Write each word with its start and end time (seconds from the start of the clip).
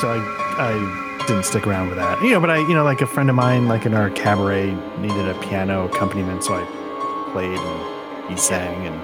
So 0.00 0.08
I 0.10 0.18
I 0.58 1.24
didn't 1.26 1.44
stick 1.44 1.66
around 1.66 1.88
with 1.88 1.98
that. 1.98 2.20
You 2.22 2.30
know, 2.30 2.40
but 2.40 2.50
I 2.50 2.58
you 2.58 2.74
know 2.74 2.84
like 2.84 3.00
a 3.00 3.06
friend 3.06 3.28
of 3.30 3.36
mine 3.36 3.66
like 3.68 3.86
in 3.86 3.94
our 3.94 4.10
cabaret 4.10 4.72
needed 4.98 5.28
a 5.28 5.34
piano 5.40 5.86
accompaniment, 5.88 6.44
so 6.44 6.54
I 6.54 7.30
played 7.32 7.58
and 7.58 8.30
he 8.30 8.36
sang, 8.36 8.86
and 8.86 8.94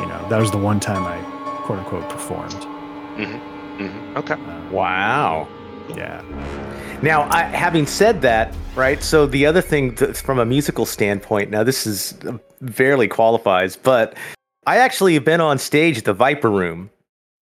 you 0.00 0.06
know 0.06 0.26
that 0.28 0.38
was 0.38 0.50
the 0.50 0.58
one 0.58 0.80
time 0.80 1.04
I 1.04 1.18
quote 1.64 1.78
unquote 1.80 2.08
performed. 2.08 2.52
Mhm. 3.16 4.16
Okay. 4.16 4.34
Uh, 4.34 4.70
Wow. 4.70 5.48
Yeah. 5.96 6.22
Now, 7.00 7.22
I, 7.30 7.42
having 7.44 7.86
said 7.86 8.20
that, 8.22 8.54
right? 8.74 9.02
So 9.02 9.24
the 9.24 9.46
other 9.46 9.62
thing 9.62 9.94
th- 9.94 10.16
from 10.18 10.38
a 10.38 10.44
musical 10.44 10.84
standpoint, 10.84 11.50
now 11.50 11.62
this 11.62 11.86
is 11.86 12.14
uh, 12.28 12.36
barely 12.60 13.08
qualifies, 13.08 13.76
but 13.76 14.14
I 14.66 14.78
actually 14.78 15.14
have 15.14 15.24
been 15.24 15.40
on 15.40 15.58
stage 15.58 15.96
at 15.98 16.04
the 16.04 16.12
Viper 16.12 16.50
Room 16.50 16.90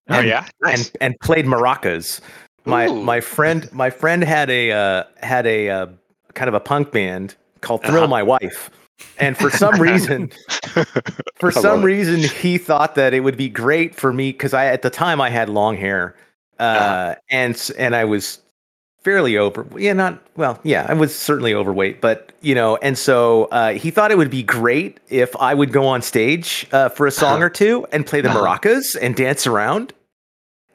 Oh 0.09 0.15
And- 0.19 0.29
yeah. 0.29 0.47
Nice. 0.63 0.89
and 0.89 0.97
and 1.01 1.21
played 1.21 1.47
maracas. 1.47 2.21
My 2.65 2.87
Ooh. 2.87 3.03
my 3.03 3.21
friend 3.21 3.69
my 3.73 3.91
friend 3.91 4.23
had 4.25 4.51
a 4.51 4.73
uh, 4.73 5.05
had 5.23 5.47
a 5.47 5.71
uh, 5.71 5.87
kind 6.35 6.49
of 6.49 6.55
a 6.55 6.61
punk 6.61 6.91
band 6.93 7.35
called 7.61 7.83
Thrill 7.85 7.99
Uh-huh. 8.05 8.09
My 8.09 8.23
Wife, 8.23 8.71
and 9.19 9.37
for 9.37 9.51
some 9.51 9.81
reason, 9.81 10.31
for 11.37 11.51
some 11.51 11.63
love 11.65 11.81
it. 11.81 11.85
reason, 11.85 12.21
he 12.21 12.59
thought 12.59 12.95
that 12.97 13.15
it 13.15 13.21
would 13.21 13.37
be 13.37 13.49
great 13.49 13.95
for 13.95 14.13
me 14.13 14.33
because 14.33 14.53
I 14.55 14.67
at 14.67 14.83
the 14.83 14.91
time 14.91 15.21
I 15.21 15.31
had 15.31 15.49
long 15.49 15.77
hair, 15.77 16.15
uh, 16.59 16.63
Uh-huh. 16.63 17.15
and 17.31 17.71
and 17.79 17.95
I 17.97 18.05
was 18.05 18.41
fairly 19.05 19.37
over 19.39 19.65
yeah 19.79 19.93
not 19.93 20.21
well 20.37 20.59
yeah 20.65 20.85
i 20.89 20.93
was 20.93 21.15
certainly 21.15 21.55
overweight 21.55 22.01
but 22.01 22.33
you 22.41 22.57
know 22.57 22.75
and 22.83 22.99
so 22.99 23.45
uh, 23.53 23.71
he 23.73 23.89
thought 23.89 24.11
it 24.11 24.19
would 24.19 24.33
be 24.33 24.43
great 24.43 24.99
if 25.11 25.37
i 25.37 25.55
would 25.55 25.71
go 25.71 25.87
on 25.87 26.03
stage 26.03 26.67
uh, 26.73 26.89
for 26.89 27.07
a 27.07 27.11
song 27.13 27.35
Uh-huh. 27.35 27.45
or 27.45 27.49
two 27.51 27.87
and 27.93 28.05
play 28.05 28.21
the 28.21 28.29
Uh-huh. 28.29 28.41
maracas 28.59 28.97
and 29.01 29.15
dance 29.15 29.47
around 29.47 29.93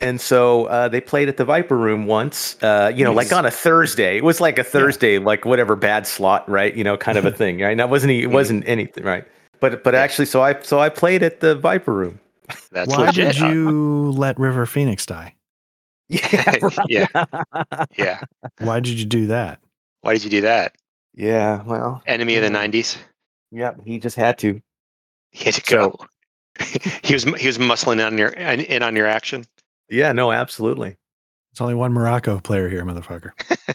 and 0.02 0.20
so 0.20 0.66
uh, 0.66 0.88
they 0.88 1.00
played 1.02 1.30
at 1.30 1.38
the 1.38 1.46
viper 1.46 1.78
room 1.78 2.06
once 2.08 2.62
uh, 2.64 2.92
you 2.94 3.04
know 3.04 3.14
Nice. 3.14 3.32
like 3.32 3.38
on 3.38 3.46
a 3.46 3.52
thursday 3.52 4.18
it 4.18 4.24
was 4.24 4.42
like 4.42 4.58
a 4.60 4.64
thursday 4.64 5.18
like 5.20 5.46
whatever 5.46 5.76
bad 5.76 6.08
slot 6.08 6.48
right 6.50 6.74
you 6.76 6.84
know 6.84 6.98
kind 6.98 7.18
of 7.18 7.26
a 7.26 7.32
thing 7.42 7.60
right 7.60 7.78
that 7.78 7.90
wasn't 7.90 8.12
it 8.12 8.28
wasn't 8.28 8.68
anything 8.68 9.04
right 9.04 9.26
but 9.60 9.84
but 9.84 9.94
Yeah. 9.94 10.02
actually 10.02 10.26
so 10.26 10.42
i 10.42 10.60
so 10.62 10.80
i 10.80 10.90
played 10.90 11.24
at 11.24 11.40
the 11.40 11.56
viper 11.56 11.94
room 11.94 12.20
That's 12.72 12.90
Why 12.90 13.06
legit. 13.06 13.34
did 13.36 13.40
you 13.40 14.12
let 14.12 14.38
River 14.40 14.66
Phoenix 14.66 15.06
die? 15.06 15.36
yeah 16.10 16.56
yeah. 16.90 17.08
Yeah. 17.98 18.20
Why 18.60 18.82
did 18.82 19.00
you 19.00 19.06
do 19.06 19.28
that? 19.28 19.60
Why 20.02 20.14
did 20.14 20.24
you 20.26 20.30
do 20.30 20.42
that? 20.42 20.74
yeah 21.14 21.62
well 21.64 22.02
Enemy 22.08 22.36
of 22.38 22.44
the 22.44 22.50
'90s. 22.50 22.98
yeah 23.52 23.72
he 23.86 24.00
just 24.00 24.16
had 24.18 24.38
to 24.40 24.62
He 25.32 25.46
had 25.46 25.54
to 25.54 25.62
go. 25.64 25.96
he 27.04 27.14
was 27.14 27.24
he 27.24 27.48
was 27.48 27.58
muscling 27.58 28.06
on 28.06 28.18
your 28.18 28.30
in 28.30 28.84
on 28.84 28.96
your 28.98 29.08
action. 29.08 29.46
Yeah 29.92 30.12
no 30.12 30.32
absolutely 30.32 30.98
It's 31.52 31.62
only 31.62 31.76
one 31.76 31.94
Morocco 31.94 32.40
player 32.40 32.68
here, 32.70 32.84
motherfucker. 32.84 33.32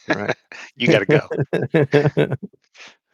right 0.08 0.34
You 0.76 0.88
got 0.88 1.00
to 1.00 1.06
go. 1.06 2.36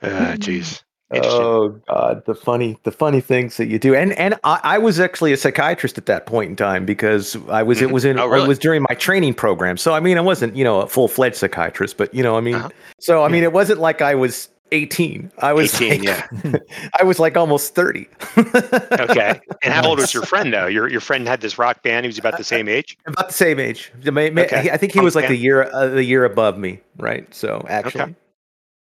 Ah, 0.05 0.35
Jeez. 0.37 0.83
Interesting. 1.15 1.43
oh 1.43 1.69
god 1.87 2.25
the 2.25 2.35
funny 2.35 2.79
the 2.85 2.91
funny 2.91 3.21
things 3.21 3.59
that 3.59 3.67
you 3.67 3.79
do 3.79 3.95
and 3.95 4.13
and 4.15 4.35
I, 4.45 4.61
I 4.65 4.79
was 4.79 4.99
actually 4.99 5.35
a 5.35 5.37
psychiatrist 5.37 5.99
at 5.99 6.07
that 6.07 6.25
point 6.25 6.49
in 6.49 6.57
time 6.57 6.87
because 6.87 7.37
i 7.51 7.63
was 7.63 7.83
it 7.83 7.91
was 7.91 8.07
in 8.07 8.19
Oh, 8.19 8.27
really? 8.27 8.45
it 8.47 8.49
was 8.49 8.59
during 8.59 8.81
my 8.89 8.95
training 8.95 9.35
program 9.35 9.77
so 9.77 9.93
i 9.93 10.01
mean 10.01 10.17
i 10.17 10.23
wasn't 10.23 10.57
you 10.57 10.65
know 10.65 10.81
a 10.81 10.87
full-fledged 10.89 11.37
psychiatrist 11.37 11.99
but 11.99 12.15
you 12.15 12.23
know 12.23 12.39
i 12.39 12.41
mean 12.41 12.55
Uh-huh. 12.55 12.71
so 12.99 13.25
i 13.25 13.29
mean 13.29 13.43
it 13.43 13.53
wasn't 13.53 13.79
like 13.79 14.01
i 14.01 14.15
was 14.15 14.49
18 14.73 15.31
i 15.39 15.53
was 15.53 15.75
18, 15.81 15.91
like, 15.91 16.03
yeah. 16.03 16.57
i 17.01 17.05
was 17.05 17.19
like 17.21 17.37
almost 17.37 17.75
30 17.75 18.09
Okay. 18.37 19.41
And 19.63 19.73
how 19.73 19.87
old 19.87 19.99
was 19.99 20.13
your 20.15 20.25
friend 20.25 20.53
though? 20.53 20.67
Your 20.67 20.89
your 20.89 21.01
friend 21.01 21.27
had 21.29 21.41
this 21.41 21.59
rock 21.59 21.83
band. 21.83 22.05
He 22.05 22.09
was 22.09 22.19
about 22.19 22.37
the 22.39 22.45
same 22.45 22.69
age. 22.69 22.97
about 23.07 23.29
the 23.29 23.35
same 23.35 23.61
age 23.61 23.93
Okay. 24.07 24.71
i 24.71 24.77
think 24.77 24.93
he 24.93 25.01
was 25.01 25.15
like 25.15 25.29
the 25.29 25.37
year 25.37 25.71
uh, 25.73 25.87
the 25.89 26.05
year 26.05 26.25
above 26.25 26.59
me 26.59 26.81
right 26.99 27.33
so 27.35 27.65
actually 27.69 28.15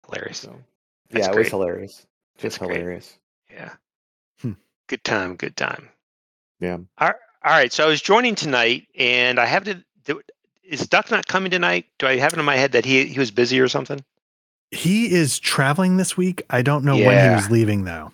Hilarious. 0.06 0.40
so 0.40 0.56
yeah 1.12 1.30
it 1.32 1.36
was 1.38 1.50
hilarious 1.50 2.06
just 2.38 2.42
That's 2.42 2.58
great. 2.58 2.78
hilarious 2.78 3.18
Yeah. 3.52 3.72
Hmm. 4.42 4.54
Good 4.88 5.04
time. 5.04 5.36
Good 5.36 5.56
time. 5.56 5.90
Yeah. 6.60 6.78
All, 6.98 7.12
all 7.44 7.52
right. 7.52 7.72
So 7.72 7.86
I 7.86 7.88
was 7.88 8.02
joining 8.02 8.36
tonight, 8.36 8.88
and 8.98 9.40
I 9.40 9.46
have 9.46 9.64
to. 9.66 9.84
Do, 10.04 10.22
is 10.64 10.88
Duck 10.88 11.10
not 11.12 11.28
coming 11.28 11.50
tonight? 11.52 11.86
Do 12.00 12.08
I 12.08 12.18
have 12.18 12.34
it 12.34 12.40
in 12.40 12.46
my 12.46 12.58
head 12.58 12.72
that 12.74 12.84
he 12.86 13.06
he 13.06 13.18
was 13.20 13.32
busy 13.32 13.60
or 13.60 13.68
something? 13.70 14.04
He 14.76 15.12
is 15.12 15.40
traveling 15.40 15.98
this 15.98 16.16
week. 16.18 16.44
I 16.50 16.62
don't 16.62 16.84
know 16.84 16.96
when 16.98 17.30
he 17.30 17.36
was 17.36 17.50
leaving 17.50 17.84
though. 17.86 18.12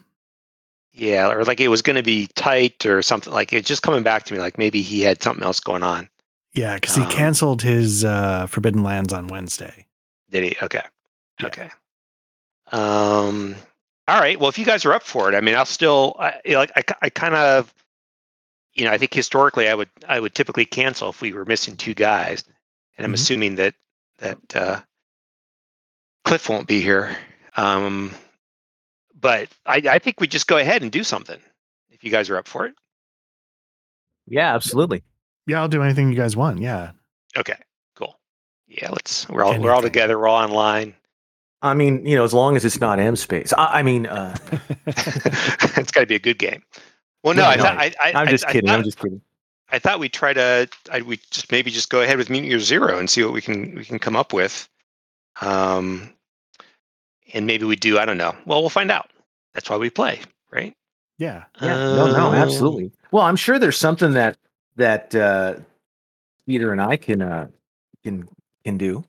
Yeah, 0.93 1.31
or 1.31 1.43
like 1.45 1.59
it 1.59 1.69
was 1.69 1.81
going 1.81 1.95
to 1.95 2.03
be 2.03 2.27
tight 2.35 2.85
or 2.85 3.01
something. 3.01 3.31
Like 3.33 3.53
it's 3.53 3.67
just 3.67 3.81
coming 3.81 4.03
back 4.03 4.23
to 4.25 4.33
me. 4.33 4.39
Like 4.39 4.57
maybe 4.57 4.81
he 4.81 5.01
had 5.01 5.23
something 5.23 5.43
else 5.43 5.59
going 5.59 5.83
on. 5.83 6.09
Yeah, 6.53 6.75
because 6.75 6.95
he 6.95 7.01
Um, 7.03 7.09
canceled 7.09 7.61
his 7.61 8.03
uh, 8.03 8.45
Forbidden 8.47 8.83
Lands 8.83 9.13
on 9.13 9.27
Wednesday. 9.27 9.87
Did 10.29 10.43
he? 10.43 10.55
Okay. 10.61 10.83
Yeah. 11.39 11.47
Okay. 11.47 11.69
Um. 12.71 13.55
All 14.07 14.19
right. 14.19 14.39
Well, 14.39 14.49
if 14.49 14.57
you 14.59 14.65
guys 14.65 14.85
are 14.85 14.93
up 14.93 15.03
for 15.03 15.31
it, 15.31 15.35
I 15.35 15.41
mean, 15.41 15.55
I'll 15.55 15.65
still. 15.65 16.15
I, 16.19 16.35
you 16.45 16.53
know, 16.53 16.59
like 16.59 16.71
I, 16.75 16.83
I 17.03 17.09
kind 17.09 17.35
of. 17.35 17.73
You 18.73 18.85
know, 18.85 18.91
I 18.91 18.97
think 18.97 19.13
historically, 19.13 19.67
I 19.67 19.75
would 19.75 19.89
I 20.07 20.19
would 20.19 20.33
typically 20.35 20.65
cancel 20.65 21.09
if 21.09 21.21
we 21.21 21.33
were 21.33 21.45
missing 21.45 21.75
two 21.75 21.93
guys, 21.93 22.43
and 22.97 23.05
I'm 23.05 23.11
Mhm. 23.11 23.15
assuming 23.15 23.55
that 23.55 23.75
that 24.19 24.55
uh, 24.55 24.81
Cliff 26.23 26.49
won't 26.49 26.67
be 26.67 26.81
here. 26.81 27.15
Um, 27.57 28.11
but 29.19 29.49
I, 29.65 29.81
I 29.89 29.99
think 29.99 30.19
we 30.19 30.27
just 30.27 30.47
go 30.47 30.57
ahead 30.57 30.81
and 30.83 30.91
do 30.91 31.03
something 31.03 31.39
if 31.89 32.03
you 32.03 32.11
guys 32.11 32.29
are 32.29 32.37
up 32.37 32.47
for 32.47 32.65
it. 32.65 32.73
yeah 34.27 34.53
absolutely 34.55 35.03
Yeah, 35.47 35.61
I'll 35.61 35.67
do 35.67 35.83
anything 35.83 36.09
you 36.09 36.15
guys 36.17 36.35
want. 36.35 36.59
Yeah. 36.59 36.91
Okay. 37.37 37.57
Cool. 37.95 38.17
Yeah. 38.67 38.89
Let's. 38.91 39.27
We're 39.29 39.43
all 39.43 39.59
we're 39.59 39.71
all 39.71 39.81
together. 39.81 40.17
We're 40.19 40.27
all 40.27 40.41
online. 40.43 40.93
I 41.63 41.73
mean, 41.75 42.03
you 42.05 42.15
know, 42.15 42.23
as 42.23 42.33
long 42.33 42.55
as 42.55 42.65
it's 42.65 42.79
not 42.79 42.99
M 42.99 43.15
space. 43.15 43.53
I, 43.55 43.79
I 43.79 43.83
mean, 43.83 44.07
uh, 44.07 44.35
it's 44.87 45.91
got 45.91 45.99
to 46.01 46.05
be 46.07 46.15
a 46.15 46.19
good 46.19 46.39
game. 46.39 46.63
Well, 47.23 47.35
no, 47.35 47.43
No, 47.43 47.47
I, 47.49 47.55
no, 47.55 47.63
thought 47.63 47.77
I, 47.77 47.93
I, 48.03 48.13
I'm 48.15 48.27
just 48.27 48.45
I 48.47 48.51
kidding. 48.53 48.67
thought- 48.67 48.79
I'm 48.79 48.83
just 48.83 48.97
kidding. 48.99 49.21
I 49.73 49.79
thought 49.79 49.99
we'd 49.99 50.11
try 50.11 50.33
to. 50.33 50.67
I, 50.91 51.01
we 51.01 51.17
just 51.29 51.49
maybe 51.51 51.71
just 51.71 51.89
go 51.89 52.01
ahead 52.01 52.17
with 52.17 52.29
Mutant 52.29 52.49
Year 52.49 52.59
Zero 52.59 52.97
and 52.97 53.09
see 53.09 53.23
what 53.23 53.31
we 53.31 53.41
can 53.41 53.75
we 53.75 53.85
can 53.85 53.99
come 53.99 54.15
up 54.17 54.33
with. 54.33 54.67
Um, 55.39 56.13
and 57.33 57.47
maybe 57.47 57.65
we 57.65 57.75
do. 57.75 57.97
I 57.97 58.05
don't 58.05 58.17
know. 58.17 58.35
Well, 58.45 58.59
we'll 58.61 58.69
find 58.69 58.91
out. 58.91 59.09
That's 59.53 59.69
why 59.69 59.77
we 59.77 59.89
play, 59.89 60.19
right? 60.51 60.73
yeah. 61.17 61.43
Yeah, 61.61 61.95
no, 61.95 62.07
no, 62.07 62.27
Um, 62.27 62.33
absolutely. 62.35 62.91
Well, 63.11 63.23
I'm 63.23 63.35
sure 63.35 63.59
there's 63.59 63.77
something 63.77 64.13
that 64.13 64.37
that 64.75 65.13
uh, 65.13 65.55
Peter 66.47 66.71
and 66.71 66.81
I 66.81 66.97
can 66.97 67.21
uh, 67.21 67.47
can 68.03 68.27
can 68.65 68.77
do. 68.77 69.03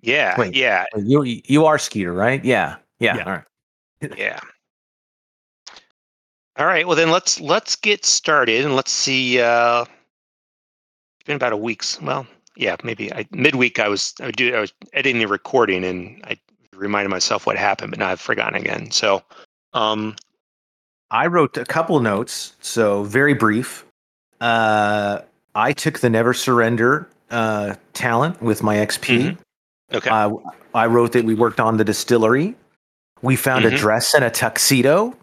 Yeah, 0.00 0.34
Wait. 0.38 0.56
yeah, 0.56 0.84
You 0.96 1.22
you 1.22 1.64
are 1.66 1.78
Skeeter, 1.78 2.12
right? 2.12 2.44
Yeah, 2.44 2.76
yeah. 2.98 3.16
Yeah. 3.16 3.24
All 3.24 3.32
right. 3.32 4.18
yeah. 4.18 4.40
All 6.56 6.66
right. 6.66 6.86
Well, 6.86 6.96
then 6.96 7.10
let's 7.10 7.40
let's 7.40 7.76
get 7.76 8.04
started 8.04 8.64
and 8.64 8.74
let's 8.74 8.90
see. 8.90 9.40
Uh, 9.40 9.82
it's 9.82 11.26
been 11.26 11.36
about 11.36 11.52
a 11.52 11.56
week's. 11.56 12.00
Well, 12.00 12.26
yeah, 12.56 12.76
maybe 12.84 13.12
I, 13.12 13.26
midweek. 13.32 13.78
I 13.78 13.88
was 13.88 14.14
I 14.20 14.30
do 14.30 14.54
I 14.54 14.60
was 14.60 14.72
editing 14.92 15.18
the 15.20 15.26
recording 15.28 15.84
and 15.84 16.20
I 16.24 16.38
reminded 16.74 17.10
myself 17.10 17.46
what 17.46 17.56
happened, 17.56 17.90
but 17.90 17.98
now 17.98 18.08
I've 18.08 18.20
forgotten 18.20 18.54
again. 18.60 18.90
So, 18.90 19.22
um, 19.72 20.16
I 21.10 21.26
wrote 21.26 21.56
a 21.56 21.64
couple 21.64 22.00
notes, 22.00 22.54
so 22.60 23.04
very 23.04 23.34
brief. 23.34 23.84
Uh, 24.40 25.20
I 25.54 25.72
took 25.72 26.00
the 26.00 26.08
Never 26.10 26.32
Surrender 26.34 27.08
uh, 27.30 27.74
talent 27.92 28.40
with 28.42 28.62
my 28.62 28.76
XP. 28.76 29.18
Mhm. 29.18 29.38
okay. 29.94 30.10
Uh, 30.10 30.32
I 30.74 30.86
wrote 30.86 31.12
that 31.12 31.24
we 31.24 31.34
worked 31.34 31.60
on 31.60 31.76
the 31.76 31.84
distillery. 31.84 32.54
We 33.20 33.36
found 33.36 33.64
Mhm. 33.64 33.74
a 33.74 33.76
dress 33.76 34.14
and 34.14 34.24
a 34.24 34.30
tuxedo. 34.30 35.14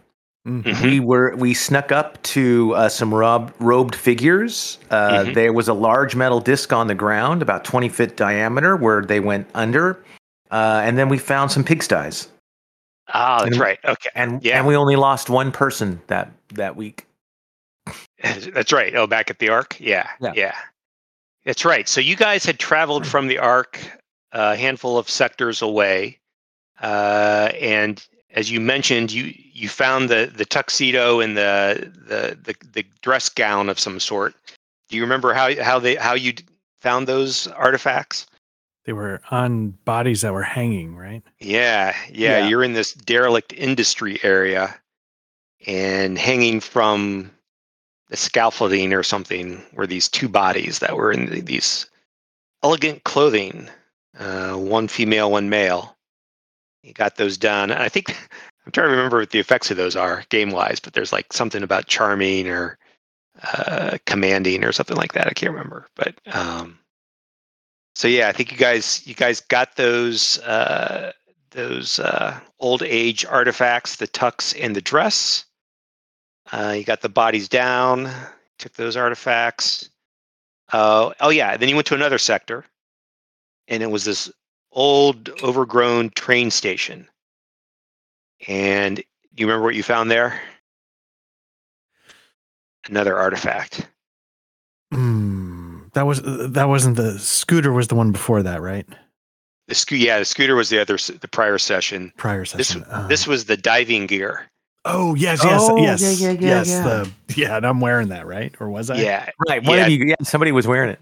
Mhm. 0.50 0.63
Mhm. 0.63 0.81
We 0.84 1.00
were 1.00 1.36
we 1.36 1.54
snuck 1.54 1.92
up 1.92 2.22
to 2.24 2.74
uh, 2.75 2.90
some 2.90 3.13
rob, 3.13 3.54
robed 3.60 3.94
figures. 3.96 4.80
Uh, 4.90 5.25
Mhm. 5.25 5.34
There 5.36 5.54
was 5.54 5.68
a 5.68 5.74
large 5.74 6.16
metal 6.16 6.40
disc 6.40 6.74
on 6.74 6.88
the 6.88 6.96
ground, 6.96 7.42
about 7.42 7.63
twenty 7.63 7.90
foot 7.90 8.16
diameter, 8.18 8.75
where 8.75 9.01
they 9.01 9.19
went 9.19 9.48
under. 9.54 10.04
Uh, 10.51 10.81
and 10.84 10.98
then 10.98 11.10
we 11.10 11.19
found 11.19 11.51
some 11.51 11.63
pigsties, 11.63 12.28
Ah, 13.13 13.40
that's 13.44 13.51
and- 13.51 13.62
right. 13.62 13.78
Okay. 13.86 14.10
and 14.16 14.44
Yeah. 14.44 14.57
and 14.57 14.66
we 14.68 14.75
only 14.75 14.96
lost 14.96 15.30
one 15.30 15.51
person 15.51 16.01
that 16.07 16.31
that 16.56 16.75
week. 16.75 17.06
That's 18.54 18.74
right. 18.74 18.94
Oh, 18.95 19.07
back 19.07 19.30
at 19.30 19.40
the 19.40 19.50
Ark. 19.50 19.75
Yeah, 19.80 20.07
Yeah. 20.19 20.34
yeah. 20.36 20.56
That's 21.45 21.63
right. 21.66 21.88
So 21.88 22.02
you 22.02 22.16
guys 22.16 22.45
had 22.45 22.60
traveled 22.60 23.07
from 23.07 23.28
the 23.28 23.38
Ark 23.40 23.80
a 24.31 24.56
handful 24.56 24.98
of 24.98 25.10
sectors 25.10 25.62
away, 25.62 26.19
uh, 26.81 27.52
and 27.60 28.06
as 28.31 28.52
you 28.52 28.60
mentioned, 28.60 29.12
you 29.12 29.34
you 29.54 29.70
found 29.70 30.10
the 30.10 30.31
the 30.34 30.46
tuxedo 30.46 31.20
and 31.20 31.38
the 31.38 31.92
the 32.08 32.38
the, 32.44 32.56
the 32.74 32.86
dress 33.02 33.30
gown 33.30 33.70
of 33.70 33.80
some 33.80 34.00
sort. 34.00 34.36
Do 34.90 34.96
you 34.96 35.02
remember 35.02 35.34
how 35.34 35.62
how 35.62 35.80
they 35.80 35.96
how 35.96 36.14
you 36.14 36.34
found 36.81 37.08
those 37.08 37.48
artifacts? 37.48 38.28
They 38.86 38.94
were 38.94 39.22
on 39.31 39.72
bodies 39.86 40.22
that 40.22 40.34
were 40.34 40.44
hanging, 40.44 40.96
right? 40.96 41.22
Yeah, 41.40 41.96
yeah, 42.12 42.40
Yeah. 42.40 42.48
You're 42.48 42.64
in 42.64 42.74
this 42.74 42.94
derelict 42.94 43.54
industry 43.54 44.20
area, 44.24 44.80
and 45.68 46.18
hanging 46.18 46.60
from 46.60 47.31
the 48.10 48.18
scaffolding 48.18 48.94
or 48.94 49.04
something 49.04 49.64
were 49.74 49.86
these 49.88 50.10
two 50.10 50.28
bodies 50.28 50.80
that 50.80 50.96
were 50.96 51.12
in 51.12 51.46
these 51.46 51.86
elegant 52.64 53.04
clothing, 53.04 53.70
uh, 54.18 54.54
one 54.54 54.88
female, 54.88 55.31
one 55.31 55.50
male. 55.50 55.96
You 56.84 56.94
got 56.94 57.16
those 57.18 57.38
done. 57.38 57.72
And 57.72 57.81
I 57.81 57.90
think 57.90 58.10
I'm 58.66 58.72
trying 58.72 58.88
to 58.88 58.92
remember 58.92 59.20
what 59.20 59.31
the 59.31 59.40
effects 59.40 59.72
of 59.72 59.78
those 59.78 59.96
are 59.96 60.24
game 60.30 60.52
wise, 60.52 60.80
but 60.80 60.94
there's 60.94 61.14
like 61.14 61.34
something 61.34 61.64
about 61.64 61.88
charming 61.88 62.48
or 62.48 62.78
uh, 63.44 63.98
commanding 64.06 64.64
or 64.64 64.72
something 64.72 64.98
like 64.98 65.14
that. 65.14 65.28
I 65.28 65.31
can't 65.31 65.54
remember, 65.54 65.88
but 65.96 66.16
um, 66.34 66.80
so 67.96 68.08
yeah, 68.08 68.28
I 68.28 68.31
think 68.31 68.52
you 68.52 68.58
guys 68.58 69.06
you 69.06 69.14
guys 69.14 69.42
got 69.42 69.76
those 69.76 70.40
uh, 70.40 71.12
those 71.52 72.00
uh, 72.00 72.40
old 72.60 72.84
age 72.84 73.26
artifacts, 73.26 73.96
the 73.98 74.08
tux 74.08 74.56
and 74.62 74.76
the 74.76 74.81
dress. 74.81 75.46
Uh, 76.52 76.74
you 76.78 76.84
got 76.84 77.02
the 77.02 77.10
bodies 77.10 77.48
down, 77.48 78.10
took 78.58 78.74
those 78.74 78.96
artifacts. 78.96 79.90
Uh, 80.72 81.12
oh 81.20 81.30
yeah, 81.30 81.58
then 81.58 81.70
you 81.70 81.76
went 81.76 81.88
to 81.88 81.96
another 81.96 82.18
sector, 82.18 82.66
and 83.68 83.84
it 83.84 83.92
was 83.92 84.06
this 84.06 84.31
old, 84.80 85.30
overgrown 85.44 86.10
train 86.12 86.50
station. 86.50 87.06
And 88.48 89.00
you 89.36 89.46
remember 89.46 89.66
what 89.66 89.76
you 89.76 89.84
found 89.84 90.10
there? 90.10 90.40
Another 92.88 93.18
artifact. 93.18 93.88
Hmm. 94.94 95.81
That 95.94 96.04
was 96.04 96.22
that 96.24 96.68
wasn't 96.70 96.96
the 96.96 97.20
scooter. 97.20 97.74
Was 97.74 97.88
the 97.90 97.96
one 97.96 98.12
before 98.12 98.42
that, 98.44 98.62
right? 98.62 98.88
The 99.68 99.76
sco- 99.76 99.96
yeah, 99.96 100.18
the 100.20 100.26
scooter 100.26 100.56
was 100.56 100.70
the 100.70 100.80
other 100.80 100.98
the 100.98 101.28
prior 101.28 101.58
session. 101.58 102.14
Prior 102.16 102.46
This 102.46 102.70
session. 102.70 102.84
Uh, 102.86 103.08
this 103.08 103.28
was 103.28 103.46
the 103.46 103.58
diving 103.58 104.08
gear. 104.08 104.48
Oh 104.86 105.14
yes, 105.16 105.44
yes, 105.44 105.62
Oh, 105.70 105.78
yes, 105.78 106.02
yeah, 106.02 106.31
yeah, 106.31 106.40
yeah, 106.40 106.48
yes. 106.50 106.70
yeah. 106.70 106.84
The 106.84 107.12
yeah, 107.36 107.58
and 107.58 107.66
I'm 107.66 107.81
wearing 107.81 108.08
that, 108.10 108.26
right? 108.26 108.56
Or 108.60 108.70
was 108.70 108.90
I? 108.90 108.96
Yeah, 109.02 109.30
Right. 109.48 109.64
One 109.64 109.78
Yeah. 109.78 109.86
of 109.86 109.92
you, 109.92 110.06
yeah, 110.06 110.16
somebody 110.24 110.52
was 110.52 110.66
wearing 110.66 110.92
it. 110.92 111.00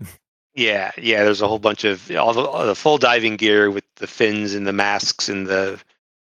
Yeah, 0.58 0.92
yeah. 0.98 1.24
There's 1.24 1.42
a 1.42 1.48
whole 1.48 1.60
bunch 1.60 1.84
of 1.84 2.10
all 2.12 2.34
the, 2.34 2.42
all 2.42 2.66
the 2.66 2.74
full 2.74 2.98
diving 2.98 3.38
gear 3.38 3.70
with 3.70 3.84
the 3.98 4.08
fins 4.08 4.56
and 4.56 4.66
the 4.66 4.74
masks 4.74 5.30
and 5.30 5.46
the 5.46 5.80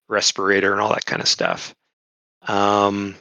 respirator 0.10 0.74
and 0.74 0.82
all 0.82 0.90
that 0.90 1.06
kind 1.06 1.22
of 1.22 1.28
stuff. 1.30 1.74
Um, 2.42 3.16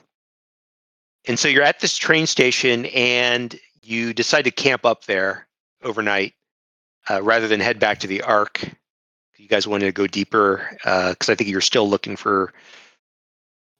and 1.26 1.38
so 1.38 1.46
you're 1.46 1.62
at 1.62 1.78
this 1.78 1.96
train 1.96 2.26
station 2.26 2.86
and 2.86 3.58
you 3.80 4.12
decide 4.12 4.42
to 4.42 4.50
camp 4.50 4.84
up 4.84 5.04
there 5.04 5.46
overnight 5.84 6.34
uh, 7.08 7.22
rather 7.22 7.46
than 7.46 7.60
head 7.60 7.78
back 7.78 8.00
to 8.00 8.08
the 8.08 8.22
Ark. 8.22 8.68
You 9.36 9.46
guys 9.46 9.68
wanted 9.68 9.86
to 9.86 9.92
go 9.92 10.08
deeper 10.08 10.68
because 10.82 11.28
I 11.28 11.36
think 11.36 11.48
you're 11.48 11.60
still 11.60 11.88
looking 11.88 12.16
for 12.16 12.52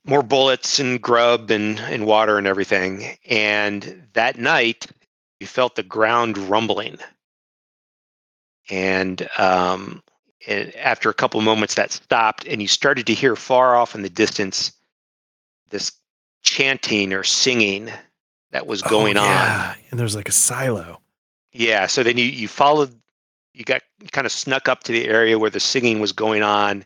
more 0.06 0.22
bullets 0.22 0.78
and 0.78 1.02
grub 1.02 1.50
and, 1.50 1.80
and 1.80 2.06
water 2.06 2.38
and 2.38 2.46
everything. 2.46 3.16
And 3.28 4.06
that 4.12 4.38
night, 4.38 4.86
you 5.40 5.48
felt 5.48 5.74
the 5.74 5.82
ground 5.82 6.38
rumbling. 6.38 6.98
And 8.70 9.28
um, 9.38 10.02
and 10.46 10.74
after 10.76 11.10
a 11.10 11.14
couple 11.14 11.40
moments, 11.40 11.74
that 11.74 11.92
stopped, 11.92 12.46
and 12.46 12.60
you 12.62 12.68
started 12.68 13.06
to 13.06 13.14
hear 13.14 13.36
far 13.36 13.76
off 13.76 13.94
in 13.94 14.02
the 14.02 14.10
distance 14.10 14.72
this 15.70 15.92
chanting 16.42 17.12
or 17.12 17.24
singing 17.24 17.90
that 18.52 18.66
was 18.66 18.82
Oh, 18.84 18.88
going 18.90 19.16
on. 19.16 19.24
yeah. 19.26 19.74
And 19.90 19.98
there's 19.98 20.14
like 20.16 20.28
a 20.28 20.32
silo. 20.32 21.00
Yeah. 21.52 21.86
So 21.86 22.02
then 22.02 22.18
you 22.18 22.24
you 22.24 22.48
followed, 22.48 22.94
you 23.52 23.64
got 23.64 23.82
you 24.00 24.08
kind 24.08 24.26
of 24.26 24.32
snuck 24.32 24.68
up 24.68 24.82
to 24.84 24.92
the 24.92 25.08
area 25.08 25.38
where 25.38 25.50
the 25.50 25.60
singing 25.60 26.00
was 26.00 26.12
going 26.12 26.42
on, 26.42 26.84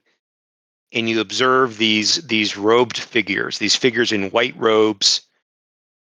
and 0.92 1.08
you 1.08 1.20
observed 1.20 1.78
these 1.78 2.26
these 2.26 2.56
robed 2.56 2.98
figures, 2.98 3.58
these 3.58 3.76
figures 3.76 4.12
in 4.12 4.31
white 4.31 4.56
robes, 4.56 5.22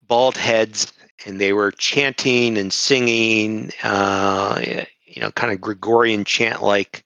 bald 0.03 0.37
heads, 0.37 0.93
and 1.25 1.41
they 1.41 1.53
were 1.53 1.71
chanting 1.73 2.57
and 2.59 2.73
singing, 2.73 3.73
uh, 3.83 4.85
you 5.17 5.23
know, 5.23 5.33
kind 5.33 5.53
of 5.53 5.61
Gregorian 5.61 6.25
chant 6.25 6.63
like. 6.63 7.03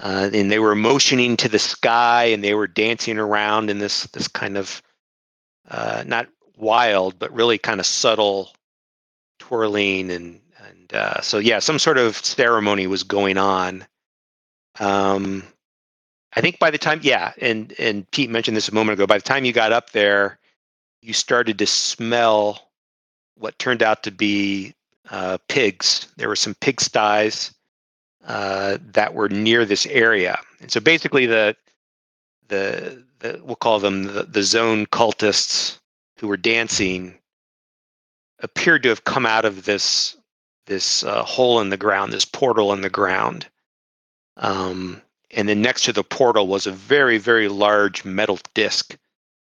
Uh, 0.00 0.30
and 0.32 0.50
they 0.50 0.60
were 0.60 0.76
motioning 0.76 1.36
to 1.36 1.48
the 1.48 1.58
sky, 1.58 2.24
and 2.24 2.42
they 2.42 2.54
were 2.54 2.68
dancing 2.68 3.18
around 3.18 3.68
in 3.68 3.78
this 3.78 4.04
this 4.08 4.28
kind 4.28 4.56
of 4.56 4.80
uh, 5.68 6.04
not 6.06 6.28
wild, 6.56 7.18
but 7.18 7.32
really 7.32 7.58
kind 7.58 7.80
of 7.80 7.86
subtle 7.86 8.52
twirling 9.40 10.10
and 10.10 10.40
and 10.68 10.94
uh, 10.94 11.20
so 11.20 11.38
yeah, 11.38 11.58
some 11.58 11.78
sort 11.78 11.98
of 11.98 12.16
ceremony 12.16 12.86
was 12.86 13.02
going 13.02 13.38
on. 13.38 13.86
Um, 14.78 15.42
I 16.34 16.40
think 16.40 16.58
by 16.58 16.70
the 16.70 16.78
time 16.78 17.00
yeah, 17.02 17.32
and 17.40 17.74
and 17.78 18.08
Pete 18.12 18.30
mentioned 18.30 18.56
this 18.56 18.68
a 18.68 18.74
moment 18.74 18.98
ago. 18.98 19.06
By 19.06 19.18
the 19.18 19.22
time 19.22 19.44
you 19.44 19.52
got 19.52 19.72
up 19.72 19.90
there, 19.90 20.38
you 21.02 21.12
started 21.12 21.58
to 21.58 21.66
smell 21.66 22.70
what 23.36 23.58
turned 23.58 23.82
out 23.82 24.04
to 24.04 24.12
be 24.12 24.74
uh, 25.10 25.38
pigs. 25.48 26.06
There 26.16 26.28
were 26.28 26.36
some 26.36 26.54
pig 26.54 26.80
sties 26.80 27.54
uh, 28.26 28.78
that 28.80 29.14
were 29.14 29.28
near 29.28 29.64
this 29.64 29.86
area, 29.86 30.38
and 30.60 30.70
so 30.70 30.80
basically 30.80 31.26
the 31.26 31.56
the, 32.48 33.04
the 33.20 33.40
we'll 33.44 33.56
call 33.56 33.78
them 33.78 34.04
the, 34.04 34.24
the 34.24 34.42
zone 34.42 34.86
cultists 34.86 35.78
who 36.18 36.28
were 36.28 36.36
dancing 36.36 37.14
appeared 38.40 38.82
to 38.82 38.88
have 38.88 39.04
come 39.04 39.26
out 39.26 39.44
of 39.44 39.64
this 39.64 40.16
this 40.66 41.02
uh, 41.02 41.22
hole 41.24 41.60
in 41.60 41.70
the 41.70 41.76
ground, 41.76 42.12
this 42.12 42.24
portal 42.24 42.72
in 42.72 42.82
the 42.82 42.90
ground. 42.90 43.46
Um, 44.36 45.02
and 45.30 45.48
then 45.48 45.60
next 45.60 45.82
to 45.82 45.92
the 45.92 46.04
portal 46.04 46.46
was 46.46 46.66
a 46.66 46.72
very, 46.72 47.18
very 47.18 47.48
large 47.48 48.04
metal 48.04 48.38
disc 48.54 48.96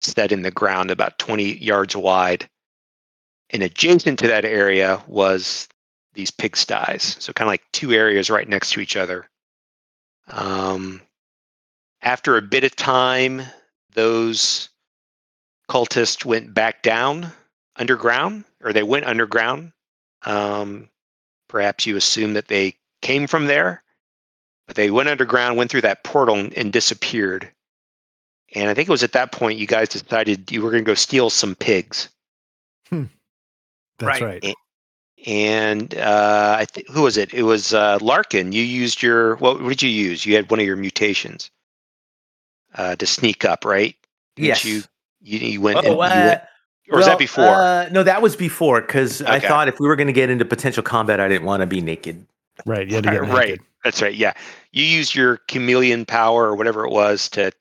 set 0.02 0.32
in 0.32 0.44
the 0.44 0.52
ground, 0.52 0.92
about 0.92 1.18
20 1.18 1.58
yards 1.58 1.96
wide. 1.96 2.48
And 3.52 3.64
adjacent 3.64 4.20
to 4.20 4.28
that 4.28 4.46
area 4.46 5.04
was 5.08 5.68
these 6.14 6.32
pigsties. 6.32 7.22
So 7.22 7.34
kind 7.34 7.48
of 7.48 7.52
like 7.52 7.64
two 7.72 7.92
areas 7.92 8.30
right 8.30 8.48
next 8.48 8.72
to 8.72 8.80
each 8.80 8.96
other. 8.96 9.30
Um, 10.28 11.02
after 12.02 12.38
a 12.38 12.42
bit 12.42 12.64
of 12.64 12.76
time, 12.76 13.44
those 13.94 14.70
cultists 15.70 16.26
went 16.26 16.54
back 16.54 16.82
down 16.82 17.32
underground, 17.76 18.46
or 18.64 18.74
they 18.74 18.84
went 18.84 19.06
underground. 19.06 19.72
Um, 20.24 20.90
perhaps 21.48 21.86
you 21.86 21.98
assume 21.98 22.34
that 22.34 22.48
they 22.48 22.76
came 23.02 23.28
from 23.28 23.46
there, 23.46 23.84
but 24.68 24.76
they 24.76 24.90
went 24.90 25.10
underground, 25.10 25.58
went 25.58 25.70
through 25.70 25.82
that 25.82 26.04
portal, 26.04 26.36
and, 26.36 26.54
and 26.54 26.74
disappeared. 26.74 27.52
And 28.54 28.70
I 28.70 28.74
think 28.74 28.88
it 28.88 28.92
was 28.92 29.04
at 29.04 29.12
that 29.14 29.32
point 29.32 29.60
you 29.60 29.68
guys 29.68 29.90
decided 29.90 30.52
you 30.52 30.62
were 30.62 30.72
going 30.72 30.84
to 30.84 30.90
go 30.90 30.96
steal 30.96 31.30
some 31.30 31.56
pigs. 31.56 32.10
That's 34.00 34.22
Right. 34.22 34.44
right. 34.44 34.56
And 35.28 35.96
uh, 35.96 36.56
I 36.60 36.66
th- 36.66 36.86
who 36.92 37.02
was 37.04 37.18
it? 37.18 37.34
It 37.34 37.44
was 37.44 37.74
uh, 37.74 37.98
Larkin. 38.02 38.52
You 38.52 38.62
used 38.62 39.02
your 39.02 39.36
what, 39.38 39.62
what 39.62 39.70
did 39.70 39.82
you 39.82 39.90
use? 39.90 40.26
You 40.26 40.36
had 40.36 40.52
one 40.52 40.60
of 40.60 40.66
your 40.66 40.76
mutations 40.76 41.50
uh, 42.76 42.96
to 42.98 43.06
sneak 43.08 43.44
up, 43.46 43.66
right? 43.66 43.96
Didn't 44.36 44.48
Yes. 44.50 44.66
You, 44.66 44.84
you 45.22 45.40
you 45.40 45.62
went. 45.62 45.80
and- 45.80 45.88
Oh, 45.88 45.92
you 45.94 46.02
uh, 46.02 46.26
went- 46.28 46.42
or 46.92 46.98
was 46.98 47.08
that 47.08 47.18
before? 47.18 47.46
Uh, 47.46 47.90
no, 47.90 48.04
that 48.04 48.22
was 48.22 48.36
before 48.36 48.80
because 48.82 49.24
I 49.24 49.40
thought 49.40 49.68
if 49.68 49.80
we 49.80 49.88
were 49.88 49.96
going 49.96 50.06
to 50.06 50.14
get 50.14 50.30
into 50.30 50.46
potential 50.46 50.84
combat, 50.84 51.20
I 51.20 51.28
didn't 51.28 51.46
want 51.48 51.62
to 51.62 51.66
be 51.68 51.82
naked. 51.82 52.24
Right. 52.64 52.88
You 52.88 52.94
had 52.96 53.06
to 53.06 53.10
get 53.10 53.22
Uh, 53.22 53.26
naked. 53.26 53.36
right. 53.36 53.60
That's 53.84 54.04
right. 54.04 54.14
Yeah. 54.14 54.34
You 54.72 54.84
used 54.84 55.16
your 55.16 55.38
chameleon 55.48 56.06
power 56.06 56.44
or 56.46 56.56
whatever 56.56 56.86
it 56.86 56.92
was 56.92 57.28
to 57.30 57.52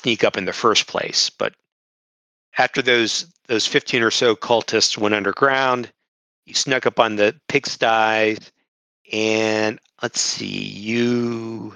sneak 0.00 0.22
up 0.22 0.36
in 0.36 0.44
the 0.44 0.52
first 0.52 0.86
place. 0.86 1.30
But 1.30 1.54
after 2.60 2.82
those 2.82 3.26
those 3.48 3.66
15 3.66 4.02
or 4.02 4.10
so 4.10 4.36
cultists 4.36 4.96
went 4.96 5.14
underground, 5.14 5.90
you 6.46 6.54
snuck 6.54 6.86
up 6.86 7.00
on 7.00 7.16
the 7.16 7.34
pigsties 7.48 8.50
and 9.10 9.80
let's 10.02 10.20
see, 10.20 10.46
you 10.46 11.74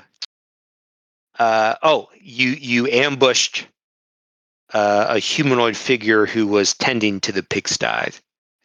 uh 1.38 1.74
oh, 1.82 2.08
you 2.20 2.50
you 2.50 2.86
ambushed 2.88 3.66
uh, 4.74 5.06
a 5.08 5.18
humanoid 5.18 5.76
figure 5.76 6.26
who 6.26 6.46
was 6.46 6.74
tending 6.74 7.18
to 7.20 7.32
the 7.32 7.42
pigsties, 7.42 8.20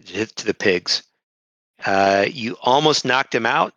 to 0.06 0.46
the 0.46 0.54
pigs. 0.54 1.04
Uh, 1.86 2.26
you 2.30 2.58
almost 2.62 3.06
knocked 3.06 3.34
him 3.34 3.46
out. 3.46 3.74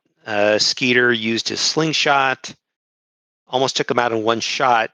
Skeeter 0.58 1.12
used 1.12 1.48
his 1.48 1.60
slingshot, 1.60 2.54
almost 3.46 3.76
took 3.76 3.90
him 3.90 3.98
out 3.98 4.12
in 4.12 4.24
one 4.24 4.40
shot, 4.40 4.90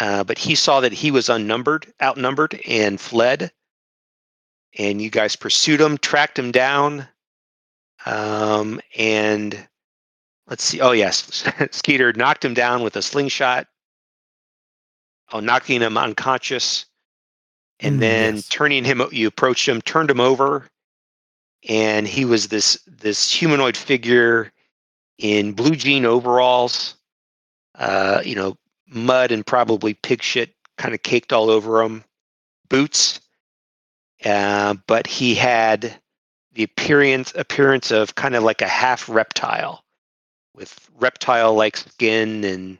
uh, 0.00 0.24
but 0.24 0.38
he 0.38 0.54
saw 0.54 0.80
that 0.80 0.92
he 0.92 1.10
was 1.10 1.28
unnumbered, 1.28 1.92
outnumbered, 2.02 2.60
and 2.66 3.00
fled. 3.00 3.52
And 4.78 5.02
you 5.02 5.10
guys 5.10 5.36
pursued 5.36 5.80
him, 5.80 5.98
tracked 5.98 6.38
him 6.38 6.52
down, 6.52 7.06
um, 8.06 8.80
and 8.96 9.68
let's 10.46 10.62
see. 10.64 10.80
Oh 10.80 10.92
yes, 10.92 11.44
Skeeter 11.72 12.12
knocked 12.12 12.44
him 12.44 12.54
down 12.54 12.82
with 12.82 12.96
a 12.96 13.02
slingshot. 13.02 13.66
Oh, 15.32 15.40
knocking 15.40 15.80
him 15.80 15.98
unconscious, 15.98 16.86
and 17.80 17.96
Mm, 17.96 18.00
then 18.00 18.34
yes. 18.36 18.48
turning 18.48 18.84
him. 18.84 19.02
You 19.12 19.26
approached 19.28 19.68
him, 19.68 19.82
turned 19.82 20.10
him 20.10 20.20
over, 20.20 20.68
and 21.68 22.06
he 22.06 22.24
was 22.24 22.48
this 22.48 22.78
this 22.86 23.32
humanoid 23.32 23.76
figure 23.76 24.52
in 25.18 25.52
blue 25.52 25.74
jean 25.76 26.06
overalls, 26.06 26.94
uh, 27.76 28.22
you 28.24 28.34
know, 28.36 28.56
mud 28.90 29.32
and 29.32 29.46
probably 29.46 29.94
pig 29.94 30.22
shit 30.22 30.54
kind 30.76 30.94
of 30.94 31.02
caked 31.02 31.32
all 31.32 31.50
over 31.50 31.82
him, 31.82 32.04
boots, 32.68 33.20
uh, 34.24 34.74
but 34.86 35.06
he 35.06 35.34
had 35.34 35.98
the 36.52 36.64
appearance 36.64 37.32
appearance 37.36 37.90
of 37.90 38.14
kind 38.14 38.34
of 38.34 38.42
like 38.42 38.62
a 38.62 38.68
half 38.68 39.08
reptile, 39.08 39.84
with 40.54 40.90
reptile-like 40.98 41.76
skin 41.76 42.44
and 42.44 42.78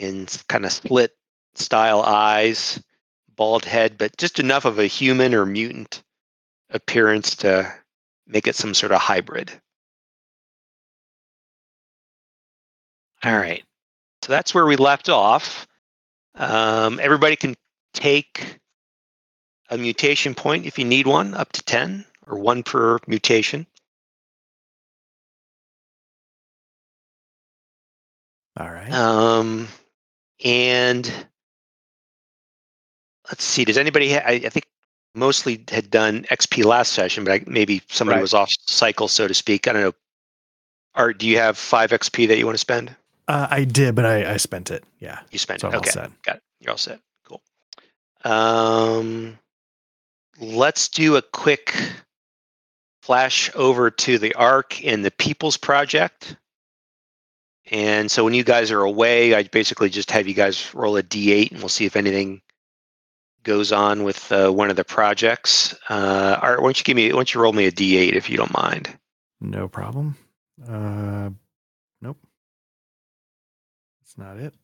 and 0.00 0.42
kind 0.48 0.64
of 0.64 0.72
slit 0.72 1.16
style 1.54 2.02
eyes, 2.02 2.82
bald 3.36 3.64
head, 3.64 3.98
but 3.98 4.16
just 4.16 4.38
enough 4.38 4.64
of 4.64 4.78
a 4.78 4.86
human 4.86 5.34
or 5.34 5.46
mutant 5.46 6.02
appearance 6.70 7.36
to 7.36 7.72
make 8.26 8.46
it 8.46 8.56
some 8.56 8.74
sort 8.74 8.92
of 8.92 9.00
hybrid. 9.00 9.50
All 13.24 13.36
right. 13.36 13.65
So 14.26 14.32
that's 14.32 14.52
where 14.52 14.66
we 14.66 14.74
left 14.74 15.08
off. 15.08 15.68
Um, 16.34 16.98
everybody 17.00 17.36
can 17.36 17.54
take 17.94 18.58
a 19.70 19.78
mutation 19.78 20.34
point 20.34 20.66
if 20.66 20.80
you 20.80 20.84
need 20.84 21.06
one, 21.06 21.32
up 21.32 21.52
to 21.52 21.62
10, 21.62 22.04
or 22.26 22.36
one 22.36 22.64
per 22.64 22.98
mutation. 23.06 23.68
All 28.58 28.68
right. 28.68 28.90
Um, 28.90 29.68
and 30.44 31.06
let's 33.28 33.44
see, 33.44 33.64
does 33.64 33.78
anybody, 33.78 34.12
ha- 34.12 34.24
I, 34.26 34.32
I 34.32 34.48
think 34.48 34.66
mostly 35.14 35.64
had 35.68 35.88
done 35.88 36.24
XP 36.32 36.64
last 36.64 36.94
session, 36.94 37.22
but 37.22 37.32
I, 37.32 37.44
maybe 37.46 37.80
somebody 37.90 38.16
Right. 38.16 38.22
was 38.22 38.34
off 38.34 38.50
cycle, 38.66 39.06
so 39.06 39.28
to 39.28 39.34
speak. 39.34 39.68
I 39.68 39.72
don't 39.72 39.82
know. 39.82 39.94
Art, 40.96 41.18
do 41.18 41.28
you 41.28 41.38
have 41.38 41.56
five 41.56 41.92
XP 41.92 42.26
that 42.26 42.38
you 42.38 42.44
want 42.44 42.54
to 42.54 42.58
spend? 42.58 42.96
Uh, 43.28 43.46
I 43.50 43.64
did, 43.64 43.94
but 43.94 44.06
I, 44.06 44.34
I 44.34 44.36
spent 44.36 44.70
it. 44.70 44.84
Yeah. 45.00 45.20
You 45.30 45.38
spent 45.38 45.60
So 45.60 45.68
it. 45.68 45.74
I'm 45.74 45.78
Okay. 45.78 45.90
Got 46.24 46.36
it. 46.36 46.42
You're 46.60 46.70
all 46.72 46.78
set. 46.78 47.00
Cool. 47.24 47.42
Um, 48.24 49.38
let's 50.40 50.88
do 50.88 51.16
a 51.16 51.22
quick 51.22 51.74
flash 53.02 53.50
over 53.54 53.90
to 53.90 54.18
the 54.18 54.34
ARC 54.34 54.84
and 54.84 55.04
the 55.04 55.10
People's 55.10 55.56
Project. 55.56 56.36
And 57.70 58.08
so 58.10 58.22
when 58.22 58.34
you 58.34 58.44
guys 58.44 58.70
are 58.70 58.82
away, 58.82 59.34
I 59.34 59.42
basically 59.44 59.90
just 59.90 60.10
have 60.12 60.28
you 60.28 60.34
guys 60.34 60.72
roll 60.72 60.96
a 60.96 61.02
d8 61.02 61.50
and 61.50 61.60
we'll 61.60 61.68
see 61.68 61.84
if 61.84 61.96
anything 61.96 62.40
goes 63.42 63.72
on 63.72 64.04
with 64.04 64.30
uh, 64.30 64.50
one 64.50 64.70
of 64.70 64.76
the 64.76 64.84
projects. 64.84 65.74
Uh, 65.88 66.38
Art, 66.40 66.60
why 66.60 66.66
don't 66.66 66.78
you 66.78 66.84
give 66.84 66.96
me, 66.96 67.08
why 67.08 67.16
don't 67.16 67.34
you 67.34 67.40
roll 67.40 67.52
me 67.52 67.66
a 67.66 67.72
d8 67.72 68.12
if 68.12 68.30
you 68.30 68.36
don't 68.36 68.52
mind? 68.52 68.96
No 69.40 69.66
problem. 69.66 70.16
Uh. 70.68 71.30
Not 74.16 74.38
it. 74.38 74.54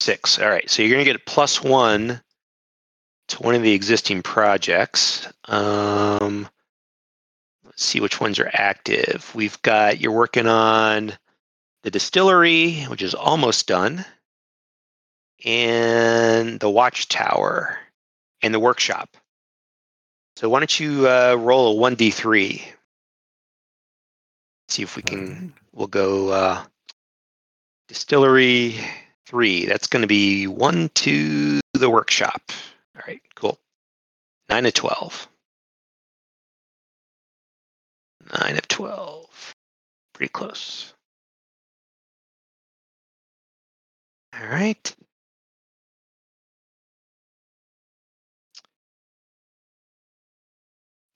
Six. 0.00 0.38
All 0.38 0.48
right. 0.48 0.68
So 0.70 0.82
you're 0.82 0.92
going 0.92 1.04
to 1.04 1.12
get 1.12 1.26
plus 1.26 1.62
one 1.62 2.20
to 3.28 3.36
one 3.38 3.54
of 3.54 3.62
the 3.62 3.72
existing 3.72 4.22
projects. 4.22 5.28
Um, 5.46 6.48
let's 7.64 7.84
see 7.84 8.00
which 8.00 8.20
ones 8.20 8.38
are 8.38 8.50
active. 8.52 9.30
We've 9.34 9.60
got, 9.62 10.00
you're 10.00 10.12
working 10.12 10.46
on 10.46 11.12
the 11.82 11.90
distillery, 11.90 12.84
which 12.84 13.02
is 13.02 13.14
almost 13.14 13.66
done, 13.66 14.04
and 15.44 16.58
the 16.58 16.70
watchtower 16.70 17.78
and 18.40 18.54
the 18.54 18.60
workshop. 18.60 19.16
So 20.36 20.48
why 20.48 20.60
don't 20.60 20.80
you 20.80 21.08
uh, 21.08 21.36
roll 21.38 21.84
a 21.84 21.90
1d3? 21.90 22.62
See 24.68 24.82
if 24.82 24.96
we 24.96 25.02
can 25.02 25.54
we'll 25.72 25.86
go 25.86 26.28
uh, 26.28 26.62
distillery 27.88 28.76
three. 29.26 29.64
That's 29.64 29.86
going 29.86 30.02
to 30.02 30.08
be 30.08 30.46
one 30.46 30.90
to 30.96 31.60
the 31.72 31.90
workshop. 31.90 32.42
All 32.94 33.02
right, 33.06 33.22
cool. 33.34 33.58
Nine 34.48 34.66
of 34.66 34.74
twelve. 34.74 35.26
Nine 38.38 38.56
of 38.56 38.68
twelve. 38.68 39.54
Pretty 40.12 40.30
close. 40.30 40.92
All 44.38 44.46
right. 44.46 44.94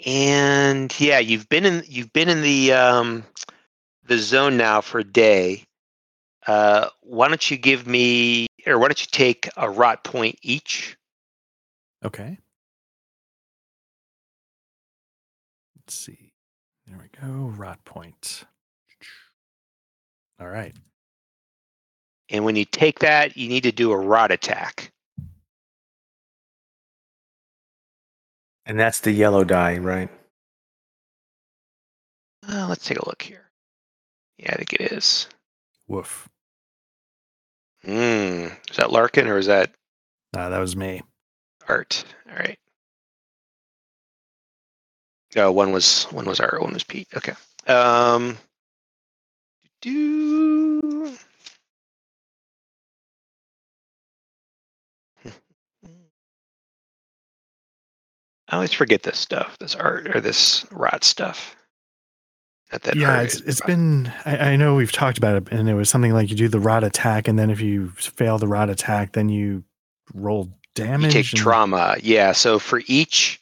And 0.05 0.93
yeah, 0.99 1.21
you've 1.21 1.49
been 1.49 1.65
in 1.65 1.85
you've 1.87 2.13
been 2.13 2.29
in 2.29 2.43
the 2.43 2.73
um, 2.73 3.25
the 4.13 4.19
zone 4.19 4.57
now 4.57 4.81
for 4.81 4.99
a 4.99 5.05
day. 5.05 5.65
Uh, 6.47 6.89
why 7.01 7.29
don't 7.29 7.51
you 7.51 7.57
give 7.57 7.87
me, 7.87 8.47
or 8.67 8.79
why 8.79 8.89
don't 8.89 9.01
you 9.01 9.09
take 9.11 9.49
a 9.57 9.71
rot 9.71 10.05
point 10.05 10.39
each? 10.43 10.97
Okay. 12.05 12.37
Let's 15.77 15.95
see. 15.95 16.33
There 16.87 16.99
we 16.99 17.09
go. 17.21 17.47
Rot 17.57 17.83
point. 17.85 18.45
All 20.41 20.49
right. 20.49 20.75
And 22.29 22.45
when 22.45 22.57
you 22.57 22.65
take 22.65 22.99
that, 23.01 23.37
you 23.37 23.49
need 23.49 23.63
to 23.63 23.73
do 23.73 23.93
a 23.93 23.97
rot 23.97 24.31
attack. 24.31 24.93
And 28.67 28.79
that's 28.79 29.01
the 29.01 29.13
yellow 29.13 29.45
die, 29.45 29.79
right? 29.79 30.11
Uh, 32.49 32.67
let's 32.69 32.85
take 32.85 32.99
a 32.99 33.07
look 33.07 33.23
here. 33.23 33.42
Yeah, 34.43 34.53
I 34.55 34.57
think 34.57 34.73
it 34.73 34.93
is. 34.93 35.29
Woof. 35.87 36.29
Hmm. 37.85 38.49
Is 38.71 38.77
that 38.77 38.91
Larkin 38.91 39.29
or 39.29 39.39
is 39.39 39.47
that 39.47 39.73
Uh, 40.37 40.49
that 40.49 40.59
was 40.59 40.75
me. 40.77 41.03
Art? 41.69 42.05
All 42.29 42.37
right. 42.37 42.59
Oh, 45.37 45.53
one 45.53 45.73
was 45.73 46.05
one 46.05 46.25
was 46.27 46.41
Art, 46.41 46.61
one 46.61 46.73
was 46.75 46.85
Pete. 46.85 47.09
Okay. 47.17 47.35
Um. 47.67 48.37
Do. 49.81 51.17
I 58.49 58.57
always 58.57 58.73
forget 58.73 59.03
this 59.03 59.19
stuff, 59.19 59.57
this 59.59 59.75
art 59.75 60.15
or 60.15 60.21
this 60.21 60.67
rot 60.71 61.05
stuff. 61.05 61.57
Not 62.73 62.83
that 62.83 62.97
yeah, 62.97 63.21
it's 63.21 63.41
it's 63.41 63.61
been. 63.61 64.11
I, 64.25 64.53
I 64.53 64.57
know 64.57 64.75
we've 64.75 64.91
talked 64.93 65.19
about 65.19 65.37
it, 65.37 65.49
and 65.53 65.69
it 65.69 65.75
was 65.75 65.91
something 65.91 66.13
like 66.15 66.31
you 66.31 66.37
do 66.37 66.49
the 66.49 66.59
rot 66.59 66.85
attack, 66.85 67.29
and 67.29 67.39
then 67.39 67.51
if 67.51 67.61
you 67.61 67.89
fail 67.91 68.39
the 68.39 68.49
rot 68.49 68.71
attack, 68.71 69.13
then 69.13 69.29
you 69.29 69.63
roll 70.15 70.49
damage 70.75 71.15
you 71.15 71.23
take 71.23 71.33
and- 71.33 71.39
trauma. 71.41 71.97
Yeah. 72.03 72.33
So 72.33 72.59
for 72.59 72.83
each, 72.87 73.41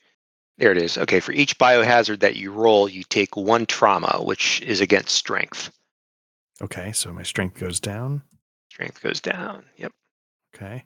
there 0.58 0.72
it 0.72 0.78
is. 0.78 0.98
Okay. 0.98 1.20
For 1.20 1.30
each 1.32 1.56
biohazard 1.58 2.20
that 2.20 2.36
you 2.36 2.52
roll, 2.52 2.88
you 2.88 3.04
take 3.04 3.36
one 3.36 3.66
trauma, 3.66 4.18
which 4.20 4.60
is 4.62 4.80
against 4.80 5.14
strength. 5.14 5.70
Okay, 6.62 6.92
so 6.92 7.12
my 7.12 7.22
strength 7.22 7.58
goes 7.58 7.80
down. 7.80 8.22
Strength 8.70 9.00
goes 9.00 9.20
down. 9.20 9.64
Yep. 9.78 9.92
Okay. 10.54 10.84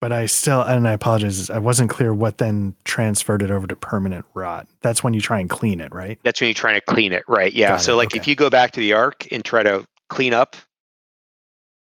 But 0.00 0.12
I 0.12 0.24
still, 0.26 0.62
and 0.62 0.88
I 0.88 0.92
apologize, 0.92 1.50
I 1.50 1.58
wasn't 1.58 1.90
clear 1.90 2.14
what 2.14 2.38
then 2.38 2.74
transferred 2.84 3.42
it 3.42 3.50
over 3.50 3.66
to 3.66 3.76
permanent 3.76 4.24
rot. 4.32 4.66
That's 4.80 5.04
when 5.04 5.12
you 5.12 5.20
try 5.20 5.40
and 5.40 5.50
clean 5.50 5.78
it, 5.80 5.92
right? 5.92 6.18
That's 6.22 6.40
when 6.40 6.48
you're 6.48 6.54
trying 6.54 6.76
to 6.76 6.80
clean 6.80 7.12
it, 7.12 7.22
right? 7.28 7.52
Yeah. 7.52 7.72
Got 7.72 7.82
so 7.82 7.92
it, 7.92 7.96
like 7.96 8.16
if 8.16 8.26
you 8.26 8.34
go 8.34 8.48
back 8.48 8.70
to 8.72 8.80
the 8.80 8.94
arc 8.94 9.30
and 9.30 9.44
try 9.44 9.62
to 9.62 9.86
clean 10.08 10.32
up, 10.32 10.56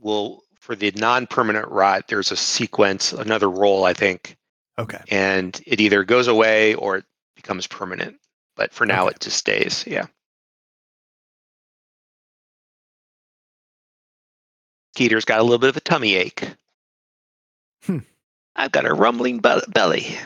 well, 0.01 0.43
for 0.59 0.75
the 0.75 0.91
non-permanent 0.97 1.69
rot, 1.69 2.09
there's 2.09 2.31
a 2.31 2.35
sequence, 2.35 3.13
another 3.13 3.49
roll, 3.49 3.85
I 3.85 3.93
think, 3.93 4.35
Okay. 4.77 4.99
and 5.09 5.59
it 5.65 5.79
either 5.79 6.03
goes 6.03 6.27
away 6.27 6.75
or 6.75 6.97
it 6.97 7.05
becomes 7.37 7.67
permanent. 7.67 8.17
But 8.57 8.73
for 8.73 8.85
now, 8.85 9.05
Okay. 9.05 9.15
it 9.15 9.21
just 9.21 9.37
stays. 9.37 9.85
Yeah. 9.87 10.07
Skeeter's 14.93 15.23
got 15.23 15.39
a 15.39 15.43
little 15.43 15.57
bit 15.59 15.69
of 15.69 15.77
a 15.77 15.81
tummy 15.81 16.15
ache. 16.15 16.49
Hmm. 17.85 17.99
I've 18.59 18.73
got 18.73 18.85
a 18.85 18.93
rumbling 18.93 19.39
be- 19.39 19.61
belly. 19.69 20.17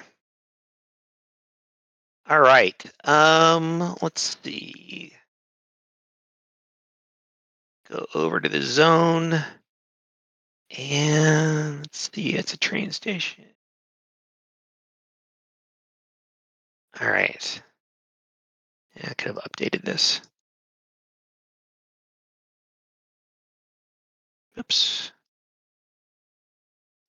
All 2.27 2.39
right. 2.39 2.83
Um, 3.03 3.95
let's 4.01 4.37
see. 4.43 5.13
Go 7.89 8.07
over 8.15 8.39
to 8.39 8.49
the 8.49 8.63
zone. 8.63 9.39
And 10.75 11.77
let's 11.77 12.09
see, 12.11 12.33
it's 12.33 12.55
a 12.55 12.57
train 12.57 12.89
station. 12.89 13.45
All 16.99 17.07
right. 17.11 17.61
Yeah, 18.95 19.09
I 19.11 19.13
could 19.13 19.35
have 19.35 19.43
updated 19.43 19.83
this. 19.83 20.21
Oops. 24.59 25.12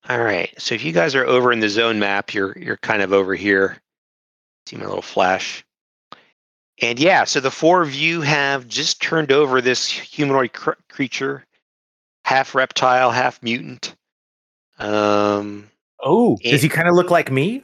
All 0.09 0.23
right. 0.23 0.53
So 0.59 0.75
if 0.75 0.85
you 0.85 0.93
guys 0.93 1.15
are 1.15 1.25
over 1.25 1.51
in 1.53 1.61
the 1.61 1.69
zone 1.69 1.99
map, 1.99 2.35
you're 2.35 2.57
you're 2.59 2.77
kind 2.79 3.03
of 3.03 3.13
over 3.13 3.35
here. 3.35 3.79
See 4.67 4.77
my 4.77 4.85
little 4.85 5.03
flash. 5.03 5.65
And 6.83 6.99
yeah, 6.99 7.25
so 7.25 7.41
the 7.41 7.51
four 7.51 7.83
of 7.83 7.95
you 7.95 8.21
have 8.23 8.67
just 8.67 9.01
turned 9.01 9.31
over 9.33 9.61
this 9.61 9.89
humanoid 9.89 10.53
cr- 10.53 10.73
creature 10.89 11.45
half 12.25 12.55
reptile, 12.55 13.11
half 13.11 13.43
mutant. 13.43 13.95
Um, 14.79 15.71
Oh, 16.03 16.37
And- 16.43 16.51
does 16.53 16.63
he 16.63 16.69
kind 16.69 16.89
of 16.89 16.95
look 16.95 17.11
like 17.11 17.31
me? 17.31 17.63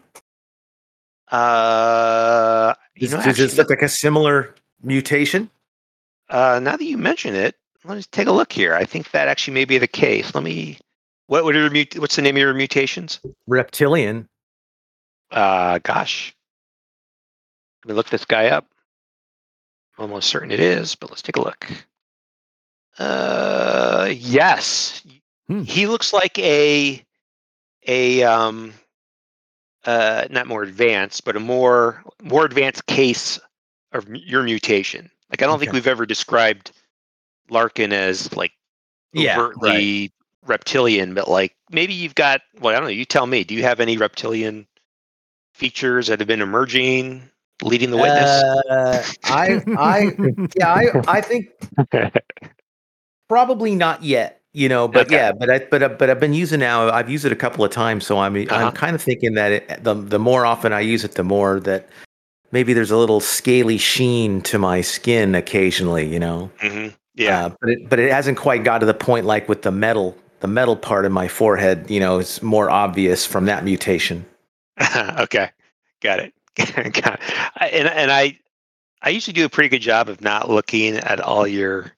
uh, 1.32 2.74
you 2.94 3.00
Does, 3.02 3.10
know, 3.12 3.16
does 3.18 3.26
actually, 3.28 3.44
this 3.46 3.58
look 3.58 3.70
like 3.70 3.82
a 3.82 3.88
similar 3.88 4.54
mutation? 4.82 5.50
uh, 6.28 6.60
now 6.62 6.76
that 6.76 6.84
you 6.84 6.96
mention 6.96 7.34
it, 7.34 7.56
let 7.84 7.96
me 7.96 8.04
take 8.12 8.28
a 8.28 8.32
look 8.32 8.52
here. 8.52 8.74
I 8.74 8.84
think 8.84 9.10
that 9.10 9.28
actually 9.28 9.54
may 9.54 9.64
be 9.64 9.78
the 9.78 9.88
case. 9.88 10.34
Let 10.34 10.44
me. 10.44 10.78
What 11.30 11.54
are 11.54 11.60
your 11.60 11.70
mut- 11.70 11.96
What's 11.96 12.16
the 12.16 12.22
name 12.22 12.34
of 12.34 12.40
your 12.40 12.54
mutations? 12.54 13.20
Reptilian. 13.46 14.28
Uh, 15.30 15.78
gosh. 15.84 16.34
Let 17.84 17.90
me 17.90 17.94
look 17.94 18.10
this 18.10 18.24
guy 18.24 18.46
up. 18.48 18.66
I'm 19.96 20.02
almost 20.06 20.28
certain 20.28 20.50
it 20.50 20.58
is, 20.58 20.96
but 20.96 21.08
let's 21.08 21.22
take 21.22 21.36
a 21.36 21.40
look. 21.40 21.68
Uh, 22.98 24.08
yes, 24.12 25.02
Hmm. 25.46 25.62
he 25.62 25.86
looks 25.86 26.12
like 26.12 26.36
a 26.40 27.04
a 27.86 28.22
um 28.24 28.74
uh 29.84 30.26
not 30.30 30.48
more 30.48 30.64
advanced, 30.64 31.24
but 31.24 31.36
a 31.36 31.40
more 31.40 32.02
more 32.22 32.44
advanced 32.44 32.86
case 32.86 33.38
of 33.92 34.08
your 34.08 34.42
mutation. 34.42 35.08
Like 35.30 35.42
I 35.42 35.46
don't 35.46 35.60
think 35.60 35.72
we've 35.72 35.86
ever 35.86 36.06
described 36.06 36.72
Larkin 37.50 37.92
as 37.92 38.32
like 38.34 38.52
Yeah, 39.12 39.38
overtly 39.38 40.12
reptilian, 40.46 41.14
but 41.14 41.28
like 41.28 41.54
maybe 41.70 41.92
you've 41.92 42.14
got 42.14 42.40
well, 42.60 42.74
I 42.74 42.78
don't 42.78 42.84
know. 42.84 42.90
You 42.90 43.04
tell 43.04 43.26
me. 43.26 43.44
Do 43.44 43.54
you 43.54 43.62
have 43.62 43.80
any 43.80 43.96
reptilian 43.96 44.66
features 45.54 46.06
that 46.06 46.18
have 46.20 46.28
been 46.28 46.40
emerging, 46.40 47.22
leading 47.62 47.90
the 47.90 47.96
witness? 47.98 48.28
Uh, 48.28 49.04
I, 49.24 49.62
I, 49.76 50.16
yeah, 50.56 50.72
I, 50.72 50.86
I 51.06 51.20
think 51.20 51.48
probably 53.28 53.74
not 53.74 54.02
yet. 54.02 54.36
You 54.52 54.68
know, 54.68 54.88
but 54.88 55.06
Okay. 55.06 55.14
yeah, 55.14 55.30
but 55.30 55.48
I, 55.48 55.58
but 55.70 55.82
I- 55.84 55.88
but 55.88 56.10
I've 56.10 56.18
been 56.18 56.34
using 56.34 56.58
now. 56.58 56.90
I've 56.90 57.08
used 57.08 57.24
it 57.24 57.30
a 57.30 57.36
couple 57.36 57.64
of 57.64 57.70
times, 57.70 58.04
so 58.04 58.18
I'm 58.18 58.34
Uh-huh. 58.34 58.52
I'm 58.56 58.72
kind 58.72 58.96
of 58.96 59.02
thinking 59.02 59.34
that 59.34 59.52
it, 59.52 59.84
the 59.84 59.94
the 59.94 60.18
more 60.18 60.44
often 60.44 60.72
I 60.72 60.80
use 60.80 61.04
it, 61.04 61.12
the 61.12 61.22
more 61.22 61.60
that 61.60 61.88
maybe 62.50 62.72
there's 62.72 62.90
a 62.90 62.96
little 62.96 63.20
scaly 63.20 63.78
sheen 63.78 64.40
to 64.42 64.58
my 64.58 64.80
skin 64.80 65.36
occasionally. 65.36 66.04
You 66.08 66.18
know, 66.18 66.50
hmm 66.58 66.88
Yeah. 67.14 67.44
Uh, 67.46 67.50
but 67.60 67.70
it 67.70 67.88
but 67.88 67.98
it 68.00 68.10
hasn't 68.10 68.38
quite 68.38 68.64
got 68.64 68.78
to 68.78 68.86
the 68.86 68.94
point 68.94 69.24
like 69.24 69.48
with 69.48 69.62
the 69.62 69.70
metal. 69.70 70.16
The 70.40 70.48
metal 70.48 70.76
part 70.76 71.04
of 71.04 71.12
my 71.12 71.28
forehead, 71.28 71.90
you 71.90 72.00
know, 72.00 72.18
is 72.18 72.42
more 72.42 72.70
obvious 72.70 73.26
from 73.26 73.44
that 73.44 73.62
mutation. 73.62 74.24
okay, 75.18 75.50
got 76.00 76.18
it. 76.18 76.34
got 76.56 77.20
it. 77.20 77.72
And 77.74 77.88
and 77.88 78.10
I 78.10 78.38
I 79.02 79.10
usually 79.10 79.34
do 79.34 79.44
a 79.44 79.50
pretty 79.50 79.68
good 79.68 79.82
job 79.82 80.08
of 80.08 80.20
not 80.22 80.48
looking 80.48 80.96
at 80.96 81.20
all 81.20 81.46
your 81.46 81.92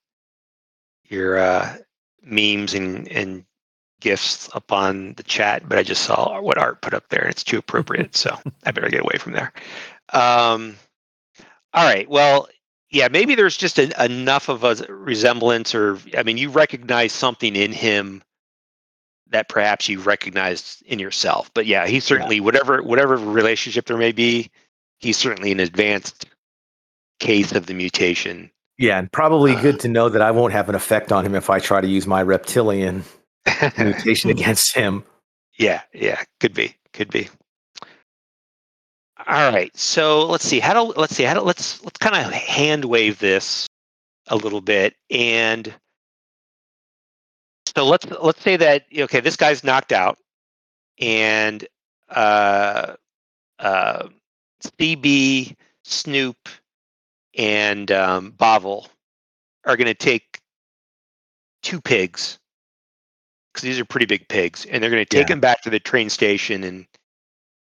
your 1.08 1.38
uh, 1.38 1.76
memes 2.24 2.74
and 2.74 3.06
and 3.08 3.44
gifts 4.00 4.48
up 4.54 4.72
on 4.72 5.14
the 5.14 5.22
chat, 5.22 5.68
but 5.68 5.78
I 5.78 5.84
just 5.84 6.02
saw 6.02 6.40
what 6.40 6.58
Art 6.58 6.80
put 6.80 6.94
up 6.94 7.08
there, 7.08 7.24
it's 7.28 7.44
too 7.44 7.58
appropriate, 7.58 8.16
so 8.16 8.36
I 8.64 8.72
better 8.72 8.88
get 8.88 9.02
away 9.02 9.16
from 9.18 9.32
there. 9.32 9.52
Um, 10.12 10.76
all 11.72 11.84
right, 11.84 12.08
well. 12.08 12.48
Yeah, 12.94 13.08
maybe 13.08 13.34
there's 13.34 13.56
just 13.56 13.78
enough 13.78 14.50
of 14.50 14.64
a 14.64 14.74
resemblance, 14.92 15.74
or 15.74 15.98
I 16.14 16.22
mean, 16.24 16.36
you 16.36 16.50
recognize 16.50 17.14
something 17.14 17.56
in 17.56 17.72
him 17.72 18.22
that 19.32 19.48
perhaps 19.48 19.88
you 19.88 20.00
recognized 20.00 20.82
in 20.86 20.98
yourself. 20.98 21.50
But 21.54 21.66
yeah, 21.66 21.86
he 21.86 22.00
certainly 22.00 22.40
whatever 22.40 22.82
whatever 22.82 23.16
relationship 23.16 23.86
there 23.86 23.96
may 23.96 24.12
be, 24.12 24.50
he's 25.00 25.16
certainly 25.16 25.52
an 25.52 25.60
advanced 25.60 26.26
case 27.18 27.52
of 27.52 27.66
the 27.66 27.74
mutation. 27.74 28.50
Yeah, 28.78 28.98
and 28.98 29.10
probably 29.12 29.52
Uh, 29.54 29.60
good 29.62 29.80
to 29.80 29.88
know 29.88 30.08
that 30.08 30.22
I 30.22 30.30
won't 30.30 30.52
have 30.52 30.68
an 30.68 30.74
effect 30.74 31.12
on 31.12 31.24
him 31.26 31.34
if 31.34 31.50
I 31.50 31.58
try 31.60 31.80
to 31.80 31.86
use 31.86 32.06
my 32.06 32.22
reptilian 32.22 33.04
mutation 33.78 34.30
against 34.36 34.74
him. 34.74 35.04
yeah, 35.58 35.82
yeah, 35.92 36.22
could 36.40 36.54
be, 36.54 36.74
could 36.92 37.10
be. 37.10 37.28
All 39.28 39.52
right, 39.52 39.74
so 39.76 40.26
let's 40.26 40.44
see 40.44 40.58
how 40.58 40.72
to 40.72 40.82
let's 40.98 41.14
see 41.14 41.22
how 41.22 41.34
to 41.34 41.42
let's 41.42 41.82
let's 41.84 41.98
kind 41.98 42.16
of 42.16 42.32
hand 42.32 42.84
wave 42.86 43.18
this 43.20 43.68
a 44.28 44.36
little 44.36 44.60
bit 44.60 44.94
and 45.10 45.72
so 47.74 47.86
let's 47.86 48.06
let's 48.22 48.42
say 48.42 48.56
that 48.56 48.84
okay 48.96 49.20
this 49.20 49.36
guy's 49.36 49.64
knocked 49.64 49.92
out 49.92 50.18
and 51.00 51.66
uh 52.10 52.94
uh 53.58 54.08
cb 54.78 55.54
snoop 55.84 56.48
and 57.36 57.90
um 57.90 58.30
bovel 58.32 58.88
are 59.64 59.76
going 59.76 59.86
to 59.86 59.94
take 59.94 60.40
two 61.62 61.80
pigs 61.80 62.38
because 63.52 63.62
these 63.62 63.78
are 63.78 63.84
pretty 63.84 64.06
big 64.06 64.28
pigs 64.28 64.64
and 64.66 64.82
they're 64.82 64.90
going 64.90 65.04
to 65.04 65.08
take 65.08 65.28
Yeah. 65.28 65.34
them 65.34 65.40
back 65.40 65.62
to 65.62 65.70
the 65.70 65.80
train 65.80 66.10
station 66.10 66.64
and 66.64 66.86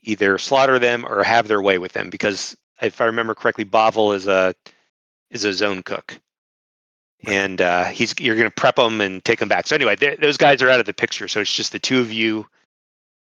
either 0.04 0.38
slaughter 0.38 0.80
them 0.80 1.06
or 1.06 1.24
have 1.24 1.48
their 1.48 1.62
way 1.62 1.78
with 1.78 1.94
them 1.94 2.10
because 2.10 2.56
if 2.82 3.02
i 3.02 3.06
remember 3.06 3.34
correctly 3.36 3.64
bovel 3.64 4.14
is 4.14 4.28
a 4.28 4.54
is 5.32 5.44
a 5.44 5.54
zone 5.54 5.84
cook 5.84 6.20
and 7.26 7.62
uh, 7.62 7.86
he's 7.86 8.14
you're 8.20 8.36
going 8.36 8.48
to 8.48 8.56
prep 8.56 8.76
them 8.76 9.02
and 9.02 9.24
take 9.26 9.40
them 9.40 9.50
back. 9.50 9.68
So 9.68 9.76
anyway, 9.76 9.96
those 9.96 10.38
guys 10.38 10.62
are 10.62 10.70
out 10.70 10.80
of 10.80 10.86
the 10.86 10.94
picture. 10.94 11.28
So 11.28 11.42
it's 11.42 11.54
just 11.54 11.72
the 11.72 11.80
two 11.80 12.00
of 12.00 12.12
you, 12.12 12.46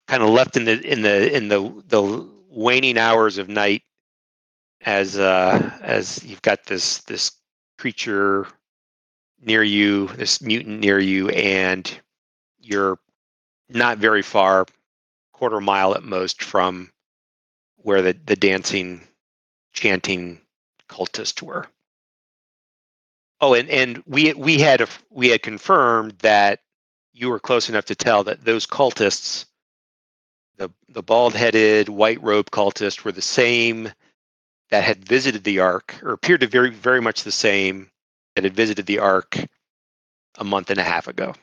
kind 0.08 0.22
of 0.22 0.30
left 0.30 0.56
in 0.56 0.64
the 0.64 0.80
in 0.80 1.02
the 1.02 1.34
in 1.34 1.48
the 1.48 1.82
the 1.88 2.28
waning 2.50 2.98
hours 2.98 3.38
of 3.38 3.48
night, 3.48 3.82
as 4.82 5.18
uh, 5.18 5.70
as 5.82 6.24
you've 6.24 6.42
got 6.42 6.64
this 6.66 6.98
this 7.02 7.32
creature 7.78 8.46
near 9.42 9.62
you, 9.62 10.08
this 10.08 10.40
mutant 10.40 10.80
near 10.80 10.98
you, 10.98 11.28
and 11.30 12.00
you're 12.60 12.98
not 13.68 13.98
very 13.98 14.22
far, 14.22 14.66
quarter 15.32 15.60
mile 15.60 15.94
at 15.94 16.02
most 16.02 16.42
from 16.42 16.90
where 17.76 18.02
the 18.02 18.16
the 18.26 18.36
dancing, 18.36 19.00
chanting 19.72 20.40
cultists 20.88 21.42
were. 21.42 21.66
Oh, 23.40 23.54
and, 23.54 23.68
and 23.68 24.02
we 24.06 24.32
we 24.32 24.58
had 24.58 24.80
a, 24.80 24.88
we 25.10 25.28
had 25.28 25.42
confirmed 25.42 26.12
that 26.20 26.60
you 27.12 27.28
were 27.28 27.40
close 27.40 27.68
enough 27.68 27.84
to 27.86 27.94
tell 27.94 28.24
that 28.24 28.44
those 28.44 28.66
cultists, 28.66 29.46
the 30.56 30.70
the 30.88 31.02
bald 31.02 31.34
headed 31.34 31.88
white 31.88 32.22
robe 32.22 32.50
cultists, 32.50 33.04
were 33.04 33.12
the 33.12 33.22
same 33.22 33.90
that 34.70 34.84
had 34.84 35.06
visited 35.06 35.44
the 35.44 35.60
Ark, 35.60 35.98
or 36.02 36.12
appeared 36.12 36.40
to 36.40 36.46
very 36.46 36.70
very 36.70 37.00
much 37.00 37.24
the 37.24 37.32
same 37.32 37.90
that 38.34 38.44
had 38.44 38.54
visited 38.54 38.86
the 38.86 38.98
Ark 39.00 39.36
a 40.38 40.44
month 40.44 40.70
and 40.70 40.80
a 40.80 40.84
half 40.84 41.08
ago. 41.08 41.34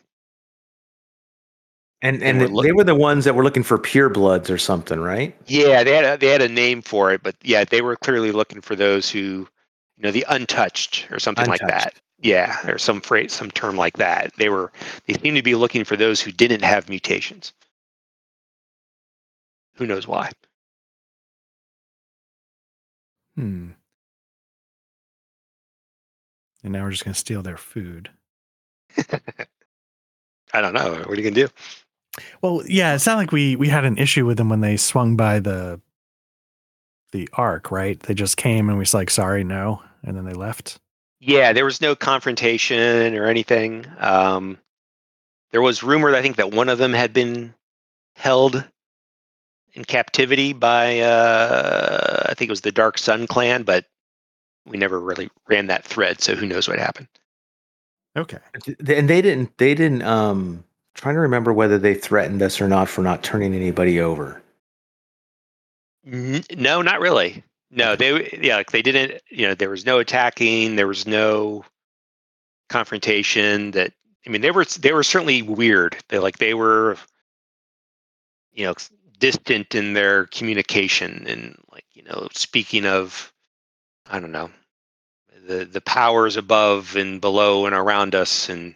And 2.02 2.22
And 2.22 2.42
and 2.42 2.54
we're 2.54 2.64
they 2.64 2.72
were 2.72 2.84
the 2.84 2.96
ones 2.96 3.26
that 3.26 3.36
were 3.36 3.44
looking 3.44 3.64
for 3.64 3.78
purebloods 3.78 4.50
or 4.50 4.58
something, 4.58 5.00
right? 5.00 5.36
Yeah, 5.46 5.84
they 5.84 5.96
had 5.96 6.06
a, 6.06 6.18
they 6.18 6.28
had 6.28 6.42
a 6.42 6.50
name 6.50 6.82
for 6.82 7.12
it, 7.12 7.24
but 7.24 7.36
yeah, 7.44 7.64
they 7.64 7.82
were 7.82 7.96
clearly 7.96 8.32
looking 8.32 8.62
for 8.62 8.76
those 8.76 9.10
who, 9.10 9.48
know, 10.04 10.12
the 10.12 10.26
untouched 10.30 11.08
or 11.12 11.20
something 11.20 11.48
like 11.48 11.62
that. 11.62 11.96
Yeah, 12.22 12.58
or 12.70 12.78
some 12.78 13.02
phrase, 13.02 13.34
some 13.34 13.52
term 13.52 13.76
like 13.76 13.98
that. 13.98 14.32
They 14.38 14.50
were 14.50 14.72
they 15.08 15.16
seemed 15.16 15.38
to 15.38 15.44
be 15.44 15.56
looking 15.56 15.84
for 15.84 15.98
those 15.98 16.22
who 16.22 16.32
didn't 16.32 16.64
have 16.64 16.88
mutations. 16.88 17.54
Who 19.76 19.88
knows 19.88 20.08
why? 20.08 20.32
Hmm. 23.36 23.72
And 26.64 26.72
now 26.72 26.84
we're 26.84 26.92
just 26.92 27.04
going 27.04 27.14
to 27.14 27.20
steal 27.20 27.42
their 27.42 27.58
food. 27.58 28.10
I 30.54 30.62
don't 30.62 30.74
know. 30.74 30.92
What 30.92 31.10
are 31.10 31.16
you 31.16 31.24
gonna 31.24 31.48
do? 31.48 31.50
Well, 32.42 32.62
yeah, 32.68 32.94
it's 32.94 33.08
not 33.08 33.18
like 33.18 33.32
we 33.32 33.56
we 33.56 33.70
had 33.70 33.86
an 33.86 33.98
issue 33.98 34.26
with 34.26 34.38
them 34.38 34.50
when 34.50 34.62
they 34.62 34.78
swung 34.78 35.16
by 35.16 35.40
the 35.40 35.82
the 37.12 37.28
arc, 37.34 37.72
right? 37.72 38.00
They 38.00 38.14
just 38.14 38.38
came 38.38 38.70
and 38.70 38.78
we 38.78 38.82
was 38.82 38.94
like, 38.94 39.10
sorry, 39.10 39.44
no, 39.44 39.82
and 40.04 40.16
then 40.16 40.26
they 40.26 40.34
left. 40.34 40.80
Yeah, 41.20 41.54
there 41.54 41.66
was 41.66 41.82
no 41.82 41.96
confrontation 41.96 43.16
or 43.16 43.26
anything. 43.26 43.86
Um, 44.00 44.58
there 45.52 45.62
was 45.62 45.84
rumor, 45.84 46.14
I 46.14 46.22
think, 46.22 46.36
that 46.36 46.52
one 46.52 46.70
of 46.70 46.78
them 46.78 46.94
had 46.94 47.14
been 47.14 47.54
held 48.16 48.64
in 49.74 49.86
captivity 49.86 50.54
by, 50.54 51.00
uh, 51.00 52.28
I 52.30 52.34
think 52.34 52.50
it 52.50 52.52
was 52.52 52.62
the 52.62 52.72
Dark 52.72 52.98
Sun 52.98 53.28
clan, 53.28 53.64
but 53.64 53.86
we 54.66 54.78
never 54.78 55.00
really 55.00 55.30
ran 55.48 55.68
that 55.68 55.84
thread, 55.84 56.22
so 56.22 56.36
who 56.36 56.46
knows 56.46 56.68
what 56.68 56.80
happened. 56.80 57.08
Okay. 58.16 58.38
And 58.54 59.10
they 59.10 59.22
didn't 59.22 59.58
they 59.58 59.74
didn't 59.74 60.04
um 60.04 60.64
trying 60.94 61.16
to 61.16 61.22
remember 61.22 61.52
whether 61.52 61.80
they 61.80 61.96
threatened 61.96 62.42
us 62.42 62.62
or 62.62 62.68
not 62.68 62.88
for 62.88 63.02
not 63.02 63.24
turning 63.24 63.56
anybody 63.56 64.00
over. 64.00 64.42
No, 66.06 66.82
not 66.82 67.00
really. 67.00 67.44
No, 67.76 67.96
they 67.96 68.30
yeah, 68.42 68.58
like 68.58 68.72
they 68.72 68.84
didn't. 68.84 69.22
You 69.30 69.48
know, 69.48 69.56
there 69.56 69.70
was 69.70 69.86
no 69.86 69.98
attacking. 69.98 70.76
There 70.76 70.88
was 70.88 71.08
no 71.08 71.66
confrontation. 72.70 73.72
That 73.72 73.94
I 74.28 74.30
mean, 74.30 74.42
they 74.42 74.52
were 74.52 74.66
they 74.66 74.94
were 74.94 75.04
certainly 75.04 75.42
weird. 75.42 75.98
They 76.10 76.20
like 76.20 76.38
they 76.38 76.54
were, 76.54 76.98
you 78.52 78.66
know, 78.66 78.76
distant 79.18 79.74
in 79.74 79.94
their 79.94 80.26
communication 80.28 81.26
and 81.28 81.58
like 81.72 81.86
you 81.94 82.04
know, 82.04 82.28
speaking 82.34 82.86
of, 82.86 83.34
I 84.08 84.20
don't 84.20 84.32
know, 84.32 84.52
the 85.48 85.66
the 85.66 85.82
powers 85.82 86.38
above 86.38 86.96
and 86.96 87.20
below 87.20 87.66
and 87.66 87.74
around 87.74 88.14
us 88.14 88.50
and 88.50 88.76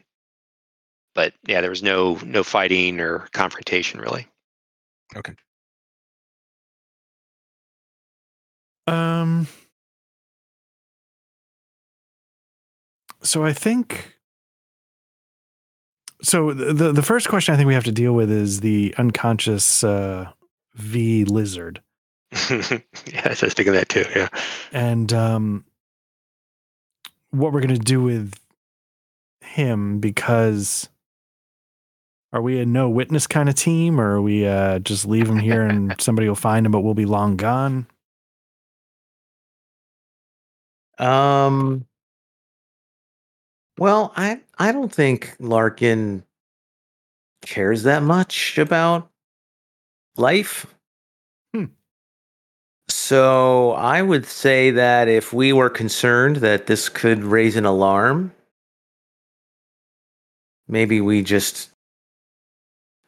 but 1.14 1.34
yeah, 1.48 1.62
there 1.62 1.70
was 1.70 1.84
no 1.84 2.16
no 2.26 2.44
fighting 2.44 3.00
or 3.00 3.28
confrontation 3.32 4.00
really. 4.00 4.28
Um. 8.88 9.48
So 13.22 13.44
I 13.44 13.54
think. 13.54 14.14
So 16.24 16.54
the 16.54 16.74
the- 16.74 16.92
the 16.94 17.04
first 17.04 17.30
question 17.30 17.54
I 17.54 17.58
think 17.58 17.68
we 17.68 17.74
have 17.76 17.84
to 17.86 17.92
deal 17.92 18.14
with 18.14 18.32
is 18.32 18.62
the 18.62 18.94
unconscious 18.98 19.84
uh, 19.84 20.32
V 20.76 21.26
lizard, 21.26 21.82
yeah, 22.32 22.60
I 23.24 23.30
was 23.30 23.40
thinking 23.54 23.74
that 23.74 23.90
too. 23.90 24.04
Yeah. 24.16 24.28
and 24.72 25.12
um, 25.14 25.66
what 27.32 27.54
we're 27.54 27.62
gonna 27.62 27.78
do 27.78 28.02
with 28.02 28.34
him 29.42 30.00
because. 30.00 30.90
Are 32.34 32.42
we 32.42 32.60
a 32.60 32.66
no 32.66 32.90
witness 32.90 33.26
kind 33.26 33.48
of 33.48 33.56
team, 33.56 34.02
or 34.02 34.18
are 34.18 34.22
we 34.22 34.46
uh, 34.46 34.80
just 34.80 35.06
leave 35.06 35.30
him 35.30 35.40
here 35.40 35.62
and 35.64 35.96
somebody 36.02 36.28
will 36.28 36.36
find 36.36 36.66
him, 36.66 36.74
but 36.74 36.82
we'll 36.82 36.94
be 36.94 37.06
long 37.06 37.38
gone? 37.38 37.88
Um. 40.98 41.86
Well, 43.78 44.12
I 44.16 44.42
I 44.58 44.72
don't 44.72 44.92
think 44.92 45.36
Larkin 45.40 46.24
cares 47.42 47.84
that 47.84 48.04
much 48.04 48.58
about 48.58 49.10
life. 50.18 50.66
Hmm. 51.54 51.66
So 52.90 53.72
I 53.74 54.02
would 54.02 54.26
say 54.26 54.72
that 54.72 55.08
if 55.08 55.32
we 55.32 55.54
were 55.54 55.70
concerned 55.70 56.38
that 56.38 56.68
this 56.68 56.90
could 56.90 57.24
raise 57.24 57.56
an 57.56 57.66
alarm, 57.66 58.34
maybe 60.68 61.00
we 61.02 61.22
just 61.24 61.70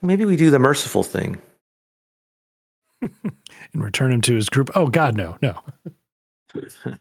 maybe 0.02 0.26
we 0.26 0.36
do 0.36 0.52
the 0.52 0.60
merciful 0.60 1.04
thing. 1.04 1.42
and 3.02 3.14
return 3.74 4.12
him 4.12 4.22
to 4.22 4.36
his 4.36 4.50
group. 4.50 4.70
Oh 4.76 4.88
God, 4.88 5.16
no, 5.16 5.38
no. 5.42 5.60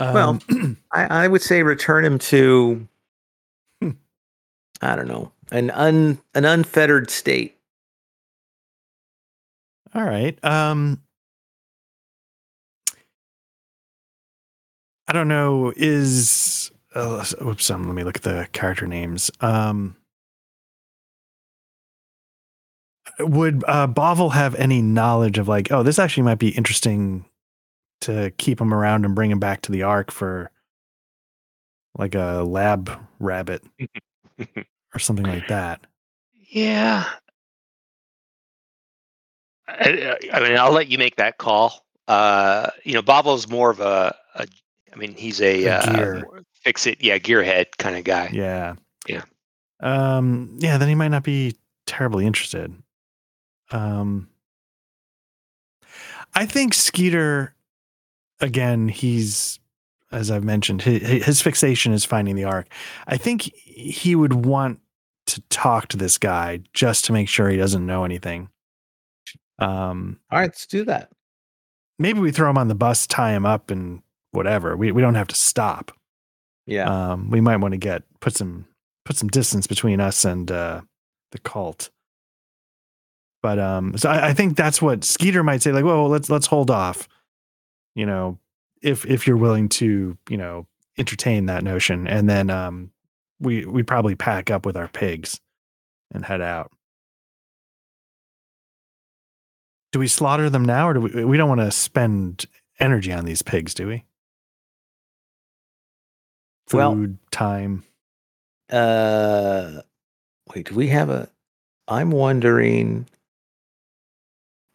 Well, 0.00 0.40
Um, 0.50 0.76
I, 0.92 1.24
I 1.24 1.28
would 1.28 1.42
say 1.42 1.62
return 1.62 2.04
him 2.04 2.18
to 2.18 2.88
Hmm. 3.82 3.90
I 4.80 4.96
don't 4.96 5.08
know 5.08 5.32
an 5.52 5.70
un 5.70 6.18
an 6.34 6.44
unfettered 6.44 7.10
state. 7.10 7.56
all 9.94 10.04
right. 10.04 10.42
Um, 10.44 11.02
I 15.08 15.12
don't 15.12 15.28
know. 15.28 15.72
Is 15.76 16.70
uh, 16.94 17.24
oops. 17.42 17.70
Um, 17.70 17.84
let 17.86 17.94
me 17.94 18.04
look 18.04 18.16
at 18.16 18.22
the 18.22 18.48
character 18.52 18.86
names. 18.86 19.30
Um, 19.40 19.96
would 23.18 23.64
uh, 23.66 23.86
Bovel 23.88 24.30
have 24.30 24.54
any 24.54 24.80
knowledge 24.82 25.38
of 25.38 25.48
like, 25.48 25.70
oh, 25.72 25.82
this 25.82 25.98
actually 25.98 26.22
might 26.22 26.38
be 26.38 26.50
interesting 26.50 27.24
to 28.02 28.32
keep 28.38 28.60
him 28.60 28.72
around 28.72 29.04
and 29.04 29.14
bring 29.14 29.30
him 29.30 29.38
back 29.38 29.62
to 29.62 29.72
the 29.72 29.82
Ark 29.82 30.10
for 30.10 30.50
like 31.98 32.14
a 32.14 32.42
lab 32.46 32.90
rabbit 33.18 33.62
or 34.94 34.98
something 34.98 35.26
like 35.26 35.48
that? 35.48 35.86
Yeah. 36.50 37.06
I, 39.68 40.16
I 40.32 40.40
mean, 40.40 40.56
I'll 40.56 40.72
let 40.72 40.88
you 40.88 40.98
make 40.98 41.16
that 41.16 41.38
call. 41.38 41.86
Uh, 42.08 42.70
you 42.84 42.94
know, 42.94 43.02
Bobo's 43.02 43.48
more 43.48 43.70
of 43.70 43.80
a, 43.80 44.14
a 44.34 44.46
I 44.92 44.96
mean, 44.96 45.14
he's 45.14 45.40
a, 45.40 45.64
A 45.64 45.74
uh, 45.76 45.94
gear. 45.96 46.20
more 46.24 46.42
fix 46.64 46.86
it, 46.86 47.02
yeah, 47.02 47.18
gearhead 47.18 47.66
kind 47.78 47.96
of 47.96 48.04
guy. 48.04 48.30
Yeah. 48.32 48.74
Yeah. 49.06 49.22
Um, 49.80 50.56
yeah, 50.58 50.76
then 50.78 50.88
he 50.88 50.94
might 50.94 51.08
not 51.08 51.22
be 51.22 51.56
terribly 51.86 52.26
interested. 52.26 52.74
Um, 53.70 54.28
I 56.34 56.46
think 56.46 56.74
Skeeter, 56.74 57.54
again, 58.40 58.88
he's, 58.88 59.58
as 60.12 60.30
I've 60.30 60.44
mentioned, 60.44 60.82
his, 60.82 61.24
his 61.24 61.42
fixation 61.42 61.92
is 61.92 62.04
finding 62.04 62.36
the 62.36 62.44
arc. 62.44 62.68
I 63.06 63.16
think 63.16 63.42
he 63.54 64.14
would 64.14 64.44
want 64.46 64.80
to 65.26 65.40
talk 65.50 65.88
to 65.88 65.96
this 65.96 66.18
guy 66.18 66.60
just 66.72 67.04
to 67.04 67.12
make 67.12 67.28
sure 67.28 67.48
he 67.48 67.56
doesn't 67.56 67.86
know 67.86 68.04
anything. 68.04 68.48
Um, 69.58 70.18
All 70.30 70.38
right, 70.38 70.46
let's 70.46 70.66
do 70.66 70.84
that. 70.86 71.10
maybe 71.98 72.18
we 72.20 72.32
throw 72.32 72.48
him 72.50 72.58
on 72.58 72.68
the 72.68 72.74
bus, 72.74 73.06
tie 73.06 73.32
him 73.32 73.44
up, 73.46 73.70
and 73.70 74.02
whatever. 74.32 74.76
We 74.76 74.90
we 74.92 75.02
don't 75.02 75.14
have 75.16 75.28
to 75.28 75.34
stop. 75.36 75.92
Yeah. 76.66 76.88
Um, 76.88 77.30
we 77.30 77.40
might 77.40 77.56
want 77.58 77.72
to 77.72 77.78
get 77.78 78.02
put 78.20 78.34
some 78.34 78.66
put 79.04 79.16
some 79.16 79.28
distance 79.28 79.66
between 79.66 80.00
us 80.00 80.24
and 80.24 80.50
uh, 80.50 80.80
the 81.32 81.38
cult. 81.40 81.90
But 83.42 83.58
um, 83.58 83.96
so 83.96 84.08
I, 84.10 84.28
I 84.28 84.32
think 84.34 84.56
that's 84.56 84.80
what 84.80 85.04
Skeeter 85.04 85.42
might 85.42 85.62
say. 85.62 85.72
Like, 85.72 85.84
well, 85.84 86.08
let's 86.08 86.30
let's 86.30 86.46
hold 86.46 86.70
off. 86.70 87.06
You 87.94 88.06
know, 88.06 88.38
if 88.82 89.04
if 89.06 89.26
you're 89.26 89.36
willing 89.36 89.68
to, 89.70 90.16
you 90.28 90.36
know, 90.36 90.66
entertain 90.98 91.46
that 91.46 91.64
notion, 91.64 92.06
and 92.06 92.28
then 92.28 92.50
um, 92.50 92.90
we 93.40 93.64
we 93.66 93.82
probably 93.82 94.14
pack 94.14 94.50
up 94.50 94.64
with 94.64 94.76
our 94.76 94.88
pigs 94.88 95.40
and 96.12 96.24
head 96.24 96.40
out. 96.40 96.70
Do 99.92 99.98
we 99.98 100.06
slaughter 100.08 100.48
them 100.48 100.64
now, 100.64 100.88
or 100.88 100.94
do 100.94 101.00
we? 101.00 101.24
We 101.24 101.36
don't 101.36 101.48
want 101.48 101.60
to 101.62 101.70
spend 101.72 102.46
energy 102.78 103.12
on 103.12 103.24
these 103.24 103.42
pigs, 103.42 103.74
do 103.74 103.88
we? 103.88 104.04
Food, 106.68 106.78
Well- 106.78 107.08
time. 107.32 107.84
Uh, 108.70 109.82
wait, 110.54 110.68
do 110.68 110.76
we 110.76 110.86
have 110.88 111.10
a? 111.10 111.28
I'm 111.88 112.12
wondering. 112.12 113.08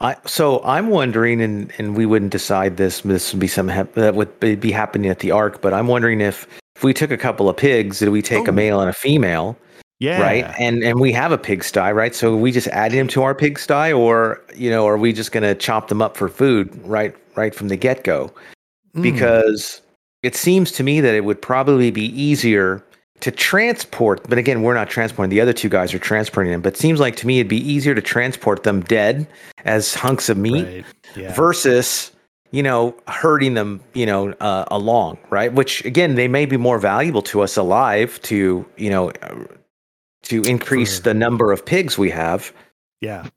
I 0.02 0.16
so 0.26 0.62
I'm 0.64 0.88
wondering, 0.90 1.42
and 1.42 1.72
and 1.78 1.96
we 1.96 2.06
wouldn't 2.06 2.32
decide 2.32 2.78
this. 2.78 3.02
This 3.02 3.34
would 3.34 3.40
be 3.40 3.48
some 3.48 3.68
that 3.68 4.16
would 4.16 4.40
be 4.40 4.72
happening 4.72 5.10
at 5.10 5.20
the 5.20 5.32
Ark. 5.32 5.62
But 5.62 5.74
I'm 5.74 5.88
wondering 5.88 6.22
if 6.22 6.48
if 6.76 6.84
we 6.84 6.94
took 6.94 7.12
a 7.12 7.18
couple 7.18 7.48
of 7.48 7.56
pigs, 7.56 8.00
did 8.00 8.10
we 8.10 8.22
take 8.22 8.48
Oh. 8.48 8.52
a 8.52 8.54
male 8.54 8.82
and 8.82 8.90
a 8.90 8.94
female, 8.94 9.58
Yeah. 10.00 10.22
right? 10.22 10.54
And 10.60 10.84
and 10.84 11.00
we 11.00 11.14
have 11.14 11.32
a 11.32 11.38
pigsty, 11.38 11.94
right? 11.94 12.14
So 12.14 12.36
we 12.36 12.52
just 12.52 12.68
add 12.70 12.92
him 12.92 13.08
to 13.10 13.24
our 13.24 13.34
pigsty, 13.34 13.94
or 13.94 14.42
you 14.56 14.70
know, 14.70 14.86
are 14.86 14.98
we 14.98 15.14
just 15.14 15.32
gonna 15.32 15.56
chop 15.56 15.88
them 15.88 16.02
up 16.02 16.18
for 16.18 16.28
food, 16.28 16.70
right? 16.86 17.16
Right 17.36 17.56
from 17.56 17.70
the 17.70 17.78
get 17.78 18.04
go 18.04 18.32
Mm. 18.98 19.02
because 19.02 19.82
it 20.24 20.36
seems 20.36 20.72
to 20.74 20.84
me 20.84 21.00
that 21.02 21.14
it 21.16 21.24
would 21.24 21.42
probably 21.42 21.92
be 21.92 22.06
easier 22.22 22.84
to 23.22 23.32
transport 23.32 24.28
but 24.30 24.38
again 24.38 24.62
we're 24.62 24.74
not 24.74 24.90
transporting 24.90 25.30
the 25.30 25.40
other 25.42 25.54
two 25.54 25.70
guys 25.70 25.94
are 25.94 26.00
transporting 26.00 26.52
them 26.52 26.62
but 26.62 26.74
it 26.74 26.78
seems 26.78 27.00
like 27.00 27.16
to 27.16 27.26
me 27.28 27.40
it'd 27.40 27.48
be 27.50 27.58
easier 27.72 27.96
to 27.96 28.02
transport 28.02 28.64
them 28.64 28.82
dead 28.82 29.26
as 29.64 29.94
hunks 29.96 30.30
of 30.30 30.38
meat 30.38 30.66
Right. 30.66 30.86
Yeah. 31.16 31.34
versus 31.34 32.12
you 32.52 32.62
know 32.62 32.96
herding 33.08 33.54
them 33.54 33.82
you 33.94 34.06
know 34.06 34.32
uh, 34.42 34.66
along 34.70 35.18
right 35.30 35.52
which 35.54 35.84
again 35.86 36.16
they 36.16 36.28
may 36.28 36.46
be 36.46 36.58
more 36.58 36.78
valuable 36.78 37.22
to 37.24 37.42
us 37.42 37.56
alive 37.58 38.22
to 38.24 38.66
you 38.78 38.90
know 38.90 39.12
uh, 39.22 39.46
to 40.24 40.42
increase 40.44 41.00
the 41.02 41.14
number 41.14 41.52
of 41.52 41.66
pigs 41.66 41.98
we 41.98 42.10
have 42.10 42.52
Yeah. 43.02 43.28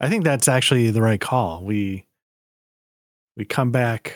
I 0.00 0.08
think 0.08 0.24
that's 0.24 0.48
actually 0.48 0.90
the 0.90 1.00
right 1.02 1.20
call. 1.20 1.62
We 1.64 2.04
we 3.36 3.44
come 3.44 3.70
back 3.70 4.14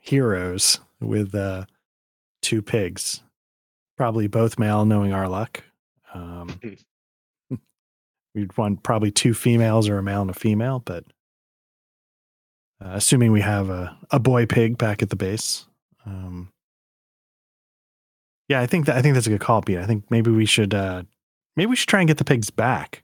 heroes 0.00 0.80
with 1.00 1.34
uh 1.34 1.64
two 2.42 2.60
pigs. 2.60 3.22
Probably 3.98 4.28
both 4.28 4.58
male 4.58 4.86
knowing 4.86 5.12
our 5.12 5.28
luck. 5.28 5.62
Um 6.14 6.58
we'd 8.34 8.56
want 8.56 8.82
probably 8.82 9.10
two 9.10 9.34
females 9.34 9.88
or 9.88 9.98
a 9.98 10.02
male 10.02 10.22
and 10.22 10.30
a 10.30 10.34
female, 10.34 10.78
but 10.78 11.04
uh, 12.82 12.92
assuming 12.92 13.32
we 13.32 13.40
have 13.40 13.68
a, 13.68 13.98
a 14.10 14.18
boy 14.20 14.46
pig 14.46 14.78
back 14.78 15.02
at 15.02 15.10
the 15.10 15.16
base. 15.16 15.66
Um 16.06 16.50
yeah, 18.48 18.60
I 18.60 18.66
think 18.66 18.86
that 18.86 18.96
I 18.96 19.02
think 19.02 19.14
that's 19.14 19.26
a 19.26 19.30
good 19.30 19.40
call, 19.40 19.60
Pete. 19.60 19.78
I 19.78 19.84
think 19.84 20.04
maybe 20.10 20.30
we 20.30 20.46
should 20.46 20.72
uh 20.72 21.02
maybe 21.56 21.68
we 21.70 21.76
should 21.76 21.88
try 21.88 22.00
and 22.00 22.08
get 22.08 22.16
the 22.18 22.24
pigs 22.24 22.48
back 22.50 23.02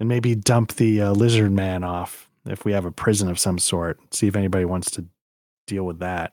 and 0.00 0.08
maybe 0.08 0.34
dump 0.34 0.74
the 0.74 1.00
uh, 1.00 1.12
lizard 1.12 1.52
man 1.52 1.84
off 1.84 2.28
if 2.46 2.64
we 2.64 2.72
have 2.72 2.84
a 2.84 2.90
prison 2.90 3.30
of 3.30 3.38
some 3.38 3.58
sort. 3.58 3.98
See 4.12 4.26
if 4.26 4.36
anybody 4.36 4.64
wants 4.64 4.90
to 4.92 5.06
deal 5.66 5.84
with 5.84 6.00
that, 6.00 6.32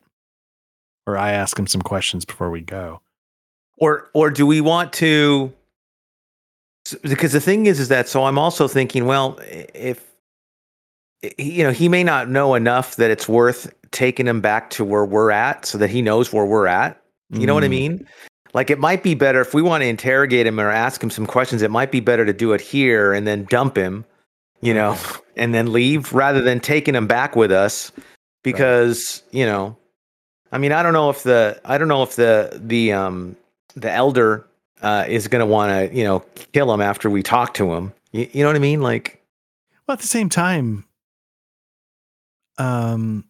or 1.07 1.17
I 1.17 1.31
ask 1.31 1.57
him 1.57 1.67
some 1.67 1.81
questions 1.81 2.25
before 2.25 2.49
we 2.49 2.61
go. 2.61 3.01
or 3.77 4.09
or 4.13 4.29
do 4.29 4.45
we 4.45 4.61
want 4.61 4.93
to 4.93 5.51
because 7.03 7.31
the 7.31 7.39
thing 7.41 7.65
is 7.67 7.79
is 7.79 7.87
that 7.89 8.07
so 8.07 8.25
i'm 8.25 8.37
also 8.39 8.67
thinking 8.67 9.05
well 9.05 9.39
if 9.73 10.03
you 11.37 11.63
know 11.63 11.71
he 11.71 11.87
may 11.87 12.03
not 12.03 12.29
know 12.29 12.55
enough 12.55 12.95
that 12.95 13.11
it's 13.11 13.29
worth 13.29 13.71
taking 13.91 14.27
him 14.27 14.41
back 14.41 14.69
to 14.71 14.83
where 14.85 15.05
we're 15.05 15.31
at 15.31 15.65
so 15.65 15.77
that 15.77 15.89
he 15.89 16.01
knows 16.01 16.31
where 16.33 16.45
we're 16.45 16.67
at. 16.67 16.99
You 17.29 17.45
know 17.45 17.53
what 17.53 17.63
i 17.63 17.67
Mm, 17.67 17.71
mean? 17.71 18.07
Like 18.53 18.69
it 18.69 18.79
might 18.79 19.03
be 19.03 19.15
better 19.15 19.39
if 19.41 19.53
we 19.53 19.61
want 19.61 19.81
to 19.83 19.87
interrogate 19.87 20.45
him 20.47 20.59
or 20.59 20.69
ask 20.69 21.01
him 21.03 21.09
some 21.09 21.25
questions 21.25 21.61
it 21.61 21.71
might 21.71 21.91
be 21.91 21.99
better 22.01 22.25
to 22.25 22.33
do 22.33 22.53
it 22.53 22.61
here 22.61 23.13
and 23.13 23.27
then 23.27 23.45
dump 23.45 23.75
him 23.77 24.03
you 24.61 24.73
know 24.73 24.97
and 25.37 25.53
then 25.53 25.71
leave 25.71 26.11
rather 26.13 26.41
than 26.41 26.59
taking 26.59 26.95
him 26.95 27.07
back 27.07 27.35
with 27.35 27.51
us 27.51 27.91
because 28.43 29.23
you 29.31 29.45
know 29.45 29.77
i 30.51 30.57
mean 30.57 30.71
i 30.71 30.81
don't 30.83 30.93
know 30.93 31.09
if 31.09 31.23
the 31.23 31.59
i 31.65 31.77
don't 31.77 31.87
know 31.87 32.03
if 32.03 32.15
the 32.15 32.59
the 32.63 32.91
um 32.93 33.35
the 33.75 33.91
elder 33.91 34.45
uh, 34.81 35.05
is 35.07 35.27
going 35.27 35.39
to 35.41 35.45
want 35.45 35.71
to, 35.91 35.95
you 35.95 36.03
know, 36.03 36.21
kill 36.53 36.73
him 36.73 36.81
after 36.81 37.07
we 37.07 37.21
talk 37.21 37.53
to 37.53 37.71
him. 37.71 37.93
You, 38.11 38.27
you 38.33 38.41
know 38.41 38.49
what 38.49 38.55
I 38.55 38.59
mean? 38.59 38.81
Like, 38.81 39.23
Well, 39.87 39.93
at 39.93 39.99
the 39.99 40.07
same 40.07 40.27
time, 40.27 40.85
um, 42.57 43.25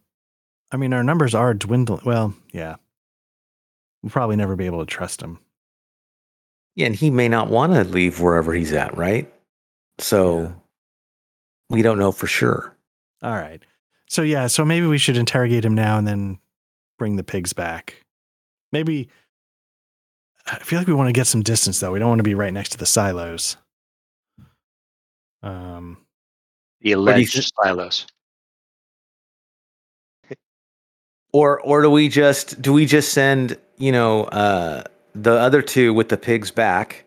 I 0.72 0.78
mean, 0.78 0.94
our 0.94 1.04
numbers 1.04 1.36
are 1.36 1.54
dwindling. 1.54 2.02
Well, 2.06 2.34
yeah, 2.54 2.76
we'll 4.02 4.10
probably 4.12 4.36
never 4.38 4.56
be 4.56 4.66
able 4.66 4.80
to 4.80 4.86
trust 4.86 5.22
him. 5.22 5.40
yeah, 6.76 6.86
and 6.86 6.96
he 6.96 7.10
may 7.12 7.28
not 7.28 7.50
want 7.50 7.74
to 7.74 7.84
leave 7.84 8.20
wherever 8.22 8.54
he's 8.54 8.72
at, 8.74 8.96
right? 8.98 9.32
So 10.00 10.42
Yeah. 10.44 10.52
we 11.70 11.82
don't 11.82 12.00
know 12.00 12.12
for 12.14 12.28
sure. 12.28 12.76
All 13.22 13.34
right. 13.36 13.62
So 14.08 14.22
yeah, 14.22 14.48
so 14.48 14.64
maybe 14.66 14.88
we 14.88 14.98
should 14.98 15.18
interrogate 15.18 15.66
him 15.66 15.76
now 15.76 15.98
and 15.98 16.08
then 16.08 16.40
bring 17.02 17.16
the 17.16 17.24
pigs 17.24 17.52
back. 17.52 17.96
Maybe 18.72 19.10
I 20.46 20.60
feel 20.60 20.78
like 20.78 20.88
we 20.88 20.94
want 20.94 21.08
to 21.10 21.14
get 21.14 21.26
some 21.26 21.42
distance 21.42 21.80
though. 21.80 21.92
We 21.92 21.98
don't 21.98 22.10
want 22.10 22.20
to 22.20 22.24
be 22.24 22.36
right 22.36 22.54
next 22.54 22.70
to 22.74 22.78
the 22.78 22.86
silos. 22.86 23.58
Um 25.42 25.98
The 26.82 26.86
do 26.86 26.90
you 26.92 26.98
alleged 27.00 27.34
think- 27.34 27.46
silos. 27.60 28.06
Or 31.34 31.60
or 31.62 31.82
do 31.82 31.90
we 31.90 32.08
just 32.08 32.62
do 32.62 32.72
we 32.72 32.86
just 32.86 33.14
send 33.14 33.58
you 33.78 33.92
know 33.92 34.26
uh, 34.26 34.84
the 35.16 35.32
other 35.32 35.62
two 35.64 35.94
with 35.96 36.10
the 36.10 36.18
pigs 36.18 36.52
back, 36.52 37.06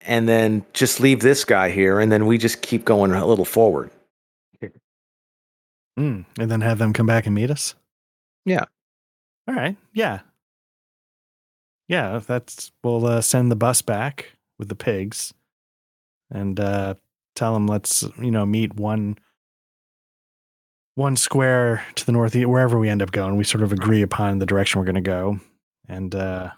and 0.00 0.26
then 0.28 0.64
just 0.72 0.98
leave 0.98 1.20
this 1.20 1.44
guy 1.44 1.70
here, 1.70 2.00
and 2.00 2.10
then 2.10 2.26
we 2.26 2.36
just 2.38 2.62
keep 2.62 2.84
going 2.84 3.12
a 3.12 3.26
little 3.26 3.44
forward. 3.44 3.90
mm, 5.98 6.24
and 6.38 6.50
then 6.50 6.62
have 6.62 6.78
them 6.78 6.92
come 6.94 7.06
back 7.06 7.26
and 7.26 7.34
meet 7.34 7.50
us? 7.50 7.74
Yeah. 8.44 8.64
All 9.48 9.54
right. 9.54 9.76
Yeah. 9.92 10.20
Yeah, 11.88 12.20
that's 12.24 12.72
we'll 12.82 13.04
uh, 13.06 13.20
send 13.20 13.50
the 13.50 13.56
bus 13.56 13.82
back 13.82 14.32
with 14.58 14.68
the 14.68 14.74
pigs 14.74 15.34
and 16.30 16.58
uh 16.58 16.94
tell 17.34 17.54
them 17.54 17.66
let's, 17.66 18.04
you 18.18 18.30
know, 18.30 18.46
meet 18.46 18.74
one 18.74 19.18
one 20.94 21.16
square 21.16 21.84
to 21.94 22.06
the 22.06 22.12
north 22.12 22.34
wherever 22.34 22.78
we 22.78 22.88
end 22.88 23.02
up 23.02 23.12
going. 23.12 23.36
We 23.36 23.44
sort 23.44 23.62
of 23.62 23.72
agree 23.72 24.02
upon 24.02 24.38
the 24.38 24.46
direction 24.46 24.78
we're 24.78 24.84
going 24.86 24.94
to 24.96 25.00
go 25.00 25.40
and 25.88 26.14
uh 26.14 26.50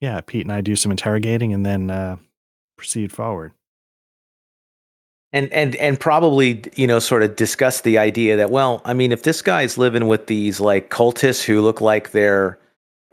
yeah, 0.00 0.20
Pete 0.20 0.46
and 0.46 0.52
I 0.52 0.60
do 0.60 0.76
some 0.76 0.92
interrogating 0.92 1.52
and 1.52 1.66
then 1.66 1.90
uh 1.90 2.16
proceed 2.76 3.12
forward. 3.12 3.52
And 5.32 5.52
and 5.52 5.76
and 5.76 6.00
probably 6.00 6.62
you 6.76 6.86
know 6.86 6.98
sort 6.98 7.22
of 7.22 7.36
discuss 7.36 7.82
the 7.82 7.98
idea 7.98 8.36
that 8.36 8.50
well 8.50 8.80
i 8.84 8.94
mean 8.94 9.12
if 9.12 9.22
this 9.24 9.42
guy's 9.42 9.76
living 9.78 10.08
with 10.08 10.26
these 10.26 10.58
like 10.60 10.88
cultists 10.90 11.42
who 11.44 11.60
look 11.60 11.80
like 11.80 12.10
they're 12.12 12.58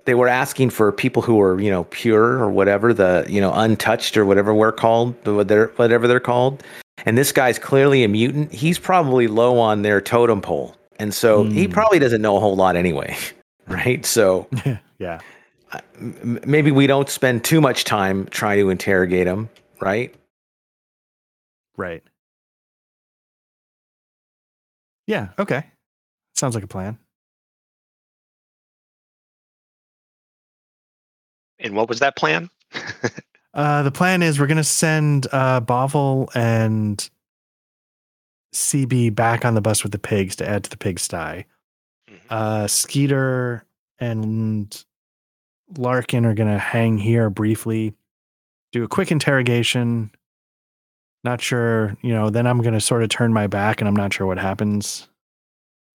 they 0.05 0.13
were 0.13 0.27
asking 0.27 0.69
for 0.69 0.91
people 0.91 1.21
who 1.21 1.41
are 1.41 1.59
you 1.59 1.69
know 1.69 1.83
pure 1.85 2.37
or 2.39 2.49
whatever 2.49 2.93
the 2.93 3.25
you 3.27 3.41
know 3.41 3.51
untouched 3.53 4.15
or 4.17 4.25
whatever 4.25 4.53
we're 4.53 4.71
called 4.71 5.13
what 5.27 5.47
they're- 5.47 5.71
whatever 5.75 6.07
they're 6.07 6.19
called 6.19 6.63
and 7.05 7.17
this 7.17 7.31
guy's 7.31 7.59
clearly 7.59 8.03
a 8.03 8.07
mutant 8.07 8.51
he's 8.53 8.79
probably 8.79 9.27
low 9.27 9.59
on 9.59 9.81
their 9.81 9.99
totem 9.99 10.41
pole 10.41 10.75
and 10.99 11.13
so 11.13 11.43
he 11.43 11.65
Hmm. 11.65 11.71
probably 11.73 11.99
doesn't 11.99 12.21
know 12.21 12.37
a 12.37 12.39
whole 12.39 12.55
lot 12.55 12.75
anyway 12.77 13.15
right 13.67 14.05
so 14.05 14.47
yeah. 14.99 15.19
maybe 16.45 16.71
we 16.71 16.87
don't 16.87 17.09
spend 17.09 17.43
too 17.43 17.59
much 17.59 17.83
time 17.83 18.25
trying 18.27 18.59
to 18.59 18.69
interrogate 18.69 19.27
him 19.27 19.49
right 19.81 20.15
Right. 21.77 22.03
Yeah, 25.07 25.29
okay. 25.37 25.65
Sounds 26.35 26.55
like 26.55 26.63
a 26.63 26.67
plan. 26.67 26.97
And 31.59 31.75
what 31.75 31.89
was 31.89 31.99
that 31.99 32.15
plan? 32.15 32.49
Uh, 33.53 33.83
the 33.83 33.91
plan 33.91 34.21
is 34.21 34.37
we're 34.37 34.47
going 34.47 34.57
to 34.57 34.65
send 34.65 35.27
uh, 35.31 35.61
Bovel 35.61 36.29
and 36.35 37.09
CB 38.53 39.15
back 39.15 39.45
on 39.45 39.53
the 39.53 39.61
bus 39.61 39.81
with 39.81 39.93
the 39.93 39.97
pigs 39.97 40.35
to 40.35 40.45
add 40.45 40.65
to 40.65 40.69
the 40.69 40.75
pigsty. 40.75 41.45
Mhm. 42.11 42.19
Uh, 42.29 42.67
Skeeter 42.67 43.63
and 43.97 44.83
Larkin 45.77 46.25
are 46.25 46.33
going 46.33 46.51
to 46.51 46.59
hang 46.59 46.97
here 46.97 47.29
briefly, 47.29 47.93
do 48.73 48.83
a 48.83 48.89
quick 48.89 49.09
interrogation. 49.09 50.11
Not 51.25 51.41
sure, 51.41 51.97
you 52.03 52.13
know, 52.13 52.29
then 52.29 52.45
I'm 52.45 52.61
going 52.61 52.75
to 52.75 52.79
sort 52.79 53.01
of 53.01 53.09
turn 53.09 53.33
my 53.33 53.47
back 53.47 53.81
and 53.81 53.87
I'm 53.87 53.95
not 53.95 54.13
sure 54.13 54.27
what 54.27 54.37
happens 54.37 55.07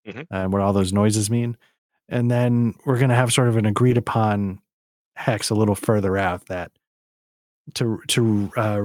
Mhm. 0.05 0.27
and 0.29 0.53
what 0.53 0.61
all 0.61 0.73
those 0.73 0.93
noises 0.93 1.31
mean. 1.31 1.57
And 2.09 2.29
then 2.29 2.75
we're 2.85 2.99
going 2.99 3.11
to 3.11 3.15
have 3.15 3.33
sort 3.33 3.47
of 3.47 3.57
an 3.57 3.65
agreed 3.65 3.97
upon 3.97 4.61
hex 5.15 5.49
a 5.49 5.55
little 5.55 5.77
further 5.77 6.17
out 6.17 6.47
that 6.47 6.73
to 7.75 8.03
to 8.09 8.51
uh, 8.57 8.83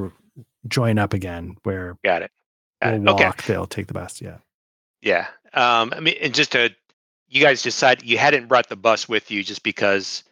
join 0.67 0.99
up 0.99 1.13
again 1.13 1.55
where 1.63 1.97
Got 2.03 2.21
it. 2.21 2.31
Got 2.79 2.99
we'll 2.99 3.09
it. 3.09 3.13
Okay. 3.15 3.23
walk, 3.25 3.43
they'll 3.43 3.65
take 3.65 3.87
the 3.87 3.93
bus. 3.95 4.21
Yeah. 4.21 4.37
Yeah. 5.01 5.25
Um, 5.53 5.93
I 5.95 5.99
mean, 5.99 6.15
and 6.21 6.31
just 6.33 6.51
to, 6.51 6.69
you 7.27 7.41
guys 7.41 7.63
decided 7.63 8.05
you 8.07 8.19
hadn't 8.19 8.47
brought 8.47 8.69
the 8.69 8.75
bus 8.75 9.09
with 9.09 9.31
you 9.31 9.43
just 9.43 9.63
because 9.63 10.23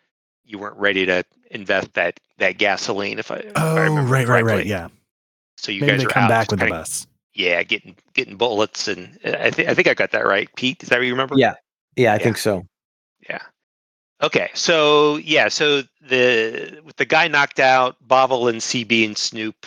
you 0.45 0.59
weren't 0.59 0.77
ready 0.77 1.07
to 1.07 1.23
invest 1.49 1.93
that 1.95 2.19
that 2.37 2.59
gasoline. 2.59 3.17
If 3.17 3.31
I, 3.31 3.37
if 3.37 3.51
Oh, 3.55 3.75
remember 3.81 4.11
right, 4.11 4.27
right, 4.27 4.43
right. 4.45 4.65
Yeah. 4.67 4.89
So 5.63 5.71
you 5.71 5.79
Maybe 5.81 5.91
guys 5.93 5.99
they 6.01 6.05
are 6.05 6.09
come 6.09 6.23
out 6.25 6.29
back 6.29 6.51
with 6.51 6.59
the 6.59 6.65
kinda- 6.65 6.79
bus. 6.81 7.07
Yeah, 7.35 7.63
getting 7.63 7.95
getting 8.13 8.35
bullets, 8.37 8.87
and 8.87 9.17
I 9.25 9.49
think 9.49 9.67
I 9.69 9.73
think 9.73 9.87
I 9.87 9.93
got 9.95 10.11
that 10.11 10.25
right, 10.27 10.47
Pete. 10.55 10.83
Is 10.83 10.89
that 10.89 10.99
what 10.99 11.05
you 11.05 11.13
remember? 11.13 11.33
yeah 11.37 11.55
yeah 11.95 12.11
i 12.11 12.17
Yeah. 12.17 12.23
think 12.23 12.37
so 12.37 12.67
Yeah. 13.27 13.39
Okay. 14.21 14.49
So 14.53 15.17
yeah. 15.17 15.47
So 15.47 15.81
the 16.01 16.79
with 16.85 16.97
the 16.97 17.05
guy 17.05 17.27
knocked 17.27 17.59
out, 17.59 17.95
Bovel 18.07 18.47
and 18.49 18.59
CB 18.61 19.05
and 19.05 19.17
Snoop 19.17 19.65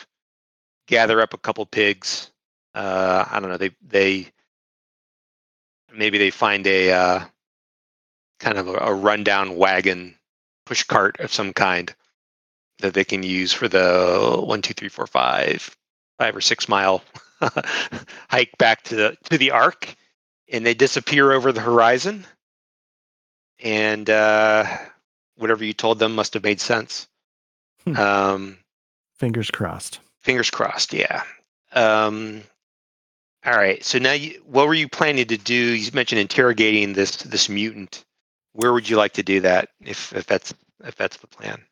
gather 0.87 1.20
up 1.20 1.35
a 1.35 1.38
couple 1.38 1.66
pigs. 1.66 2.30
Uh, 2.74 3.24
I 3.28 3.40
don't 3.40 3.48
know. 3.48 3.56
They 3.56 3.70
they 3.82 4.28
maybe 5.92 6.18
they 6.18 6.30
find 6.30 6.66
a 6.66 6.92
uh, 6.92 7.20
kind 8.38 8.59
of 8.59 8.68
a, 8.68 8.74
a 8.74 8.94
rundown 8.94 9.56
wagon, 9.56 10.14
push 10.66 10.82
cart 10.85 11.18
of 11.20 11.32
some 11.32 11.52
kind 11.52 11.92
that 12.78 12.94
they 12.94 13.04
can 13.04 13.22
use 13.22 13.52
for 13.52 13.66
the 13.68 14.37
one, 14.44 14.61
two, 14.62 14.74
three, 14.74 14.88
four, 14.90 15.06
five, 15.06 15.74
five 16.18 16.35
or 16.37 16.40
six 16.40 16.68
mile 16.68 17.02
hike 18.31 18.57
back 18.59 18.83
to 18.85 18.96
the 18.96 19.16
to 19.31 19.38
the 19.38 19.50
Ark, 19.52 19.94
and 20.50 20.64
they 20.64 20.74
disappear 20.74 21.33
over 21.33 21.52
the 21.52 21.61
horizon 21.61 22.26
and 23.61 24.09
uh, 24.11 24.64
whatever 25.37 25.64
you 25.64 25.72
told 25.72 25.98
them 25.98 26.14
must 26.14 26.35
have 26.35 26.42
made 26.44 26.61
sense. 26.61 27.09
Hmm. 27.85 27.96
Um, 27.96 28.59
Fingers 29.18 29.50
crossed. 29.50 30.00
fingers 30.22 30.50
crossed. 30.50 30.92
Yeah. 30.92 31.22
Um, 31.72 32.42
all 33.46 33.55
right. 33.57 33.83
So 33.85 33.98
now, 33.98 34.12
you, 34.12 34.42
what 34.44 34.66
were 34.66 34.74
you 34.74 34.88
planning 34.88 35.26
to 35.29 35.37
do? 35.38 35.55
You 35.55 35.90
mentioned 35.94 36.20
interrogating 36.20 36.92
this 36.92 37.16
this 37.16 37.48
mutant. 37.48 38.05
Where 38.52 38.72
would 38.72 38.88
you 38.88 38.96
like 38.96 39.12
to 39.14 39.22
do 39.22 39.40
that? 39.40 39.70
If 39.81 40.12
if 40.14 40.26
that's 40.26 40.52
if 40.85 40.96
that's 40.96 41.16
the 41.18 41.26
plan. 41.29 41.62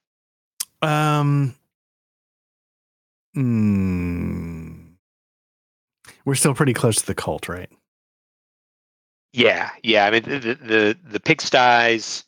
Um, 0.83 1.55
mm, 3.37 4.95
we're 6.25 6.35
still 6.35 6.55
pretty 6.55 6.75
close 6.75 6.97
to 6.97 7.07
the 7.07 7.15
cult, 7.15 7.49
right? 7.49 7.71
Yeah, 9.33 9.71
yeah. 9.83 10.07
I 10.07 10.11
mean, 10.11 10.23
the 10.23 10.39
the 10.39 10.99
the, 11.05 11.21
pigsties 11.21 12.23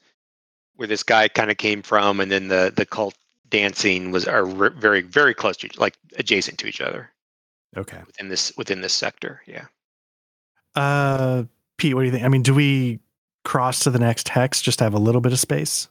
where 0.74 0.88
this 0.88 1.04
guy 1.04 1.28
kind 1.28 1.50
of 1.50 1.56
came 1.56 1.82
from, 1.82 2.20
and 2.20 2.30
then 2.30 2.48
the 2.48 2.72
the 2.74 2.84
cult 2.84 3.14
dancing 3.48 4.10
was 4.10 4.26
are 4.26 4.44
re- 4.44 4.70
very 4.76 5.02
very 5.02 5.32
close 5.32 5.56
to 5.58 5.66
each, 5.66 5.78
like 5.78 5.96
adjacent 6.16 6.58
to 6.58 6.66
each 6.66 6.80
other 6.80 7.12
Okay. 7.76 8.00
within 8.06 8.28
this 8.28 8.52
within 8.56 8.80
this 8.80 8.92
sector. 8.92 9.40
Yeah. 9.46 9.66
Uh, 10.74 11.44
Pete, 11.78 11.94
what 11.94 12.00
do 12.00 12.06
you 12.06 12.12
think? 12.12 12.24
I 12.24 12.28
mean, 12.28 12.42
do 12.42 12.54
we 12.54 12.98
cross 13.44 13.80
to 13.80 13.90
the 13.90 13.98
next 14.00 14.28
hex 14.28 14.60
just 14.60 14.78
to 14.78 14.84
have 14.84 14.94
a 14.94 14.98
little 14.98 15.20
bit 15.20 15.32
of 15.32 15.38
space? 15.38 15.88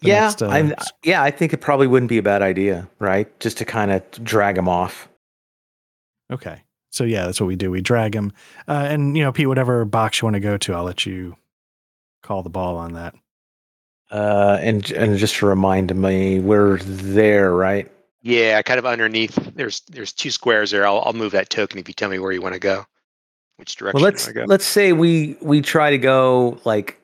The 0.00 0.08
yeah, 0.08 0.26
next, 0.26 0.42
uh, 0.42 0.48
I'm, 0.48 0.74
yeah, 1.02 1.22
I 1.22 1.30
think 1.30 1.52
it 1.52 1.58
probably 1.62 1.86
wouldn't 1.86 2.10
be 2.10 2.18
a 2.18 2.22
bad 2.22 2.42
idea, 2.42 2.88
right? 2.98 3.28
Just 3.40 3.56
to 3.58 3.64
kind 3.64 3.90
of 3.90 4.02
drag 4.22 4.58
him 4.58 4.68
off. 4.68 5.08
Okay. 6.30 6.62
So 6.90 7.04
yeah, 7.04 7.26
that's 7.26 7.40
what 7.40 7.46
we 7.46 7.56
do. 7.56 7.70
We 7.70 7.80
drag 7.80 8.14
him. 8.14 8.32
Uh, 8.68 8.86
and 8.88 9.16
you 9.16 9.22
know, 9.22 9.32
Pete, 9.32 9.48
whatever 9.48 9.84
box 9.84 10.20
you 10.20 10.26
want 10.26 10.34
to 10.34 10.40
go 10.40 10.56
to, 10.58 10.74
I'll 10.74 10.84
let 10.84 11.06
you 11.06 11.36
call 12.22 12.42
the 12.42 12.50
ball 12.50 12.76
on 12.76 12.94
that. 12.94 13.14
Uh, 14.10 14.58
and 14.60 14.90
and 14.92 15.18
just 15.18 15.36
to 15.36 15.46
remind 15.46 15.94
me, 15.94 16.40
we're 16.40 16.78
there, 16.78 17.52
right? 17.54 17.90
Yeah, 18.22 18.60
kind 18.62 18.78
of 18.78 18.86
underneath. 18.86 19.34
There's 19.54 19.80
there's 19.88 20.12
two 20.12 20.30
squares 20.30 20.70
there. 20.70 20.86
I'll 20.86 21.02
I'll 21.04 21.12
move 21.12 21.32
that 21.32 21.50
token 21.50 21.78
if 21.78 21.88
you 21.88 21.94
tell 21.94 22.08
me 22.10 22.18
where 22.18 22.32
you 22.32 22.40
want 22.42 22.54
to 22.54 22.60
go, 22.60 22.84
which 23.56 23.76
direction 23.76 24.00
Well, 24.00 24.04
let's 24.04 24.26
you 24.26 24.32
go. 24.32 24.44
let's 24.46 24.64
say 24.64 24.92
we 24.92 25.36
we 25.40 25.60
try 25.60 25.90
to 25.90 25.98
go 25.98 26.58
like 26.64 27.00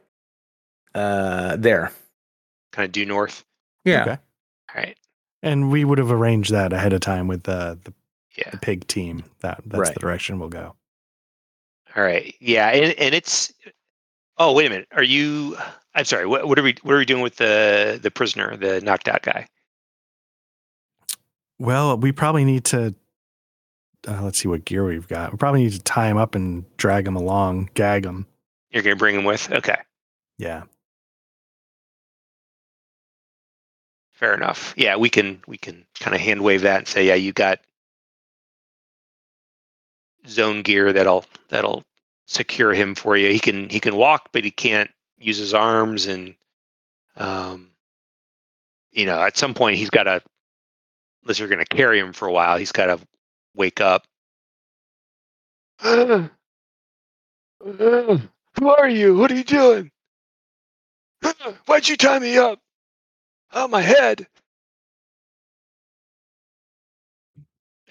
uh 0.94 1.56
there. 1.56 1.92
Kind 2.72 2.86
of 2.86 2.92
due 2.92 3.06
north. 3.06 3.44
Yeah. 3.84 4.02
Okay. 4.02 4.10
All 4.74 4.82
right. 4.82 4.96
And 5.42 5.70
we 5.70 5.84
would 5.84 5.98
have 5.98 6.10
arranged 6.10 6.50
that 6.52 6.72
ahead 6.72 6.92
of 6.92 7.00
time 7.00 7.28
with 7.28 7.48
uh, 7.48 7.76
the 7.84 7.92
Yeah. 8.36 8.50
the 8.50 8.58
pig 8.58 8.86
team. 8.86 9.24
That 9.40 9.60
that's 9.66 9.78
Right. 9.78 9.94
the 9.94 10.00
direction 10.00 10.38
we'll 10.38 10.48
go. 10.48 10.74
All 11.96 12.02
right. 12.02 12.34
Yeah, 12.40 12.68
and 12.68 12.92
and 12.98 13.14
it's 13.14 13.52
Oh, 14.38 14.52
wait 14.54 14.66
a 14.66 14.70
minute. 14.70 14.88
Are 14.92 15.02
you? 15.02 15.56
I'm 15.94 16.06
sorry. 16.06 16.26
What, 16.26 16.48
what 16.48 16.58
are 16.58 16.62
we? 16.62 16.74
What 16.82 16.94
are 16.94 16.98
we 16.98 17.04
doing 17.04 17.22
with 17.22 17.36
the 17.36 17.98
the 18.02 18.10
prisoner, 18.10 18.56
the 18.56 18.80
knocked 18.80 19.08
out 19.08 19.22
guy? 19.22 19.46
Well, 21.58 21.96
we 21.98 22.12
probably 22.12 22.44
need 22.44 22.64
to. 22.66 22.94
Uh, 24.08 24.20
let's 24.22 24.38
see 24.38 24.48
what 24.48 24.64
gear 24.64 24.84
we've 24.84 25.06
got. 25.06 25.30
We 25.32 25.38
probably 25.38 25.62
need 25.64 25.74
to 25.74 25.82
tie 25.82 26.08
him 26.08 26.16
up 26.16 26.34
and 26.34 26.64
drag 26.76 27.06
him 27.06 27.14
along, 27.14 27.70
gag 27.74 28.04
him. 28.04 28.26
You're 28.70 28.82
gonna 28.82 28.96
bring 28.96 29.14
him 29.14 29.24
with? 29.24 29.50
Okay, 29.52 29.76
Yeah. 30.38 30.62
Fair 34.22 34.34
enough. 34.34 34.72
Yeah, 34.76 34.94
we 34.94 35.10
can 35.10 35.42
we 35.48 35.58
can 35.58 35.84
kind 35.98 36.14
of 36.14 36.20
hand 36.20 36.42
wave 36.42 36.62
that 36.62 36.78
and 36.78 36.86
say, 36.86 37.08
yeah, 37.08 37.16
you 37.16 37.32
got 37.32 37.58
zone 40.28 40.62
gear 40.62 40.92
that'll 40.92 41.24
that'll 41.48 41.82
secure 42.28 42.72
him 42.72 42.94
for 42.94 43.16
you. 43.16 43.32
He 43.32 43.40
can 43.40 43.68
he 43.68 43.80
can 43.80 43.96
walk, 43.96 44.28
but 44.30 44.44
he 44.44 44.52
can't 44.52 44.92
use 45.18 45.38
his 45.38 45.54
arms, 45.54 46.06
and 46.06 46.36
um, 47.16 47.70
you 48.92 49.06
know, 49.06 49.20
at 49.20 49.36
some 49.36 49.54
point 49.54 49.76
he's 49.76 49.90
got 49.90 50.04
to. 50.04 50.22
Unless 51.24 51.40
you're 51.40 51.48
going 51.48 51.64
to 51.64 51.76
carry 51.76 51.98
him 51.98 52.12
for 52.12 52.26
a 52.28 52.32
while, 52.32 52.56
he's 52.56 52.72
got 52.72 52.86
to 52.86 52.98
wake 53.56 53.80
up. 53.80 54.06
Who 55.80 56.30
are 58.68 58.88
you? 58.88 59.16
What 59.16 59.32
are 59.32 59.36
you 59.36 59.44
doing? 59.44 59.90
Why'd 61.66 61.88
you 61.88 61.96
tie 61.96 62.20
me 62.20 62.38
up? 62.38 62.60
Oh, 63.52 63.68
my 63.68 63.82
head. 63.82 64.26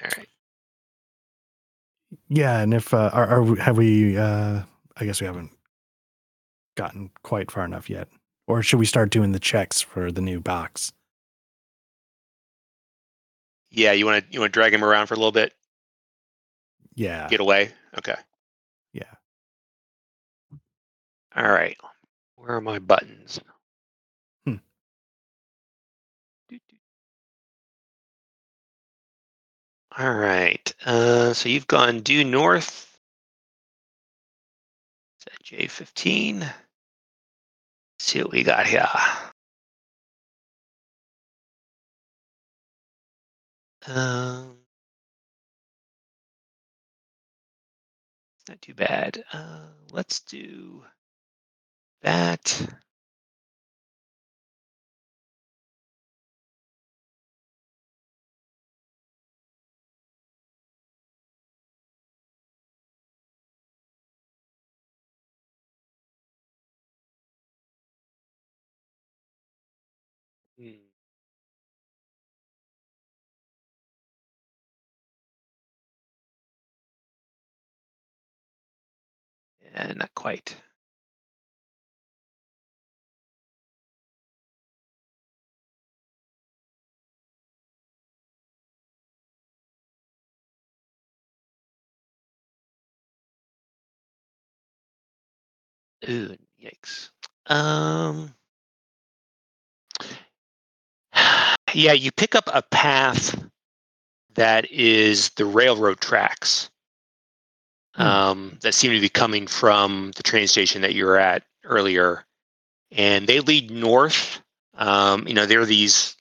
All 0.04 0.10
right. 0.17 0.28
Yeah, 2.30 2.60
and 2.60 2.74
if 2.74 2.93
uh, 2.93 3.10
are, 3.13 3.28
are 3.28 3.43
we, 3.43 3.60
have 3.60 3.78
we? 3.78 4.17
Uh, 4.17 4.63
I 4.97 5.06
guess 5.06 5.21
we 5.21 5.28
haven't 5.28 5.52
gotten 6.76 7.12
quite 7.24 7.52
far 7.52 7.65
enough 7.65 7.89
yet. 7.89 8.08
Or 8.47 8.63
should 8.63 8.80
we 8.80 8.86
start 8.86 9.12
doing 9.12 9.32
the 9.34 9.39
checks 9.39 9.82
for 9.82 10.12
the 10.12 10.21
new 10.21 10.39
box? 10.39 10.91
Yeah, 13.69 13.91
you 13.91 14.06
want 14.06 14.26
to 14.26 14.34
you 14.34 14.39
want 14.39 14.52
to 14.52 14.58
drag 14.60 14.74
him 14.74 14.84
around 14.84 15.08
for 15.08 15.13
a 15.13 15.17
little 15.17 15.32
bit, 15.32 15.54
Yeah. 16.95 17.28
get 17.30 17.39
away. 17.39 17.71
Okay. 17.97 18.15
Yeah. 18.93 19.04
All 21.36 21.50
right. 21.50 21.78
Where 22.36 22.56
are 22.58 22.62
my 22.62 22.80
buttons? 22.80 23.39
All 30.02 30.16
right. 30.16 30.74
Uh, 30.84 31.32
so 31.34 31.48
you've 31.48 31.68
gone 31.68 32.00
due 32.00 32.24
north. 32.24 32.98
Is 35.20 35.26
that 35.26 35.44
J15? 35.44 36.52
see 38.00 38.24
what 38.24 38.32
we 38.32 38.42
got 38.42 38.66
here. 38.66 38.90
Um, 43.86 44.58
not 48.50 48.60
too 48.60 48.74
bad. 48.74 49.24
Uh, 49.32 49.68
let's 49.92 50.22
do 50.22 50.84
that. 52.02 52.60
Hmm. 70.62 70.71
Yeah, 79.62 79.93
not 79.93 80.13
quite. 80.15 80.56
Ooh, 96.10 96.36
yikes. 96.63 97.10
Um, 97.47 98.34
yeah, 101.74 101.94
you 101.94 102.12
pick 102.12 102.36
up 102.36 102.50
a 102.54 102.62
path 102.62 103.38
that 104.36 104.70
is 104.72 105.30
the 105.32 105.46
railroad 105.46 106.00
tracks 106.00 106.70
Hmm. 107.96 108.02
um, 108.04 108.58
that 108.62 108.74
seem 108.74 108.92
to 108.94 109.02
be 109.02 109.10
coming 109.10 109.48
from 109.48 110.12
the 110.16 110.24
train 110.24 110.48
station 110.48 110.82
that 110.82 110.94
you 110.96 111.06
were 111.06 111.18
at 111.18 111.44
earlier, 111.66 112.26
and 112.92 113.28
they 113.28 113.42
lead 113.42 113.70
north. 113.70 114.42
Um, 114.76 115.28
you 115.28 115.34
know, 115.34 115.46
there 115.46 115.60
are 115.60 115.66
these 115.66 116.16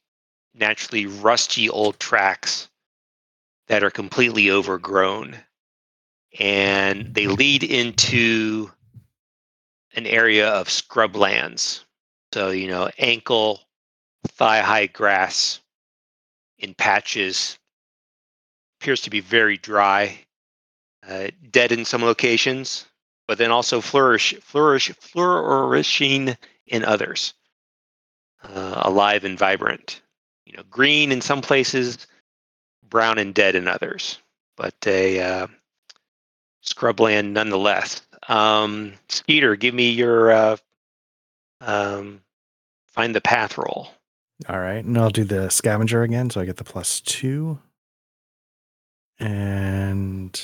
naturally 0.54 1.06
rusty 1.06 1.70
old 1.70 1.98
tracks 2.00 2.68
that 3.68 3.84
are 3.84 3.90
completely 3.90 4.50
overgrown, 4.50 5.38
and 6.40 7.14
they 7.14 7.28
lead 7.28 7.62
into 7.62 8.70
an 9.94 10.06
area 10.06 10.48
of 10.48 10.68
scrublands. 10.68 11.84
So, 12.32 12.50
you 12.50 12.66
know, 12.68 12.90
ankle, 12.98 13.60
thigh 14.28 14.60
high 14.60 14.86
grass 14.86 15.60
in 16.58 16.74
patches 16.74 17.58
appears 18.80 19.02
to 19.02 19.10
be 19.10 19.20
very 19.20 19.58
dry, 19.58 20.18
uh, 21.06 21.28
dead 21.50 21.72
in 21.72 21.84
some 21.84 22.02
locations, 22.02 22.86
but 23.28 23.38
then 23.38 23.50
also 23.50 23.80
flourish, 23.80 24.34
flourish, 24.40 24.90
flourishing 24.98 26.36
in 26.66 26.84
others, 26.84 27.34
uh, 28.42 28.82
alive 28.84 29.24
and 29.24 29.38
vibrant. 29.38 30.00
You 30.46 30.56
know, 30.56 30.62
green 30.70 31.12
in 31.12 31.20
some 31.20 31.42
places, 31.42 32.06
brown 32.88 33.18
and 33.18 33.34
dead 33.34 33.54
in 33.54 33.68
others, 33.68 34.18
but 34.56 34.74
a 34.86 35.20
uh, 35.20 35.46
scrubland 36.64 37.32
nonetheless. 37.32 38.02
Um, 38.28 38.94
Scitor, 39.08 39.58
give 39.58 39.74
me 39.74 39.90
your 39.90 40.32
uh, 40.32 40.56
um, 41.60 42.22
find 42.88 43.14
the 43.14 43.20
path 43.20 43.58
roll. 43.58 43.90
All 44.48 44.58
right, 44.58 44.84
and 44.84 44.96
I'll 44.96 45.10
do 45.10 45.24
the 45.24 45.50
scavenger 45.50 46.02
again, 46.02 46.30
so 46.30 46.40
I 46.40 46.44
get 46.44 46.56
the 46.56 46.64
plus 46.64 47.00
two. 47.00 47.58
And 49.18 50.40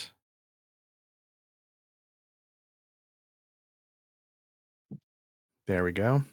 there 5.67 5.83
we 5.83 5.93
go. 5.93 6.25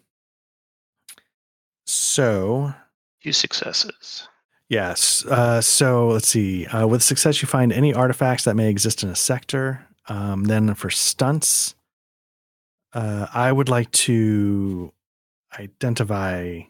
So 1.86 2.74
Two 3.24 3.32
successes. 3.32 4.28
Yes. 4.68 5.26
Uh, 5.26 5.62
so 5.62 6.10
let's 6.10 6.28
see. 6.28 6.66
Uh, 6.66 6.88
with 6.88 7.02
success, 7.04 7.42
you 7.42 7.48
find 7.48 7.72
any 7.72 7.94
artifacts 7.94 8.44
that 8.44 8.56
may 8.56 8.70
exist 8.70 9.04
in 9.04 9.10
a 9.10 9.16
sector. 9.16 9.88
Um, 10.10 10.46
then 10.46 10.74
for 10.74 10.90
stunts, 10.90 11.76
uh, 12.94 13.28
I 13.34 13.52
would 13.52 13.70
like 13.70 13.92
to 13.92 14.92
identify 15.58 16.62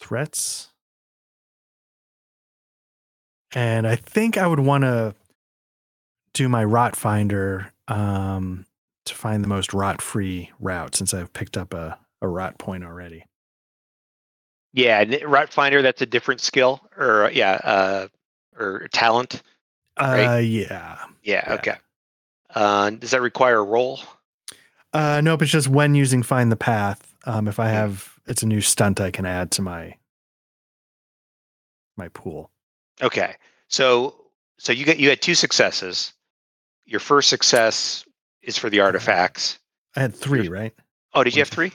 threats. 0.00 0.68
And 3.54 3.86
I 3.86 3.96
think 3.96 4.38
I 4.38 4.46
would 4.46 4.60
want 4.60 4.84
to 4.84 5.14
do 6.34 6.48
my 6.48 6.64
rot 6.64 6.94
finder 6.96 7.72
um, 7.88 8.64
to 9.06 9.14
find 9.14 9.42
the 9.42 9.48
most 9.48 9.74
rot 9.74 10.00
free 10.00 10.50
route 10.60 10.94
since 10.94 11.12
I've 11.12 11.32
picked 11.32 11.56
up 11.56 11.74
a, 11.74 11.98
a 12.22 12.28
rot 12.28 12.58
point 12.58 12.84
already. 12.84 13.24
Yeah, 14.72 15.04
Rot 15.24 15.52
Finder. 15.52 15.82
That's 15.82 16.00
a 16.00 16.06
different 16.06 16.40
skill, 16.40 16.80
or 16.96 17.28
yeah, 17.34 17.54
uh, 17.64 18.08
or 18.56 18.86
talent. 18.92 19.42
Uh, 19.96 20.14
yeah. 20.16 20.38
Yeah. 20.38 20.98
Yeah. 21.24 21.54
Okay. 21.58 21.74
Uh, 22.54 22.90
does 22.90 23.10
that 23.10 23.20
require 23.20 23.58
a 23.58 23.64
roll? 23.64 24.00
Uh, 24.92 25.20
nope, 25.22 25.42
it's 25.42 25.50
just 25.50 25.66
when 25.68 25.96
using 25.96 26.22
find 26.22 26.52
the 26.52 26.56
path. 26.56 27.12
Um, 27.24 27.48
if 27.48 27.58
I 27.58 27.66
Hmm. 27.66 27.74
have, 27.74 28.09
it's 28.26 28.42
a 28.42 28.46
new 28.46 28.60
stunt 28.60 29.00
I 29.00 29.10
can 29.10 29.26
add 29.26 29.50
to 29.52 29.62
my 29.62 29.94
my 31.96 32.08
pool. 32.08 32.50
Okay. 33.02 33.34
So 33.68 34.14
so 34.58 34.72
you 34.72 34.84
get 34.84 34.98
you 34.98 35.08
had 35.08 35.20
two 35.22 35.34
successes. 35.34 36.12
Your 36.86 37.00
first 37.00 37.28
success 37.28 38.04
is 38.42 38.58
for 38.58 38.70
the 38.70 38.80
artifacts. 38.80 39.58
I 39.96 40.00
had 40.00 40.14
three, 40.14 40.48
right? 40.48 40.74
Oh, 41.14 41.24
did 41.24 41.34
you 41.34 41.40
have 41.40 41.48
three? 41.48 41.70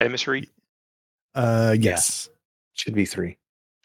Did 0.00 0.06
I 0.06 0.08
misread? 0.08 0.48
Uh, 1.34 1.74
Yeah. 1.78 1.90
yes. 1.92 2.28
Should 2.74 2.94
be 2.94 3.04
three. 3.06 3.36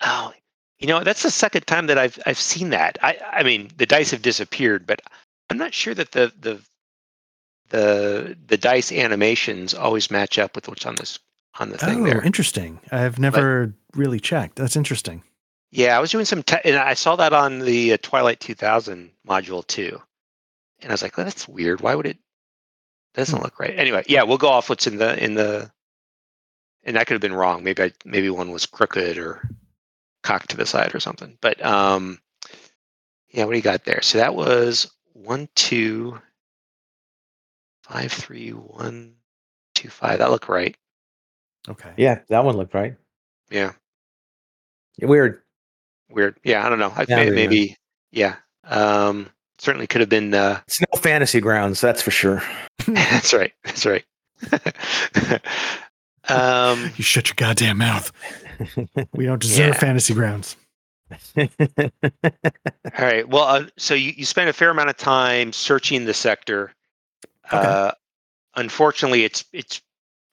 Oh, 0.02 0.32
you 0.80 0.88
know 0.88 1.04
that's 1.04 1.24
the 1.24 1.32
second 1.32 1.66
time 1.68 1.88
that 1.88 1.98
I've 1.98 2.20
I've 2.26 2.40
seen 2.40 2.70
that. 2.72 2.98
I 3.02 3.18
I 3.32 3.44
mean 3.44 3.70
the 3.78 3.86
dice 3.86 4.12
have 4.12 4.22
disappeared, 4.22 4.86
but 4.86 5.02
I'm 5.50 5.58
not 5.58 5.74
sure 5.74 5.94
that 5.94 6.12
the 6.12 6.32
the 6.40 6.62
the 7.70 8.38
the 8.48 8.58
dice 8.58 8.92
animations 8.92 9.74
always 9.74 10.12
match 10.12 10.38
up 10.38 10.56
with 10.56 10.68
what's 10.68 10.86
on 10.86 10.96
this 10.96 11.20
on 11.60 11.70
the 11.70 11.78
thing 11.78 12.02
oh, 12.02 12.06
there. 12.06 12.22
interesting. 12.22 12.80
I've 12.92 13.20
never 13.20 13.74
really 13.94 14.20
checked. 14.20 14.56
That's 14.56 14.76
interesting. 14.76 15.24
Yeah, 15.72 15.98
I 15.98 16.00
was 16.02 16.12
doing 16.12 16.26
some, 16.26 16.44
te- 16.44 16.58
and 16.66 16.76
I 16.76 16.94
saw 16.94 17.16
that 17.16 17.34
on 17.34 17.60
the 17.60 17.94
uh, 17.94 17.98
Twilight 18.02 18.40
2000 18.40 19.12
module 19.28 19.66
too, 19.66 20.00
and 20.82 20.92
I 20.92 20.94
was 20.94 21.02
like, 21.02 21.18
well, 21.18 21.26
"That's 21.26 21.48
weird. 21.48 21.82
Why 21.82 21.96
would 21.96 22.06
it? 22.06 22.18
Doesn't 23.16 23.36
Hmm. 23.38 23.44
look 23.44 23.60
right." 23.60 23.78
Anyway, 23.78 24.04
yeah, 24.08 24.24
we'll 24.24 24.38
go 24.38 24.50
off 24.50 24.70
what's 24.70 24.86
in 24.88 24.98
the 24.98 25.22
in 25.24 25.34
the, 25.34 25.72
and 26.84 26.96
that 26.96 27.08
could 27.08 27.14
have 27.16 27.22
been 27.22 27.34
wrong. 27.34 27.64
Maybe 27.64 27.82
I 27.84 27.92
maybe 28.06 28.30
one 28.30 28.52
was 28.52 28.66
crooked 28.68 29.18
or 29.18 29.50
cocked 30.22 30.52
to 30.52 30.58
the 30.58 30.66
side 30.66 30.94
or 30.94 31.00
something. 31.00 31.38
But 31.42 31.64
um, 31.66 32.20
yeah, 33.32 33.46
what 33.46 33.52
do 33.54 33.58
you 33.58 33.64
got 33.64 33.84
there? 33.84 34.02
So 34.04 34.20
that 34.20 34.36
was 34.36 34.92
one 35.14 35.50
two 35.56 36.20
five 37.82 38.12
three 38.12 38.50
one 38.52 39.16
two 39.74 39.90
five. 39.90 40.20
That 40.20 40.30
looked 40.32 40.50
right. 40.50 40.76
Okay. 41.70 41.92
Yeah, 41.98 42.20
that 42.30 42.44
one 42.44 42.58
looked 42.58 42.74
right. 42.74 42.96
Yeah, 43.50 43.72
Weird. 45.02 45.42
weird. 46.10 46.38
Yeah, 46.44 46.66
I 46.66 46.70
don't 46.70 46.80
know. 46.80 46.92
I, 46.96 47.06
Yeah, 47.08 47.16
may- 47.18 47.24
weird. 47.26 47.36
maybe 47.36 47.78
yeah. 48.12 48.36
Um, 48.66 49.30
certainly 49.60 49.88
could 49.88 50.02
have 50.02 50.10
been. 50.10 50.34
Uh, 50.34 50.60
It's 50.68 50.80
no 50.82 51.00
fantasy 51.00 51.40
grounds, 51.42 51.80
that's 51.82 52.02
for 52.02 52.12
sure. 52.12 52.42
that's 52.88 53.34
right. 53.34 53.54
That's 53.64 53.86
right. 53.86 54.04
um, 56.30 56.92
You 56.96 57.04
shut 57.04 57.28
your 57.28 57.36
goddamn 57.36 57.78
mouth. 57.80 58.12
We 59.14 59.26
don't 59.26 59.42
deserve 59.42 59.74
Yeah. 59.74 59.80
fantasy 59.80 60.14
grounds. 60.14 60.56
all 61.36 61.48
right. 63.00 63.28
Well, 63.28 63.44
uh, 63.44 63.66
so 63.78 63.94
you, 63.94 64.14
you 64.16 64.26
spent 64.26 64.50
a 64.50 64.54
fair 64.54 64.70
amount 64.70 64.90
of 64.90 64.98
time 64.98 65.52
searching 65.54 66.06
the 66.06 66.14
sector. 66.14 66.72
Okay. 67.48 67.58
Uh, 67.58 67.92
unfortunately, 68.56 69.24
it's 69.26 69.44
it's 69.54 69.82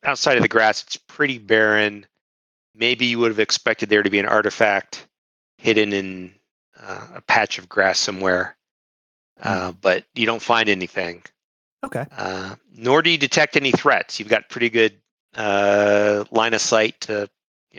outside 0.05 0.36
of 0.36 0.42
the 0.42 0.48
grass. 0.48 0.82
It's 0.82 0.96
pretty 0.96 1.38
barren. 1.38 2.07
Maybe 2.74 3.07
you 3.07 3.18
would 3.18 3.30
have 3.30 3.40
expected 3.40 3.88
there 3.88 4.03
to 4.03 4.11
be 4.11 4.18
an 4.18 4.26
artifact 4.26 5.07
hidden 5.59 5.92
in 5.92 6.34
uh, 6.80 7.07
a 7.16 7.20
patch 7.20 7.59
of 7.59 7.68
grass 7.68 7.98
somewhere, 7.98 8.57
uh, 9.42 9.72
but 9.72 10.05
you 10.14 10.26
don't 10.26 10.42
find 10.42 10.68
anything. 10.68 11.22
Okay. 11.84 12.07
Uh, 12.16 12.57
nor 12.74 13.03
do 13.03 13.11
you 13.11 13.18
detect 13.18 13.57
any 13.57 13.72
threats. 13.72 14.18
You've 14.18 14.28
got 14.28 14.48
pretty 14.48 14.70
good 14.70 14.94
uh, 15.36 16.24
line 16.30 16.55
of 16.55 16.61
sight. 16.61 17.01
To, 17.03 17.28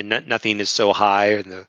nothing 0.04 0.60
is 0.60 0.70
so 0.70 0.94
high, 0.94 1.34
and 1.34 1.52
the 1.52 1.68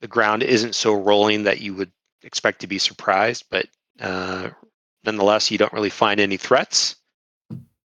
the 0.00 0.08
ground 0.08 0.42
isn't 0.42 0.74
so 0.74 0.94
rolling 0.94 1.44
that 1.44 1.60
you 1.60 1.74
would 1.74 1.90
expect 2.22 2.60
to 2.60 2.66
be 2.66 2.78
surprised. 2.78 3.44
But 3.50 3.66
uh, 4.00 4.50
nonetheless, 5.04 5.50
you 5.50 5.58
don't 5.58 5.72
really 5.72 5.90
find 5.90 6.20
any 6.20 6.36
threats. 6.36 6.96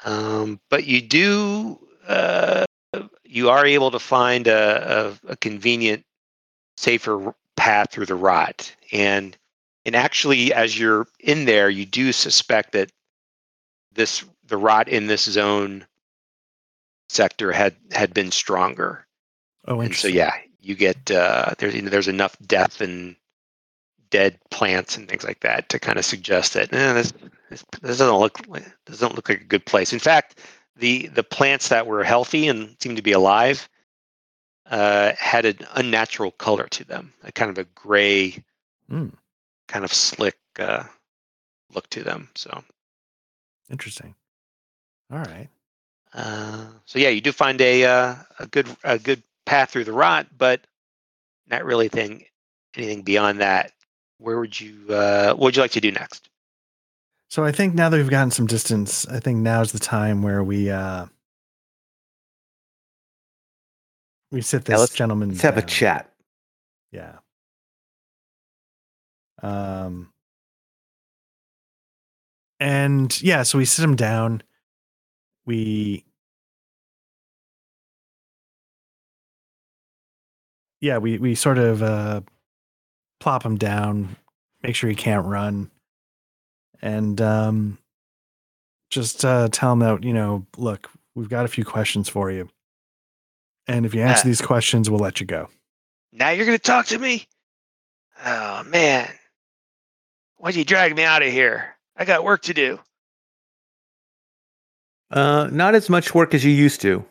Um, 0.05 0.59
but 0.69 0.85
you 0.85 1.01
do. 1.01 1.79
Uh, 2.07 2.65
you 3.23 3.49
are 3.49 3.65
able 3.65 3.91
to 3.91 3.99
find 3.99 4.47
a, 4.47 5.17
a, 5.27 5.31
a 5.31 5.35
convenient, 5.35 6.05
safer 6.77 7.35
path 7.57 7.91
through 7.91 8.05
the 8.05 8.15
rot, 8.15 8.73
and 8.93 9.35
and 9.85 9.95
actually, 9.95 10.53
as 10.53 10.79
you're 10.79 11.07
in 11.19 11.45
there, 11.45 11.69
you 11.69 11.85
do 11.85 12.11
suspect 12.11 12.71
that 12.71 12.91
this 13.93 14.23
the 14.47 14.57
rot 14.57 14.87
in 14.87 15.07
this 15.07 15.23
zone 15.23 15.85
sector 17.09 17.51
had 17.51 17.75
had 17.91 18.13
been 18.13 18.31
stronger. 18.31 19.05
Oh, 19.67 19.81
And 19.81 19.95
so 19.95 20.07
yeah, 20.07 20.33
you 20.61 20.75
get 20.75 21.09
uh, 21.11 21.55
there's 21.57 21.75
you 21.75 21.81
know, 21.81 21.89
there's 21.89 22.07
enough 22.07 22.37
death 22.45 22.79
and 22.79 23.15
dead 24.11 24.37
plants 24.51 24.95
and 24.95 25.09
things 25.09 25.23
like 25.23 25.39
that 25.41 25.69
to 25.69 25.79
kind 25.79 25.97
of 25.97 26.05
suggest 26.05 26.53
that 26.53 26.71
eh, 26.71 26.93
this, 26.93 27.13
this 27.55 27.65
this 27.81 27.97
doesn't 27.99 28.17
look 28.17 28.45
like- 28.47 28.65
doesn't 28.85 29.15
look 29.15 29.29
like 29.29 29.41
a 29.41 29.45
good 29.45 29.65
place. 29.65 29.93
In 29.93 29.99
fact, 29.99 30.39
the 30.75 31.07
the 31.07 31.23
plants 31.23 31.69
that 31.69 31.87
were 31.87 32.03
healthy 32.03 32.47
and 32.49 32.75
seemed 32.81 32.97
to 32.97 33.01
be 33.03 33.13
alive 33.13 33.69
uh, 34.65 35.13
had 35.17 35.45
an 35.45 35.59
unnatural 35.75 36.31
color 36.31 36.67
to 36.67 36.83
them, 36.83 37.13
a 37.23 37.31
kind 37.31 37.49
of 37.51 37.57
a 37.57 37.63
gray, 37.75 38.43
Mm. 38.91 39.13
kind 39.67 39.85
of 39.85 39.93
slick 39.93 40.37
uh, 40.59 40.83
look 41.73 41.89
to 41.91 42.03
them. 42.03 42.29
So 42.35 42.63
Interesting. 43.69 44.13
All 45.11 45.19
right. 45.19 45.49
Uh, 46.13 46.67
so 46.85 46.99
yeah, 46.99 47.09
you 47.09 47.21
do 47.21 47.31
find 47.31 47.59
a 47.61 47.83
uh, 47.85 48.15
a 48.39 48.47
good 48.47 48.67
a 48.83 48.99
good 48.99 49.23
path 49.45 49.71
through 49.71 49.85
the 49.85 49.93
rot, 49.93 50.27
but 50.37 50.61
not 51.47 51.63
really 51.65 51.87
thing 51.89 52.25
anything 52.75 53.01
beyond 53.03 53.39
that. 53.39 53.71
Where 54.17 54.39
would 54.39 54.59
you 54.59 54.87
uh, 54.93 55.29
what 55.33 55.39
would 55.39 55.55
you 55.55 55.61
like 55.61 55.71
to 55.71 55.81
do 55.81 55.91
next? 55.91 56.29
So 57.29 57.43
I 57.43 57.51
think 57.51 57.73
now 57.73 57.89
that 57.89 57.97
we've 57.97 58.09
gotten 58.09 58.31
some 58.31 58.47
distance, 58.47 59.07
I 59.07 59.19
think 59.19 59.39
now's 59.39 59.71
the 59.71 59.79
time 59.79 60.21
where 60.21 60.43
we 60.43 60.69
uh 60.69 61.07
we 64.31 64.41
sit 64.41 64.67
Yeah, 64.67 64.75
this 64.75 64.79
let's- 64.81 64.93
gentleman. 64.95 65.29
Let's 65.29 65.41
have 65.41 65.57
a 65.57 65.61
chat. 65.61 66.11
Yeah. 66.91 67.17
Um 69.41 70.11
and 72.59 73.21
yeah, 73.21 73.43
so 73.43 73.57
we 73.57 73.65
sit 73.65 73.83
him 73.83 73.95
down. 73.95 74.41
We 75.45 76.05
Yeah, 80.81 80.97
we 80.99 81.17
we 81.17 81.35
sort 81.35 81.57
of 81.57 81.81
uh 81.81 82.21
plop 83.19 83.43
him 83.43 83.55
down, 83.57 84.15
make 84.61 84.75
sure 84.75 84.89
he 84.89 84.95
can't 84.95 85.25
run. 85.25 85.71
And 86.81 87.19
um 87.21 87.77
just 88.89 89.25
uh 89.25 89.49
tell 89.51 89.71
them 89.75 89.79
that, 89.79 90.03
you 90.03 90.13
know, 90.13 90.45
look, 90.57 90.89
we've 91.15 91.29
got 91.29 91.45
a 91.45 91.49
few 91.49 91.65
questions 91.65 92.07
for 92.09 92.31
you. 92.31 92.49
And 93.67 93.85
if 93.85 93.93
you 93.95 94.01
answer 94.01 94.21
Ah. 94.25 94.27
these 94.27 94.41
questions, 94.41 94.89
we'll 94.89 94.99
let 94.99 95.19
you 95.19 95.25
go. 95.25 95.49
Now 96.11 96.29
you're 96.29 96.45
going 96.45 96.57
to 96.57 96.61
talk 96.61 96.85
to 96.87 96.99
me? 96.99 97.27
Oh 98.23 98.63
man, 98.63 99.11
why'd 100.37 100.55
you 100.55 100.63
drag 100.63 100.95
me 100.95 101.03
out 101.03 101.21
of 101.23 101.31
here? 101.31 101.75
I 101.97 102.05
got 102.05 102.23
work 102.23 102.43
to 102.43 102.53
do. 102.53 102.79
Uh, 105.11 105.49
not 105.51 105.75
as 105.75 105.89
much 105.89 106.13
work 106.15 106.33
as 106.33 106.43
you 106.45 106.51
used 106.51 106.81
to. 106.81 107.03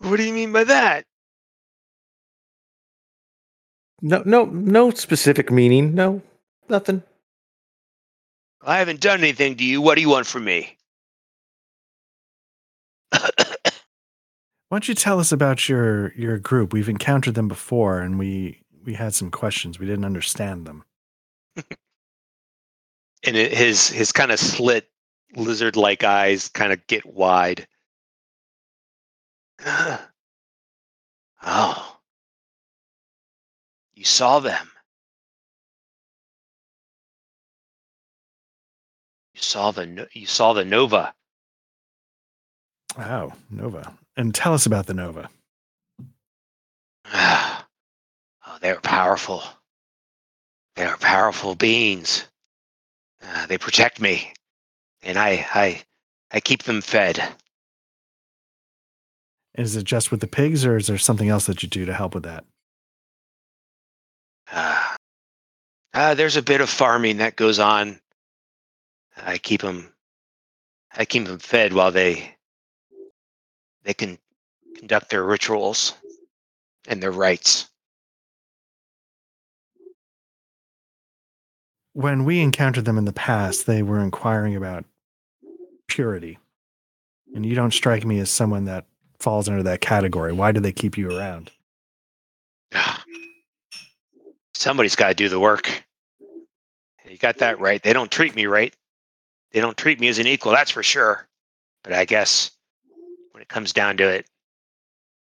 What 0.00 0.16
do 0.16 0.22
you 0.22 0.32
mean 0.32 0.52
by 0.52 0.62
that? 0.64 1.04
No, 4.00 4.22
no, 4.24 4.44
no 4.44 4.90
specific 4.90 5.50
meaning. 5.50 5.94
No, 5.94 6.22
nothing. 6.68 7.02
I 8.62 8.78
haven't 8.78 9.00
done 9.00 9.20
anything 9.20 9.56
to 9.56 9.64
you. 9.64 9.80
What 9.80 9.96
do 9.96 10.00
you 10.00 10.08
want 10.08 10.26
from 10.26 10.44
me? 10.44 10.76
Why 13.12 13.22
don't 14.70 14.88
you 14.88 14.94
tell 14.94 15.18
us 15.18 15.32
about 15.32 15.68
your 15.68 16.12
your 16.14 16.38
group? 16.38 16.72
We've 16.72 16.88
encountered 16.88 17.34
them 17.34 17.48
before, 17.48 18.00
and 18.00 18.18
we 18.18 18.62
we 18.84 18.94
had 18.94 19.14
some 19.14 19.30
questions. 19.30 19.78
We 19.78 19.86
didn't 19.86 20.04
understand 20.04 20.66
them. 20.66 20.84
and 21.56 21.66
it, 23.24 23.52
his 23.52 23.88
his 23.88 24.12
kind 24.12 24.30
of 24.30 24.38
slit 24.38 24.88
lizard-like 25.36 26.04
eyes 26.04 26.48
kind 26.48 26.72
of 26.72 26.86
get 26.86 27.04
wide. 27.06 27.66
oh, 31.42 31.87
you 33.98 34.04
saw 34.04 34.38
them. 34.38 34.70
You 39.34 39.42
saw 39.42 39.72
the 39.72 40.08
you 40.12 40.26
saw 40.26 40.52
the 40.52 40.64
nova. 40.64 41.12
Oh, 42.96 43.32
Nova. 43.50 43.92
And 44.16 44.32
tell 44.32 44.54
us 44.54 44.66
about 44.66 44.86
the 44.86 44.94
Nova. 44.94 45.28
oh, 47.12 47.64
they 48.60 48.72
were 48.72 48.80
powerful. 48.80 49.42
They 50.76 50.84
are 50.84 50.96
powerful 50.96 51.56
beings. 51.56 52.26
Uh, 53.20 53.46
they 53.46 53.58
protect 53.58 54.00
me, 54.00 54.32
and 55.02 55.18
I 55.18 55.44
I 55.54 55.82
I 56.30 56.38
keep 56.38 56.62
them 56.62 56.82
fed. 56.82 57.20
Is 59.56 59.74
it 59.74 59.84
just 59.84 60.12
with 60.12 60.20
the 60.20 60.28
pigs, 60.28 60.64
or 60.64 60.76
is 60.76 60.86
there 60.86 60.98
something 60.98 61.28
else 61.28 61.46
that 61.46 61.64
you 61.64 61.68
do 61.68 61.84
to 61.84 61.94
help 61.94 62.14
with 62.14 62.22
that? 62.22 62.44
Uh, 64.50 64.96
uh, 65.94 66.14
there's 66.14 66.36
a 66.36 66.42
bit 66.42 66.60
of 66.60 66.68
farming 66.68 67.18
that 67.18 67.36
goes 67.36 67.58
on. 67.58 68.00
I 69.16 69.38
keep 69.38 69.62
them. 69.62 69.92
I 70.96 71.04
keep 71.04 71.26
them 71.26 71.38
fed 71.38 71.72
while 71.72 71.90
they 71.90 72.34
they 73.84 73.94
can 73.94 74.18
conduct 74.76 75.10
their 75.10 75.24
rituals 75.24 75.94
and 76.86 77.02
their 77.02 77.10
rites. 77.10 77.68
When 81.94 82.24
we 82.24 82.40
encountered 82.40 82.84
them 82.84 82.98
in 82.98 83.06
the 83.06 83.12
past, 83.12 83.66
they 83.66 83.82
were 83.82 83.98
inquiring 83.98 84.54
about 84.54 84.84
purity. 85.88 86.38
And 87.34 87.44
you 87.44 87.54
don't 87.54 87.72
strike 87.72 88.04
me 88.04 88.20
as 88.20 88.30
someone 88.30 88.64
that 88.66 88.86
falls 89.18 89.48
under 89.48 89.62
that 89.64 89.80
category. 89.80 90.32
Why 90.32 90.52
do 90.52 90.60
they 90.60 90.72
keep 90.72 90.96
you 90.96 91.10
around? 91.16 91.50
Somebody's 94.58 94.96
got 94.96 95.06
to 95.10 95.14
do 95.14 95.28
the 95.28 95.38
work, 95.38 95.84
You 97.08 97.16
got 97.16 97.38
that 97.38 97.60
right. 97.60 97.80
They 97.80 97.92
don't 97.92 98.10
treat 98.10 98.34
me 98.34 98.46
right. 98.46 98.74
They 99.52 99.60
don't 99.60 99.76
treat 99.76 100.00
me 100.00 100.08
as 100.08 100.18
an 100.18 100.26
equal, 100.26 100.50
that's 100.50 100.72
for 100.72 100.82
sure. 100.82 101.28
But 101.84 101.92
I 101.92 102.04
guess 102.04 102.50
when 103.30 103.40
it 103.40 103.48
comes 103.48 103.72
down 103.72 103.96
to 103.98 104.08
it, 104.08 104.26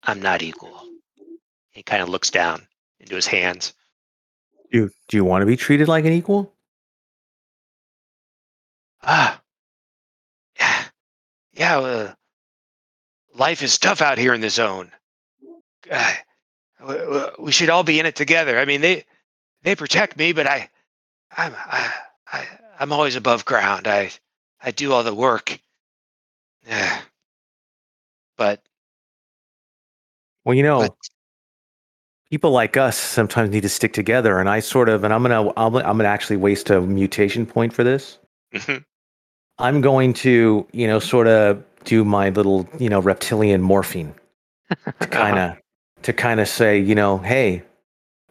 I'm 0.02 0.20
not 0.20 0.42
equal. 0.42 0.86
He 1.70 1.82
kind 1.82 2.02
of 2.02 2.10
looks 2.10 2.28
down 2.28 2.68
into 3.00 3.14
his 3.14 3.26
hands. 3.26 3.72
You 4.70 4.90
do 5.08 5.16
you 5.16 5.24
want 5.24 5.40
to 5.40 5.46
be 5.46 5.56
treated 5.56 5.88
like 5.88 6.04
an 6.04 6.12
equal? 6.12 6.52
Ah, 9.02 9.40
yeah, 10.60 10.84
yeah. 11.54 11.78
Uh, 11.78 12.14
life 13.34 13.62
is 13.62 13.78
tough 13.78 14.02
out 14.02 14.18
here 14.18 14.34
in 14.34 14.42
the 14.42 14.50
zone. 14.50 14.92
W- 16.80 17.30
we 17.38 17.50
should 17.50 17.70
all 17.70 17.82
be 17.82 17.98
in 17.98 18.04
it 18.04 18.14
together. 18.14 18.58
I 18.58 18.66
mean, 18.66 18.82
they 18.82 19.06
they 19.62 19.74
protect 19.74 20.16
me, 20.16 20.32
but 20.32 20.46
I, 20.46 20.68
I'm 21.36 21.54
I, 21.56 21.92
I 22.32 22.46
I'm 22.80 22.92
always 22.92 23.16
above 23.16 23.44
ground. 23.44 23.86
I 23.86 24.10
I 24.60 24.70
do 24.70 24.92
all 24.92 25.02
the 25.04 25.14
work. 25.14 25.58
Yeah, 26.66 27.00
but 28.36 28.62
Well, 30.44 30.54
you 30.54 30.62
know, 30.62 30.80
but 30.80 30.94
people 32.30 32.50
like 32.50 32.76
us 32.76 32.96
sometimes 32.96 33.50
need 33.50 33.60
to 33.62 33.68
stick 33.68 33.92
together, 33.92 34.38
and 34.38 34.48
I 34.48 34.60
sort 34.60 34.88
of, 34.88 35.04
and 35.04 35.12
I'm 35.12 35.22
gonna, 35.22 35.50
I'm, 35.56 35.74
I'm 35.76 35.96
gonna 35.98 36.04
actually 36.04 36.36
waste 36.38 36.70
a 36.70 36.80
mutation 36.80 37.46
point 37.46 37.72
for 37.72 37.84
this. 37.84 38.18
Mhm. 38.54 38.84
I'm 39.58 39.80
going 39.80 40.14
to, 40.14 40.66
you 40.72 40.86
know, 40.86 40.98
sort 40.98 41.28
of 41.28 41.62
do 41.84 42.04
my 42.04 42.30
little, 42.30 42.68
you 42.78 42.88
know, 42.88 43.00
reptilian 43.00 43.60
morphine 43.60 44.14
to 45.00 45.06
kind 45.10 45.38
of, 45.38 45.58
to 46.02 46.12
kind 46.12 46.40
of 46.40 46.48
say, 46.48 46.78
you 46.78 46.94
know, 46.94 47.18
hey, 47.18 47.62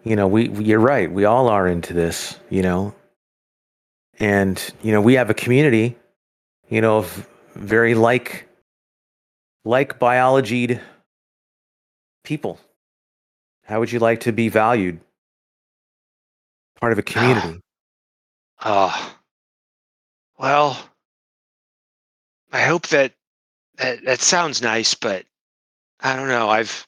you 0.03 0.15
know, 0.15 0.27
we, 0.27 0.49
you're 0.49 0.79
right, 0.79 1.11
we 1.11 1.25
all 1.25 1.47
are 1.47 1.67
into 1.67 1.93
this, 1.93 2.39
you 2.49 2.61
know, 2.61 2.93
and 4.19 4.73
you 4.81 4.91
know, 4.91 5.01
we 5.01 5.15
have 5.15 5.29
a 5.29 5.33
community, 5.33 5.95
you 6.69 6.81
know, 6.81 6.97
of 6.97 7.27
very 7.55 7.95
like, 7.95 8.47
like 9.63 9.99
biologied 9.99 10.79
people. 12.23 12.59
How 13.63 13.79
would 13.79 13.91
you 13.91 13.99
like 13.99 14.21
to 14.21 14.31
be 14.31 14.49
valued? 14.49 14.99
Part 16.79 16.91
of 16.91 16.99
a 16.99 17.03
community. 17.03 17.61
Oh, 18.63 19.15
well, 20.39 20.77
I 22.51 22.61
hope 22.61 22.87
that, 22.87 23.13
that 23.77 24.03
that 24.03 24.19
sounds 24.19 24.61
nice, 24.61 24.93
but 24.93 25.25
I 25.99 26.15
don't 26.15 26.27
know. 26.27 26.49
I've 26.49 26.85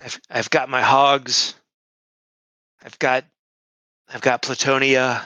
I've 0.00 0.20
I've 0.30 0.50
got 0.50 0.68
my 0.68 0.82
hogs. 0.82 1.54
I've 2.84 2.98
got 2.98 3.24
I've 4.08 4.20
got 4.22 4.42
Platonia. 4.42 5.22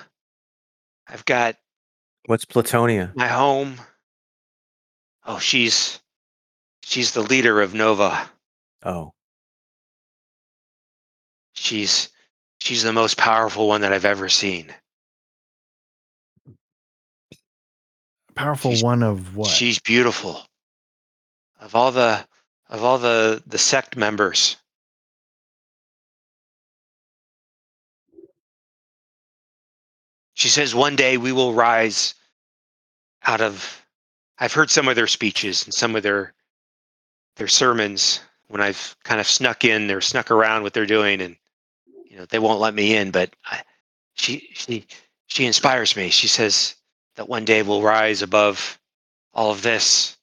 I've 1.09 1.25
got 1.25 1.57
What's 2.27 2.45
Platonia? 2.45 3.15
my 3.17 3.29
home. 3.29 3.81
Oh, 5.25 5.39
she's 5.39 6.01
she's 6.83 7.13
the 7.13 7.23
leader 7.23 7.61
of 7.61 7.75
Nova. 7.75 8.31
Oh, 8.85 9.13
She's 11.55 12.09
she's 12.61 12.83
the 12.83 12.93
most 12.93 13.17
powerful 13.19 13.69
one 13.69 13.83
that 13.83 13.93
I've 13.93 14.05
ever 14.05 14.29
seen. 14.29 14.73
Powerful 18.35 18.71
She's- 18.73 18.83
one 18.83 19.03
of 19.03 19.37
what? 19.37 19.51
She's 19.51 19.79
beautiful. 19.79 20.45
Of 21.61 21.75
all 21.77 21.93
the 21.93 22.27
of 22.69 22.83
all 22.83 22.99
the 22.99 23.43
the 23.47 23.59
sect 23.59 23.97
members, 23.97 24.57
she 30.35 30.49
says 30.49 30.75
one 30.75 30.97
day 30.97 31.17
we 31.17 31.33
will 31.33 31.55
rise 31.55 32.15
out 33.25 33.41
of 33.41 33.85
I've 34.39 34.53
heard 34.53 34.71
some 34.71 34.89
of 34.89 34.97
their 34.97 35.07
speeches 35.07 35.65
and 35.65 35.75
some 35.75 35.95
of 35.97 36.03
their 36.03 36.35
their 37.37 37.49
sermons 37.49 38.21
when 38.49 38.61
I've 38.61 38.97
kind 39.05 39.21
of 39.21 39.27
snuck 39.27 39.65
in 39.65 39.91
or 39.91 40.01
snuck 40.01 40.31
around 40.31 40.63
what 40.63 40.75
they're 40.75 40.87
doing 40.87 41.21
and 41.21 41.37
you 42.05 42.17
know 42.17 42.27
they 42.27 42.39
won't 42.39 42.61
let 42.61 42.75
me 42.75 42.97
in 42.97 43.11
but 43.11 43.35
I, 43.47 43.63
she 44.15 44.49
she 44.53 44.87
she 45.27 45.47
inspires 45.47 45.97
me. 45.97 46.11
She 46.11 46.29
says 46.29 46.75
that 47.17 47.29
one 47.29 47.47
day 47.47 47.63
we'll 47.63 47.83
rise 47.83 48.21
above 48.21 48.79
all 49.33 49.51
of 49.51 49.63
this. 49.63 50.19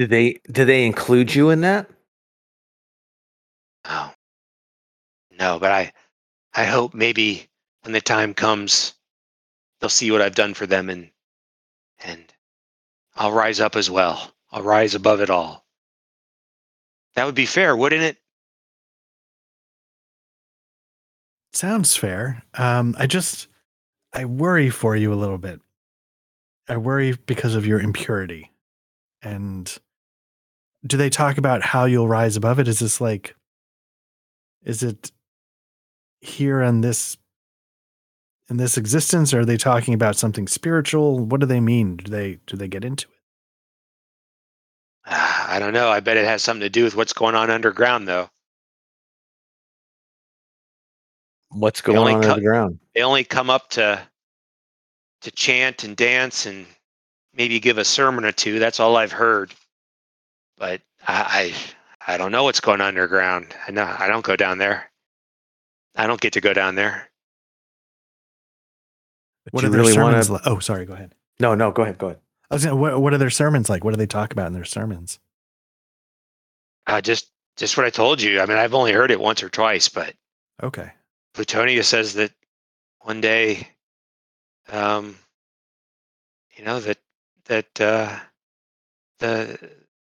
do 0.00 0.06
they 0.06 0.40
do 0.50 0.64
they 0.64 0.86
include 0.86 1.34
you 1.34 1.50
in 1.50 1.60
that? 1.60 1.90
Oh. 3.84 4.10
No, 5.40 5.58
but 5.58 5.72
I 5.72 5.92
I 6.54 6.64
hope 6.64 6.94
maybe 6.94 7.48
when 7.82 7.92
the 7.92 8.00
time 8.00 8.34
comes 8.34 8.94
they'll 9.80 9.88
see 9.88 10.10
what 10.10 10.20
I've 10.20 10.34
done 10.34 10.54
for 10.54 10.66
them 10.66 10.90
and 10.90 11.10
and 12.04 12.32
I'll 13.16 13.32
rise 13.32 13.58
up 13.58 13.74
as 13.74 13.90
well. 13.90 14.32
I'll 14.52 14.62
rise 14.62 14.94
above 14.94 15.20
it 15.20 15.30
all. 15.30 15.64
That 17.14 17.24
would 17.26 17.34
be 17.34 17.46
fair, 17.46 17.76
wouldn't 17.76 18.02
it? 18.02 18.18
Sounds 21.52 21.96
fair. 21.96 22.42
Um, 22.54 22.94
I 22.98 23.06
just 23.06 23.48
I 24.12 24.26
worry 24.26 24.70
for 24.70 24.94
you 24.94 25.12
a 25.12 25.16
little 25.16 25.38
bit. 25.38 25.60
I 26.68 26.76
worry 26.76 27.16
because 27.26 27.54
of 27.54 27.66
your 27.66 27.80
impurity. 27.80 28.52
And 29.22 29.74
do 30.86 30.96
they 30.96 31.10
talk 31.10 31.38
about 31.38 31.62
how 31.62 31.86
you'll 31.86 32.08
rise 32.08 32.36
above 32.36 32.58
it? 32.58 32.68
Is 32.68 32.78
this 32.78 33.00
like 33.00 33.34
is 34.62 34.82
it 34.82 35.10
here 36.20 36.62
on 36.62 36.80
this 36.80 37.16
in 38.48 38.56
this 38.56 38.76
existence 38.76 39.32
or 39.32 39.40
are 39.40 39.44
they 39.44 39.56
talking 39.56 39.94
about 39.94 40.16
something 40.16 40.48
spiritual? 40.48 41.20
What 41.20 41.40
do 41.40 41.46
they 41.46 41.60
mean? 41.60 41.96
Do 41.96 42.10
they 42.10 42.38
do 42.46 42.56
they 42.56 42.68
get 42.68 42.84
into 42.84 43.06
it? 43.08 43.20
I 45.06 45.58
don't 45.58 45.72
know. 45.72 45.88
I 45.88 46.00
bet 46.00 46.16
it 46.16 46.26
has 46.26 46.42
something 46.42 46.60
to 46.60 46.68
do 46.68 46.84
with 46.84 46.96
what's 46.96 47.12
going 47.12 47.34
on 47.34 47.50
underground 47.50 48.08
though. 48.08 48.28
What's 51.50 51.80
going 51.80 52.16
on 52.16 52.22
cut- 52.22 52.32
underground? 52.32 52.78
They 52.94 53.02
only 53.02 53.24
come 53.24 53.50
up 53.50 53.70
to 53.70 54.00
to 55.22 55.30
chant 55.30 55.84
and 55.84 55.96
dance 55.96 56.46
and 56.46 56.66
maybe 57.34 57.60
give 57.60 57.78
a 57.78 57.84
sermon 57.84 58.24
or 58.24 58.32
two. 58.32 58.58
That's 58.58 58.80
all 58.80 58.96
I've 58.96 59.12
heard. 59.12 59.54
But 60.58 60.82
I 61.06 61.54
I, 62.06 62.14
I 62.14 62.16
don't 62.16 62.32
know 62.32 62.44
what's 62.44 62.60
going 62.60 62.80
on 62.80 62.88
underground. 62.88 63.54
I 63.66 63.70
know 63.70 63.94
I 63.98 64.08
don't 64.08 64.24
go 64.24 64.36
down 64.36 64.58
there. 64.58 64.89
I 66.00 66.06
don't 66.06 66.20
get 66.20 66.32
to 66.32 66.40
go 66.40 66.54
down 66.54 66.76
there. 66.76 67.10
But 69.44 69.52
What 69.52 69.62
you 69.62 69.68
are 69.68 69.70
their 69.70 69.80
really 69.82 69.92
sermons 69.92 70.30
want 70.30 70.46
like? 70.46 70.50
Oh, 70.50 70.58
sorry, 70.58 70.86
go 70.86 70.94
ahead. 70.94 71.14
No, 71.38 71.54
no, 71.54 71.70
go 71.70 71.82
ahead, 71.82 71.98
go 71.98 72.06
ahead. 72.06 72.20
I 72.50 72.54
was 72.54 72.64
gonna, 72.64 72.76
what, 72.76 73.02
what 73.02 73.12
are 73.12 73.18
their 73.18 73.28
sermons 73.28 73.68
like? 73.68 73.84
What 73.84 73.90
do 73.90 73.98
they 73.98 74.06
talk 74.06 74.32
about 74.32 74.46
in 74.46 74.54
their 74.54 74.64
sermons? 74.64 75.18
Uh, 76.86 77.02
just 77.02 77.30
just 77.58 77.76
what 77.76 77.84
I 77.84 77.90
told 77.90 78.22
you. 78.22 78.40
I 78.40 78.46
mean, 78.46 78.56
I've 78.56 78.72
only 78.72 78.92
heard 78.92 79.10
it 79.10 79.20
once 79.20 79.42
or 79.42 79.50
twice, 79.50 79.90
but 79.90 80.14
Okay. 80.62 80.90
Plutonia 81.34 81.84
says 81.84 82.14
that 82.14 82.32
one 83.00 83.20
day, 83.20 83.68
um, 84.72 85.16
you 86.56 86.64
know 86.64 86.80
that 86.80 86.98
that 87.44 87.78
uh, 87.78 88.18
the 89.18 89.70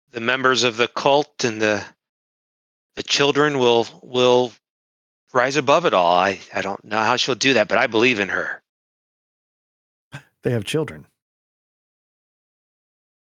the 0.09 0.19
members 0.19 0.63
of 0.63 0.77
the 0.77 0.87
cult 0.87 1.43
and 1.43 1.61
the 1.61 1.85
the 2.95 3.03
children 3.03 3.59
will 3.59 3.87
will 4.01 4.51
rise 5.35 5.57
above 5.57 5.85
it 5.85 5.93
all. 5.93 6.15
I 6.15 6.39
I 6.53 6.61
don't 6.61 6.83
know 6.83 6.97
how 6.97 7.17
she'll 7.17 7.35
do 7.35 7.53
that, 7.53 7.67
but 7.67 7.77
I 7.77 7.87
believe 7.87 8.19
in 8.19 8.29
her. 8.29 8.63
They 10.41 10.51
have 10.51 10.63
children. 10.63 11.05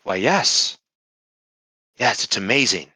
Why, 0.03 0.15
yes, 0.17 0.77
yes, 1.97 2.23
it's 2.23 2.37
amazing. 2.37 2.87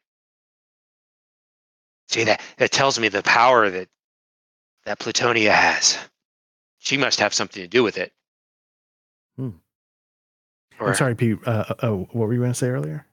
See 2.08 2.24
that 2.26 2.42
that 2.58 2.72
tells 2.72 3.00
me 3.00 3.10
the 3.10 3.24
power 3.24 3.70
that 3.70 3.90
that 4.86 5.00
Plutonia 5.00 5.52
has. 5.52 5.98
She 6.78 6.96
must 6.96 7.20
have 7.20 7.34
something 7.34 7.62
to 7.62 7.68
do 7.68 7.84
with 7.84 7.98
it. 7.98 8.14
Hmm. 9.36 9.50
Or- 10.80 10.90
I'm 10.90 10.96
sorry, 10.96 11.16
Pete. 11.16 11.40
Uh, 11.46 11.66
uh, 11.70 11.74
oh, 11.84 11.98
what 12.12 12.28
were 12.28 12.34
you 12.34 12.40
going 12.40 12.52
to 12.52 12.58
say 12.58 12.70
earlier? 12.70 13.06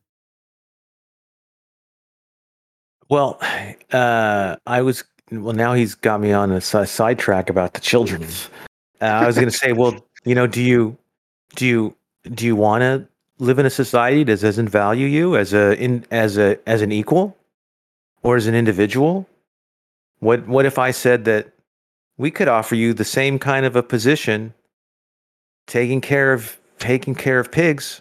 Well, 3.08 3.38
uh, 3.92 4.56
I 4.66 4.82
was 4.82 5.04
well. 5.30 5.54
Now 5.54 5.74
he's 5.74 5.94
got 5.94 6.20
me 6.20 6.32
on 6.32 6.50
a 6.52 6.60
si- 6.60 6.86
sidetrack 6.86 7.50
about 7.50 7.74
the 7.74 7.80
children. 7.80 8.24
Uh, 9.00 9.04
I 9.06 9.26
was 9.26 9.36
going 9.36 9.48
to 9.48 9.56
say, 9.56 9.72
well, 9.72 9.94
you 10.24 10.34
know, 10.34 10.46
do 10.46 10.62
you 10.62 10.96
do 11.54 11.66
you 11.66 11.96
do 12.34 12.44
you 12.46 12.56
want 12.56 12.82
to 12.82 13.06
live 13.38 13.58
in 13.58 13.66
a 13.66 13.70
society 13.70 14.24
that 14.24 14.40
doesn't 14.40 14.68
value 14.68 15.06
you 15.06 15.36
as 15.36 15.52
a 15.52 15.76
in 15.82 16.04
as 16.10 16.38
a 16.38 16.58
as 16.68 16.82
an 16.82 16.92
equal 16.92 17.36
or 18.22 18.36
as 18.36 18.46
an 18.46 18.54
individual? 18.54 19.28
What 20.20 20.46
what 20.48 20.64
if 20.66 20.78
I 20.78 20.90
said 20.92 21.24
that 21.26 21.52
we 22.16 22.30
could 22.30 22.48
offer 22.48 22.74
you 22.74 22.94
the 22.94 23.04
same 23.04 23.38
kind 23.38 23.66
of 23.66 23.76
a 23.76 23.82
position, 23.82 24.54
taking 25.66 26.00
care 26.00 26.32
of 26.32 26.58
taking 26.78 27.14
care 27.14 27.38
of 27.38 27.50
pigs? 27.52 28.00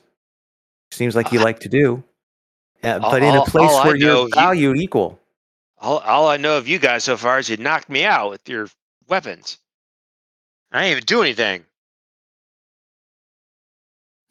Seems 0.92 1.16
like 1.16 1.32
you 1.32 1.40
like 1.44 1.60
to 1.60 1.70
do, 1.70 2.04
uh, 2.84 3.00
All- 3.04 3.12
but 3.12 3.22
in 3.24 3.36
a 3.36 3.44
place 3.46 3.70
all 3.72 3.84
where 3.84 3.96
you're 3.96 4.24
you- 4.28 4.30
valued 4.34 4.78
equal. 4.78 5.20
All, 5.78 6.00
all 6.00 6.28
I 6.28 6.38
know 6.38 6.58
of 6.58 6.68
you 6.68 6.80
guys 6.80 7.04
so 7.04 7.18
far 7.18 7.40
is 7.40 7.50
you 7.50 7.58
knocked 7.58 7.90
me 7.90 8.06
out 8.06 8.30
with 8.30 8.48
your 8.48 8.68
weapons. 9.08 9.58
I 10.72 10.82
didn't 10.82 10.92
even 10.92 11.04
do 11.06 11.22
anything. 11.22 11.64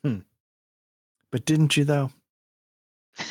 Hmm. 0.03 0.19
But 1.31 1.45
didn't 1.45 1.77
you 1.77 1.85
though? 1.85 2.11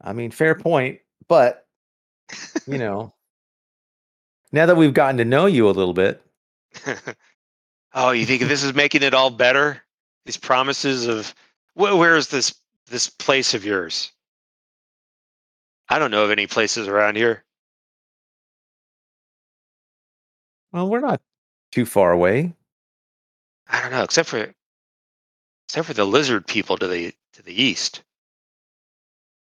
I 0.00 0.12
mean, 0.12 0.30
fair 0.30 0.54
point, 0.54 1.00
but 1.28 1.66
you 2.66 2.78
know, 2.78 3.12
now 4.52 4.66
that 4.66 4.76
we've 4.76 4.94
gotten 4.94 5.16
to 5.18 5.24
know 5.24 5.46
you 5.46 5.68
a 5.68 5.70
little 5.70 5.94
bit, 5.94 6.22
oh, 7.94 8.10
you 8.10 8.26
think 8.26 8.42
this 8.42 8.62
is 8.62 8.74
making 8.74 9.02
it 9.02 9.14
all 9.14 9.30
better? 9.30 9.82
These 10.24 10.36
promises 10.36 11.06
of 11.06 11.34
wh- 11.74 11.96
where 11.96 12.16
is 12.16 12.28
this 12.28 12.54
this 12.88 13.08
place 13.08 13.54
of 13.54 13.64
yours? 13.64 14.12
I 15.88 15.98
don't 15.98 16.10
know 16.10 16.24
of 16.24 16.30
any 16.30 16.46
places 16.46 16.88
around 16.88 17.16
here. 17.16 17.44
well, 20.72 20.88
we're 20.88 21.00
not 21.00 21.20
too 21.72 21.86
far 21.86 22.12
away. 22.12 22.54
I 23.68 23.80
don't 23.82 23.90
know, 23.92 24.02
except 24.02 24.28
for 24.28 24.52
except 25.68 25.86
for 25.86 25.94
the 25.94 26.04
lizard 26.04 26.46
people 26.46 26.76
to 26.78 26.86
the 26.86 27.14
to 27.34 27.42
the 27.42 27.62
east. 27.62 28.02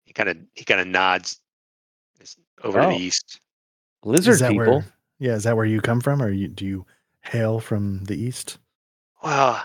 He 0.05 0.13
kind 0.13 0.29
of 0.29 0.37
he 0.53 0.63
kind 0.65 0.81
of 0.81 0.87
nods 0.87 1.39
this- 2.17 2.37
over 2.63 2.79
to 2.81 2.87
Oh. 2.87 2.89
the 2.91 2.97
east. 2.97 3.39
Lizard 4.03 4.33
Is 4.33 4.39
that 4.39 4.51
people. 4.51 4.79
Where, 4.79 4.85
yeah, 5.19 5.33
is 5.33 5.43
that 5.43 5.55
where 5.55 5.65
you 5.65 5.79
come 5.81 6.01
from, 6.01 6.21
or 6.21 6.29
you, 6.31 6.47
do 6.47 6.65
you 6.65 6.85
hail 7.21 7.59
from 7.59 8.03
the 8.05 8.15
east? 8.19 8.57
Well, 9.23 9.63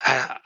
I, 0.00 0.38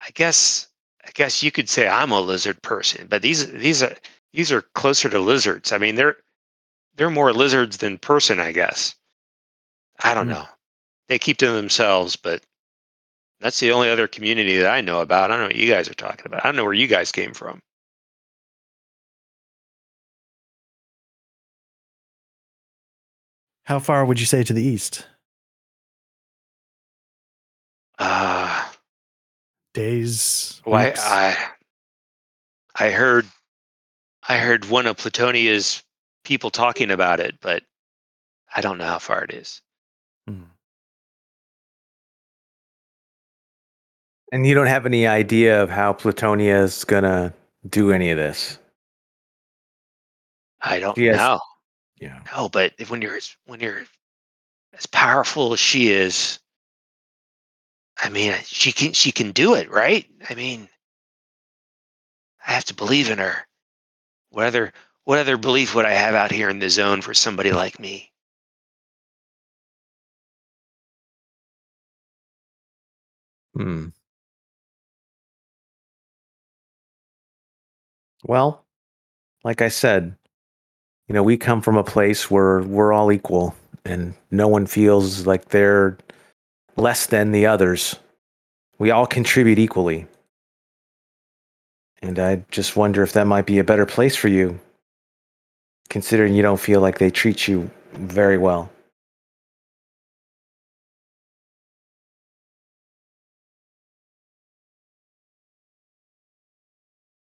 I 0.00 0.10
guess 0.14 0.66
I 1.06 1.10
guess 1.14 1.42
you 1.42 1.50
could 1.52 1.68
say 1.68 1.88
I'm 1.88 2.10
a 2.12 2.20
lizard 2.20 2.62
person, 2.62 3.06
but 3.08 3.22
these 3.22 3.50
these 3.52 3.82
are 3.82 3.94
these 4.32 4.50
are 4.52 4.62
closer 4.74 5.08
to 5.10 5.18
lizards. 5.18 5.72
I 5.72 5.78
mean, 5.78 5.94
they're 5.96 6.16
they're 6.96 7.10
more 7.10 7.32
lizards 7.32 7.78
than 7.78 7.98
person, 7.98 8.40
I 8.40 8.52
guess. 8.52 8.94
I 10.02 10.14
don't 10.14 10.26
Hmm. 10.26 10.32
know. 10.32 10.48
They 11.08 11.18
keep 11.18 11.36
to 11.38 11.50
themselves, 11.52 12.16
but 12.16 12.42
that's 13.40 13.60
the 13.60 13.72
only 13.72 13.90
other 13.90 14.08
community 14.08 14.56
that 14.58 14.70
I 14.70 14.80
know 14.80 15.00
about. 15.00 15.30
I 15.30 15.34
don't 15.34 15.40
know 15.40 15.46
what 15.48 15.56
you 15.56 15.70
guys 15.70 15.88
are 15.88 15.94
talking 15.94 16.26
about. 16.26 16.44
I 16.44 16.48
don't 16.48 16.56
know 16.56 16.64
where 16.64 16.72
you 16.72 16.86
guys 16.86 17.12
came 17.12 17.34
from. 17.34 17.60
How 23.64 23.78
far 23.78 24.04
would 24.04 24.20
you 24.20 24.26
say 24.26 24.42
to 24.44 24.52
the 24.52 24.62
east? 24.62 25.06
Uh, 27.98 28.53
Days. 29.74 30.60
why 30.64 30.86
weeks? 30.86 31.00
I 31.02 31.36
I 32.76 32.90
heard 32.90 33.26
I 34.28 34.38
heard 34.38 34.64
one 34.66 34.86
of 34.86 34.96
Platonia's 34.96 35.82
people 36.24 36.50
talking 36.50 36.90
about 36.90 37.20
it, 37.20 37.36
but 37.40 37.62
I 38.54 38.60
don't 38.60 38.78
know 38.78 38.84
how 38.86 38.98
far 39.00 39.24
it 39.24 39.32
is. 39.32 39.60
Hmm. 40.26 40.44
And 44.32 44.46
you 44.46 44.54
don't 44.54 44.68
have 44.68 44.86
any 44.86 45.06
idea 45.06 45.62
of 45.62 45.70
how 45.70 45.92
Platonia 45.92 46.62
is 46.62 46.84
gonna 46.84 47.34
do 47.68 47.92
any 47.92 48.10
of 48.10 48.16
this. 48.16 48.58
I 50.60 50.78
don't 50.80 50.96
Yes. 50.96 51.16
know. 51.18 51.40
Yeah. 52.00 52.20
No, 52.32 52.48
but 52.48 52.74
when 52.88 53.02
you're 53.02 53.18
when 53.46 53.60
you're 53.60 53.84
as 54.72 54.86
powerful 54.86 55.52
as 55.52 55.60
she 55.60 55.88
is, 55.90 56.38
I 57.98 58.08
mean, 58.08 58.34
she 58.44 58.72
can 58.72 58.92
she 58.92 59.12
can 59.12 59.32
do 59.32 59.54
it, 59.54 59.70
right? 59.70 60.06
I 60.28 60.34
mean, 60.34 60.68
I 62.46 62.52
have 62.52 62.64
to 62.66 62.74
believe 62.74 63.10
in 63.10 63.18
her. 63.18 63.46
What 64.30 64.46
other 64.46 64.72
what 65.04 65.18
other 65.18 65.36
belief 65.36 65.74
would 65.74 65.86
I 65.86 65.92
have 65.92 66.14
out 66.14 66.32
here 66.32 66.48
in 66.50 66.58
the 66.60 66.70
zone 66.70 67.02
for 67.02 67.14
somebody 67.14 67.52
like 67.52 67.78
me? 67.80 68.12
Hmm. 73.54 73.88
Well, 78.24 78.64
like 79.44 79.62
I 79.62 79.68
said, 79.68 80.16
you 81.08 81.14
know, 81.14 81.22
we 81.22 81.36
come 81.36 81.60
from 81.62 81.76
a 81.76 81.84
place 81.84 82.30
where 82.30 82.62
we're 82.62 82.92
all 82.92 83.12
equal 83.12 83.54
and 83.84 84.14
no 84.30 84.48
one 84.48 84.66
feels 84.66 85.26
like 85.26 85.50
they're 85.50 85.98
less 86.76 87.06
than 87.06 87.32
the 87.32 87.46
others. 87.46 87.96
We 88.78 88.90
all 88.90 89.06
contribute 89.06 89.58
equally. 89.58 90.06
And 92.02 92.18
I 92.18 92.44
just 92.50 92.76
wonder 92.76 93.02
if 93.02 93.12
that 93.14 93.26
might 93.26 93.46
be 93.46 93.58
a 93.58 93.64
better 93.64 93.86
place 93.86 94.14
for 94.14 94.28
you, 94.28 94.60
considering 95.88 96.34
you 96.34 96.42
don't 96.42 96.60
feel 96.60 96.80
like 96.80 96.98
they 96.98 97.10
treat 97.10 97.48
you 97.48 97.70
very 97.92 98.36
well. 98.36 98.70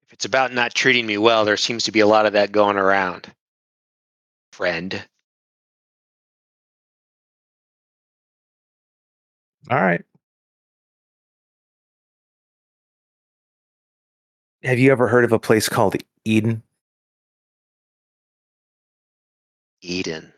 If 0.06 0.14
it's 0.14 0.24
about 0.24 0.52
not 0.52 0.74
treating 0.74 1.06
me 1.06 1.18
well, 1.18 1.44
there 1.44 1.56
seems 1.56 1.84
to 1.84 1.92
be 1.92 2.00
a 2.00 2.06
lot 2.06 2.26
of 2.26 2.32
that 2.32 2.52
going 2.52 2.76
around. 2.76 3.32
Friend. 4.52 5.04
All 9.68 9.80
right. 9.80 10.02
Have 14.62 14.78
you 14.78 14.92
ever 14.92 15.08
heard 15.08 15.24
of 15.24 15.32
a 15.32 15.38
place 15.38 15.68
called 15.68 15.96
Eden? 16.24 16.62
Eden. 19.82 20.32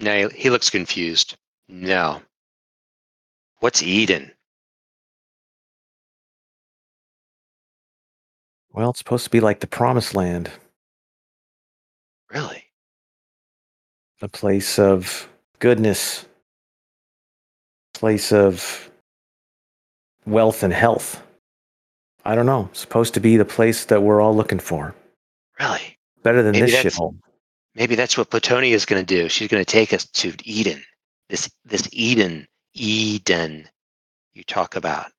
No, 0.00 0.28
he 0.28 0.50
looks 0.50 0.70
confused. 0.70 1.36
No. 1.68 2.22
What's 3.60 3.82
Eden? 3.82 4.32
Well, 8.72 8.90
it's 8.90 9.00
supposed 9.00 9.24
to 9.24 9.30
be 9.30 9.40
like 9.40 9.60
the 9.60 9.66
promised 9.66 10.14
land, 10.14 10.50
Really? 12.30 12.64
a 14.20 14.28
place 14.28 14.78
of 14.78 15.28
goodness, 15.58 16.26
place 17.98 18.32
of 18.32 18.90
wealth 20.24 20.62
and 20.62 20.72
health. 20.72 21.22
I 22.24 22.34
don't 22.34 22.46
know. 22.46 22.68
It's 22.70 22.80
supposed 22.80 23.14
to 23.14 23.20
be 23.20 23.36
the 23.36 23.44
place 23.44 23.86
that 23.86 24.02
we're 24.02 24.20
all 24.20 24.36
looking 24.36 24.58
for. 24.60 24.94
Really? 25.58 25.98
Better 26.22 26.42
than 26.42 26.52
Maybe 26.52 26.70
this 26.70 26.84
shithole. 26.84 27.18
Maybe 27.74 27.94
that's 27.94 28.16
what 28.16 28.30
Platonia 28.30 28.72
is 28.72 28.84
going 28.84 29.04
to 29.04 29.14
do. 29.14 29.28
She's 29.28 29.48
going 29.48 29.64
to 29.64 29.70
take 29.70 29.92
us 29.92 30.06
to 30.06 30.32
Eden. 30.44 30.82
This 31.28 31.50
this 31.64 31.88
Eden, 31.92 32.46
Eden 32.74 33.68
you 34.34 34.44
talk 34.44 34.76
about. 34.76 35.10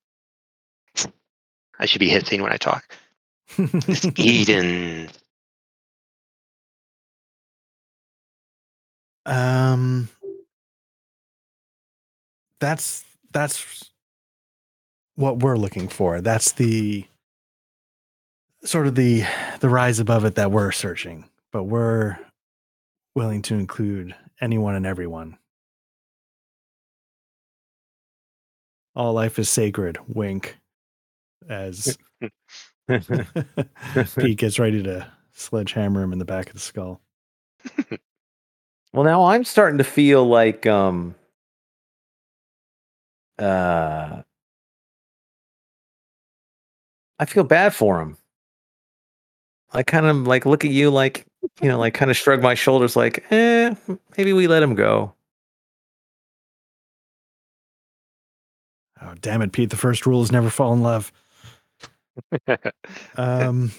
I 1.79 1.85
should 1.85 1.99
be 1.99 2.09
hissing 2.09 2.41
when 2.41 2.51
I 2.51 2.57
talk. 2.57 2.83
This 3.57 4.05
Eden. 4.17 5.09
Um, 9.25 10.09
that's 12.59 13.03
that's 13.31 13.91
what 15.15 15.39
we're 15.39 15.57
looking 15.57 15.87
for. 15.87 16.21
That's 16.21 16.53
the 16.53 17.05
sort 18.63 18.87
of 18.87 18.95
the 18.95 19.23
the 19.59 19.69
rise 19.69 19.99
above 19.99 20.25
it 20.25 20.35
that 20.35 20.51
we're 20.51 20.71
searching. 20.71 21.25
But 21.51 21.63
we're 21.63 22.17
willing 23.15 23.41
to 23.43 23.55
include 23.55 24.15
anyone 24.41 24.75
and 24.75 24.85
everyone. 24.85 25.37
All 28.95 29.13
life 29.13 29.39
is 29.39 29.49
sacred. 29.49 29.97
Wink. 30.07 30.57
As 31.47 31.97
Pete 32.87 34.37
gets 34.37 34.59
ready 34.59 34.83
to 34.83 35.07
sledgehammer 35.33 36.03
him 36.03 36.13
in 36.13 36.19
the 36.19 36.25
back 36.25 36.47
of 36.47 36.53
the 36.53 36.59
skull. 36.59 37.01
Well, 38.91 39.03
now 39.03 39.25
I'm 39.25 39.43
starting 39.43 39.77
to 39.77 39.83
feel 39.83 40.25
like 40.25 40.65
um 40.65 41.13
uh 43.39 44.23
I 47.19 47.25
feel 47.25 47.43
bad 47.43 47.73
for 47.75 47.99
him. 48.01 48.17
I 49.71 49.83
kind 49.83 50.05
of 50.05 50.25
like 50.27 50.45
look 50.45 50.65
at 50.65 50.71
you 50.71 50.89
like, 50.89 51.25
you 51.61 51.67
know, 51.69 51.77
like 51.77 51.93
kind 51.93 52.09
of 52.09 52.17
shrug 52.17 52.41
my 52.41 52.55
shoulders 52.55 52.95
like, 52.95 53.23
"Eh, 53.31 53.75
maybe 54.17 54.33
we 54.33 54.47
let 54.47 54.63
him 54.63 54.73
go." 54.75 55.13
Oh, 59.01 59.13
damn 59.21 59.41
it, 59.41 59.51
Pete. 59.51 59.69
The 59.69 59.77
first 59.77 60.05
rule 60.05 60.21
is 60.21 60.31
never 60.31 60.49
fall 60.49 60.73
in 60.73 60.81
love. 60.81 61.11
Um, 63.15 63.71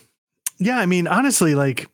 yeah, 0.58 0.78
I 0.78 0.86
mean, 0.86 1.06
honestly, 1.06 1.54
like, 1.54 1.88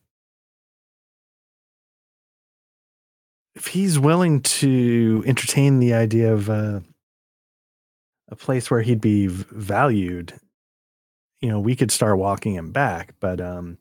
if 3.55 3.69
he's 3.69 3.99
willing 3.99 4.41
to 4.43 5.23
entertain 5.27 5.79
the 5.79 5.95
idea 5.95 6.33
of 6.33 6.51
uh, 6.51 6.81
a 8.29 8.37
place 8.37 8.71
where 8.71 8.83
he'd 8.83 9.01
be 9.01 9.27
valued 9.29 10.39
you 11.43 11.51
know, 11.51 11.61
we 11.61 11.77
could 11.77 11.91
start 11.91 12.19
walking 12.19 12.55
him 12.55 12.73
back, 12.73 13.15
but 13.21 13.43
um, 13.43 13.77